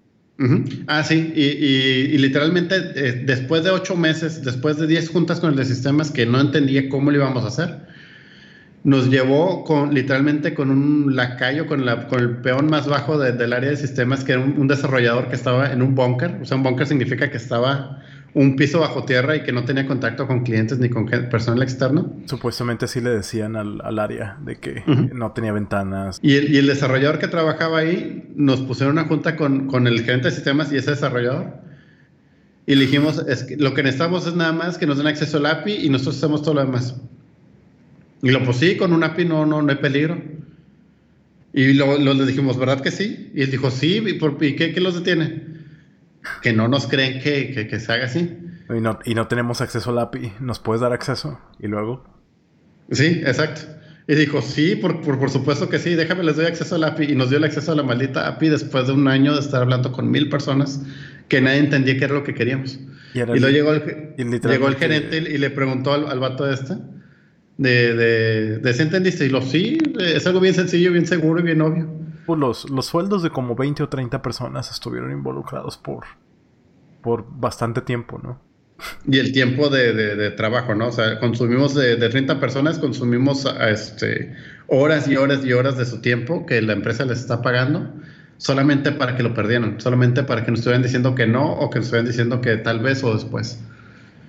Ah, 0.85 1.03
sí, 1.03 1.33
y, 1.35 2.17
literalmente 2.17 2.75
eh, 2.95 3.23
después 3.25 3.63
de 3.63 3.71
ocho 3.71 3.95
meses, 3.95 4.43
después 4.43 4.77
de 4.77 4.85
diez 4.85 5.09
juntas 5.09 5.39
con 5.39 5.49
el 5.49 5.55
de 5.55 5.65
sistemas 5.65 6.11
que 6.11 6.25
no 6.27 6.39
entendía 6.39 6.89
cómo 6.89 7.09
lo 7.09 7.17
íbamos 7.17 7.43
a 7.43 7.47
hacer, 7.47 7.87
nos 8.83 9.09
llevó 9.09 9.63
con 9.63 9.93
literalmente 9.93 10.53
con 10.53 10.69
un 10.69 11.15
lacayo, 11.15 11.65
con, 11.65 11.85
la, 11.85 12.07
con 12.07 12.19
el 12.19 12.37
peón 12.37 12.67
más 12.69 12.87
bajo 12.87 13.17
del 13.17 13.51
área 13.51 13.71
de 13.71 13.77
sistemas, 13.77 14.23
que 14.23 14.33
era 14.33 14.41
un, 14.41 14.67
desarrollador 14.67 15.27
que 15.27 15.35
estaba 15.35 15.71
en 15.71 15.81
un 15.81 15.95
búnker. 15.95 16.37
O 16.41 16.45
sea, 16.45 16.57
un 16.57 16.63
búnker 16.63 16.85
significa 16.87 17.29
que 17.29 17.37
estaba 17.37 18.01
un 18.37 18.55
piso 18.55 18.79
bajo 18.79 19.03
tierra 19.03 19.35
y 19.35 19.41
que 19.41 19.51
no 19.51 19.65
tenía 19.65 19.87
contacto 19.87 20.27
con 20.27 20.43
clientes 20.43 20.77
ni 20.77 20.89
con 20.89 21.07
personal 21.07 21.63
externo. 21.63 22.13
Supuestamente 22.25 22.85
así 22.85 23.01
le 23.01 23.09
decían 23.09 23.55
al, 23.55 23.97
área 23.97 24.37
de 24.45 24.57
que 24.57 24.83
no 25.11 25.31
tenía 25.31 25.51
ventanas. 25.51 26.19
Y 26.21 26.35
el, 26.35 26.67
desarrollador 26.67 27.17
que 27.17 27.27
trabajaba 27.27 27.79
ahí 27.79 28.31
nos 28.35 28.61
pusieron 28.61 28.93
una 28.93 29.07
junta 29.07 29.35
con, 29.35 29.65
con 29.65 29.87
el 29.87 30.03
gerente 30.03 30.27
de 30.29 30.35
sistemas 30.35 30.71
y 30.71 30.77
ese 30.77 30.91
desarrollador. 30.91 31.47
Y 32.67 32.75
le 32.75 32.81
dijimos, 32.81 33.25
es 33.27 33.43
que 33.43 33.57
lo 33.57 33.73
que 33.73 33.81
necesitamos 33.81 34.27
es 34.27 34.35
nada 34.35 34.51
más 34.51 34.77
que 34.77 34.85
nos 34.85 34.99
den 34.99 35.07
acceso 35.07 35.37
al 35.37 35.47
API 35.47 35.85
y 35.85 35.89
nosotros 35.89 36.17
hacemos 36.17 36.43
todo 36.43 36.53
lo 36.53 36.61
demás. 36.61 36.95
Y 38.21 38.29
lo 38.29 38.43
pues 38.43 38.57
sí, 38.57 38.77
con 38.77 38.93
un 38.93 39.03
API 39.03 39.25
no, 39.25 39.47
no, 39.47 39.63
no 39.63 39.71
hay 39.71 39.77
peligro. 39.77 40.21
Y 41.53 41.73
lo, 41.73 41.97
le 41.97 42.25
dijimos, 42.27 42.59
¿verdad 42.59 42.81
que 42.81 42.91
sí? 42.91 43.31
Y 43.33 43.41
él 43.41 43.49
dijo, 43.49 43.71
sí, 43.71 44.03
¿y, 44.05 44.13
por, 44.13 44.37
¿y 44.43 44.55
qué, 44.55 44.73
qué 44.73 44.79
los 44.79 44.93
detiene? 44.93 45.56
Que 46.41 46.53
no 46.53 46.67
nos 46.67 46.87
creen 46.87 47.21
que, 47.21 47.67
que, 47.67 47.79
se 47.79 47.91
haga 47.91 48.05
así. 48.05 48.37
Y 48.69 48.81
no, 48.81 48.99
y 49.05 49.15
no 49.15 49.27
tenemos 49.27 49.61
acceso 49.61 49.91
al 49.91 49.99
API. 49.99 50.33
¿Nos 50.39 50.59
puedes 50.59 50.81
dar 50.81 50.93
acceso? 50.93 51.39
Y 51.59 51.67
luego. 51.67 52.03
Sí, 52.91 53.21
exacto. 53.25 53.61
Y 54.07 54.15
dijo, 54.15 54.41
sí, 54.41 54.75
por, 54.75 55.01
por, 55.01 55.29
supuesto 55.29 55.67
que 55.67 55.79
sí, 55.79 55.95
déjame, 55.95 56.23
les 56.23 56.37
doy 56.37 56.45
acceso 56.45 56.75
al 56.75 56.83
API. 56.85 57.11
Y 57.11 57.15
nos 57.15 57.29
dio 57.29 57.37
el 57.37 57.43
acceso 57.43 57.73
a 57.73 57.75
la 57.75 57.83
maldita 57.83 58.27
API 58.27 58.49
después 58.49 58.87
de 58.87 58.93
un 58.93 59.07
año 59.07 59.33
de 59.33 59.41
estar 59.41 59.61
hablando 59.61 59.91
con 59.91 60.09
mil 60.09 60.29
personas 60.29 60.81
que 61.27 61.41
nadie 61.41 61.59
entendía 61.59 61.97
qué 61.97 62.05
era 62.05 62.13
lo 62.13 62.23
que 62.23 62.33
queríamos. 62.33 62.79
Y, 63.13 63.19
luego 63.19 63.49
llegó 63.49 63.73
el, 63.73 64.41
llegó 64.41 64.67
el 64.67 64.75
gerente 64.75 65.17
y, 65.17 65.37
le 65.37 65.49
preguntó 65.49 65.93
al, 65.93 66.07
al 66.07 66.19
vato 66.19 66.49
este 66.49 66.75
de, 67.57 67.95
de, 67.95 68.57
de 68.59 68.73
si 68.73 68.81
entendiste. 68.81 69.25
Y 69.25 69.29
lo 69.29 69.41
sí, 69.41 69.77
es 69.99 70.25
algo 70.27 70.39
bien 70.39 70.53
sencillo, 70.53 70.91
bien 70.91 71.05
seguro 71.05 71.39
y 71.39 71.43
bien 71.43 71.61
obvio. 71.61 71.96
Pues 72.27 72.39
los, 72.39 72.69
los 72.69 72.85
sueldos 72.85 73.23
de 73.23 73.31
como 73.31 73.55
20 73.55 73.83
o 73.83 73.89
30 73.89 74.21
personas 74.21 74.69
estuvieron 74.69 75.11
involucrados 75.11 75.77
por, 75.77 76.05
por 77.01 77.25
bastante 77.27 77.81
tiempo, 77.81 78.19
¿no? 78.21 78.39
Y 79.07 79.17
el 79.17 79.31
tiempo 79.31 79.69
de, 79.69 79.93
de, 79.93 80.31
trabajo, 80.31 80.75
¿no? 80.75 80.89
O 80.89 80.91
sea, 80.91 81.19
consumimos 81.19 81.73
de, 81.73 81.95
de 81.95 82.09
30 82.09 82.39
personas, 82.39 82.77
consumimos 82.77 83.45
este, 83.61 84.35
horas 84.67 85.07
y 85.07 85.15
horas 85.15 85.43
y 85.43 85.53
horas 85.53 85.77
de 85.77 85.85
su 85.85 86.01
tiempo 86.01 86.45
que 86.45 86.61
la 86.61 86.73
empresa 86.73 87.05
les 87.05 87.19
está 87.19 87.41
pagando 87.41 87.91
solamente 88.37 88.91
para 88.91 89.15
que 89.15 89.23
lo 89.23 89.33
perdieran, 89.33 89.79
solamente 89.79 90.23
para 90.23 90.43
que 90.43 90.51
nos 90.51 90.59
estuvieran 90.59 90.83
diciendo 90.83 91.15
que 91.15 91.27
no 91.27 91.53
o 91.53 91.69
que 91.69 91.79
nos 91.79 91.85
estuvieran 91.87 92.07
diciendo 92.07 92.41
que 92.41 92.57
tal 92.57 92.79
vez 92.79 93.03
o 93.03 93.13
después. 93.13 93.59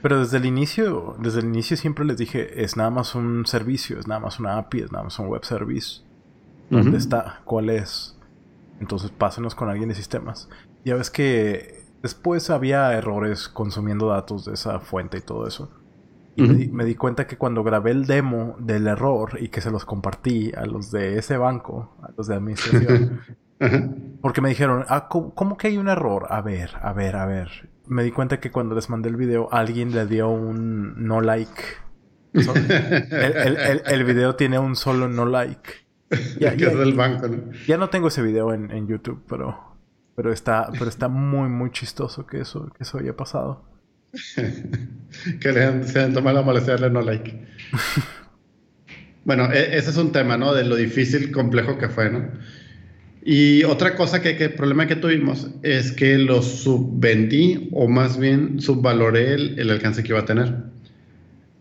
Pero 0.02 0.20
desde 0.20 0.36
el 0.36 0.46
inicio, 0.46 1.16
desde 1.20 1.40
el 1.40 1.46
inicio 1.46 1.76
siempre 1.76 2.04
les 2.04 2.16
dije, 2.16 2.62
es 2.62 2.76
nada 2.76 2.90
más 2.90 3.14
un 3.14 3.44
servicio, 3.46 3.98
es 3.98 4.06
nada 4.06 4.20
más 4.20 4.38
una 4.38 4.56
API, 4.56 4.82
es 4.82 4.92
nada 4.92 5.04
más 5.04 5.18
un 5.18 5.26
web 5.26 5.44
service. 5.44 6.02
¿Dónde 6.70 6.98
está? 6.98 7.40
¿Cuál 7.44 7.70
es? 7.70 8.18
Entonces 8.80 9.10
pásenos 9.10 9.54
con 9.54 9.68
alguien 9.68 9.88
de 9.88 9.94
sistemas. 9.94 10.48
Ya 10.84 10.94
ves 10.94 11.10
que 11.10 11.84
después 12.02 12.50
había 12.50 12.92
errores 12.92 13.48
consumiendo 13.48 14.08
datos 14.08 14.44
de 14.44 14.54
esa 14.54 14.80
fuente 14.80 15.18
y 15.18 15.20
todo 15.20 15.46
eso. 15.46 15.70
Y 16.36 16.68
me, 16.68 16.84
di, 16.84 16.94
cuenta 16.94 17.26
que 17.26 17.36
cuando 17.36 17.64
grabé 17.64 17.90
el 17.90 18.06
demo 18.06 18.54
del 18.60 18.86
error 18.86 19.38
y 19.40 19.48
que 19.48 19.60
se 19.60 19.72
los 19.72 19.84
compartí 19.84 20.52
a 20.56 20.66
los 20.66 20.92
de 20.92 21.18
ese 21.18 21.36
banco, 21.36 21.96
a 22.00 22.12
los 22.16 22.28
de 22.28 22.36
administración, 22.36 23.22
porque 24.22 24.40
me 24.40 24.50
dijeron, 24.50 24.84
ah, 24.88 25.08
¿cómo, 25.08 25.56
que 25.56 25.66
hay 25.66 25.78
un 25.78 25.88
error? 25.88 26.26
A 26.30 26.40
ver, 26.40 26.70
a 26.80 26.92
ver, 26.92 27.16
a 27.16 27.26
ver. 27.26 27.70
Me 27.88 28.04
di 28.04 28.12
cuenta 28.12 28.38
que 28.38 28.52
cuando 28.52 28.76
les 28.76 28.88
mandé 28.88 29.08
el 29.08 29.16
video, 29.16 29.48
alguien 29.50 29.90
le 29.90 30.06
dio 30.06 30.28
un 30.28 31.04
no 31.04 31.20
like. 31.20 31.60
el, 32.32 33.82
el 33.84 34.04
video 34.04 34.36
tiene 34.36 34.60
un 34.60 34.76
solo 34.76 35.08
no 35.08 35.26
like. 35.26 35.87
Ya, 36.38 36.54
ya, 36.56 36.70
del 36.70 36.94
banco, 36.94 37.28
¿no? 37.28 37.52
ya 37.66 37.76
no 37.76 37.90
tengo 37.90 38.08
ese 38.08 38.22
video 38.22 38.52
en, 38.52 38.86
YouTube, 38.86 39.22
pero, 39.28 39.76
pero, 40.14 40.32
está, 40.32 40.68
pero 40.72 40.86
está 40.86 41.08
muy, 41.08 41.48
muy 41.48 41.70
chistoso 41.70 42.26
que 42.26 42.40
eso, 42.40 42.72
que 42.76 42.84
eso 42.84 42.98
haya 42.98 43.16
pasado. 43.16 43.64
que 45.40 45.52
le 45.52 45.84
se 45.84 46.00
han 46.00 46.14
tomado 46.14 46.36
la 46.36 46.42
molestia 46.42 46.76
de 46.76 46.90
no 46.90 47.02
like. 47.02 47.46
bueno, 49.24 49.52
e, 49.52 49.76
ese 49.76 49.90
es 49.90 49.96
un 49.96 50.12
tema, 50.12 50.38
¿no? 50.38 50.54
De 50.54 50.64
lo 50.64 50.76
difícil, 50.76 51.30
complejo 51.30 51.76
que 51.76 51.88
fue, 51.88 52.10
¿no? 52.10 52.26
Y 53.22 53.64
otra 53.64 53.94
cosa 53.94 54.22
que, 54.22 54.36
que 54.36 54.48
problema 54.48 54.86
que 54.86 54.96
tuvimos 54.96 55.50
es 55.62 55.92
que 55.92 56.16
lo 56.16 56.40
subvendí 56.40 57.68
o 57.72 57.86
más 57.86 58.18
bien 58.18 58.60
subvaloré 58.60 59.34
el, 59.34 59.58
el 59.58 59.70
alcance 59.70 60.02
que 60.02 60.10
iba 60.10 60.20
a 60.20 60.24
tener. 60.24 60.54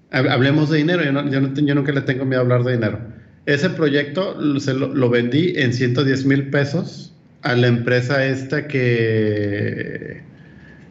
Hablemos 0.09 0.69
de 0.69 0.77
dinero, 0.77 1.03
yo, 1.03 1.11
no, 1.11 1.29
yo, 1.29 1.41
no, 1.41 1.53
yo 1.53 1.75
nunca 1.75 1.91
le 1.91 2.01
tengo 2.01 2.23
miedo 2.23 2.39
a 2.39 2.43
hablar 2.43 2.63
de 2.63 2.71
dinero. 2.71 2.99
Ese 3.47 3.69
proyecto 3.69 4.59
se 4.59 4.73
lo, 4.73 5.09
vendí 5.09 5.53
en 5.55 5.73
110 5.73 6.25
mil 6.25 6.49
pesos 6.49 7.13
a 7.43 7.55
la 7.55 7.67
empresa 7.67 8.25
esta 8.25 8.67
que. 8.67 10.21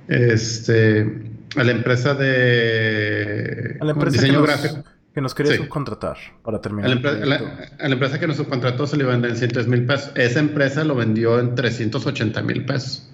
Este. 0.08 1.20
A 1.54 1.64
la 1.64 1.72
empresa 1.72 2.14
de. 2.14 3.76
A 3.78 3.84
la 3.84 3.92
empresa 3.92 4.22
diseño 4.22 4.42
gráfico. 4.42 4.82
Que 5.14 5.20
nos 5.20 5.34
quería 5.34 5.54
subcontratar 5.56 6.16
para 6.42 6.62
terminar. 6.62 6.90
A 6.92 7.26
la, 7.26 7.92
empresa 7.92 8.18
que 8.18 8.26
nos 8.26 8.38
subcontrató 8.38 8.86
se 8.86 8.96
le 8.96 9.04
vende 9.04 9.28
en 9.28 9.36
110 9.36 9.68
mil 9.68 9.84
pesos. 9.84 10.12
Esa 10.14 10.40
empresa 10.40 10.82
lo 10.82 10.94
vendió 10.94 11.38
en 11.38 11.54
380 11.56 12.40
mil 12.40 12.64
pesos. 12.64 13.06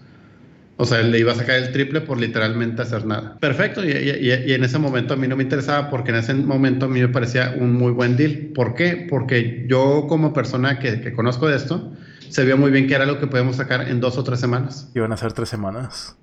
O 0.83 0.85
sea, 0.85 1.01
le 1.01 1.17
iba 1.17 1.31
a 1.31 1.37
sacar 1.37 1.59
el 1.59 1.71
triple 1.71 2.01
por 2.01 2.19
literalmente 2.19 2.83
hacer 2.83 3.07
nada. 3.07 3.39
Perfecto, 3.39 3.85
y, 3.85 3.93
en 3.93 4.65
ese 4.65 4.81
momento 4.81 5.15
a 5.15 5.17
mí 5.17 5.29
no 5.29 5.37
me 5.37 5.45
interesaba 5.45 5.89
porque 5.89 6.11
en 6.11 6.17
ese 6.17 6.35
momento 6.35 6.87
a 6.87 6.89
mí 6.89 7.01
me 7.01 7.07
parecía 7.07 7.55
un 7.57 7.75
muy 7.75 7.93
buen 7.93 8.17
deal. 8.17 8.51
¿Por 8.53 8.75
qué? 8.75 9.07
Porque 9.09 9.65
yo 9.69 10.07
como 10.09 10.33
persona 10.33 10.81
que, 10.81 11.13
conozco 11.13 11.47
de 11.47 11.55
esto, 11.55 11.93
se 12.29 12.45
vio 12.45 12.57
muy 12.57 12.73
bien 12.73 12.89
que 12.89 12.97
era 12.97 13.07
lo 13.07 13.21
que 13.21 13.29
podíamos 13.29 13.55
sacar 13.55 13.89
en 13.89 14.01
dos 14.01 14.19
o 14.19 14.25
tres 14.25 14.41
semanas. 14.41 14.91
Iban 14.93 15.13
a 15.13 15.17
ser 15.17 15.33
tres 15.33 15.51
semanas. 15.51 16.17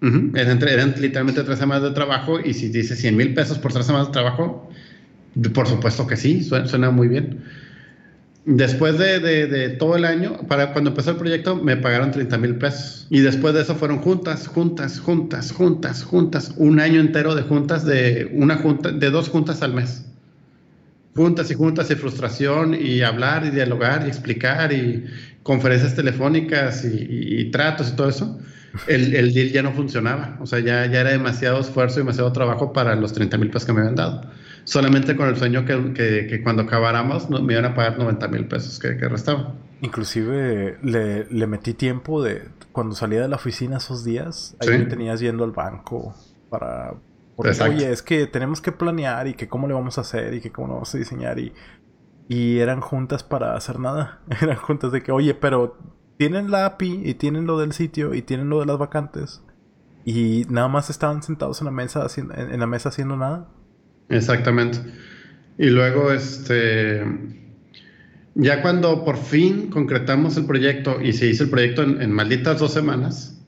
eran, 0.00 0.94
literalmente 0.98 1.44
tres 1.44 1.60
semanas 1.60 1.84
de 1.84 1.92
trabajo 1.92 2.40
y 2.40 2.54
si 2.54 2.70
dice 2.70 2.96
100 2.96 3.16
mil 3.16 3.34
pesos 3.34 3.60
por 3.60 3.72
tres 3.72 3.86
semanas 3.86 4.08
de 4.08 4.14
trabajo, 4.14 4.68
por 5.54 5.68
supuesto 5.68 6.08
que 6.08 6.16
sí, 6.16 6.42
suena 6.42 6.90
muy 6.90 7.06
bien. 7.06 7.44
Después 8.44 8.98
de, 8.98 9.76
todo 9.78 9.94
el 9.94 10.04
año, 10.04 10.36
para 10.48 10.72
cuando 10.72 10.90
empezó 10.90 11.12
el 11.12 11.16
proyecto, 11.16 11.54
me 11.54 11.76
pagaron 11.76 12.10
30 12.10 12.38
mil 12.38 12.56
pesos. 12.56 13.06
Y 13.08 13.20
después 13.20 13.54
de 13.54 13.62
eso 13.62 13.76
fueron 13.76 13.98
juntas, 13.98 14.48
juntas, 14.48 14.98
juntas, 14.98 15.52
juntas, 15.52 16.02
juntas. 16.02 16.52
Un 16.56 16.80
año 16.80 17.00
entero 17.00 17.36
de 17.36 17.42
juntas, 17.42 17.84
de 17.86 18.30
una 18.32 18.56
junta, 18.56 18.90
de 18.90 19.10
dos 19.10 19.28
juntas 19.28 19.62
al 19.62 19.74
mes. 19.74 20.06
Juntas 21.14 21.52
y 21.52 21.54
juntas 21.54 21.88
y 21.92 21.94
frustración 21.94 22.74
y 22.74 23.02
hablar 23.02 23.44
y 23.46 23.50
dialogar 23.50 24.02
y 24.06 24.08
explicar 24.08 24.72
y 24.72 25.04
conferencias 25.44 25.94
telefónicas 25.94 26.84
y, 26.84 27.48
tratos 27.52 27.90
y 27.90 27.96
todo 27.96 28.08
eso. 28.08 28.40
El, 28.88 29.32
deal 29.32 29.52
ya 29.52 29.62
no 29.62 29.72
funcionaba. 29.72 30.36
O 30.40 30.46
sea, 30.46 30.58
ya, 30.58 30.86
ya 30.86 31.02
era 31.02 31.10
demasiado 31.10 31.60
esfuerzo 31.60 32.00
y 32.00 32.02
demasiado 32.02 32.32
trabajo 32.32 32.72
para 32.72 32.96
los 32.96 33.12
30 33.12 33.38
mil 33.38 33.50
pesos 33.50 33.66
que 33.66 33.72
me 33.72 33.80
habían 33.82 33.94
dado 33.94 34.22
solamente 34.64 35.16
con 35.16 35.28
el 35.28 35.36
sueño 35.36 35.64
que, 35.64 36.40
cuando 36.42 36.62
acabáramos 36.62 37.28
me 37.30 37.52
iban 37.52 37.64
a 37.64 37.74
pagar 37.74 37.98
90 37.98 38.28
mil 38.28 38.46
pesos 38.46 38.78
que, 38.78 38.96
que 38.96 39.08
restaban. 39.08 39.54
Inclusive 39.82 40.78
le, 40.82 41.46
metí 41.48 41.74
tiempo 41.74 42.22
de 42.22 42.48
cuando 42.70 42.94
salía 42.94 43.20
de 43.20 43.28
la 43.28 43.36
oficina 43.36 43.78
esos 43.78 44.04
días, 44.04 44.56
ahí 44.60 44.78
me 44.78 44.86
tenías 44.86 45.18
yendo 45.18 45.42
al 45.42 45.50
banco 45.50 46.14
para... 46.48 46.94
oye, 47.36 47.90
es 47.90 48.00
que 48.00 48.28
tenemos 48.28 48.60
que 48.60 48.70
planear 48.70 49.26
y 49.26 49.34
que 49.34 49.48
cómo 49.48 49.66
le 49.66 49.74
vamos 49.74 49.98
a 49.98 50.02
hacer 50.02 50.34
y 50.34 50.40
que 50.40 50.52
cómo 50.52 50.68
lo 50.68 50.74
vamos 50.74 50.94
a 50.94 50.98
diseñar 50.98 51.40
y 51.40 51.52
Y 52.28 52.60
eran 52.60 52.80
juntas 52.80 53.24
para 53.24 53.56
hacer 53.56 53.80
nada. 53.80 54.22
Eran 54.40 54.56
juntas 54.56 54.92
de 54.92 55.02
que, 55.02 55.10
oye, 55.10 55.34
pero 55.34 55.76
tienen 56.16 56.52
la 56.52 56.64
API 56.64 57.02
y 57.04 57.14
tienen 57.14 57.46
lo 57.46 57.58
del 57.58 57.72
sitio 57.72 58.14
y 58.14 58.22
tienen 58.22 58.48
lo 58.48 58.60
de 58.60 58.66
las 58.66 58.78
vacantes. 58.78 59.42
Y 60.04 60.46
nada 60.48 60.68
más 60.68 60.90
estaban 60.90 61.24
sentados 61.24 61.60
en 61.60 61.64
la 61.64 61.72
mesa, 61.72 62.06
en 62.16 62.60
la 62.60 62.66
mesa 62.68 62.90
haciendo 62.90 63.16
nada. 63.16 63.48
Exactamente. 64.12 64.78
Y 65.58 65.70
luego, 65.70 66.12
este, 66.12 67.02
ya 68.34 68.62
cuando 68.62 69.04
por 69.04 69.16
fin 69.16 69.68
concretamos 69.70 70.36
el 70.36 70.46
proyecto 70.46 71.00
y 71.00 71.12
se 71.12 71.26
hizo 71.26 71.44
el 71.44 71.50
proyecto 71.50 71.82
en, 71.82 72.12
malditas 72.12 72.58
dos 72.58 72.72
semanas, 72.72 73.40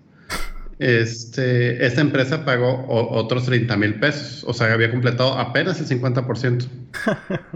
este, 0.79 1.85
esta 1.85 2.01
empresa 2.01 2.45
pagó 2.45 2.87
otros 2.89 3.47
30 3.47 3.77
mil 3.77 3.95
pesos. 4.01 4.45
O 4.47 4.53
sea, 4.53 4.73
había 4.73 4.91
completado 4.91 5.39
apenas 5.39 5.81
el 5.81 6.01
50%. 6.01 6.67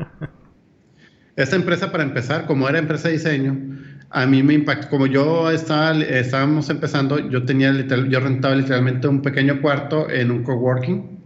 esta 1.37 1.57
empresa, 1.57 1.91
para 1.91 2.05
empezar, 2.05 2.47
como 2.47 2.69
era 2.69 2.79
empresa 2.79 3.09
de 3.09 3.15
diseño, 3.15 3.79
a 4.11 4.27
mí 4.27 4.43
me 4.43 4.55
impactó. 4.55 4.89
Como 4.89 5.07
yo 5.07 5.51
estaba, 5.51 5.97
estábamos 5.99 6.71
empezando, 6.71 7.19
yo 7.29 7.45
tenía 7.45 7.73
yo 7.73 8.21
rentaba 8.21 8.55
literalmente 8.55 9.09
un 9.09 9.23
pequeño 9.23 9.61
cuarto 9.61 10.09
en 10.11 10.31
un 10.31 10.43
coworking. 10.43 11.19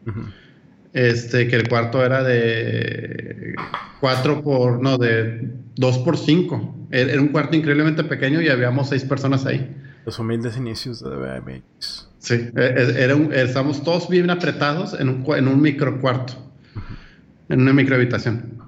Este, 0.93 1.49
que 1.49 1.57
el 1.57 1.69
cuarto 1.69 2.05
era 2.05 2.23
de 2.23 3.55
4 4.01 4.43
por, 4.43 4.83
no, 4.83 4.99
de 4.99 5.49
2 5.77 5.99
por 5.99 6.19
5. 6.19 6.89
Era 6.91 7.21
un 7.21 7.29
cuarto 7.29 7.57
increíblemente 7.57 8.05
pequeño 8.05 8.43
y 8.43 8.49
habíamos 8.49 8.91
6 8.91 9.05
personas 9.05 9.47
ahí. 9.47 9.75
Los 10.05 10.19
humildes 10.19 10.57
inicios 10.57 11.03
de 11.03 11.11
BMX. 11.17 12.09
Sí, 12.19 12.35
e, 12.35 12.51
e, 12.57 13.03
era 13.03 13.17
un, 13.17 13.33
estábamos 13.33 13.83
todos 13.83 14.09
bien 14.09 14.29
apretados 14.29 14.99
en 14.99 15.09
un, 15.09 15.25
en 15.35 15.49
un 15.49 15.63
micro 15.63 16.01
cuarto, 16.01 16.35
en 17.49 17.63
una 17.63 17.73
micro 17.73 17.97
habitación. 17.97 18.59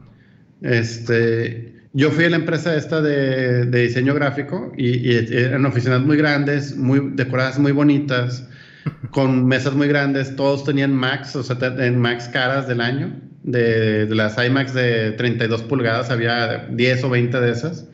Este, 0.62 1.75
yo 1.93 2.11
fui 2.11 2.25
a 2.25 2.31
la 2.31 2.37
empresa 2.37 2.75
esta 2.75 3.03
de, 3.03 3.66
de 3.66 3.83
diseño 3.83 4.14
gráfico 4.14 4.72
y, 4.77 5.11
y, 5.11 5.16
eran 5.37 5.66
oficinas 5.66 6.01
muy 6.01 6.16
grandes, 6.16 6.77
muy 6.77 7.11
decoradas, 7.14 7.59
muy 7.59 7.72
bonitas 7.72 8.49
con 9.11 9.47
mesas 9.47 9.74
muy 9.74 9.89
grandes, 9.89 10.37
todos 10.37 10.64
tenían 10.64 10.95
Max, 10.95 11.37
o 11.37 11.43
sea, 11.43 11.57
en 11.78 11.99
Max 11.99 12.28
caras 12.28 12.68
del 12.68 12.80
año, 12.80 13.12
de, 13.43 14.07
las 14.11 14.37
iMacs 14.45 14.74
de 14.74 15.12
32 15.12 15.62
pulgadas, 15.62 16.11
había 16.11 16.66
10 16.70 17.05
o 17.05 17.11
20 17.11 17.41
de 17.41 17.51
esas. 17.51 17.87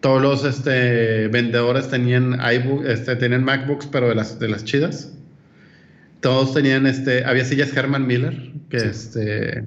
Todos 0.00 0.20
los 0.20 0.44
este, 0.44 1.28
vendedores 1.28 1.88
tenían 1.88 2.34
iBook, 2.34 2.84
este, 2.84 3.16
tenían 3.16 3.42
MacBooks, 3.42 3.86
pero 3.86 4.08
de 4.08 4.14
las, 4.14 4.38
de 4.38 4.48
las 4.48 4.64
chidas. 4.64 5.12
Todos 6.20 6.52
tenían, 6.52 6.86
este, 6.86 7.24
había 7.24 7.44
sillas 7.44 7.74
Herman 7.74 8.06
Miller, 8.06 8.52
que 8.68 8.76
este, 8.76 9.66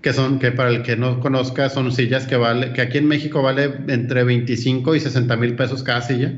que 0.00 0.12
son, 0.12 0.38
que 0.38 0.52
para 0.52 0.70
el 0.70 0.82
que 0.82 0.96
no 0.96 1.20
conozca, 1.20 1.68
son 1.68 1.92
sillas 1.92 2.26
que 2.26 2.36
vale, 2.36 2.72
que 2.72 2.80
aquí 2.80 2.98
en 2.98 3.06
México 3.06 3.42
vale 3.42 3.72
entre 3.88 4.24
25 4.24 4.94
y 4.96 5.00
60 5.00 5.36
mil 5.36 5.54
pesos 5.54 5.82
cada 5.82 6.02
silla. 6.02 6.34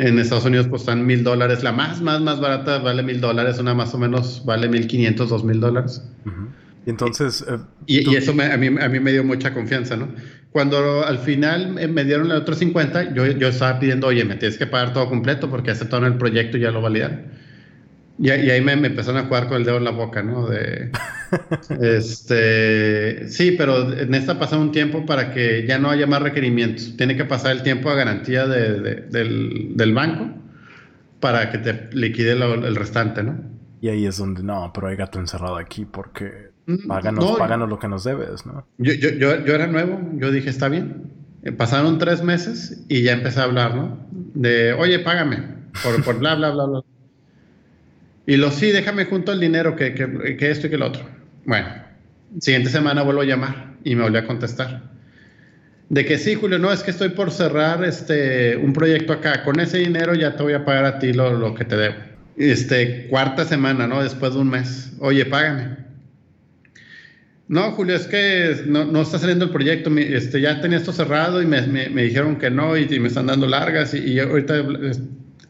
En 0.00 0.18
Estados 0.18 0.46
Unidos 0.46 0.66
pues 0.68 0.82
están 0.82 1.04
mil 1.04 1.22
dólares. 1.22 1.62
La 1.62 1.72
más, 1.72 2.00
más, 2.00 2.20
más 2.20 2.40
barata 2.40 2.78
vale 2.78 3.02
mil 3.02 3.20
dólares. 3.20 3.58
Una 3.58 3.74
más 3.74 3.94
o 3.94 3.98
menos 3.98 4.42
vale 4.44 4.68
mil 4.68 4.86
quinientos, 4.86 5.28
dos 5.28 5.44
mil 5.44 5.60
dólares. 5.60 6.02
Y 6.86 6.90
entonces... 6.90 7.44
Eh, 7.48 7.58
y, 7.86 8.16
eso 8.16 8.32
a, 8.32 8.56
mí, 8.56 8.66
a 8.66 8.88
mí 8.88 9.00
me 9.00 9.12
dio 9.12 9.22
mucha 9.24 9.52
confianza, 9.52 9.96
¿no? 9.96 10.08
Cuando 10.52 11.04
al 11.06 11.18
final 11.18 11.74
me 11.88 12.04
dieron 12.04 12.26
el 12.26 12.38
otro 12.38 12.54
50, 12.54 13.14
yo, 13.14 13.26
yo 13.26 13.48
estaba 13.48 13.78
pidiendo, 13.78 14.06
oye, 14.06 14.24
me 14.24 14.36
tienes 14.36 14.58
que 14.58 14.66
pagar 14.66 14.92
todo 14.92 15.08
completo 15.08 15.48
porque 15.48 15.70
aceptaron 15.70 16.12
el 16.12 16.18
proyecto 16.18 16.56
y 16.56 16.60
ya 16.60 16.70
lo 16.70 16.80
validaron. 16.80 17.26
Y, 18.22 18.28
ahí 18.28 18.60
me, 18.60 18.72
empezaron 18.72 19.24
a 19.24 19.26
jugar 19.26 19.48
con 19.48 19.56
el 19.56 19.64
dedo 19.64 19.78
en 19.78 19.84
la 19.84 19.92
boca, 19.92 20.22
¿no? 20.22 20.46
De, 20.46 20.92
este, 21.80 23.26
sí, 23.28 23.52
pero 23.52 23.90
en 23.94 24.14
esta 24.14 24.38
pasa 24.38 24.58
un 24.58 24.72
tiempo 24.72 25.06
para 25.06 25.32
que 25.32 25.66
ya 25.66 25.78
no 25.78 25.88
haya 25.88 26.06
más 26.06 26.20
requerimientos. 26.20 26.96
Tiene 26.98 27.16
que 27.16 27.24
pasar 27.24 27.52
el 27.52 27.62
tiempo 27.62 27.88
a 27.88 27.94
garantía 27.94 28.46
del, 28.46 29.94
banco 29.94 30.34
para 31.18 31.50
que 31.50 31.58
te 31.58 31.88
liquide 31.96 32.32
el 32.32 32.76
restante, 32.76 33.22
¿no? 33.22 33.38
Y 33.80 33.88
ahí 33.88 34.04
es 34.04 34.18
donde, 34.18 34.42
no, 34.42 34.70
pero 34.74 34.88
hay 34.88 34.96
gato 34.96 35.18
encerrado 35.18 35.56
aquí 35.56 35.86
porque 35.86 36.50
mm, 36.66 36.88
páganos, 36.88 37.38
páganos 37.38 37.70
lo 37.70 37.78
que 37.78 37.88
nos 37.88 38.04
debes, 38.04 38.44
¿no? 38.44 38.66
Yo, 38.76 38.92
yo, 38.92 39.10
yo, 39.12 39.42
yo 39.46 39.54
era 39.54 39.66
nuevo, 39.66 39.98
yo 40.16 40.30
dije, 40.30 40.50
está 40.50 40.68
bien. 40.68 41.10
Eh, 41.42 41.52
pasaron 41.52 41.96
tres 41.96 42.22
meses 42.22 42.84
y 42.90 43.02
ya 43.02 43.12
empecé 43.12 43.40
a 43.40 43.44
hablar, 43.44 43.74
¿no? 43.74 44.06
De, 44.10 44.74
oye, 44.74 44.98
págame 44.98 45.38
por, 45.82 46.04
por 46.04 46.18
bla, 46.18 46.34
bla, 46.34 46.50
bla, 46.50 46.66
bla. 46.66 46.84
Y 48.26 48.36
lo 48.36 48.50
sí, 48.50 48.70
déjame 48.70 49.06
junto 49.06 49.32
el 49.32 49.40
dinero 49.40 49.76
que, 49.76 49.94
que, 49.94 50.50
esto 50.50 50.66
y 50.66 50.70
que 50.70 50.78
lo 50.78 50.86
otro. 50.86 51.02
Bueno, 51.44 51.68
siguiente 52.38 52.70
semana 52.70 53.02
vuelvo 53.02 53.22
a 53.22 53.24
llamar 53.24 53.74
y 53.84 53.94
me 53.94 54.02
volvió 54.02 54.20
a 54.20 54.26
contestar. 54.26 54.90
De 55.88 56.04
que 56.04 56.18
sí, 56.18 56.34
Julio, 56.34 56.58
no, 56.58 56.72
es 56.72 56.82
que 56.82 56.92
estoy 56.92 57.08
por 57.10 57.32
cerrar 57.32 57.84
este, 57.84 58.56
un 58.56 58.72
proyecto 58.72 59.12
acá. 59.12 59.42
Con 59.42 59.58
ese 59.58 59.78
dinero 59.78 60.14
ya 60.14 60.36
te 60.36 60.42
voy 60.42 60.52
a 60.52 60.64
pagar 60.64 60.84
a 60.84 60.98
ti 60.98 61.12
lo, 61.12 61.32
lo 61.32 61.54
que 61.54 61.64
te 61.64 61.76
debo. 61.76 61.96
Este, 62.36 63.08
cuarta 63.08 63.44
semana, 63.44 63.86
¿no? 63.86 64.02
Después 64.02 64.34
de 64.34 64.40
un 64.40 64.50
mes. 64.50 64.92
Oye, 65.00 65.26
págame. 65.26 65.78
No, 67.48 67.72
Julio, 67.72 67.96
es 67.96 68.06
que 68.06 68.62
no, 68.66 68.84
no 68.84 69.02
está 69.02 69.18
saliendo 69.18 69.46
el 69.46 69.50
proyecto. 69.50 69.90
Este, 69.98 70.40
ya 70.40 70.60
tenía 70.60 70.78
esto 70.78 70.92
cerrado 70.92 71.42
y 71.42 71.46
me, 71.46 71.66
me, 71.66 72.04
dijeron 72.04 72.36
que 72.36 72.48
no 72.48 72.76
y, 72.76 72.86
me 73.00 73.08
están 73.08 73.26
dando 73.26 73.48
largas 73.48 73.92
y, 73.92 73.98
y 73.98 74.20
ahorita 74.20 74.62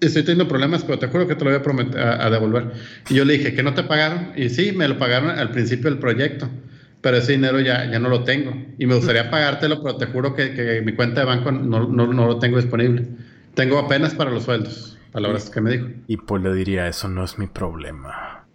estoy 0.00 0.22
teniendo 0.22 0.48
problemas, 0.48 0.84
pero 0.84 0.98
te 0.98 1.06
juro 1.08 1.26
que 1.26 1.34
te 1.34 1.44
lo 1.44 1.50
voy 1.50 1.60
a, 1.60 1.62
prometer, 1.62 2.00
a, 2.00 2.30
devolver. 2.30 2.72
Y 3.08 3.14
yo 3.14 3.24
le 3.24 3.34
dije 3.34 3.54
que 3.54 3.62
no 3.62 3.74
te 3.74 3.82
pagaron. 3.82 4.32
Y 4.36 4.48
sí, 4.48 4.72
me 4.72 4.88
lo 4.88 4.98
pagaron 4.98 5.30
al 5.30 5.50
principio 5.50 5.90
del 5.90 5.98
proyecto. 5.98 6.48
Pero 7.00 7.16
ese 7.16 7.32
dinero 7.32 7.60
ya, 7.60 7.90
ya 7.90 7.98
no 7.98 8.08
lo 8.08 8.24
tengo. 8.24 8.54
Y 8.78 8.86
me 8.86 8.94
gustaría 8.94 9.30
pagártelo, 9.30 9.82
pero 9.82 9.96
te 9.96 10.06
juro 10.06 10.34
que, 10.34 10.52
que 10.52 10.82
mi 10.82 10.92
cuenta 10.92 11.20
de 11.20 11.26
banco 11.26 11.52
no, 11.52 11.88
no, 11.88 12.12
no, 12.12 12.26
lo 12.26 12.38
tengo 12.38 12.56
disponible. 12.56 13.06
Tengo 13.54 13.78
apenas 13.78 14.14
para 14.14 14.30
los 14.30 14.44
sueldos. 14.44 14.98
Palabras 15.12 15.50
que 15.50 15.60
me 15.60 15.72
dijo. 15.72 15.88
Y 16.06 16.16
pues 16.18 16.42
le 16.42 16.54
diría, 16.54 16.86
eso 16.88 17.08
no 17.08 17.24
es 17.24 17.38
mi 17.38 17.46
problema. 17.46 18.46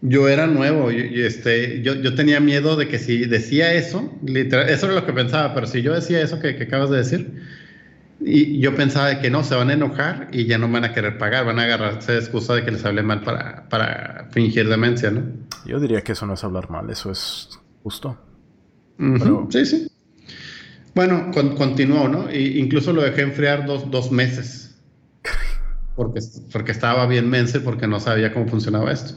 Yo 0.00 0.28
era 0.28 0.48
nuevo 0.48 0.90
y, 0.90 1.22
este, 1.22 1.80
yo, 1.82 1.94
yo, 1.94 2.16
tenía 2.16 2.40
miedo 2.40 2.74
de 2.74 2.88
que 2.88 2.98
si 2.98 3.24
decía 3.26 3.72
eso, 3.72 4.12
literal, 4.26 4.68
eso 4.68 4.86
era 4.86 4.96
lo 4.96 5.06
que 5.06 5.12
pensaba, 5.12 5.54
pero 5.54 5.68
si 5.68 5.80
yo 5.80 5.94
decía 5.94 6.20
eso 6.20 6.40
que, 6.40 6.56
que 6.56 6.64
acabas 6.64 6.90
de 6.90 6.96
decir, 6.96 7.40
y 8.24 8.60
yo 8.60 8.74
pensaba 8.74 9.20
que 9.20 9.30
no, 9.30 9.44
se 9.44 9.54
van 9.54 9.70
a 9.70 9.74
enojar 9.74 10.28
y 10.32 10.46
ya 10.46 10.58
no 10.58 10.68
van 10.68 10.84
a 10.84 10.92
querer 10.92 11.18
pagar, 11.18 11.44
van 11.44 11.58
a 11.58 11.64
agarrarse 11.64 12.12
de 12.12 12.18
excusa 12.18 12.54
de 12.54 12.64
que 12.64 12.70
les 12.70 12.84
hable 12.84 13.02
mal 13.02 13.22
para, 13.22 13.68
para 13.68 14.28
fingir 14.30 14.68
demencia, 14.68 15.10
¿no? 15.10 15.22
Yo 15.64 15.78
diría 15.80 16.02
que 16.02 16.12
eso 16.12 16.26
no 16.26 16.34
es 16.34 16.44
hablar 16.44 16.70
mal, 16.70 16.90
eso 16.90 17.10
es 17.10 17.60
justo. 17.82 18.18
Sí, 19.50 19.66
sí. 19.66 19.88
Bueno, 20.94 21.30
continuó, 21.32 22.08
¿no? 22.08 22.28
E 22.28 22.58
incluso 22.58 22.92
lo 22.92 23.02
dejé 23.02 23.22
enfriar 23.22 23.66
dos, 23.66 23.90
dos 23.90 24.12
meses. 24.12 24.76
Porque, 25.96 26.20
porque 26.50 26.72
estaba 26.72 27.06
bien 27.06 27.28
mense, 27.28 27.60
porque 27.60 27.86
no 27.86 28.00
sabía 28.00 28.32
cómo 28.32 28.48
funcionaba 28.48 28.90
esto. 28.90 29.12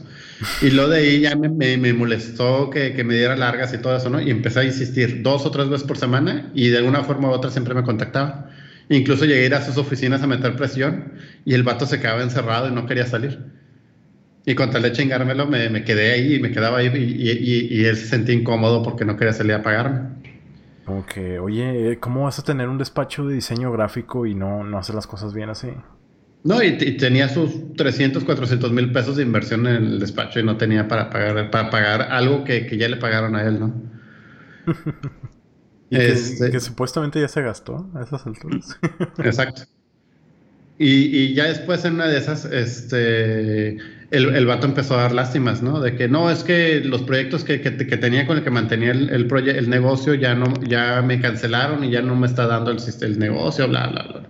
Y 0.60 0.70
lo 0.72 0.90
de 0.90 0.98
ahí 0.98 1.20
ya 1.20 1.34
me, 1.34 1.48
me, 1.48 1.92
molestó 1.94 2.68
que, 2.68 2.92
que, 2.92 3.02
me 3.02 3.14
diera 3.14 3.34
largas 3.34 3.72
y 3.72 3.78
todo 3.78 3.96
eso, 3.96 4.10
¿no? 4.10 4.20
Y 4.20 4.30
empecé 4.30 4.60
a 4.60 4.64
insistir 4.64 5.22
dos 5.22 5.46
o 5.46 5.50
tres 5.50 5.70
veces 5.70 5.86
por 5.86 5.96
semana 5.96 6.50
y 6.54 6.68
de 6.68 6.76
alguna 6.76 7.02
forma 7.02 7.30
u 7.30 7.32
otra 7.32 7.50
siempre 7.50 7.72
me 7.72 7.82
contactaba. 7.82 8.45
Incluso 8.88 9.24
llegué 9.24 9.42
a 9.42 9.46
ir 9.46 9.54
a 9.54 9.62
sus 9.62 9.76
oficinas 9.78 10.22
a 10.22 10.26
meter 10.26 10.54
presión 10.54 11.12
y 11.44 11.54
el 11.54 11.62
vato 11.62 11.86
se 11.86 11.98
quedaba 11.98 12.22
encerrado 12.22 12.68
y 12.68 12.72
no 12.72 12.86
quería 12.86 13.06
salir. 13.06 13.38
Y 14.44 14.54
con 14.54 14.70
tal 14.70 14.82
de 14.82 14.92
chingármelo, 14.92 15.46
me, 15.46 15.68
me 15.70 15.82
quedé 15.82 16.12
ahí 16.12 16.34
y 16.34 16.40
me 16.40 16.52
quedaba 16.52 16.78
ahí 16.78 16.86
y, 16.94 17.78
y, 17.80 17.84
él 17.84 17.96
se 17.96 18.06
sentía 18.06 18.34
incómodo 18.34 18.80
porque 18.82 19.04
no 19.04 19.16
quería 19.16 19.32
salir 19.32 19.54
a 19.54 19.62
pagarme. 19.62 20.10
Como 20.84 21.04
que, 21.04 21.40
oye, 21.40 21.98
¿cómo 21.98 22.24
vas 22.24 22.38
a 22.38 22.44
tener 22.44 22.68
un 22.68 22.78
despacho 22.78 23.26
de 23.26 23.34
diseño 23.34 23.72
gráfico 23.72 24.24
y 24.24 24.36
no, 24.36 24.62
no 24.62 24.78
hacer 24.78 24.94
las 24.94 25.08
cosas 25.08 25.34
bien 25.34 25.50
así? 25.50 25.70
No, 26.44 26.62
y, 26.62 26.76
tenía 26.96 27.28
sus 27.28 27.74
300, 27.74 28.22
400 28.22 28.70
mil 28.70 28.92
pesos 28.92 29.16
de 29.16 29.24
inversión 29.24 29.66
en 29.66 29.84
el 29.84 29.98
despacho 29.98 30.38
y 30.38 30.44
no 30.44 30.56
tenía 30.56 30.86
para 30.86 31.10
pagar, 31.10 31.50
para 31.50 31.70
pagar 31.70 32.02
algo 32.02 32.44
que, 32.44 32.66
que 32.66 32.76
ya 32.76 32.88
le 32.88 32.98
pagaron 32.98 33.34
a 33.34 33.42
él, 33.42 33.58
¿no? 33.58 33.74
Este 35.90 36.50
que, 36.50 36.60
supuestamente 36.60 37.20
ya 37.20 37.28
se 37.28 37.42
gastó 37.42 37.88
a 37.94 38.02
esas 38.02 38.26
alturas. 38.26 38.78
Exacto. 39.18 39.62
Y, 40.78 41.32
ya 41.32 41.44
después 41.44 41.84
en 41.86 41.94
una 41.94 42.06
de 42.06 42.18
esas, 42.18 42.44
este, 42.44 43.76
el, 44.10 44.34
el, 44.34 44.46
vato 44.46 44.66
empezó 44.66 44.98
a 44.98 45.02
dar 45.02 45.12
lástimas, 45.12 45.62
¿no? 45.62 45.80
De 45.80 45.96
que 45.96 46.06
no, 46.06 46.30
es 46.30 46.44
que 46.44 46.80
los 46.80 47.02
proyectos 47.02 47.44
que, 47.44 47.62
que, 47.62 47.70
tenía 47.70 48.26
con 48.26 48.36
el 48.36 48.44
que 48.44 48.50
mantenía 48.50 48.90
el, 48.90 49.08
el, 49.08 49.48
el 49.48 49.70
negocio 49.70 50.12
ya, 50.12 50.34
no, 50.34 50.52
ya 50.64 51.00
me 51.00 51.18
cancelaron 51.18 51.82
y 51.82 51.90
ya 51.90 52.02
no 52.02 52.14
me 52.14 52.26
está 52.26 52.46
dando 52.46 52.72
el, 52.72 52.78
el 53.00 53.18
negocio, 53.18 53.66
bla, 53.68 53.86
bla, 53.86 54.02
bla. 54.02 54.22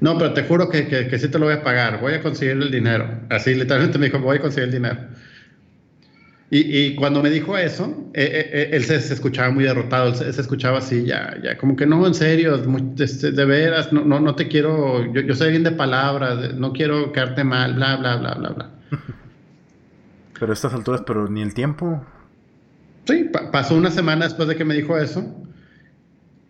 No, 0.00 0.18
pero 0.18 0.32
te 0.32 0.42
juro 0.42 0.68
que, 0.68 0.88
que, 0.88 1.06
que 1.06 1.18
sí 1.18 1.28
te 1.28 1.38
lo 1.38 1.46
voy 1.46 1.54
a 1.54 1.62
pagar, 1.62 2.00
voy 2.00 2.14
a 2.14 2.22
conseguir 2.22 2.56
el 2.60 2.70
dinero. 2.72 3.20
Así 3.30 3.54
literalmente 3.54 3.98
me 3.98 4.06
dijo, 4.06 4.18
voy 4.18 4.38
a 4.38 4.40
conseguir 4.40 4.68
el 4.68 4.74
dinero. 4.74 4.98
Y, 6.50 6.94
cuando 6.94 7.22
me 7.22 7.28
dijo 7.28 7.58
eso, 7.58 8.10
eh, 8.14 8.24
eh, 8.24 8.50
eh, 8.52 8.68
él 8.72 8.82
se, 8.82 8.96
escuchaba 8.96 9.50
muy 9.50 9.64
derrotado, 9.64 10.08
él 10.08 10.14
se, 10.32 10.40
escuchaba 10.40 10.78
así, 10.78 11.04
ya, 11.04 11.36
ya, 11.42 11.58
como 11.58 11.76
que 11.76 11.84
no, 11.84 12.06
en 12.06 12.14
serio, 12.14 12.58
este, 12.98 13.32
de 13.32 13.44
veras, 13.44 13.92
no, 13.92 14.02
no, 14.02 14.18
no 14.18 14.34
te 14.34 14.48
quiero, 14.48 15.12
yo, 15.12 15.20
yo 15.20 15.34
soy 15.34 15.50
bien 15.50 15.62
de 15.62 15.72
palabras, 15.72 16.54
no 16.54 16.72
quiero 16.72 17.12
quedarte 17.12 17.44
mal, 17.44 17.74
bla, 17.74 17.96
bla, 17.96 18.16
bla, 18.16 18.34
bla, 18.34 18.48
bla. 18.50 18.70
Pero 20.40 20.52
a 20.52 20.54
estas 20.54 20.72
alturas, 20.72 21.02
pero 21.04 21.28
ni 21.28 21.42
el 21.42 21.52
tiempo. 21.52 22.00
Sí, 23.04 23.28
pasó 23.50 23.74
una 23.74 23.90
semana 23.90 24.26
después 24.26 24.48
de 24.48 24.54
que 24.54 24.64
me 24.64 24.74
dijo 24.74 24.96
eso. 24.96 25.34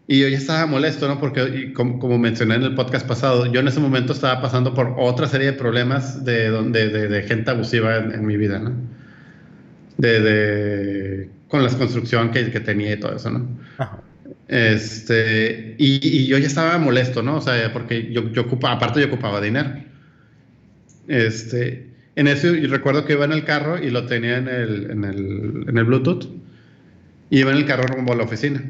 Y 0.07 0.21
yo 0.21 0.29
ya 0.29 0.39
estaba 0.39 0.67
molesto, 0.67 1.07
¿no? 1.09 1.21
Porque, 1.21 1.73
como, 1.73 1.99
como, 1.99 2.19
mencioné 2.19 2.57
en 2.57 2.65
el 2.65 2.75
podcast 2.75 3.07
pasado, 3.07 3.47
yo 3.47 3.61
en 3.61 3.69
ese 3.69 3.79
momento 3.79 4.13
estaba 4.13 4.41
pasando 4.41 4.75
por 4.75 4.95
otra 4.99 5.27
serie 5.27 5.49
de 5.49 5.53
problemas 5.53 6.25
de, 6.25 6.51
de, 6.51 7.09
de, 7.09 7.23
gente 7.23 7.51
abusiva 7.51 7.97
en, 7.97 8.27
mi 8.27 8.37
vida, 8.37 8.59
¿no? 8.59 8.73
De, 9.99 11.29
con 11.49 11.63
la 11.63 11.71
construcción 11.71 12.31
que, 12.31 12.51
que, 12.51 12.61
tenía 12.61 12.95
y 12.95 13.01
todo 13.01 13.17
eso, 13.17 13.31
¿no? 13.31 13.49
Este, 14.47 15.75
y, 15.77 16.01
y, 16.03 16.27
yo 16.27 16.39
ya 16.39 16.47
estaba 16.47 16.79
molesto, 16.79 17.23
¿no? 17.23 17.37
O 17.37 17.41
sea, 17.41 17.73
porque 17.73 18.11
yo, 18.13 18.33
yo 18.33 18.43
ocupaba, 18.43 18.75
aparte 18.75 19.01
yo 19.01 19.09
ocupaba 19.09 19.41
dinero. 19.41 19.71
Este, 21.09 21.89
en 22.17 22.27
eso 22.27 22.55
yo 22.55 22.69
recuerdo 22.69 23.05
que 23.05 23.13
iba 23.13 23.25
en 23.25 23.33
el 23.33 23.45
carro 23.45 23.83
y 23.83 23.91
lo 23.91 24.07
tenía 24.07 24.39
en 24.39 24.49
el, 24.49 24.91
en 24.91 25.05
el, 25.05 25.65
en 25.69 25.79
el 25.79 25.85
Bluetooth. 25.85 26.27
Y 27.31 27.41
iba 27.41 27.51
en 27.51 27.59
el 27.59 27.67
carro 27.67 27.85
rumbo 27.85 28.13
a 28.13 28.17
la 28.17 28.25
oficina. 28.25 28.63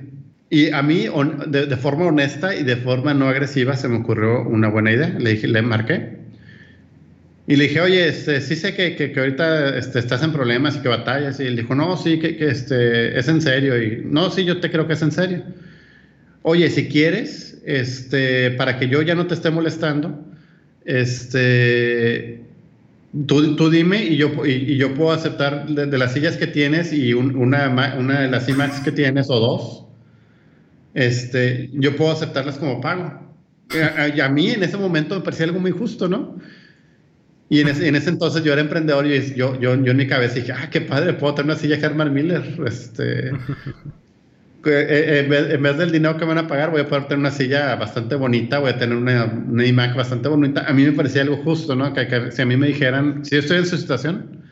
Y 0.51 0.71
a 0.71 0.83
mí, 0.83 1.07
de, 1.47 1.77
forma 1.77 2.07
honesta 2.07 2.55
y 2.55 2.65
de 2.65 2.77
forma 2.77 3.15
no 3.15 3.29
agresiva, 3.29 3.77
se 3.77 3.89
me 3.89 3.99
ocurrió 3.99 4.43
una 4.43 4.69
buena 4.69 4.93
idea. 4.93 5.09
Le 5.19 5.31
dije, 5.31 5.47
le 5.47 5.63
marqué. 5.63 6.18
Y 7.49 7.57
le 7.57 7.65
dije, 7.65 7.81
oye, 7.81 8.07
este, 8.07 8.41
sí 8.41 8.55
sé 8.55 8.75
que, 8.75 8.95
que, 8.95 9.19
ahorita 9.19 9.77
este, 9.77 9.99
estás 9.99 10.23
en 10.23 10.33
problemas 10.33 10.77
y 10.77 10.81
que 10.81 10.89
batallas. 10.89 11.41
Y 11.41 11.47
él 11.47 11.57
dijo, 11.57 11.75
no, 11.75 11.97
sí, 11.97 12.21
que, 12.21 12.37
que 12.37 12.49
este, 12.49 13.19
es 13.19 13.27
en 13.27 13.41
serio. 13.41 13.83
Y 13.83 14.03
no, 14.05 14.31
sí, 14.31 14.45
yo 14.45 14.61
te 14.61 14.71
creo 14.71 14.87
que 14.87 14.93
es 14.93 15.03
en 15.03 15.11
serio. 15.11 15.43
Oye, 16.43 16.71
si 16.71 16.89
quieres, 16.89 17.61
este, 17.65 18.53
para 18.53 18.79
que 18.79 18.89
yo 18.89 19.03
ya 19.03 19.15
no 19.15 19.27
te 19.27 19.35
esté 19.35 19.51
molestando, 19.51 20.25
este, 20.85 22.49
Tú, 23.27 23.57
tú, 23.57 23.71
dime 23.71 24.05
y 24.05 24.17
yo, 24.19 24.45
y, 24.45 24.77
yo 24.77 24.95
puedo 24.95 25.13
aceptar 25.13 25.67
de, 25.67 25.99
las 25.99 26.13
sillas 26.13 26.37
que 26.37 26.47
tienes 26.47 26.93
y 26.93 27.15
una, 27.15 27.69
una, 27.99 28.21
de 28.21 28.29
las 28.29 28.47
IMAX 28.51 28.81
que 28.81 28.93
tienes 28.93 29.31
o 29.31 29.41
dos, 29.41 29.87
este, 30.93 31.71
yo 31.73 31.97
puedo 31.97 32.13
aceptarlas 32.13 32.59
como 32.59 32.83
pago. 32.83 33.19
Y 34.15 34.21
a, 34.21 34.29
mí 34.29 34.51
en 34.51 34.63
ese 34.63 34.77
momento 34.77 35.15
me 35.15 35.23
parecía 35.23 35.47
algo 35.47 35.59
muy 35.59 35.71
justo, 35.71 36.07
¿no? 36.07 36.37
Y 37.51 37.61
en 37.61 37.69
ese, 37.69 37.89
en 37.89 37.97
ese 37.97 38.11
entonces 38.11 38.45
yo 38.45 38.53
era 38.53 38.61
emprendedor 38.61 39.07
y 39.07 39.35
yo, 39.35 39.59
yo, 39.59 39.75
yo 39.75 39.91
en 39.91 39.97
mi 39.97 40.07
cabeza 40.07 40.35
dije, 40.35 40.53
ah, 40.53 40.69
qué 40.71 40.83
padre, 40.83 41.15
puedo 41.15 41.35
tener 41.35 41.53
una 41.53 41.61
silla 41.61 41.77
Herman 41.77 42.13
Miller. 42.13 42.43
Este, 42.67 43.29
eh, 43.31 43.35
eh, 44.65 45.51
en 45.53 45.63
vez 45.63 45.79
del 45.79 45.91
dinero 45.91 46.17
que 46.19 46.27
me 46.27 46.35
van 46.35 46.45
a 46.45 46.49
pagar, 46.49 46.71
voy 46.71 46.83
a 46.83 46.89
poder 46.89 47.05
tener 47.05 47.21
una 47.21 47.31
silla 47.31 47.75
bastante 47.77 48.17
bonita, 48.17 48.59
voy 48.59 48.71
a 48.71 48.79
tener 48.79 48.97
una, 48.97 49.25
una 49.25 49.67
iMac 49.67 49.97
bastante 49.97 50.29
bonita. 50.29 50.69
A 50.69 50.75
mí 50.75 50.85
me 50.85 50.93
parecía 50.93 51.23
algo 51.23 51.39
justo, 51.39 51.75
¿no? 51.75 51.93
Que, 51.95 52.31
si 52.33 52.43
a 52.43 52.47
mí 52.47 52.57
me 52.57 52.67
dijeran, 52.67 53.25
si 53.25 53.37
yo 53.37 53.41
estoy 53.41 53.59
en 53.59 53.67
su 53.67 53.79
situación, 53.79 54.43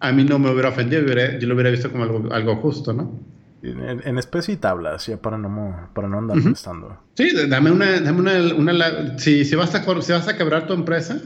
a 0.00 0.12
mí 0.12 0.24
no 0.24 0.38
me 0.38 0.50
hubiera 0.50 0.68
ofendido, 0.68 1.02
yo 1.02 1.48
lo 1.48 1.54
hubiera 1.54 1.70
visto 1.70 1.90
como 1.90 2.04
algo, 2.04 2.32
algo 2.32 2.56
justo, 2.56 2.92
¿no? 2.92 3.18
En, 3.62 4.18
especie 4.18 4.54
y 4.54 4.56
tablas, 4.58 5.06
ya 5.06 5.16
para 5.16 5.38
no, 5.38 5.90
para 5.92 6.06
no 6.06 6.18
andar 6.18 6.36
molestando. 6.36 6.98
Sí, 7.14 7.30
dame 7.48 7.72
una, 7.72 8.00
dame 8.00 8.20
una, 8.20 8.54
una 8.54 9.18
si, 9.18 9.44
si, 9.44 9.56
vas 9.56 9.74
a, 9.74 10.02
si 10.02 10.12
vas 10.12 10.28
a 10.28 10.36
quebrar 10.36 10.66
tu 10.66 10.74
empresa, 10.74 11.20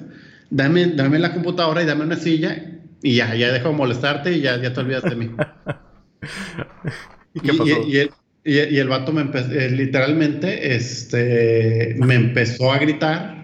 dame, 0.50 0.88
dame 0.88 1.18
la 1.18 1.32
computadora 1.32 1.82
y 1.82 1.86
dame 1.86 2.04
una 2.04 2.16
silla 2.16 2.80
y 3.02 3.16
ya, 3.16 3.34
ya 3.34 3.52
dejo 3.52 3.68
de 3.68 3.74
molestarte 3.74 4.32
y 4.32 4.42
ya, 4.42 4.60
ya 4.60 4.72
te 4.72 4.80
olvidas 4.80 5.04
de 5.04 5.16
mí. 5.16 5.30
¿Y, 7.34 7.40
qué 7.40 7.54
pasó? 7.54 7.86
Y, 7.86 7.96
el, 7.96 8.10
y, 8.44 8.78
el, 8.78 8.88
vato 8.88 9.12
me 9.12 9.22
empezó, 9.22 9.50
eh, 9.52 9.70
literalmente, 9.70 10.74
este, 10.74 11.94
me 11.98 12.16
empezó 12.16 12.72
a 12.72 12.78
gritar 12.78 13.39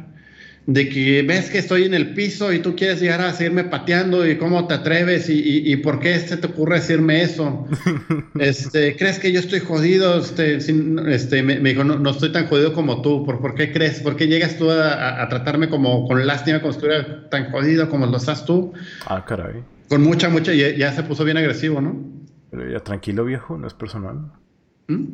de 0.67 0.89
que 0.89 1.23
ves 1.23 1.49
que 1.49 1.59
estoy 1.59 1.85
en 1.85 1.95
el 1.95 2.13
piso 2.15 2.53
y 2.53 2.59
tú 2.59 2.75
quieres 2.75 3.01
llegar 3.01 3.21
a 3.21 3.33
seguirme 3.33 3.65
pateando 3.65 4.29
y 4.29 4.37
cómo 4.37 4.67
te 4.67 4.75
atreves 4.75 5.31
y, 5.31 5.71
y, 5.73 5.77
por 5.77 6.01
qué 6.01 6.19
se 6.19 6.37
te 6.37 6.49
ocurre 6.49 6.77
decirme 6.77 7.23
eso. 7.23 7.67
este, 8.39 8.97
¿Crees 8.97 9.21
que 9.21 9.31
yo 9.31 9.39
estoy 9.39 9.61
jodido? 9.61 10.19
Este, 10.19 10.57
este 10.57 11.43
me, 11.45 11.61
dijo, 11.61 11.85
no, 11.85 11.99
no, 11.99 12.11
estoy 12.11 12.33
tan 12.33 12.49
jodido 12.49 12.73
como 12.73 13.01
tú. 13.01 13.25
¿Por, 13.25 13.41
por 13.41 13.55
qué 13.55 13.73
crees? 13.73 14.01
¿Por 14.01 14.17
qué 14.17 14.27
llegas 14.27 14.59
tú 14.59 14.71
a, 14.71 15.23
a, 15.23 15.29
tratarme 15.29 15.69
como 15.69 16.07
con 16.09 16.27
lástima 16.27 16.61
como 16.61 16.73
si 16.73 16.79
estuviera 16.79 17.29
tan 17.31 17.51
jodido 17.53 17.89
como 17.89 18.07
lo 18.07 18.17
estás 18.17 18.45
tú? 18.45 18.73
Ah, 19.07 19.25
caray. 19.25 19.63
Con 19.89 20.03
mucha, 20.03 20.29
mucha, 20.29 20.53
y 20.53 20.77
ya 20.77 20.93
se 20.93 21.05
puso 21.05 21.25
bien 21.25 21.37
agresivo, 21.37 21.81
¿no? 21.81 21.97
Pero 22.51 22.69
ya 22.69 22.81
tranquilo, 22.81 23.25
viejo, 23.25 23.57
no 23.57 23.69
es 23.69 23.75
personal. 23.75 24.33
¿Mm? 24.89 25.05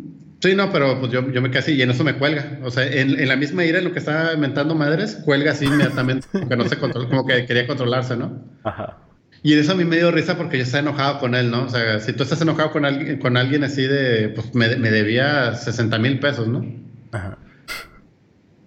Sí, 0.42 0.56
no, 0.56 0.72
pero 0.72 0.98
pues 0.98 1.12
yo, 1.12 1.30
yo 1.30 1.40
me 1.40 1.50
casi 1.50 1.72
y 1.74 1.82
en 1.82 1.90
eso 1.90 2.02
me 2.02 2.14
cuelga. 2.14 2.58
O 2.64 2.70
sea, 2.72 2.84
en, 2.84 3.18
en 3.20 3.28
la 3.28 3.36
misma 3.36 3.64
ira 3.64 3.78
en 3.78 3.84
lo 3.84 3.92
que 3.92 4.00
estaba 4.00 4.32
inventando 4.32 4.74
madres, 4.74 5.14
cuelga 5.24 5.52
así 5.52 5.66
inmediatamente, 5.66 6.26
que 6.48 6.56
no 6.56 6.68
se 6.68 6.78
controla, 6.78 7.08
como 7.08 7.24
que 7.24 7.46
quería 7.46 7.64
controlarse, 7.68 8.16
¿no? 8.16 8.42
Ajá. 8.64 8.98
Y 9.44 9.54
eso 9.54 9.72
a 9.72 9.74
mí 9.76 9.84
me 9.84 9.96
dio 9.96 10.10
risa 10.10 10.36
porque 10.36 10.56
yo 10.56 10.64
estaba 10.64 10.80
enojado 10.80 11.20
con 11.20 11.36
él, 11.36 11.48
¿no? 11.48 11.64
O 11.64 11.68
sea, 11.68 12.00
si 12.00 12.12
tú 12.12 12.24
estás 12.24 12.40
enojado 12.42 12.72
con 12.72 12.84
alguien, 12.84 13.18
con 13.18 13.36
alguien 13.36 13.62
así 13.62 13.82
de, 13.82 14.30
pues 14.30 14.52
me, 14.52 14.76
me 14.76 14.90
debía 14.90 15.54
60 15.54 15.96
mil 16.00 16.18
pesos, 16.18 16.48
¿no? 16.48 16.64
Ajá. 17.12 17.38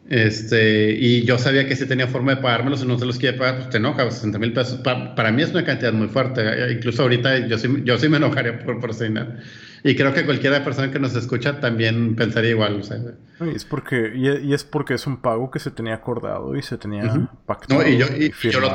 Este, 0.07 0.91
y 0.91 1.25
yo 1.25 1.37
sabía 1.37 1.67
que 1.67 1.75
si 1.75 1.87
tenía 1.87 2.07
forma 2.07 2.35
de 2.35 2.41
pagármelos 2.41 2.81
si 2.81 2.87
no 2.87 2.97
se 2.97 3.05
los 3.05 3.17
quiere 3.17 3.37
pagar, 3.37 3.55
pues 3.57 3.69
te 3.69 3.77
enoja, 3.77 4.09
60 4.09 4.37
mil 4.37 4.53
pesos. 4.53 4.79
para 4.79 5.31
mí 5.31 5.41
es 5.41 5.51
una 5.51 5.65
cantidad 5.65 5.91
muy 5.91 6.07
fuerte. 6.07 6.71
Incluso 6.71 7.01
ahorita 7.01 7.47
yo 7.47 7.57
sí, 7.57 7.67
yo 7.83 7.97
sí 7.97 8.07
me 8.07 8.17
enojaría 8.17 8.59
por, 8.59 8.79
por 8.79 8.91
ese 8.91 9.05
dinero. 9.05 9.33
Y 9.87 9.95
creo 9.95 10.15
que 10.15 10.25
cualquiera 10.25 10.63
persona 10.63 10.91
que 10.91 10.97
nos 10.97 11.15
escucha 11.15 11.59
también 11.59 12.15
pensaría 12.15 12.49
igual. 12.49 12.79
O 12.79 12.83
sea, 12.83 12.97
y 13.39 13.55
es 13.55 13.65
porque, 13.65 14.13
y, 14.15 14.51
es 14.51 14.63
porque 14.63 14.95
es 14.95 15.05
un 15.05 15.17
pago 15.17 15.51
que 15.51 15.59
se 15.59 15.69
tenía 15.69 15.93
acordado 15.93 16.55
y 16.55 16.63
se 16.63 16.79
tenía 16.79 17.29
pactado. 17.45 17.83
No, 17.83 17.87
y 17.87 17.95
yo, 17.95 18.07
y, 18.07 18.31
yo 18.49 18.61
lo. 18.61 18.71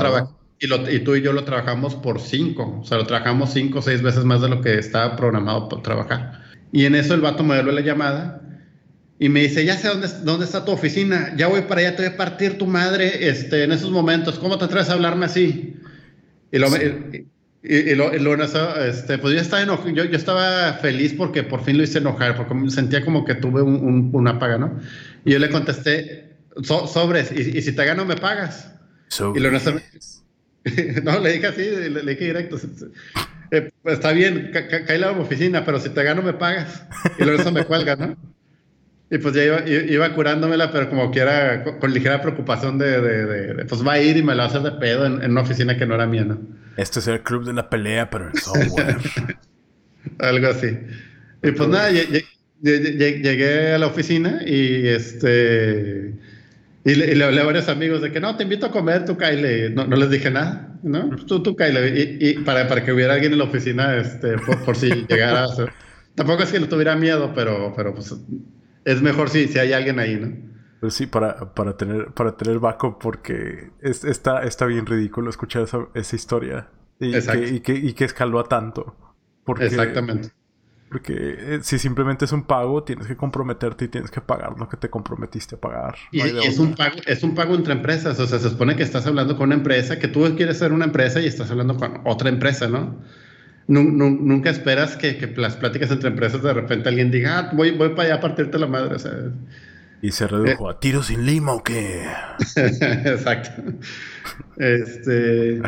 Y, 0.61 0.69
lo, 0.69 0.89
y, 0.89 1.01
tú 1.01 1.17
y 1.17 1.23
yo 1.23 1.33
lo 1.33 1.43
trabajamos 1.43 1.97
por 1.97 2.21
cinco. 2.21 2.79
O 2.81 2.85
sea, 2.85 2.97
lo 2.97 3.07
trabajamos 3.07 3.53
cinco 3.53 3.81
o 3.81 3.83
seis 3.83 4.03
veces 4.03 4.25
más 4.25 4.41
de 4.41 4.51
lo 4.51 4.61
que 4.61 4.79
estaba 4.79 5.17
programado 5.17 5.69
por 5.69 5.83
trabajar. 5.83 6.43
Y 6.71 6.85
en 6.85 6.95
eso 6.95 7.15
el 7.15 7.23
vato 7.23 7.43
me 7.43 7.57
devuelve 7.57 7.81
la 7.81 7.85
llamada 7.85 8.43
y 9.19 9.29
me 9.31 9.41
dice, 9.41 9.65
ya 9.65 9.77
sé 9.77 9.89
dónde, 9.89 10.07
dónde 10.23 10.45
está 10.45 10.65
tu 10.65 10.71
oficina, 10.71 11.35
ya 11.37 11.49
voy 11.49 11.63
para 11.63 11.81
allá, 11.81 11.97
te 11.97 12.05
voy 12.05 12.13
a 12.13 12.17
partir 12.17 12.57
tu 12.57 12.69
madre 12.69 13.29
este, 13.29 13.65
en 13.65 13.73
esos 13.73 13.91
momentos, 13.91 14.39
¿cómo 14.39 14.59
te 14.59 14.67
atreves 14.67 14.89
a 14.91 14.93
hablarme 14.93 15.27
así? 15.27 15.75
Y 16.53 16.59
lo, 16.59 16.69
y, 16.69 17.27
y, 17.63 17.95
lo, 17.95 18.11
este, 18.13 19.19
pues 19.19 19.35
yo 19.35 19.41
estaba, 19.41 19.65
yo, 19.65 20.05
yo, 20.05 20.17
estaba 20.17 20.75
feliz 20.75 21.13
porque 21.13 21.43
por 21.43 21.63
fin 21.63 21.77
lo 21.77 21.85
hice 21.85 21.99
enojar, 21.99 22.37
porque 22.37 22.71
sentía 22.71 23.05
como 23.05 23.25
que 23.25 23.35
tuve 23.35 23.61
un, 23.61 24.11
una 24.13 24.39
paga, 24.39 24.57
¿no? 24.57 24.81
Y 25.25 25.33
yo 25.33 25.39
le 25.39 25.51
contesté, 25.51 26.37
sobres, 26.63 27.33
y, 27.33 27.61
si 27.61 27.73
te 27.73 27.85
gano 27.85 28.05
me 28.05 28.17
pagas. 28.17 28.73
Y 29.35 29.41
lo 29.41 29.51
no, 31.03 31.21
le 31.21 31.33
dije 31.33 31.47
así, 31.47 31.63
le, 31.63 32.03
dije 32.03 32.25
directo. 32.25 32.59
Eh, 33.51 33.71
pues 33.83 33.95
está 33.95 34.13
bien, 34.13 34.53
cae 34.53 34.99
la 34.99 35.11
oficina, 35.13 35.65
pero 35.65 35.81
si 35.81 35.91
te 35.91 36.03
gano 36.03 36.23
me 36.23 36.33
pagas. 36.33 36.85
Y 37.19 37.25
luego 37.25 37.41
eso 37.41 37.53
me 37.53 37.65
cuelga, 37.65 37.97
¿no? 37.97 38.17
Y 39.11 39.19
pues 39.19 39.35
ya 39.35 39.45
iba, 39.45 39.69
iba 39.69 40.15
curándomela, 40.15 40.71
pero 40.71 40.89
como 40.89 41.11
quiera, 41.11 41.65
con, 41.65 41.93
ligera 41.93 42.23
preocupación 42.23 42.79
de, 42.79 43.01
de, 43.01 43.65
pues 43.65 43.85
va 43.85 43.95
a 43.95 44.01
ir 44.01 44.17
y 44.17 44.23
me 44.23 44.35
lo 44.35 44.39
va 44.39 44.45
a 44.45 44.47
hacer 44.47 44.63
de 44.63 44.73
pedo 44.73 45.05
en, 45.05 45.31
una 45.31 45.41
oficina 45.41 45.77
que 45.77 45.85
no 45.85 45.97
era 45.97 46.07
mía, 46.07 46.25
¿no? 46.25 46.39
Este 46.81 47.01
es 47.01 47.09
el 47.09 47.21
club 47.21 47.45
de 47.45 47.53
la 47.53 47.69
pelea, 47.69 48.09
pero 48.09 48.31
el 48.31 48.39
software. 48.39 48.97
Algo 50.19 50.47
así. 50.49 50.79
Y 51.43 51.51
pues 51.51 51.69
nada, 51.69 51.91
llegué 51.91 53.73
a 53.75 53.79
la 53.79 53.87
oficina 53.87 54.41
y 54.47 54.89
este... 54.89 56.15
Y 56.83 56.95
le, 56.95 57.23
hablé 57.23 57.43
a 57.43 57.45
varios 57.45 57.69
amigos 57.69 58.01
de 58.01 58.11
que 58.11 58.21
no, 58.21 58.35
te 58.39 58.45
invito 58.45 58.65
a 58.65 58.71
comer, 58.71 59.05
tú 59.05 59.19
Kyle. 59.19 59.75
No, 59.75 59.87
no 59.87 59.97
les 59.97 60.09
dije 60.09 60.31
nada, 60.31 60.79
¿no? 60.83 61.11
Tú, 61.27 61.43
tú 61.43 61.55
Kyle. 61.55 62.17
Y, 62.19 62.39
para, 62.39 62.67
para 62.67 62.83
que 62.83 62.93
hubiera 62.93 63.13
alguien 63.13 63.33
en 63.33 63.39
la 63.39 63.45
oficina, 63.45 63.99
este, 63.99 64.39
por, 64.39 64.65
por 64.65 64.75
si 64.75 64.89
llegara 65.09 65.45
a 65.45 65.49
ser. 65.49 65.71
Tampoco 66.15 66.45
es 66.45 66.51
que 66.51 66.61
no 66.61 66.69
tuviera 66.69 66.97
miedo, 66.97 67.33
pero, 67.35 67.75
pero 67.77 67.95
pues 67.95 68.15
es 68.87 69.03
mejor 69.03 69.29
si, 69.29 69.49
si 69.49 69.59
hay 69.59 69.75
alguien 69.75 69.99
ahí, 69.99 70.17
¿no? 70.17 70.50
Pues 70.81 70.95
sí, 70.95 71.07
para, 71.07 71.55
para 71.55 71.77
tener, 71.77 72.13
para 72.13 72.37
tener 72.37 72.59
backup, 72.59 72.99
porque 72.99 73.71
es, 73.81 74.03
está, 74.05 74.43
está 74.45 74.65
bien 74.65 74.87
ridículo 74.87 75.29
escuchar 75.29 75.63
esa, 75.63 75.89
esa 75.95 76.17
historia. 76.17 76.71
Y 76.99 77.13
que, 77.13 77.49
y, 77.49 77.61
que, 77.61 77.73
y 77.75 77.93
que 77.93 78.05
escaló 78.05 78.41
a 78.41 78.45
tanto. 78.45 78.97
Porque, 79.45 79.67
Exactamente. 79.67 80.31
Porque 80.91 81.15
eh, 81.15 81.61
si 81.63 81.79
simplemente 81.79 82.25
es 82.25 82.33
un 82.33 82.45
pago, 82.45 82.83
tienes 82.83 83.07
que 83.07 83.17
comprometerte 83.17 83.85
y 83.85 83.89
tienes 83.89 84.11
que 84.11 84.21
pagar 84.21 84.59
lo 84.59 84.69
que 84.69 84.77
te 84.77 84.91
comprometiste 84.91 85.55
a 85.55 85.61
pagar. 85.61 85.95
y, 86.11 86.21
es, 86.21 86.59
un 86.59 86.75
pago, 86.75 86.97
es 87.07 87.23
un 87.23 87.35
pago 87.35 87.55
entre 87.55 87.75
empresas. 87.75 88.19
O 88.19 88.27
sea, 88.27 88.39
se 88.39 88.51
supone 88.51 88.75
que 88.75 88.83
estás 88.83 89.07
hablando 89.07 89.37
con 89.37 89.51
una 89.51 89.55
empresa, 89.55 89.99
que 89.99 90.09
tú 90.09 90.25
quieres 90.37 90.59
ser 90.59 90.73
una 90.73 90.87
empresa 90.87 91.21
y 91.21 91.27
estás 91.27 91.51
hablando 91.51 91.77
con 91.77 92.01
otra 92.05 92.29
empresa, 92.29 92.69
¿no? 92.69 92.99
nunca 93.69 94.51
esperas 94.51 94.97
que, 94.97 95.33
las 95.37 95.55
pláticas 95.55 95.93
entre 95.93 96.09
empresas 96.09 96.43
de 96.43 96.53
repente 96.53 96.89
alguien 96.89 97.13
diga, 97.13 97.39
ah, 97.39 97.51
voy, 97.55 97.71
voy 97.71 97.91
para 97.91 98.09
allá 98.09 98.15
a 98.17 98.21
partirte 98.21 98.59
la 98.59 98.67
madre. 98.67 98.97
Y 100.03 100.13
se 100.13 100.27
redujo 100.27 100.71
eh. 100.71 100.75
a 100.75 100.81
tiro 100.81 101.03
sin 101.03 101.27
lima 101.27 101.53
o 101.53 101.63
qué. 101.63 102.05
Exacto. 102.57 103.63
Este. 104.57 105.61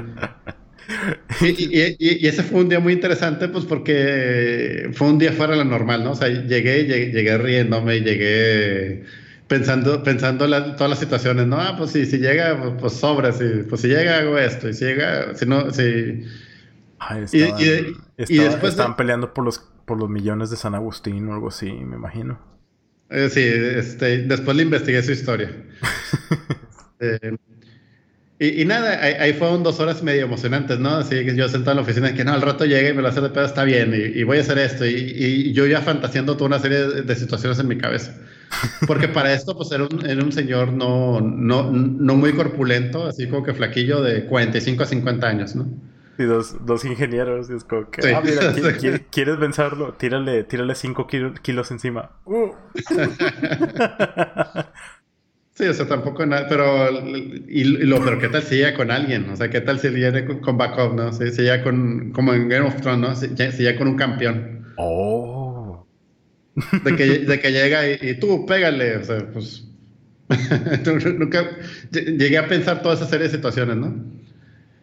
y, 1.41 2.27
ese 2.27 2.43
fue 2.43 2.61
un 2.61 2.69
día 2.69 2.81
muy 2.81 2.93
interesante, 2.93 3.49
pues 3.49 3.65
porque 3.65 4.91
fue 4.95 5.09
un 5.09 5.19
día 5.19 5.33
fuera 5.33 5.53
de 5.53 5.65
lo 5.65 5.71
normal, 5.71 6.05
¿no? 6.05 6.13
O 6.13 6.17
sea, 6.17 6.29
llegué, 6.29 6.85
llegué, 6.85 7.39
riéndome, 7.39 8.01
llegué 8.01 9.05
pensando, 9.49 10.03
pensando 10.03 10.47
todas 10.77 10.91
las 10.91 10.99
situaciones, 10.99 11.47
¿no? 11.47 11.61
Ah, 11.61 11.75
pues 11.77 11.93
si, 11.93 12.07
si 12.07 12.19
llega, 12.19 12.59
pues, 12.61 12.75
pues 12.81 12.93
sobra, 12.95 13.33
si, 13.33 13.45
pues 13.69 13.81
si 13.81 13.89
llega 13.89 14.19
hago 14.19 14.39
esto, 14.39 14.69
y 14.69 14.75
si 14.75 14.85
llega, 14.85 15.35
si 15.35 15.47
no, 15.47 15.71
si 15.71 16.25
y, 17.33 18.39
después 18.39 18.73
estaban 18.73 18.97
peleando 18.97 19.35
por 19.35 19.45
los 19.45 19.59
por 19.85 19.99
los 19.99 20.09
millones 20.09 20.51
de 20.51 20.57
San 20.57 20.75
Agustín 20.75 21.29
o 21.29 21.35
algo 21.35 21.49
así, 21.49 21.73
me 21.73 21.97
imagino. 21.97 22.39
Eh, 23.13 23.29
sí, 23.29 23.41
este, 23.41 24.23
después 24.23 24.57
le 24.57 24.63
investigué 24.65 25.03
su 25.03 25.13
historia. 25.13 25.51
Eh, 27.05 27.37
y, 28.39 28.65
nada, 28.65 28.93
ahí, 29.03 29.33
fueron 29.33 29.65
dos 29.65 29.81
horas 29.81 30.05
medio 30.05 30.23
emocionantes, 30.25 30.79
¿no? 30.79 30.91
Así 30.99 31.17
que 31.25 31.35
yo 31.35 31.49
sentado 31.49 31.73
en 31.73 31.77
la 31.79 31.83
oficina, 31.83 32.15
que 32.15 32.25
no, 32.25 32.33
al 32.33 32.43
rato 32.43 32.65
llegue 32.65 32.91
y 32.91 32.93
me 32.93 33.03
lo 33.03 33.09
hace 33.09 33.21
de 33.21 33.31
pedo, 33.31 33.45
está 33.45 33.65
bien, 33.65 33.93
y, 33.93 34.23
voy 34.23 34.39
a 34.39 34.43
hacer 34.43 34.59
esto. 34.59 34.87
Y, 34.87 35.53
yo 35.53 35.67
ya 35.67 35.81
fantaseando 35.81 36.37
toda 36.37 36.47
una 36.47 36.61
serie 36.61 36.79
de, 36.79 37.17
situaciones 37.17 37.59
en 37.59 37.67
mi 37.67 37.77
cabeza. 37.77 38.15
Porque 38.87 39.09
para 39.09 39.33
esto, 39.33 39.57
pues 39.57 39.73
era 39.73 39.83
un, 39.83 40.07
era 40.07 40.23
un 40.23 40.31
señor 40.31 40.73
no, 40.73 41.21
no, 41.21 41.73
no 41.73 42.15
muy 42.15 42.35
corpulento, 42.35 43.09
así 43.09 43.27
como 43.27 43.43
que 43.43 43.53
flaquillo 43.53 44.01
de 44.01 44.27
45 44.27 44.85
a 44.85 44.87
50 44.87 45.27
años, 45.27 45.57
¿no? 45.57 45.67
Y 46.19 46.25
dos, 46.25 46.67
dos 46.67 46.85
ingenieros, 46.85 47.49
y 47.51 47.55
es 47.55 47.65
como 47.65 47.91
que, 47.91 48.15
ah, 48.15 48.21
mira, 48.23 48.53
¿quieres, 49.11 49.39
vencerlo? 49.39 49.95
Tírale, 49.95 50.45
tírale 50.45 50.75
5 50.75 51.07
kilos 51.43 51.71
encima. 51.71 52.11
Uh. 52.27 52.51
sí, 55.55 55.67
o 55.67 55.73
sea, 55.73 55.87
tampoco 55.87 56.27
nada, 56.27 56.47
pero, 56.49 56.91
y, 57.49 57.65
lo, 57.65 58.05
pero 58.05 58.19
¿qué 58.19 58.29
tal 58.29 58.43
si 58.43 58.57
llega 58.57 58.75
con 58.75 58.91
alguien? 58.91 59.31
O 59.31 59.37
sea, 59.37 59.49
¿qué 59.49 59.63
tal 59.63 59.79
si 59.79 59.89
viene 59.89 60.27
con, 60.27 60.59
backup, 60.59 60.93
no? 60.95 61.11
Si, 61.13 61.31
si 61.31 61.43
llega 61.43 61.63
con, 61.63 62.13
como 62.13 62.35
en 62.35 62.49
Game 62.49 62.67
of 62.67 62.81
Thrones, 62.83 63.01
¿no? 63.01 63.15
Si, 63.17 63.29
si 63.29 63.63
llega 63.63 63.79
con 63.79 63.89
un 63.89 63.97
campeón. 63.97 64.75
Oh. 64.77 65.87
De 66.85 66.95
que, 66.95 67.07
de 67.21 67.41
que 67.41 67.53
llega 67.53 67.89
y, 67.89 67.99
y 68.03 68.21
tú, 68.21 68.45
pégale, 68.45 68.99
o 68.99 69.05
sea, 69.05 69.27
pues... 69.33 69.67
Nunca 71.19 71.59
llegué 71.91 72.39
a 72.39 72.49
pensar 72.49 72.81
toda 72.83 72.95
esa 72.95 73.07
serie 73.07 73.27
de 73.27 73.35
situaciones, 73.35 73.77
¿no? 73.77 74.22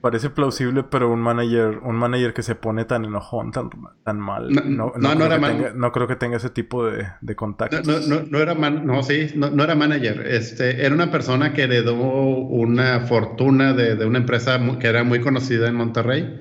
Parece 0.01 0.29
plausible, 0.29 0.83
pero 0.83 1.11
un 1.11 1.19
manager, 1.19 1.79
un 1.83 1.97
manager 1.97 2.33
que 2.33 2.41
se 2.41 2.55
pone 2.55 2.85
tan 2.85 3.03
enojón, 3.03 3.51
tan, 3.51 3.69
tan 4.05 4.17
mal. 4.17 4.49
No, 4.49 4.93
no, 4.97 5.15
no, 5.15 5.25
era 5.25 5.39
tenga, 5.41 5.73
no 5.73 5.91
creo 5.91 6.07
que 6.07 6.15
tenga 6.15 6.37
ese 6.37 6.49
tipo 6.49 6.85
de, 6.85 7.05
de 7.19 7.35
contactos. 7.35 8.07
No, 8.07 8.21
no, 8.21 8.39
era 8.39 8.55
man, 8.55 8.85
no, 8.85 9.03
sí, 9.03 9.31
no, 9.35 9.61
era 9.61 9.75
manager. 9.75 10.25
Este, 10.25 10.85
era 10.85 10.95
una 10.95 11.11
persona 11.11 11.51
que 11.51 11.63
heredó 11.63 11.95
una 11.95 13.01
fortuna 13.01 13.73
de, 13.73 13.97
de 13.97 14.05
una 14.05 14.19
empresa 14.19 14.57
que 14.79 14.87
era 14.87 15.03
muy 15.03 15.19
conocida 15.19 15.67
en 15.67 15.75
Monterrey. 15.75 16.39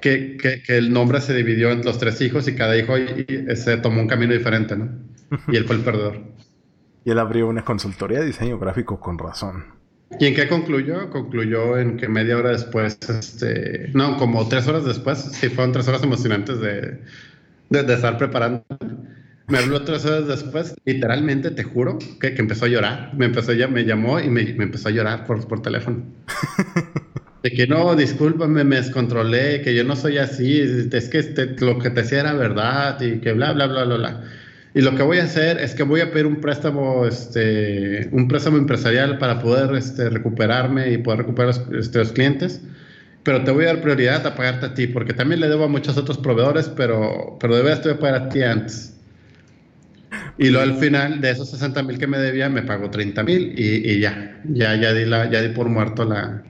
Que, 0.00 0.36
que, 0.36 0.62
que, 0.62 0.76
el 0.76 0.92
nombre 0.92 1.20
se 1.20 1.34
dividió 1.34 1.70
entre 1.70 1.86
los 1.86 1.98
tres 1.98 2.20
hijos 2.20 2.46
y 2.46 2.54
cada 2.54 2.76
hijo 2.76 2.94
se 3.56 3.76
tomó 3.78 4.02
un 4.02 4.06
camino 4.06 4.34
diferente, 4.34 4.76
¿no? 4.76 4.90
Y 5.48 5.56
él 5.56 5.64
fue 5.64 5.76
el 5.76 5.82
perdedor. 5.82 6.20
y 7.04 7.10
él 7.10 7.18
abrió 7.18 7.48
una 7.48 7.64
consultoría 7.64 8.20
de 8.20 8.26
diseño 8.26 8.58
gráfico 8.58 9.00
con 9.00 9.18
razón. 9.18 9.64
¿Y 10.18 10.26
en 10.26 10.34
qué 10.34 10.48
concluyó? 10.48 11.10
Concluyó 11.10 11.78
en 11.78 11.96
que 11.96 12.08
media 12.08 12.36
hora 12.36 12.50
después, 12.50 12.98
este, 13.08 13.90
no, 13.94 14.16
como 14.16 14.48
tres 14.48 14.66
horas 14.66 14.84
después, 14.84 15.18
sí 15.18 15.48
fueron 15.48 15.72
tres 15.72 15.88
horas 15.88 16.02
emocionantes 16.02 16.60
de, 16.60 17.00
de, 17.70 17.94
estar 17.94 18.16
preparando. 18.18 18.64
Me 19.48 19.58
habló 19.58 19.82
tres 19.82 20.04
horas 20.06 20.26
después, 20.26 20.74
literalmente, 20.84 21.50
te 21.50 21.64
juro, 21.64 21.98
que, 22.20 22.34
que 22.34 22.40
empezó 22.40 22.64
a 22.64 22.68
llorar. 22.68 23.12
Me 23.14 23.26
empezó 23.26 23.52
ya, 23.52 23.68
me 23.68 23.84
llamó 23.84 24.20
y 24.20 24.28
me, 24.28 24.44
me, 24.54 24.64
empezó 24.64 24.88
a 24.88 24.92
llorar 24.92 25.26
por, 25.26 25.46
por 25.46 25.62
teléfono. 25.62 26.02
De 27.42 27.50
que 27.50 27.66
no, 27.66 27.94
discúlpame, 27.94 28.64
me 28.64 28.76
descontrolé, 28.76 29.60
que 29.60 29.74
yo 29.74 29.84
no 29.84 29.96
soy 29.96 30.16
así, 30.16 30.60
es 30.60 31.08
que 31.10 31.18
este, 31.18 31.44
lo 31.60 31.78
que 31.78 31.90
te 31.90 32.00
decía 32.00 32.20
era 32.20 32.32
verdad 32.32 32.98
y 33.02 33.18
que 33.18 33.32
bla, 33.32 33.52
bla, 33.52 33.66
bla, 33.66 33.84
bla, 33.84 33.96
bla. 33.96 34.24
Y 34.74 34.80
lo 34.80 34.96
que 34.96 35.04
voy 35.04 35.18
a 35.18 35.24
hacer 35.24 35.58
es 35.58 35.72
que 35.74 35.84
voy 35.84 36.00
a 36.00 36.10
pedir 36.10 36.26
un 36.26 36.40
préstamo, 36.40 37.06
este, 37.06 38.08
un 38.10 38.26
préstamo 38.26 38.56
empresarial 38.58 39.18
para 39.18 39.38
poder 39.38 39.74
este, 39.76 40.10
recuperarme 40.10 40.90
y 40.90 40.98
poder 40.98 41.20
recuperar 41.20 41.54
este, 41.78 41.98
los 42.00 42.10
clientes. 42.10 42.60
Pero 43.22 43.44
te 43.44 43.52
voy 43.52 43.64
a 43.64 43.68
dar 43.68 43.80
prioridad 43.80 44.26
a 44.26 44.34
pagarte 44.34 44.66
a 44.66 44.74
ti, 44.74 44.88
porque 44.88 45.14
también 45.14 45.40
le 45.40 45.48
debo 45.48 45.64
a 45.64 45.68
muchos 45.68 45.96
otros 45.96 46.18
proveedores, 46.18 46.68
pero, 46.68 47.38
pero 47.40 47.56
de 47.56 47.62
verdad 47.62 47.82
te 47.82 47.88
voy 47.90 47.98
a 47.98 48.00
pagar 48.00 48.22
a 48.22 48.28
ti 48.28 48.42
antes. 48.42 48.94
Y 50.38 50.50
luego 50.50 50.68
al 50.72 50.78
final 50.78 51.20
de 51.20 51.30
esos 51.30 51.50
60 51.50 51.82
mil 51.84 51.96
que 51.96 52.08
me 52.08 52.18
debía, 52.18 52.48
me 52.48 52.62
pagó 52.62 52.90
30 52.90 53.22
mil 53.22 53.54
y, 53.56 53.92
y, 53.92 54.00
ya, 54.00 54.42
ya, 54.44 54.74
ya 54.74 54.92
di, 54.92 55.04
la, 55.04 55.30
ya 55.30 55.40
di 55.40 55.50
por 55.50 55.68
muerto 55.68 56.04
la, 56.04 56.42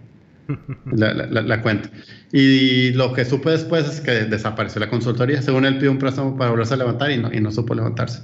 la, 0.92 1.14
la, 1.14 1.42
la, 1.42 1.62
cuenta. 1.62 1.90
Y 2.32 2.92
lo 2.92 3.12
que 3.12 3.24
supe 3.24 3.50
después 3.50 3.86
es 3.86 4.00
que 4.00 4.10
desapareció 4.24 4.80
la 4.80 4.90
consultoría. 4.90 5.42
Según 5.42 5.64
él 5.64 5.76
pidió 5.76 5.90
un 5.90 5.98
préstamo 5.98 6.36
para 6.36 6.50
volverse 6.50 6.74
a 6.74 6.76
levantar 6.76 7.10
y 7.10 7.18
no, 7.18 7.32
y 7.32 7.40
no 7.40 7.50
supo 7.50 7.74
levantarse. 7.74 8.22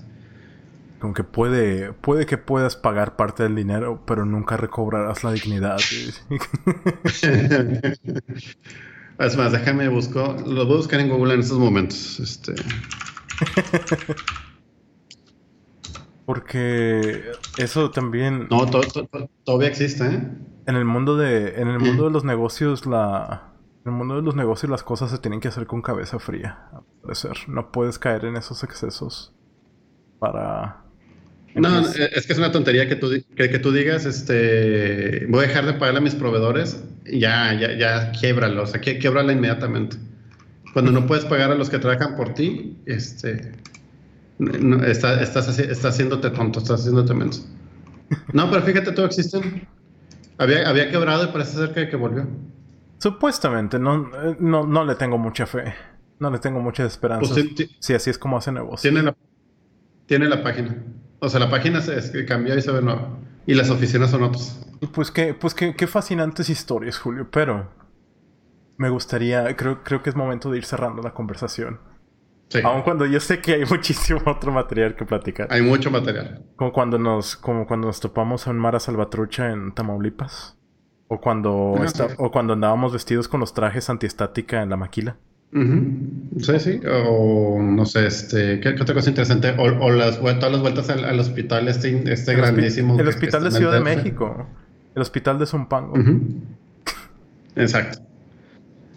Como 0.98 1.14
que 1.14 1.24
puede, 1.24 1.92
puede 1.94 2.26
que 2.26 2.36
puedas 2.36 2.76
pagar 2.76 3.16
parte 3.16 3.42
del 3.44 3.55
dinero, 3.56 4.02
pero 4.06 4.26
nunca 4.26 4.59
recobrarás 4.59 5.24
la 5.24 5.32
dignidad. 5.32 5.78
es 9.18 9.36
más, 9.36 9.52
déjame 9.52 9.88
busco, 9.88 10.36
lo 10.47 10.66
voy 10.66 10.74
a 10.74 10.76
buscar 10.76 11.01
en 11.01 11.09
Google 11.09 11.34
en 11.34 11.40
estos 11.40 11.59
momentos. 11.59 12.20
Este. 12.20 12.55
Porque 16.26 17.32
eso 17.56 17.90
también. 17.90 18.47
No, 18.51 18.66
todavía 19.44 19.68
existe, 19.68 20.05
¿eh? 20.05 20.20
En 20.70 20.76
el 20.76 20.84
mundo 20.84 21.16
de, 21.16 21.60
en 21.60 21.66
el 21.66 21.80
mundo 21.80 22.05
de 22.05 22.10
los 22.10 22.22
negocios, 22.22 22.86
la, 22.86 23.55
en 23.84 23.90
el 23.90 23.98
mundo 23.98 24.14
de 24.14 24.22
los 24.22 24.36
negocios 24.36 24.70
las 24.70 24.84
cosas 24.84 25.10
se 25.10 25.18
tienen 25.18 25.40
que 25.40 25.48
hacer 25.48 25.66
con 25.66 25.82
cabeza 25.82 26.20
fría, 26.20 26.68
a 27.09 27.14
ser. 27.16 27.32
No 27.48 27.72
puedes 27.72 27.98
caer 27.98 28.24
en 28.24 28.36
esos 28.36 28.62
excesos 28.62 29.34
para... 30.20 30.84
No, 31.56 31.80
es 31.80 32.24
que 32.24 32.32
es 32.32 32.38
una 32.38 32.52
tontería 32.52 32.88
que 32.88 32.94
tú, 32.94 33.10
que, 33.34 33.59
tú 33.59 33.72
digas, 33.72 34.06
este, 34.06 35.26
voy 35.28 35.40
a 35.44 35.48
dejar 35.48 35.66
de 35.66 35.72
pagarle 35.72 35.98
a 35.98 36.02
mis 36.02 36.14
proveedores, 36.14 36.84
ya, 37.05 37.52
ya, 37.55 37.76
ya, 37.76 38.12
quiebralo, 38.12 38.62
o 38.62 38.66
sea, 38.66 38.80
quiebrala 38.80 39.32
inmediatamente. 39.32 39.97
Cuando 40.72 40.92
no 40.92 41.05
puedes 41.05 41.24
pagar 41.24 41.51
a 41.51 41.56
los 41.56 41.68
que 41.68 41.80
trabajan 41.80 42.14
por 42.14 42.34
ti, 42.34 42.78
este, 42.86 43.55
estás, 44.86 45.59
estás 45.59 45.84
haciéndote 45.84 46.30
tonto, 46.30 46.60
estás 46.60 46.82
haciéndote 46.82 47.12
menso. 47.12 47.44
No, 48.32 48.48
pero 48.48 48.62
fíjate, 48.62 48.92
todo 48.92 49.06
existen. 49.06 49.66
Había, 50.41 50.67
había 50.67 50.91
quebrado 50.91 51.25
y 51.25 51.27
parece 51.27 51.59
ser 51.59 51.75
que, 51.75 51.91
que 51.91 51.97
volvió. 51.97 52.27
Supuestamente, 52.97 53.79
no, 53.79 54.11
eh, 54.15 54.37
no, 54.41 54.67
no 54.67 54.87
le 54.87 54.95
tengo 54.95 55.19
mucha 55.19 55.45
fe. 55.45 55.75
No 56.19 56.31
le 56.31 56.39
tengo 56.39 56.61
mucha 56.61 56.85
esperanza. 56.87 57.35
Pues 57.35 57.69
si 57.79 57.93
así 57.93 58.09
es 58.09 58.17
como 58.17 58.39
hace 58.39 58.51
negocio. 58.51 58.91
Tiene 58.91 59.05
la, 59.05 59.15
tiene 60.07 60.31
la 60.31 60.43
página. 60.43 60.83
O 61.19 61.29
sea, 61.29 61.41
la 61.41 61.51
página 61.51 61.83
se 61.83 62.25
cambió 62.25 62.57
y 62.57 62.62
se 62.62 62.73
ve 62.73 62.81
nueva. 62.81 63.19
Y 63.47 63.53
las 63.53 63.69
oficinas 63.69 64.11
son 64.11 64.23
otras. 64.23 64.67
Pues 64.95 65.11
qué, 65.11 65.35
pues 65.35 65.53
qué, 65.53 65.75
qué 65.77 65.87
fascinantes 65.87 66.49
historias, 66.49 66.99
Julio. 66.99 67.29
Pero 67.31 67.71
me 68.79 68.89
gustaría, 68.89 69.55
creo, 69.57 69.83
creo 69.85 70.03
que 70.03 70.09
es 70.09 70.17
momento 70.17 70.51
de 70.51 70.57
ir 70.57 70.65
cerrando 70.65 71.03
la 71.03 71.12
conversación. 71.12 71.81
Aun 72.64 72.82
cuando 72.82 73.06
yo 73.06 73.20
sé 73.20 73.40
que 73.40 73.55
hay 73.55 73.64
muchísimo 73.70 74.20
otro 74.27 74.52
material 74.52 74.97
que 74.97 75.05
platicar. 75.05 75.48
Hay 75.51 75.62
mucho 75.62 75.90
material. 75.90 76.43
Como 76.56 76.72
cuando 76.72 76.98
nos, 76.98 77.36
como 77.36 77.66
cuando 77.66 77.86
nos 77.86 78.01
topamos 78.01 78.47
en 78.47 78.56
Mara 78.56 78.81
Salvatrucha 78.81 79.51
en 79.51 79.72
Tamaulipas. 79.72 80.56
O 81.12 81.20
cuando, 81.20 81.74
o 82.18 82.31
cuando 82.31 82.52
andábamos 82.52 82.93
vestidos 82.93 83.27
con 83.27 83.40
los 83.40 83.52
trajes 83.52 83.90
antiestática 83.90 84.62
en 84.62 84.70
la 84.70 84.77
maquila. 84.77 85.16
Sí, 85.52 86.60
sí. 86.60 86.81
O 87.09 87.59
no 87.60 87.85
sé, 87.85 88.06
este, 88.06 88.60
¿qué, 88.60 88.68
otra 88.81 88.94
cosa 88.94 89.09
interesante? 89.10 89.52
O, 89.59 89.90
las, 89.90 90.20
todas 90.20 90.52
las 90.52 90.60
vueltas 90.60 90.89
al, 90.89 91.18
hospital, 91.18 91.66
este, 91.66 92.12
este 92.12 92.36
grandísimo. 92.36 92.98
El 93.01 93.09
hospital 93.09 93.43
de 93.43 93.51
Ciudad 93.51 93.72
de 93.72 93.81
México. 93.81 94.47
El 94.94 95.02
hospital 95.02 95.40
de 95.40 95.47
Zumpango. 95.47 95.94
Exacto. 97.56 97.98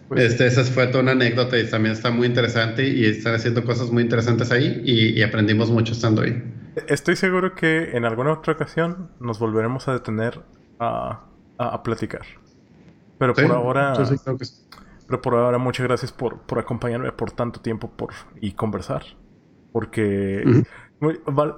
Pues 0.08 0.32
este, 0.32 0.46
esa 0.46 0.64
fue 0.64 0.86
toda 0.88 1.02
una 1.02 1.12
anécdota 1.12 1.58
y 1.58 1.68
también 1.68 1.94
está 1.94 2.10
muy 2.10 2.26
interesante 2.26 2.86
y 2.86 3.06
están 3.06 3.34
haciendo 3.34 3.64
cosas 3.64 3.90
muy 3.90 4.02
interesantes 4.02 4.50
ahí 4.50 4.82
y, 4.84 5.22
aprendimos 5.22 5.70
mucho 5.70 5.92
estando 5.92 6.22
ahí. 6.22 6.42
Estoy 6.88 7.16
seguro 7.16 7.54
que 7.54 7.96
en 7.96 8.04
alguna 8.04 8.32
otra 8.32 8.52
ocasión 8.52 9.10
nos 9.20 9.38
volveremos 9.38 9.88
a 9.88 9.94
detener 9.94 10.40
a, 10.78 11.24
a, 11.58 11.82
platicar. 11.82 12.22
Pero 13.18 13.34
por 13.34 13.52
ahora... 13.52 13.94
Pero 15.06 15.20
por 15.20 15.34
ahora 15.34 15.58
muchas 15.58 15.86
gracias 15.86 16.12
por, 16.12 16.40
por 16.40 16.58
acompañarme 16.58 17.12
por 17.12 17.30
tanto 17.30 17.60
tiempo 17.60 17.90
por, 17.90 18.14
y 18.40 18.52
conversar. 18.52 19.04
Porque 19.70 20.64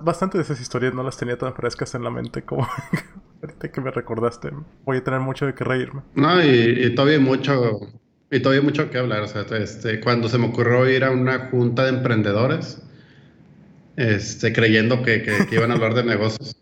bastante 0.01 0.39
de 0.39 0.43
esas 0.43 0.61
historias 0.61 0.95
no 0.95 1.03
las 1.03 1.17
tenía 1.17 1.39
tan 1.39 1.55
frescas 1.55 1.95
en 1.95 2.03
la 2.03 2.11
mente 2.11 2.43
como 2.43 2.67
ahorita 3.43 3.71
que 3.71 3.81
me 3.81 3.91
recordaste. 3.93 4.51
Voy 4.85 4.97
a 4.97 5.05
tener 5.05 5.21
mucho 5.21 5.47
de 5.47 5.55
qué 5.55 5.63
reírme. 5.63 6.03
No, 6.15 6.43
y, 6.43 6.87
y 6.87 6.95
todavía 6.95 7.21
mucho 7.21 7.79
y 8.31 8.41
todavía 8.41 8.61
hay 8.61 8.65
mucho 8.65 8.91
que 8.91 8.99
hablar. 8.99 9.23
O 9.23 9.29
sea, 9.29 9.43
este, 9.59 10.01
cuando 10.01 10.29
se 10.29 10.39
me 10.39 10.47
ocurrió 10.47 10.89
ir 10.89 11.05
a 11.05 11.11
una 11.11 11.51
junta 11.51 11.85
de 11.85 11.91
emprendedores, 11.91 12.83
este, 13.97 14.53
creyendo 14.53 15.03
que, 15.03 15.23
que, 15.23 15.55
iban 15.55 15.71
a 15.71 15.75
hablar 15.75 15.95
de 15.95 16.05
negocios. 16.05 16.57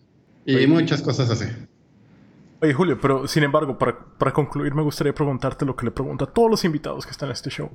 Y 0.46 0.66
muchas 0.66 1.00
cosas 1.02 1.30
así. 1.30 1.46
Oye, 2.60 2.74
Julio, 2.74 2.98
pero 3.00 3.26
sin 3.26 3.42
embargo, 3.42 3.78
para, 3.78 3.98
para, 4.18 4.32
concluir, 4.32 4.74
me 4.74 4.82
gustaría 4.82 5.14
preguntarte 5.14 5.64
lo 5.64 5.74
que 5.74 5.86
le 5.86 5.90
pregunto 5.90 6.24
a 6.24 6.32
todos 6.32 6.50
los 6.50 6.64
invitados 6.64 7.04
que 7.06 7.12
están 7.12 7.28
en 7.28 7.32
este 7.32 7.50
show. 7.50 7.70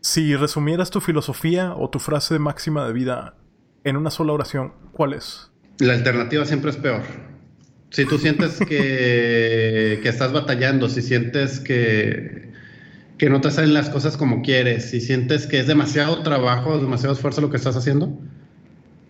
Si 0.00 0.34
resumieras 0.36 0.90
tu 0.90 1.00
filosofía 1.00 1.74
o 1.74 1.88
tu 1.88 1.98
frase 1.98 2.38
máxima 2.38 2.86
de 2.86 2.92
vida 2.92 3.36
en 3.84 3.96
una 3.96 4.10
sola 4.10 4.32
oración, 4.32 4.72
¿cuál 4.92 5.14
es? 5.14 5.50
La 5.78 5.94
alternativa 5.94 6.44
siempre 6.44 6.70
es 6.70 6.76
peor. 6.76 7.02
Si 7.90 8.04
tú 8.06 8.18
sientes 8.18 8.58
que, 8.58 10.00
que 10.02 10.08
estás 10.08 10.32
batallando, 10.32 10.88
si 10.88 11.02
sientes 11.02 11.60
que, 11.60 12.51
que 13.18 13.30
no 13.30 13.40
te 13.40 13.50
salen 13.50 13.74
las 13.74 13.90
cosas 13.90 14.16
como 14.16 14.42
quieres, 14.42 14.90
si 14.90 15.00
sientes 15.00 15.46
que 15.46 15.60
es 15.60 15.66
demasiado 15.66 16.22
trabajo, 16.22 16.78
demasiado 16.78 17.14
esfuerzo 17.14 17.40
lo 17.40 17.50
que 17.50 17.56
estás 17.56 17.76
haciendo, 17.76 18.18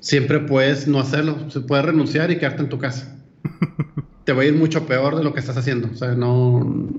siempre 0.00 0.40
puedes 0.40 0.86
no 0.88 1.00
hacerlo, 1.00 1.50
se 1.50 1.60
puede 1.60 1.82
renunciar 1.82 2.30
y 2.30 2.38
quedarte 2.38 2.62
en 2.62 2.68
tu 2.68 2.78
casa. 2.78 3.16
te 4.24 4.32
va 4.32 4.42
a 4.42 4.44
ir 4.44 4.54
mucho 4.54 4.86
peor 4.86 5.16
de 5.16 5.24
lo 5.24 5.32
que 5.32 5.40
estás 5.40 5.56
haciendo, 5.56 5.88
o 5.92 5.96
sea, 5.96 6.14
no 6.14 6.92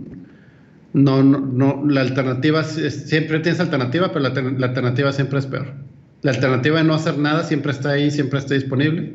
no, 0.93 1.23
no, 1.23 1.83
la 1.87 2.01
alternativa 2.01 2.63
siempre 2.63 3.39
tienes 3.39 3.59
alternativa, 3.59 4.11
pero 4.13 4.29
la, 4.29 4.67
alternativa 4.67 5.11
siempre 5.11 5.39
es 5.39 5.47
peor. 5.47 5.73
La 6.21 6.31
alternativa 6.31 6.77
de 6.77 6.83
no 6.83 6.93
hacer 6.93 7.17
nada 7.17 7.43
siempre 7.43 7.71
está 7.71 7.91
ahí, 7.91 8.11
siempre 8.11 8.39
está 8.39 8.53
disponible, 8.53 9.13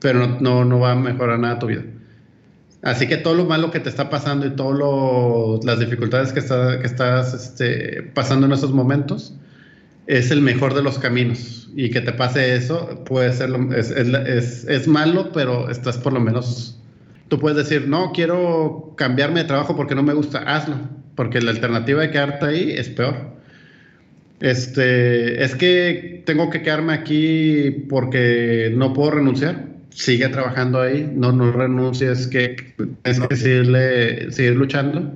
pero 0.00 0.38
no, 0.40 0.64
no, 0.64 0.78
va 0.78 0.92
a 0.92 0.94
mejorar 0.94 1.40
nada 1.40 1.58
tu 1.58 1.66
vida. 1.66 1.82
Así 2.86 3.06
que 3.08 3.16
todo 3.16 3.34
lo 3.34 3.44
malo 3.44 3.70
que 3.70 3.80
te 3.80 3.88
está 3.88 4.08
pasando 4.10 4.46
y 4.46 4.50
todas 4.50 5.64
las 5.64 5.78
dificultades 5.80 6.32
que, 6.32 6.40
que 6.40 6.86
estás 6.86 7.34
este, 7.34 8.02
pasando 8.14 8.46
en 8.46 8.52
esos 8.52 8.72
momentos 8.72 9.34
es 10.06 10.30
el 10.30 10.40
mejor 10.40 10.72
de 10.74 10.82
los 10.82 10.98
caminos. 10.98 11.68
Y 11.74 11.90
que 11.90 12.00
te 12.00 12.12
pase 12.12 12.54
eso 12.54 13.02
puede 13.04 13.32
ser, 13.32 13.50
es, 13.76 13.90
es, 13.90 14.64
es 14.68 14.88
malo, 14.88 15.32
pero 15.32 15.68
estás 15.68 15.98
por 15.98 16.12
lo 16.12 16.20
menos, 16.20 16.80
tú 17.28 17.38
puedes 17.38 17.58
decir, 17.58 17.88
no, 17.88 18.12
quiero 18.12 18.94
cambiarme 18.96 19.40
de 19.40 19.46
trabajo 19.46 19.76
porque 19.76 19.94
no 19.94 20.02
me 20.02 20.14
gusta, 20.14 20.38
hazlo 20.38 20.76
porque 21.16 21.40
la 21.40 21.50
alternativa 21.50 22.02
de 22.02 22.10
quedarte 22.10 22.46
ahí 22.46 22.70
es 22.70 22.90
peor. 22.90 23.34
Este, 24.38 25.42
es 25.42 25.54
que 25.56 26.22
tengo 26.26 26.50
que 26.50 26.62
quedarme 26.62 26.92
aquí 26.92 27.70
porque 27.88 28.72
no 28.76 28.92
puedo 28.92 29.12
renunciar. 29.12 29.75
Sigue 29.96 30.28
trabajando 30.28 30.80
ahí, 30.82 31.10
no, 31.14 31.32
no 31.32 31.52
renuncies, 31.52 32.26
que 32.26 32.74
es 33.04 33.18
que 33.18 33.36
seguir 34.30 34.56
luchando. 34.56 35.14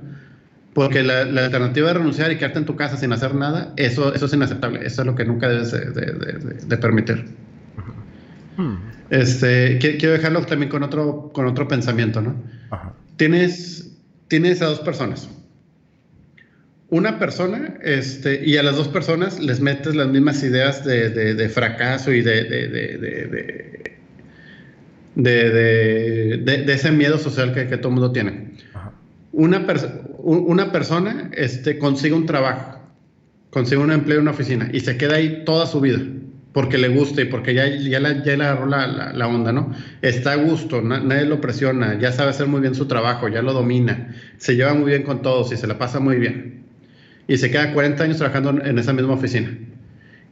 Porque 0.73 1.03
la, 1.03 1.21
alternativa 1.21 1.89
de 1.89 1.93
renunciar 1.95 2.31
y 2.31 2.37
quedarte 2.37 2.59
en 2.59 2.65
tu 2.65 2.75
casa 2.75 2.97
sin 2.97 3.13
hacer 3.13 3.35
nada, 3.35 3.73
eso, 3.77 4.13
eso 4.13 4.25
es 4.25 4.33
inaceptable. 4.33 4.79
Eso 4.85 5.03
es 5.03 5.05
lo 5.05 5.15
que 5.15 5.25
nunca 5.25 5.49
debes 5.49 5.71
de, 5.71 6.77
permitir. 6.77 7.25
Hmm. 8.57 8.75
Este, 9.11 9.77
quiero 9.77 10.13
dejarlo 10.13 10.43
también 10.45 10.69
con 10.69 10.81
otro, 10.81 11.31
con 11.31 11.45
otro 11.45 11.67
pensamiento, 11.67 12.21
¿no? 12.21 12.35
Tienes, 13.17 13.97
tienes 14.29 14.61
a 14.61 14.65
dos 14.65 14.79
personas 14.79 15.29
una 16.91 17.19
persona 17.19 17.75
este, 17.81 18.43
y 18.45 18.57
a 18.57 18.63
las 18.63 18.75
dos 18.75 18.89
personas 18.89 19.39
les 19.39 19.61
metes 19.61 19.95
las 19.95 20.09
mismas 20.09 20.43
ideas 20.43 20.83
de, 20.83 21.49
fracaso 21.49 22.11
y 22.11 22.21
de, 22.21 24.00
de, 25.15 26.43
ese 26.67 26.91
miedo 26.91 27.17
social 27.17 27.53
que, 27.53 27.65
todo 27.77 27.89
el 27.89 27.93
mundo 27.93 28.11
tiene. 28.11 28.51
Una, 29.31 29.65
una 30.19 30.71
persona 30.71 31.31
este, 31.33 31.77
consigue 31.77 32.13
un 32.13 32.25
trabajo, 32.25 32.79
consigue 33.49 33.81
un 33.81 33.91
empleo 33.91 34.17
en 34.17 34.23
una 34.23 34.31
oficina 34.31 34.69
y 34.71 34.81
se 34.81 34.97
queda 34.97 35.15
ahí 35.15 35.43
toda 35.45 35.65
su 35.67 35.79
vida 35.79 35.99
porque 36.53 36.77
le 36.77 36.89
gusta 36.89 37.21
y 37.21 37.25
porque 37.25 37.53
ya, 37.53 37.65
ya, 37.67 38.01
la, 38.01 38.23
ya 38.23 38.35
le 38.35 38.43
agarró 38.43 38.65
la, 38.65 39.13
la, 39.13 39.27
onda, 39.27 39.53
¿no? 39.53 39.73
Está 40.01 40.33
a 40.33 40.35
gusto, 40.35 40.81
nadie 40.81 41.23
lo 41.23 41.39
presiona, 41.39 41.97
ya 41.97 42.11
sabe 42.11 42.31
hacer 42.31 42.47
muy 42.47 42.59
bien 42.59 42.75
su 42.75 42.87
trabajo, 42.87 43.29
ya 43.29 43.41
lo 43.41 43.53
domina, 43.53 44.13
se 44.37 44.57
lleva 44.57 44.73
muy 44.73 44.89
bien 44.89 45.03
con 45.03 45.21
todos 45.21 45.53
y 45.53 45.57
se 45.57 45.65
la 45.65 45.77
pasa 45.77 46.01
muy 46.01 46.17
bien 46.17 46.61
y 47.31 47.37
se 47.37 47.49
queda 47.49 47.71
40 47.73 48.03
años 48.03 48.17
trabajando 48.17 48.61
en 48.61 48.77
esa 48.77 48.91
misma 48.91 49.13
oficina. 49.13 49.57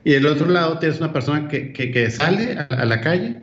Y 0.04 0.12
del 0.12 0.26
otro 0.26 0.48
lado 0.48 0.80
tienes 0.80 1.00
una 1.00 1.14
persona 1.14 1.48
que, 1.48 1.72
que, 1.72 2.12
sale 2.12 2.58
a, 2.70 2.86
la 2.86 3.00
calle 3.00 3.38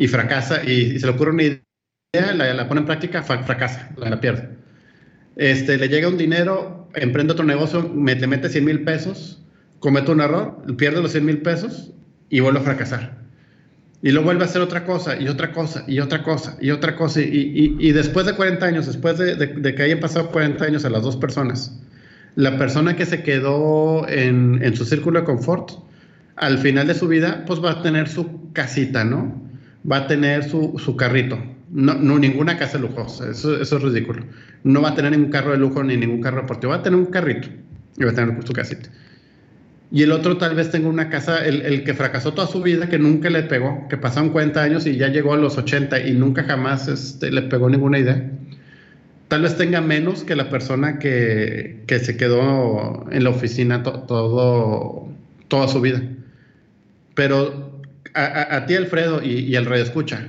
y 0.00 0.08
fracasa 0.08 0.64
y, 0.64 0.98
se 0.98 1.04
le 1.04 1.12
ocurre 1.12 1.30
una 1.32 1.42
idea, 1.42 2.34
la, 2.34 2.66
pone 2.66 2.80
en 2.80 2.86
práctica, 2.86 3.22
fracasa, 3.22 3.90
la, 3.98 4.18
pierde. 4.18 4.48
Este, 5.36 5.76
le 5.76 5.90
llega 5.90 6.08
un 6.08 6.16
dinero, 6.16 6.88
emprende 6.94 7.34
otro 7.34 7.44
negocio, 7.44 7.86
me, 7.86 8.14
le 8.14 8.26
mete 8.26 8.48
100 8.48 8.64
mil 8.64 8.82
pesos, 8.82 9.44
comete 9.78 10.10
un 10.10 10.22
error, 10.22 10.56
pierde 10.78 11.02
los 11.02 11.12
100 11.12 11.26
mil 11.26 11.42
pesos 11.42 11.92
y 12.30 12.40
vuelve 12.40 12.60
a 12.60 12.62
fracasar. 12.62 13.18
Y 14.02 14.12
luego 14.12 14.24
vuelve 14.24 14.44
a 14.44 14.46
hacer 14.46 14.62
otra 14.62 14.86
cosa 14.86 15.20
y 15.20 15.28
otra 15.28 15.52
cosa 15.52 15.84
y 15.86 16.00
otra 16.00 16.22
cosa 16.22 16.56
y 16.62 16.70
otra 16.70 16.96
cosa. 16.96 17.20
Y, 17.20 17.26
y, 17.26 17.76
y 17.78 17.92
después 17.92 18.24
de 18.24 18.34
40 18.34 18.64
años, 18.64 18.86
después 18.86 19.18
de, 19.18 19.34
de, 19.34 19.48
de, 19.48 19.74
que 19.74 19.82
hayan 19.82 20.00
pasado 20.00 20.30
40 20.30 20.64
años 20.64 20.86
a 20.86 20.88
las 20.88 21.02
dos 21.02 21.18
personas, 21.18 21.78
la 22.36 22.56
persona 22.56 22.96
que 22.96 23.04
se 23.04 23.22
quedó 23.22 24.08
en, 24.08 24.64
en, 24.64 24.74
su 24.74 24.86
círculo 24.86 25.20
de 25.20 25.26
confort, 25.26 25.72
al 26.36 26.56
final 26.56 26.86
de 26.86 26.94
su 26.94 27.06
vida, 27.06 27.44
pues 27.46 27.62
va 27.62 27.72
a 27.72 27.82
tener 27.82 28.08
su 28.08 28.50
casita, 28.54 29.04
¿no? 29.04 29.49
Va 29.90 29.98
a 29.98 30.06
tener 30.06 30.48
su, 30.48 30.78
su 30.78 30.96
carrito. 30.96 31.38
No, 31.70 31.94
no, 31.94 32.18
ninguna 32.18 32.58
casa 32.58 32.78
lujosa, 32.78 33.30
eso, 33.30 33.60
es 33.60 33.70
ridículo. 33.70 34.24
No 34.64 34.82
va 34.82 34.90
a 34.90 34.94
tener 34.94 35.12
ningún 35.12 35.30
carro 35.30 35.52
de 35.52 35.58
lujo 35.58 35.82
ni 35.84 35.96
ningún 35.96 36.20
carro 36.20 36.40
deportivo, 36.40 36.70
va 36.70 36.78
a 36.78 36.82
tener 36.82 36.98
un 36.98 37.06
carrito 37.06 37.48
y 37.96 38.04
va 38.04 38.10
a 38.10 38.14
tener 38.14 38.44
su 38.44 38.52
casita. 38.52 38.90
Y 39.92 40.02
el 40.02 40.12
otro 40.12 40.36
tal 40.36 40.54
vez 40.54 40.70
tenga 40.70 40.88
una 40.88 41.08
casa, 41.08 41.44
el, 41.44 41.62
el, 41.62 41.84
que 41.84 41.94
fracasó 41.94 42.34
toda 42.34 42.48
su 42.48 42.60
vida, 42.62 42.88
que 42.88 42.98
nunca 42.98 43.30
le 43.30 43.44
pegó, 43.44 43.86
que 43.88 43.96
pasaron 43.96 44.30
40 44.30 44.62
años 44.62 44.86
y 44.86 44.96
ya 44.96 45.08
llegó 45.08 45.34
a 45.34 45.36
los 45.36 45.58
80 45.58 46.06
y 46.06 46.12
nunca 46.12 46.44
jamás 46.44 46.88
este, 46.88 47.30
le 47.30 47.42
pegó 47.42 47.68
ninguna 47.70 47.98
idea 47.98 48.30
tal 49.30 49.42
vez 49.42 49.56
tenga 49.56 49.80
menos 49.80 50.24
que 50.24 50.34
la 50.34 50.50
persona 50.50 50.98
que, 50.98 51.84
se 51.86 52.16
quedó 52.16 53.06
en 53.12 53.22
la 53.22 53.30
oficina 53.30 53.84
todo, 53.84 55.08
toda 55.46 55.68
su 55.68 55.80
vida. 55.80 56.02
Pero 57.14 57.69
a, 58.14 58.64
ti, 58.66 58.74
Alfredo, 58.74 59.22
y, 59.22 59.54
el 59.54 59.66
rey 59.66 59.82
escucha, 59.82 60.28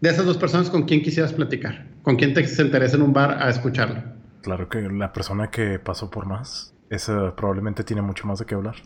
de 0.00 0.08
esas 0.08 0.26
dos 0.26 0.38
personas, 0.38 0.70
¿con 0.70 0.84
quién 0.84 1.02
quisieras 1.02 1.32
platicar? 1.32 1.86
¿Con 2.02 2.16
quién 2.16 2.34
te 2.34 2.46
se 2.46 2.62
interesa 2.62 2.96
en 2.96 3.02
un 3.02 3.12
bar 3.12 3.42
a 3.42 3.50
escucharlo? 3.50 4.02
Claro 4.42 4.68
que 4.68 4.80
la 4.80 5.12
persona 5.12 5.50
que 5.50 5.78
pasó 5.78 6.10
por 6.10 6.26
más, 6.26 6.74
esa 6.88 7.36
probablemente 7.36 7.84
tiene 7.84 8.02
mucho 8.02 8.26
más 8.26 8.38
de 8.38 8.46
qué 8.46 8.54
hablar. 8.54 8.76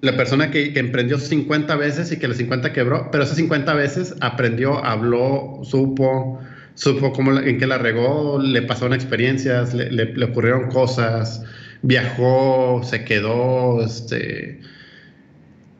La 0.00 0.16
persona 0.16 0.50
que, 0.50 0.72
que, 0.72 0.80
emprendió 0.80 1.18
50 1.18 1.74
veces 1.76 2.12
y 2.12 2.18
que 2.18 2.28
las 2.28 2.36
50 2.36 2.72
quebró, 2.72 3.10
pero 3.10 3.24
esas 3.24 3.36
50 3.36 3.72
veces 3.74 4.14
aprendió, 4.20 4.84
habló, 4.84 5.60
supo, 5.62 6.40
supo 6.74 7.12
cómo, 7.12 7.38
en 7.38 7.58
qué 7.58 7.66
la 7.66 7.78
regó, 7.78 8.38
le 8.40 8.62
pasaron 8.62 8.94
experiencias, 8.94 9.72
le, 9.74 9.90
le, 9.90 10.24
ocurrieron 10.24 10.68
cosas, 10.70 11.44
viajó, 11.82 12.82
se 12.84 13.04
quedó, 13.04 13.82
este... 13.82 14.60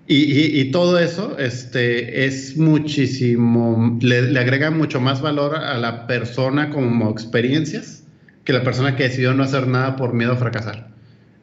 Y, 0.09 0.71
todo 0.71 1.01
eso 1.01 1.37
este, 1.37 2.27
es 2.27 2.57
muchísimo, 2.57 3.99
le, 4.01 4.39
agrega 4.39 4.71
mucho 4.71 5.01
más 5.01 5.21
valor 5.21 5.57
a 5.57 5.77
la 5.79 6.07
persona 6.07 6.71
como 6.71 7.11
experiencias 7.11 8.05
que 8.45 8.53
la 8.53 8.63
persona 8.63 8.95
que 8.95 9.03
decidió 9.03 9.35
no 9.35 9.43
hacer 9.43 9.67
nada 9.67 9.97
por 9.97 10.15
miedo 10.15 10.33
a 10.33 10.37
fracasar. 10.37 10.91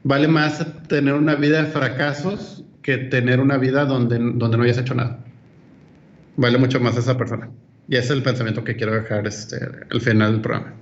Vale 0.04 0.30
más 0.30 0.66
tener 0.88 1.14
una 1.14 1.36
vida 1.36 1.62
de 1.62 1.70
fracasos 1.72 2.64
que 2.82 2.98
tener 2.98 3.42
una 3.42 3.58
vida 3.58 3.84
donde, 3.84 4.18
donde 4.20 4.58
no 4.58 4.64
hayas 4.64 4.78
hecho 4.78 4.96
nada. 4.96 5.20
Vale 6.38 6.58
mucho 6.58 6.80
más 6.80 6.96
esa 6.96 7.18
persona. 7.18 7.50
Y 7.90 7.98
ese 7.98 8.06
es 8.06 8.12
el 8.12 8.24
pensamiento 8.24 8.64
que 8.64 8.78
quiero 8.78 8.94
dejar 8.94 9.28
este, 9.28 9.58
al 9.92 10.00
final 10.00 10.32
del 10.32 10.42
programa. 10.42 10.74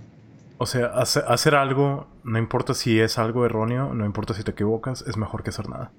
O 0.59 0.67
sea, 0.67 0.87
hacer 0.87 1.55
algo, 1.55 2.07
no 2.23 2.37
importa 2.37 2.75
si 2.75 2.99
es 2.99 3.17
algo 3.17 3.43
erróneo, 3.43 3.95
no 3.95 4.05
importa 4.05 4.35
si 4.35 4.43
te 4.43 4.51
equivocas, 4.51 5.03
es 5.07 5.17
mejor 5.17 5.41
que 5.41 5.49
hacer 5.49 5.67
nada. 5.67 5.91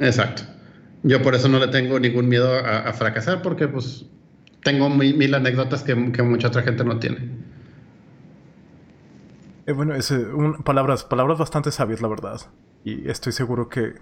Exacto. 0.00 0.42
Yo 1.02 1.22
por 1.22 1.34
eso 1.34 1.48
no 1.48 1.58
le 1.58 1.68
tengo 1.68 1.98
ningún 1.98 2.28
miedo 2.28 2.52
a, 2.54 2.92
fracasar, 2.92 3.42
porque 3.42 3.68
pues 3.68 4.06
tengo 4.62 4.90
mil, 4.90 5.34
anécdotas 5.34 5.82
que, 5.82 5.94
mucha 5.94 6.48
otra 6.48 6.62
gente 6.62 6.84
no 6.84 6.98
tiene. 6.98 7.30
Eh, 9.66 9.72
bueno, 9.72 9.94
es, 9.94 10.12
palabras, 10.64 11.04
palabras 11.04 11.38
bastante 11.38 11.70
sabias, 11.70 12.02
la 12.02 12.08
verdad. 12.08 12.40
Y 12.84 13.08
estoy 13.08 13.32
seguro 13.32 13.68
que 13.68 13.94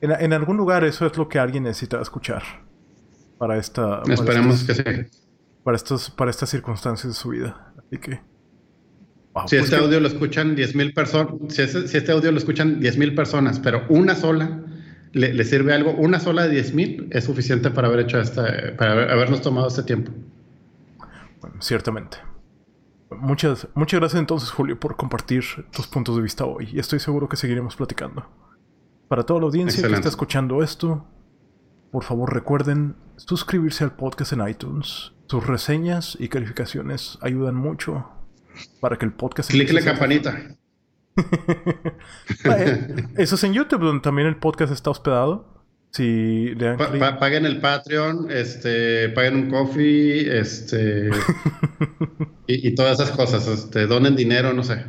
en, 0.00 0.10
en 0.10 0.32
algún 0.32 0.56
lugar 0.56 0.84
eso 0.84 1.06
es 1.06 1.16
lo 1.16 1.28
que 1.28 1.38
alguien 1.38 1.62
necesita 1.62 2.00
escuchar 2.00 2.42
para 3.38 3.56
esta. 3.56 4.02
Esperemos 4.08 4.64
que 4.64 4.74
sí. 4.74 4.82
Para, 5.62 5.76
estos, 5.76 6.10
para 6.10 6.30
estas 6.30 6.50
circunstancias 6.50 7.12
de 7.12 7.18
su 7.18 7.30
vida. 7.30 7.72
Así 7.78 7.98
que. 7.98 8.10
si 8.12 8.20
pues 9.32 9.52
este 9.52 9.76
audio 9.76 10.00
lo 10.00 10.08
escuchan 10.08 10.56
10.000 10.56 10.94
personas, 10.94 11.34
si, 11.48 11.62
este 11.62 12.12
audio 12.12 12.32
lo 12.32 12.38
escuchan 12.38 12.80
10.000 12.80 13.14
personas, 13.14 13.60
pero 13.60 13.86
una 13.88 14.14
sola 14.14 14.64
le, 15.12 15.44
sirve 15.44 15.74
algo, 15.74 15.92
una 15.92 16.20
sola 16.20 16.46
de 16.46 16.62
10.000 16.62 17.08
es 17.10 17.24
suficiente 17.24 17.70
para 17.70 17.88
haber 17.88 18.00
hecho 18.00 18.20
esta, 18.20 18.76
para 18.76 19.12
habernos 19.12 19.40
tomado 19.40 19.68
este 19.68 19.82
tiempo. 19.82 20.12
Bueno, 21.40 21.56
ciertamente. 21.60 22.18
Muchas, 23.10 23.68
muchas 23.74 24.00
gracias 24.00 24.20
entonces, 24.20 24.50
Julio, 24.50 24.78
por 24.78 24.96
compartir 24.96 25.44
tus 25.72 25.86
puntos 25.86 26.16
de 26.16 26.22
vista 26.22 26.44
hoy. 26.44 26.68
Y 26.72 26.78
estoy 26.78 27.00
seguro 27.00 27.28
que 27.28 27.36
seguiremos 27.36 27.76
platicando. 27.76 28.26
Para 29.08 29.24
toda 29.24 29.40
la 29.40 29.46
audiencia 29.46 29.86
que 29.86 29.94
está 29.94 30.08
escuchando 30.08 30.62
esto, 30.62 31.06
por 31.90 32.04
favor 32.04 32.34
recuerden 32.34 32.96
suscribirse 33.16 33.84
al 33.84 33.96
podcast 33.96 34.34
en 34.34 34.46
iTunes. 34.46 35.12
Sus 35.26 35.46
reseñas 35.46 36.16
y 36.20 36.28
calificaciones 36.28 37.18
ayudan 37.22 37.54
mucho 37.54 38.08
para 38.80 38.96
que 38.96 39.06
el 39.06 39.12
podcast... 39.12 39.50
Clique 39.50 39.72
la 39.72 39.82
campanita. 39.82 40.57
Eso 43.16 43.34
es 43.34 43.44
en 43.44 43.52
YouTube, 43.52 43.80
donde 43.80 44.02
también 44.02 44.28
el 44.28 44.36
podcast 44.36 44.72
está 44.72 44.90
hospedado. 44.90 45.58
Si 45.90 46.54
le 46.54 46.76
paguen 46.76 47.46
el 47.46 47.60
Patreon, 47.60 48.30
este, 48.30 49.08
paguen 49.10 49.36
un 49.36 49.50
coffee, 49.50 50.38
este, 50.38 51.10
y, 52.46 52.74
todas 52.74 53.00
esas 53.00 53.16
cosas, 53.16 53.48
este, 53.48 53.86
donen 53.86 54.14
dinero, 54.14 54.52
no 54.52 54.62
sé. 54.62 54.84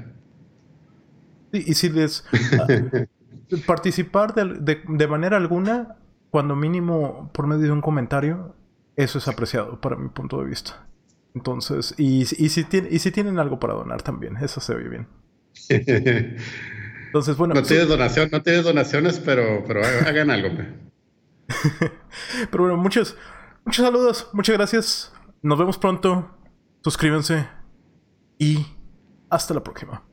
Y, 1.54 1.74
si 1.74 1.90
les... 1.90 2.26
Ah, 2.60 2.68
participar 3.66 4.36
de, 4.36 5.08
manera 5.08 5.38
alguna, 5.38 5.96
cuando 6.30 6.56
mínimo 6.56 7.32
por 7.34 7.48
medio 7.48 7.64
de 7.64 7.72
un 7.72 7.82
comentario, 7.82 8.56
eso 8.96 9.18
es 9.18 9.28
apreciado 9.28 9.80
para 9.80 9.96
mi 9.96 10.10
punto 10.10 10.40
de 10.42 10.50
vista. 10.50 10.86
Entonces, 11.34 11.96
y, 11.98 12.22
y, 12.22 12.50
si, 12.50 12.66
y 12.92 13.00
si 13.00 13.12
tienen 13.12 13.40
algo 13.40 13.60
para 13.60 13.74
donar 13.74 14.02
también, 14.02 14.38
eso 14.38 14.60
se 14.60 14.76
ve 14.76 14.90
bien. 14.90 15.08
Entonces, 15.70 17.38
bueno. 17.38 17.54
No 17.56 17.64
tienes 17.64 17.88
donación, 17.88 18.30
no 18.32 18.42
tienes 18.42 18.64
donaciones, 18.64 19.20
pero, 19.20 19.64
pero 19.66 19.82
hagan 19.84 20.30
algo. 20.30 20.50
pero 22.52 22.64
bueno, 22.64 22.78
muchos, 22.78 23.18
muchos 23.66 23.84
saludos, 23.84 24.30
muchas 24.34 24.56
gracias. 24.58 25.14
Nos 25.42 25.58
vemos 25.58 25.78
pronto. 25.78 26.36
Suscríbanse 26.84 27.48
y 28.38 28.66
hasta 29.30 29.54
la 29.54 29.64
próxima. 29.64 30.04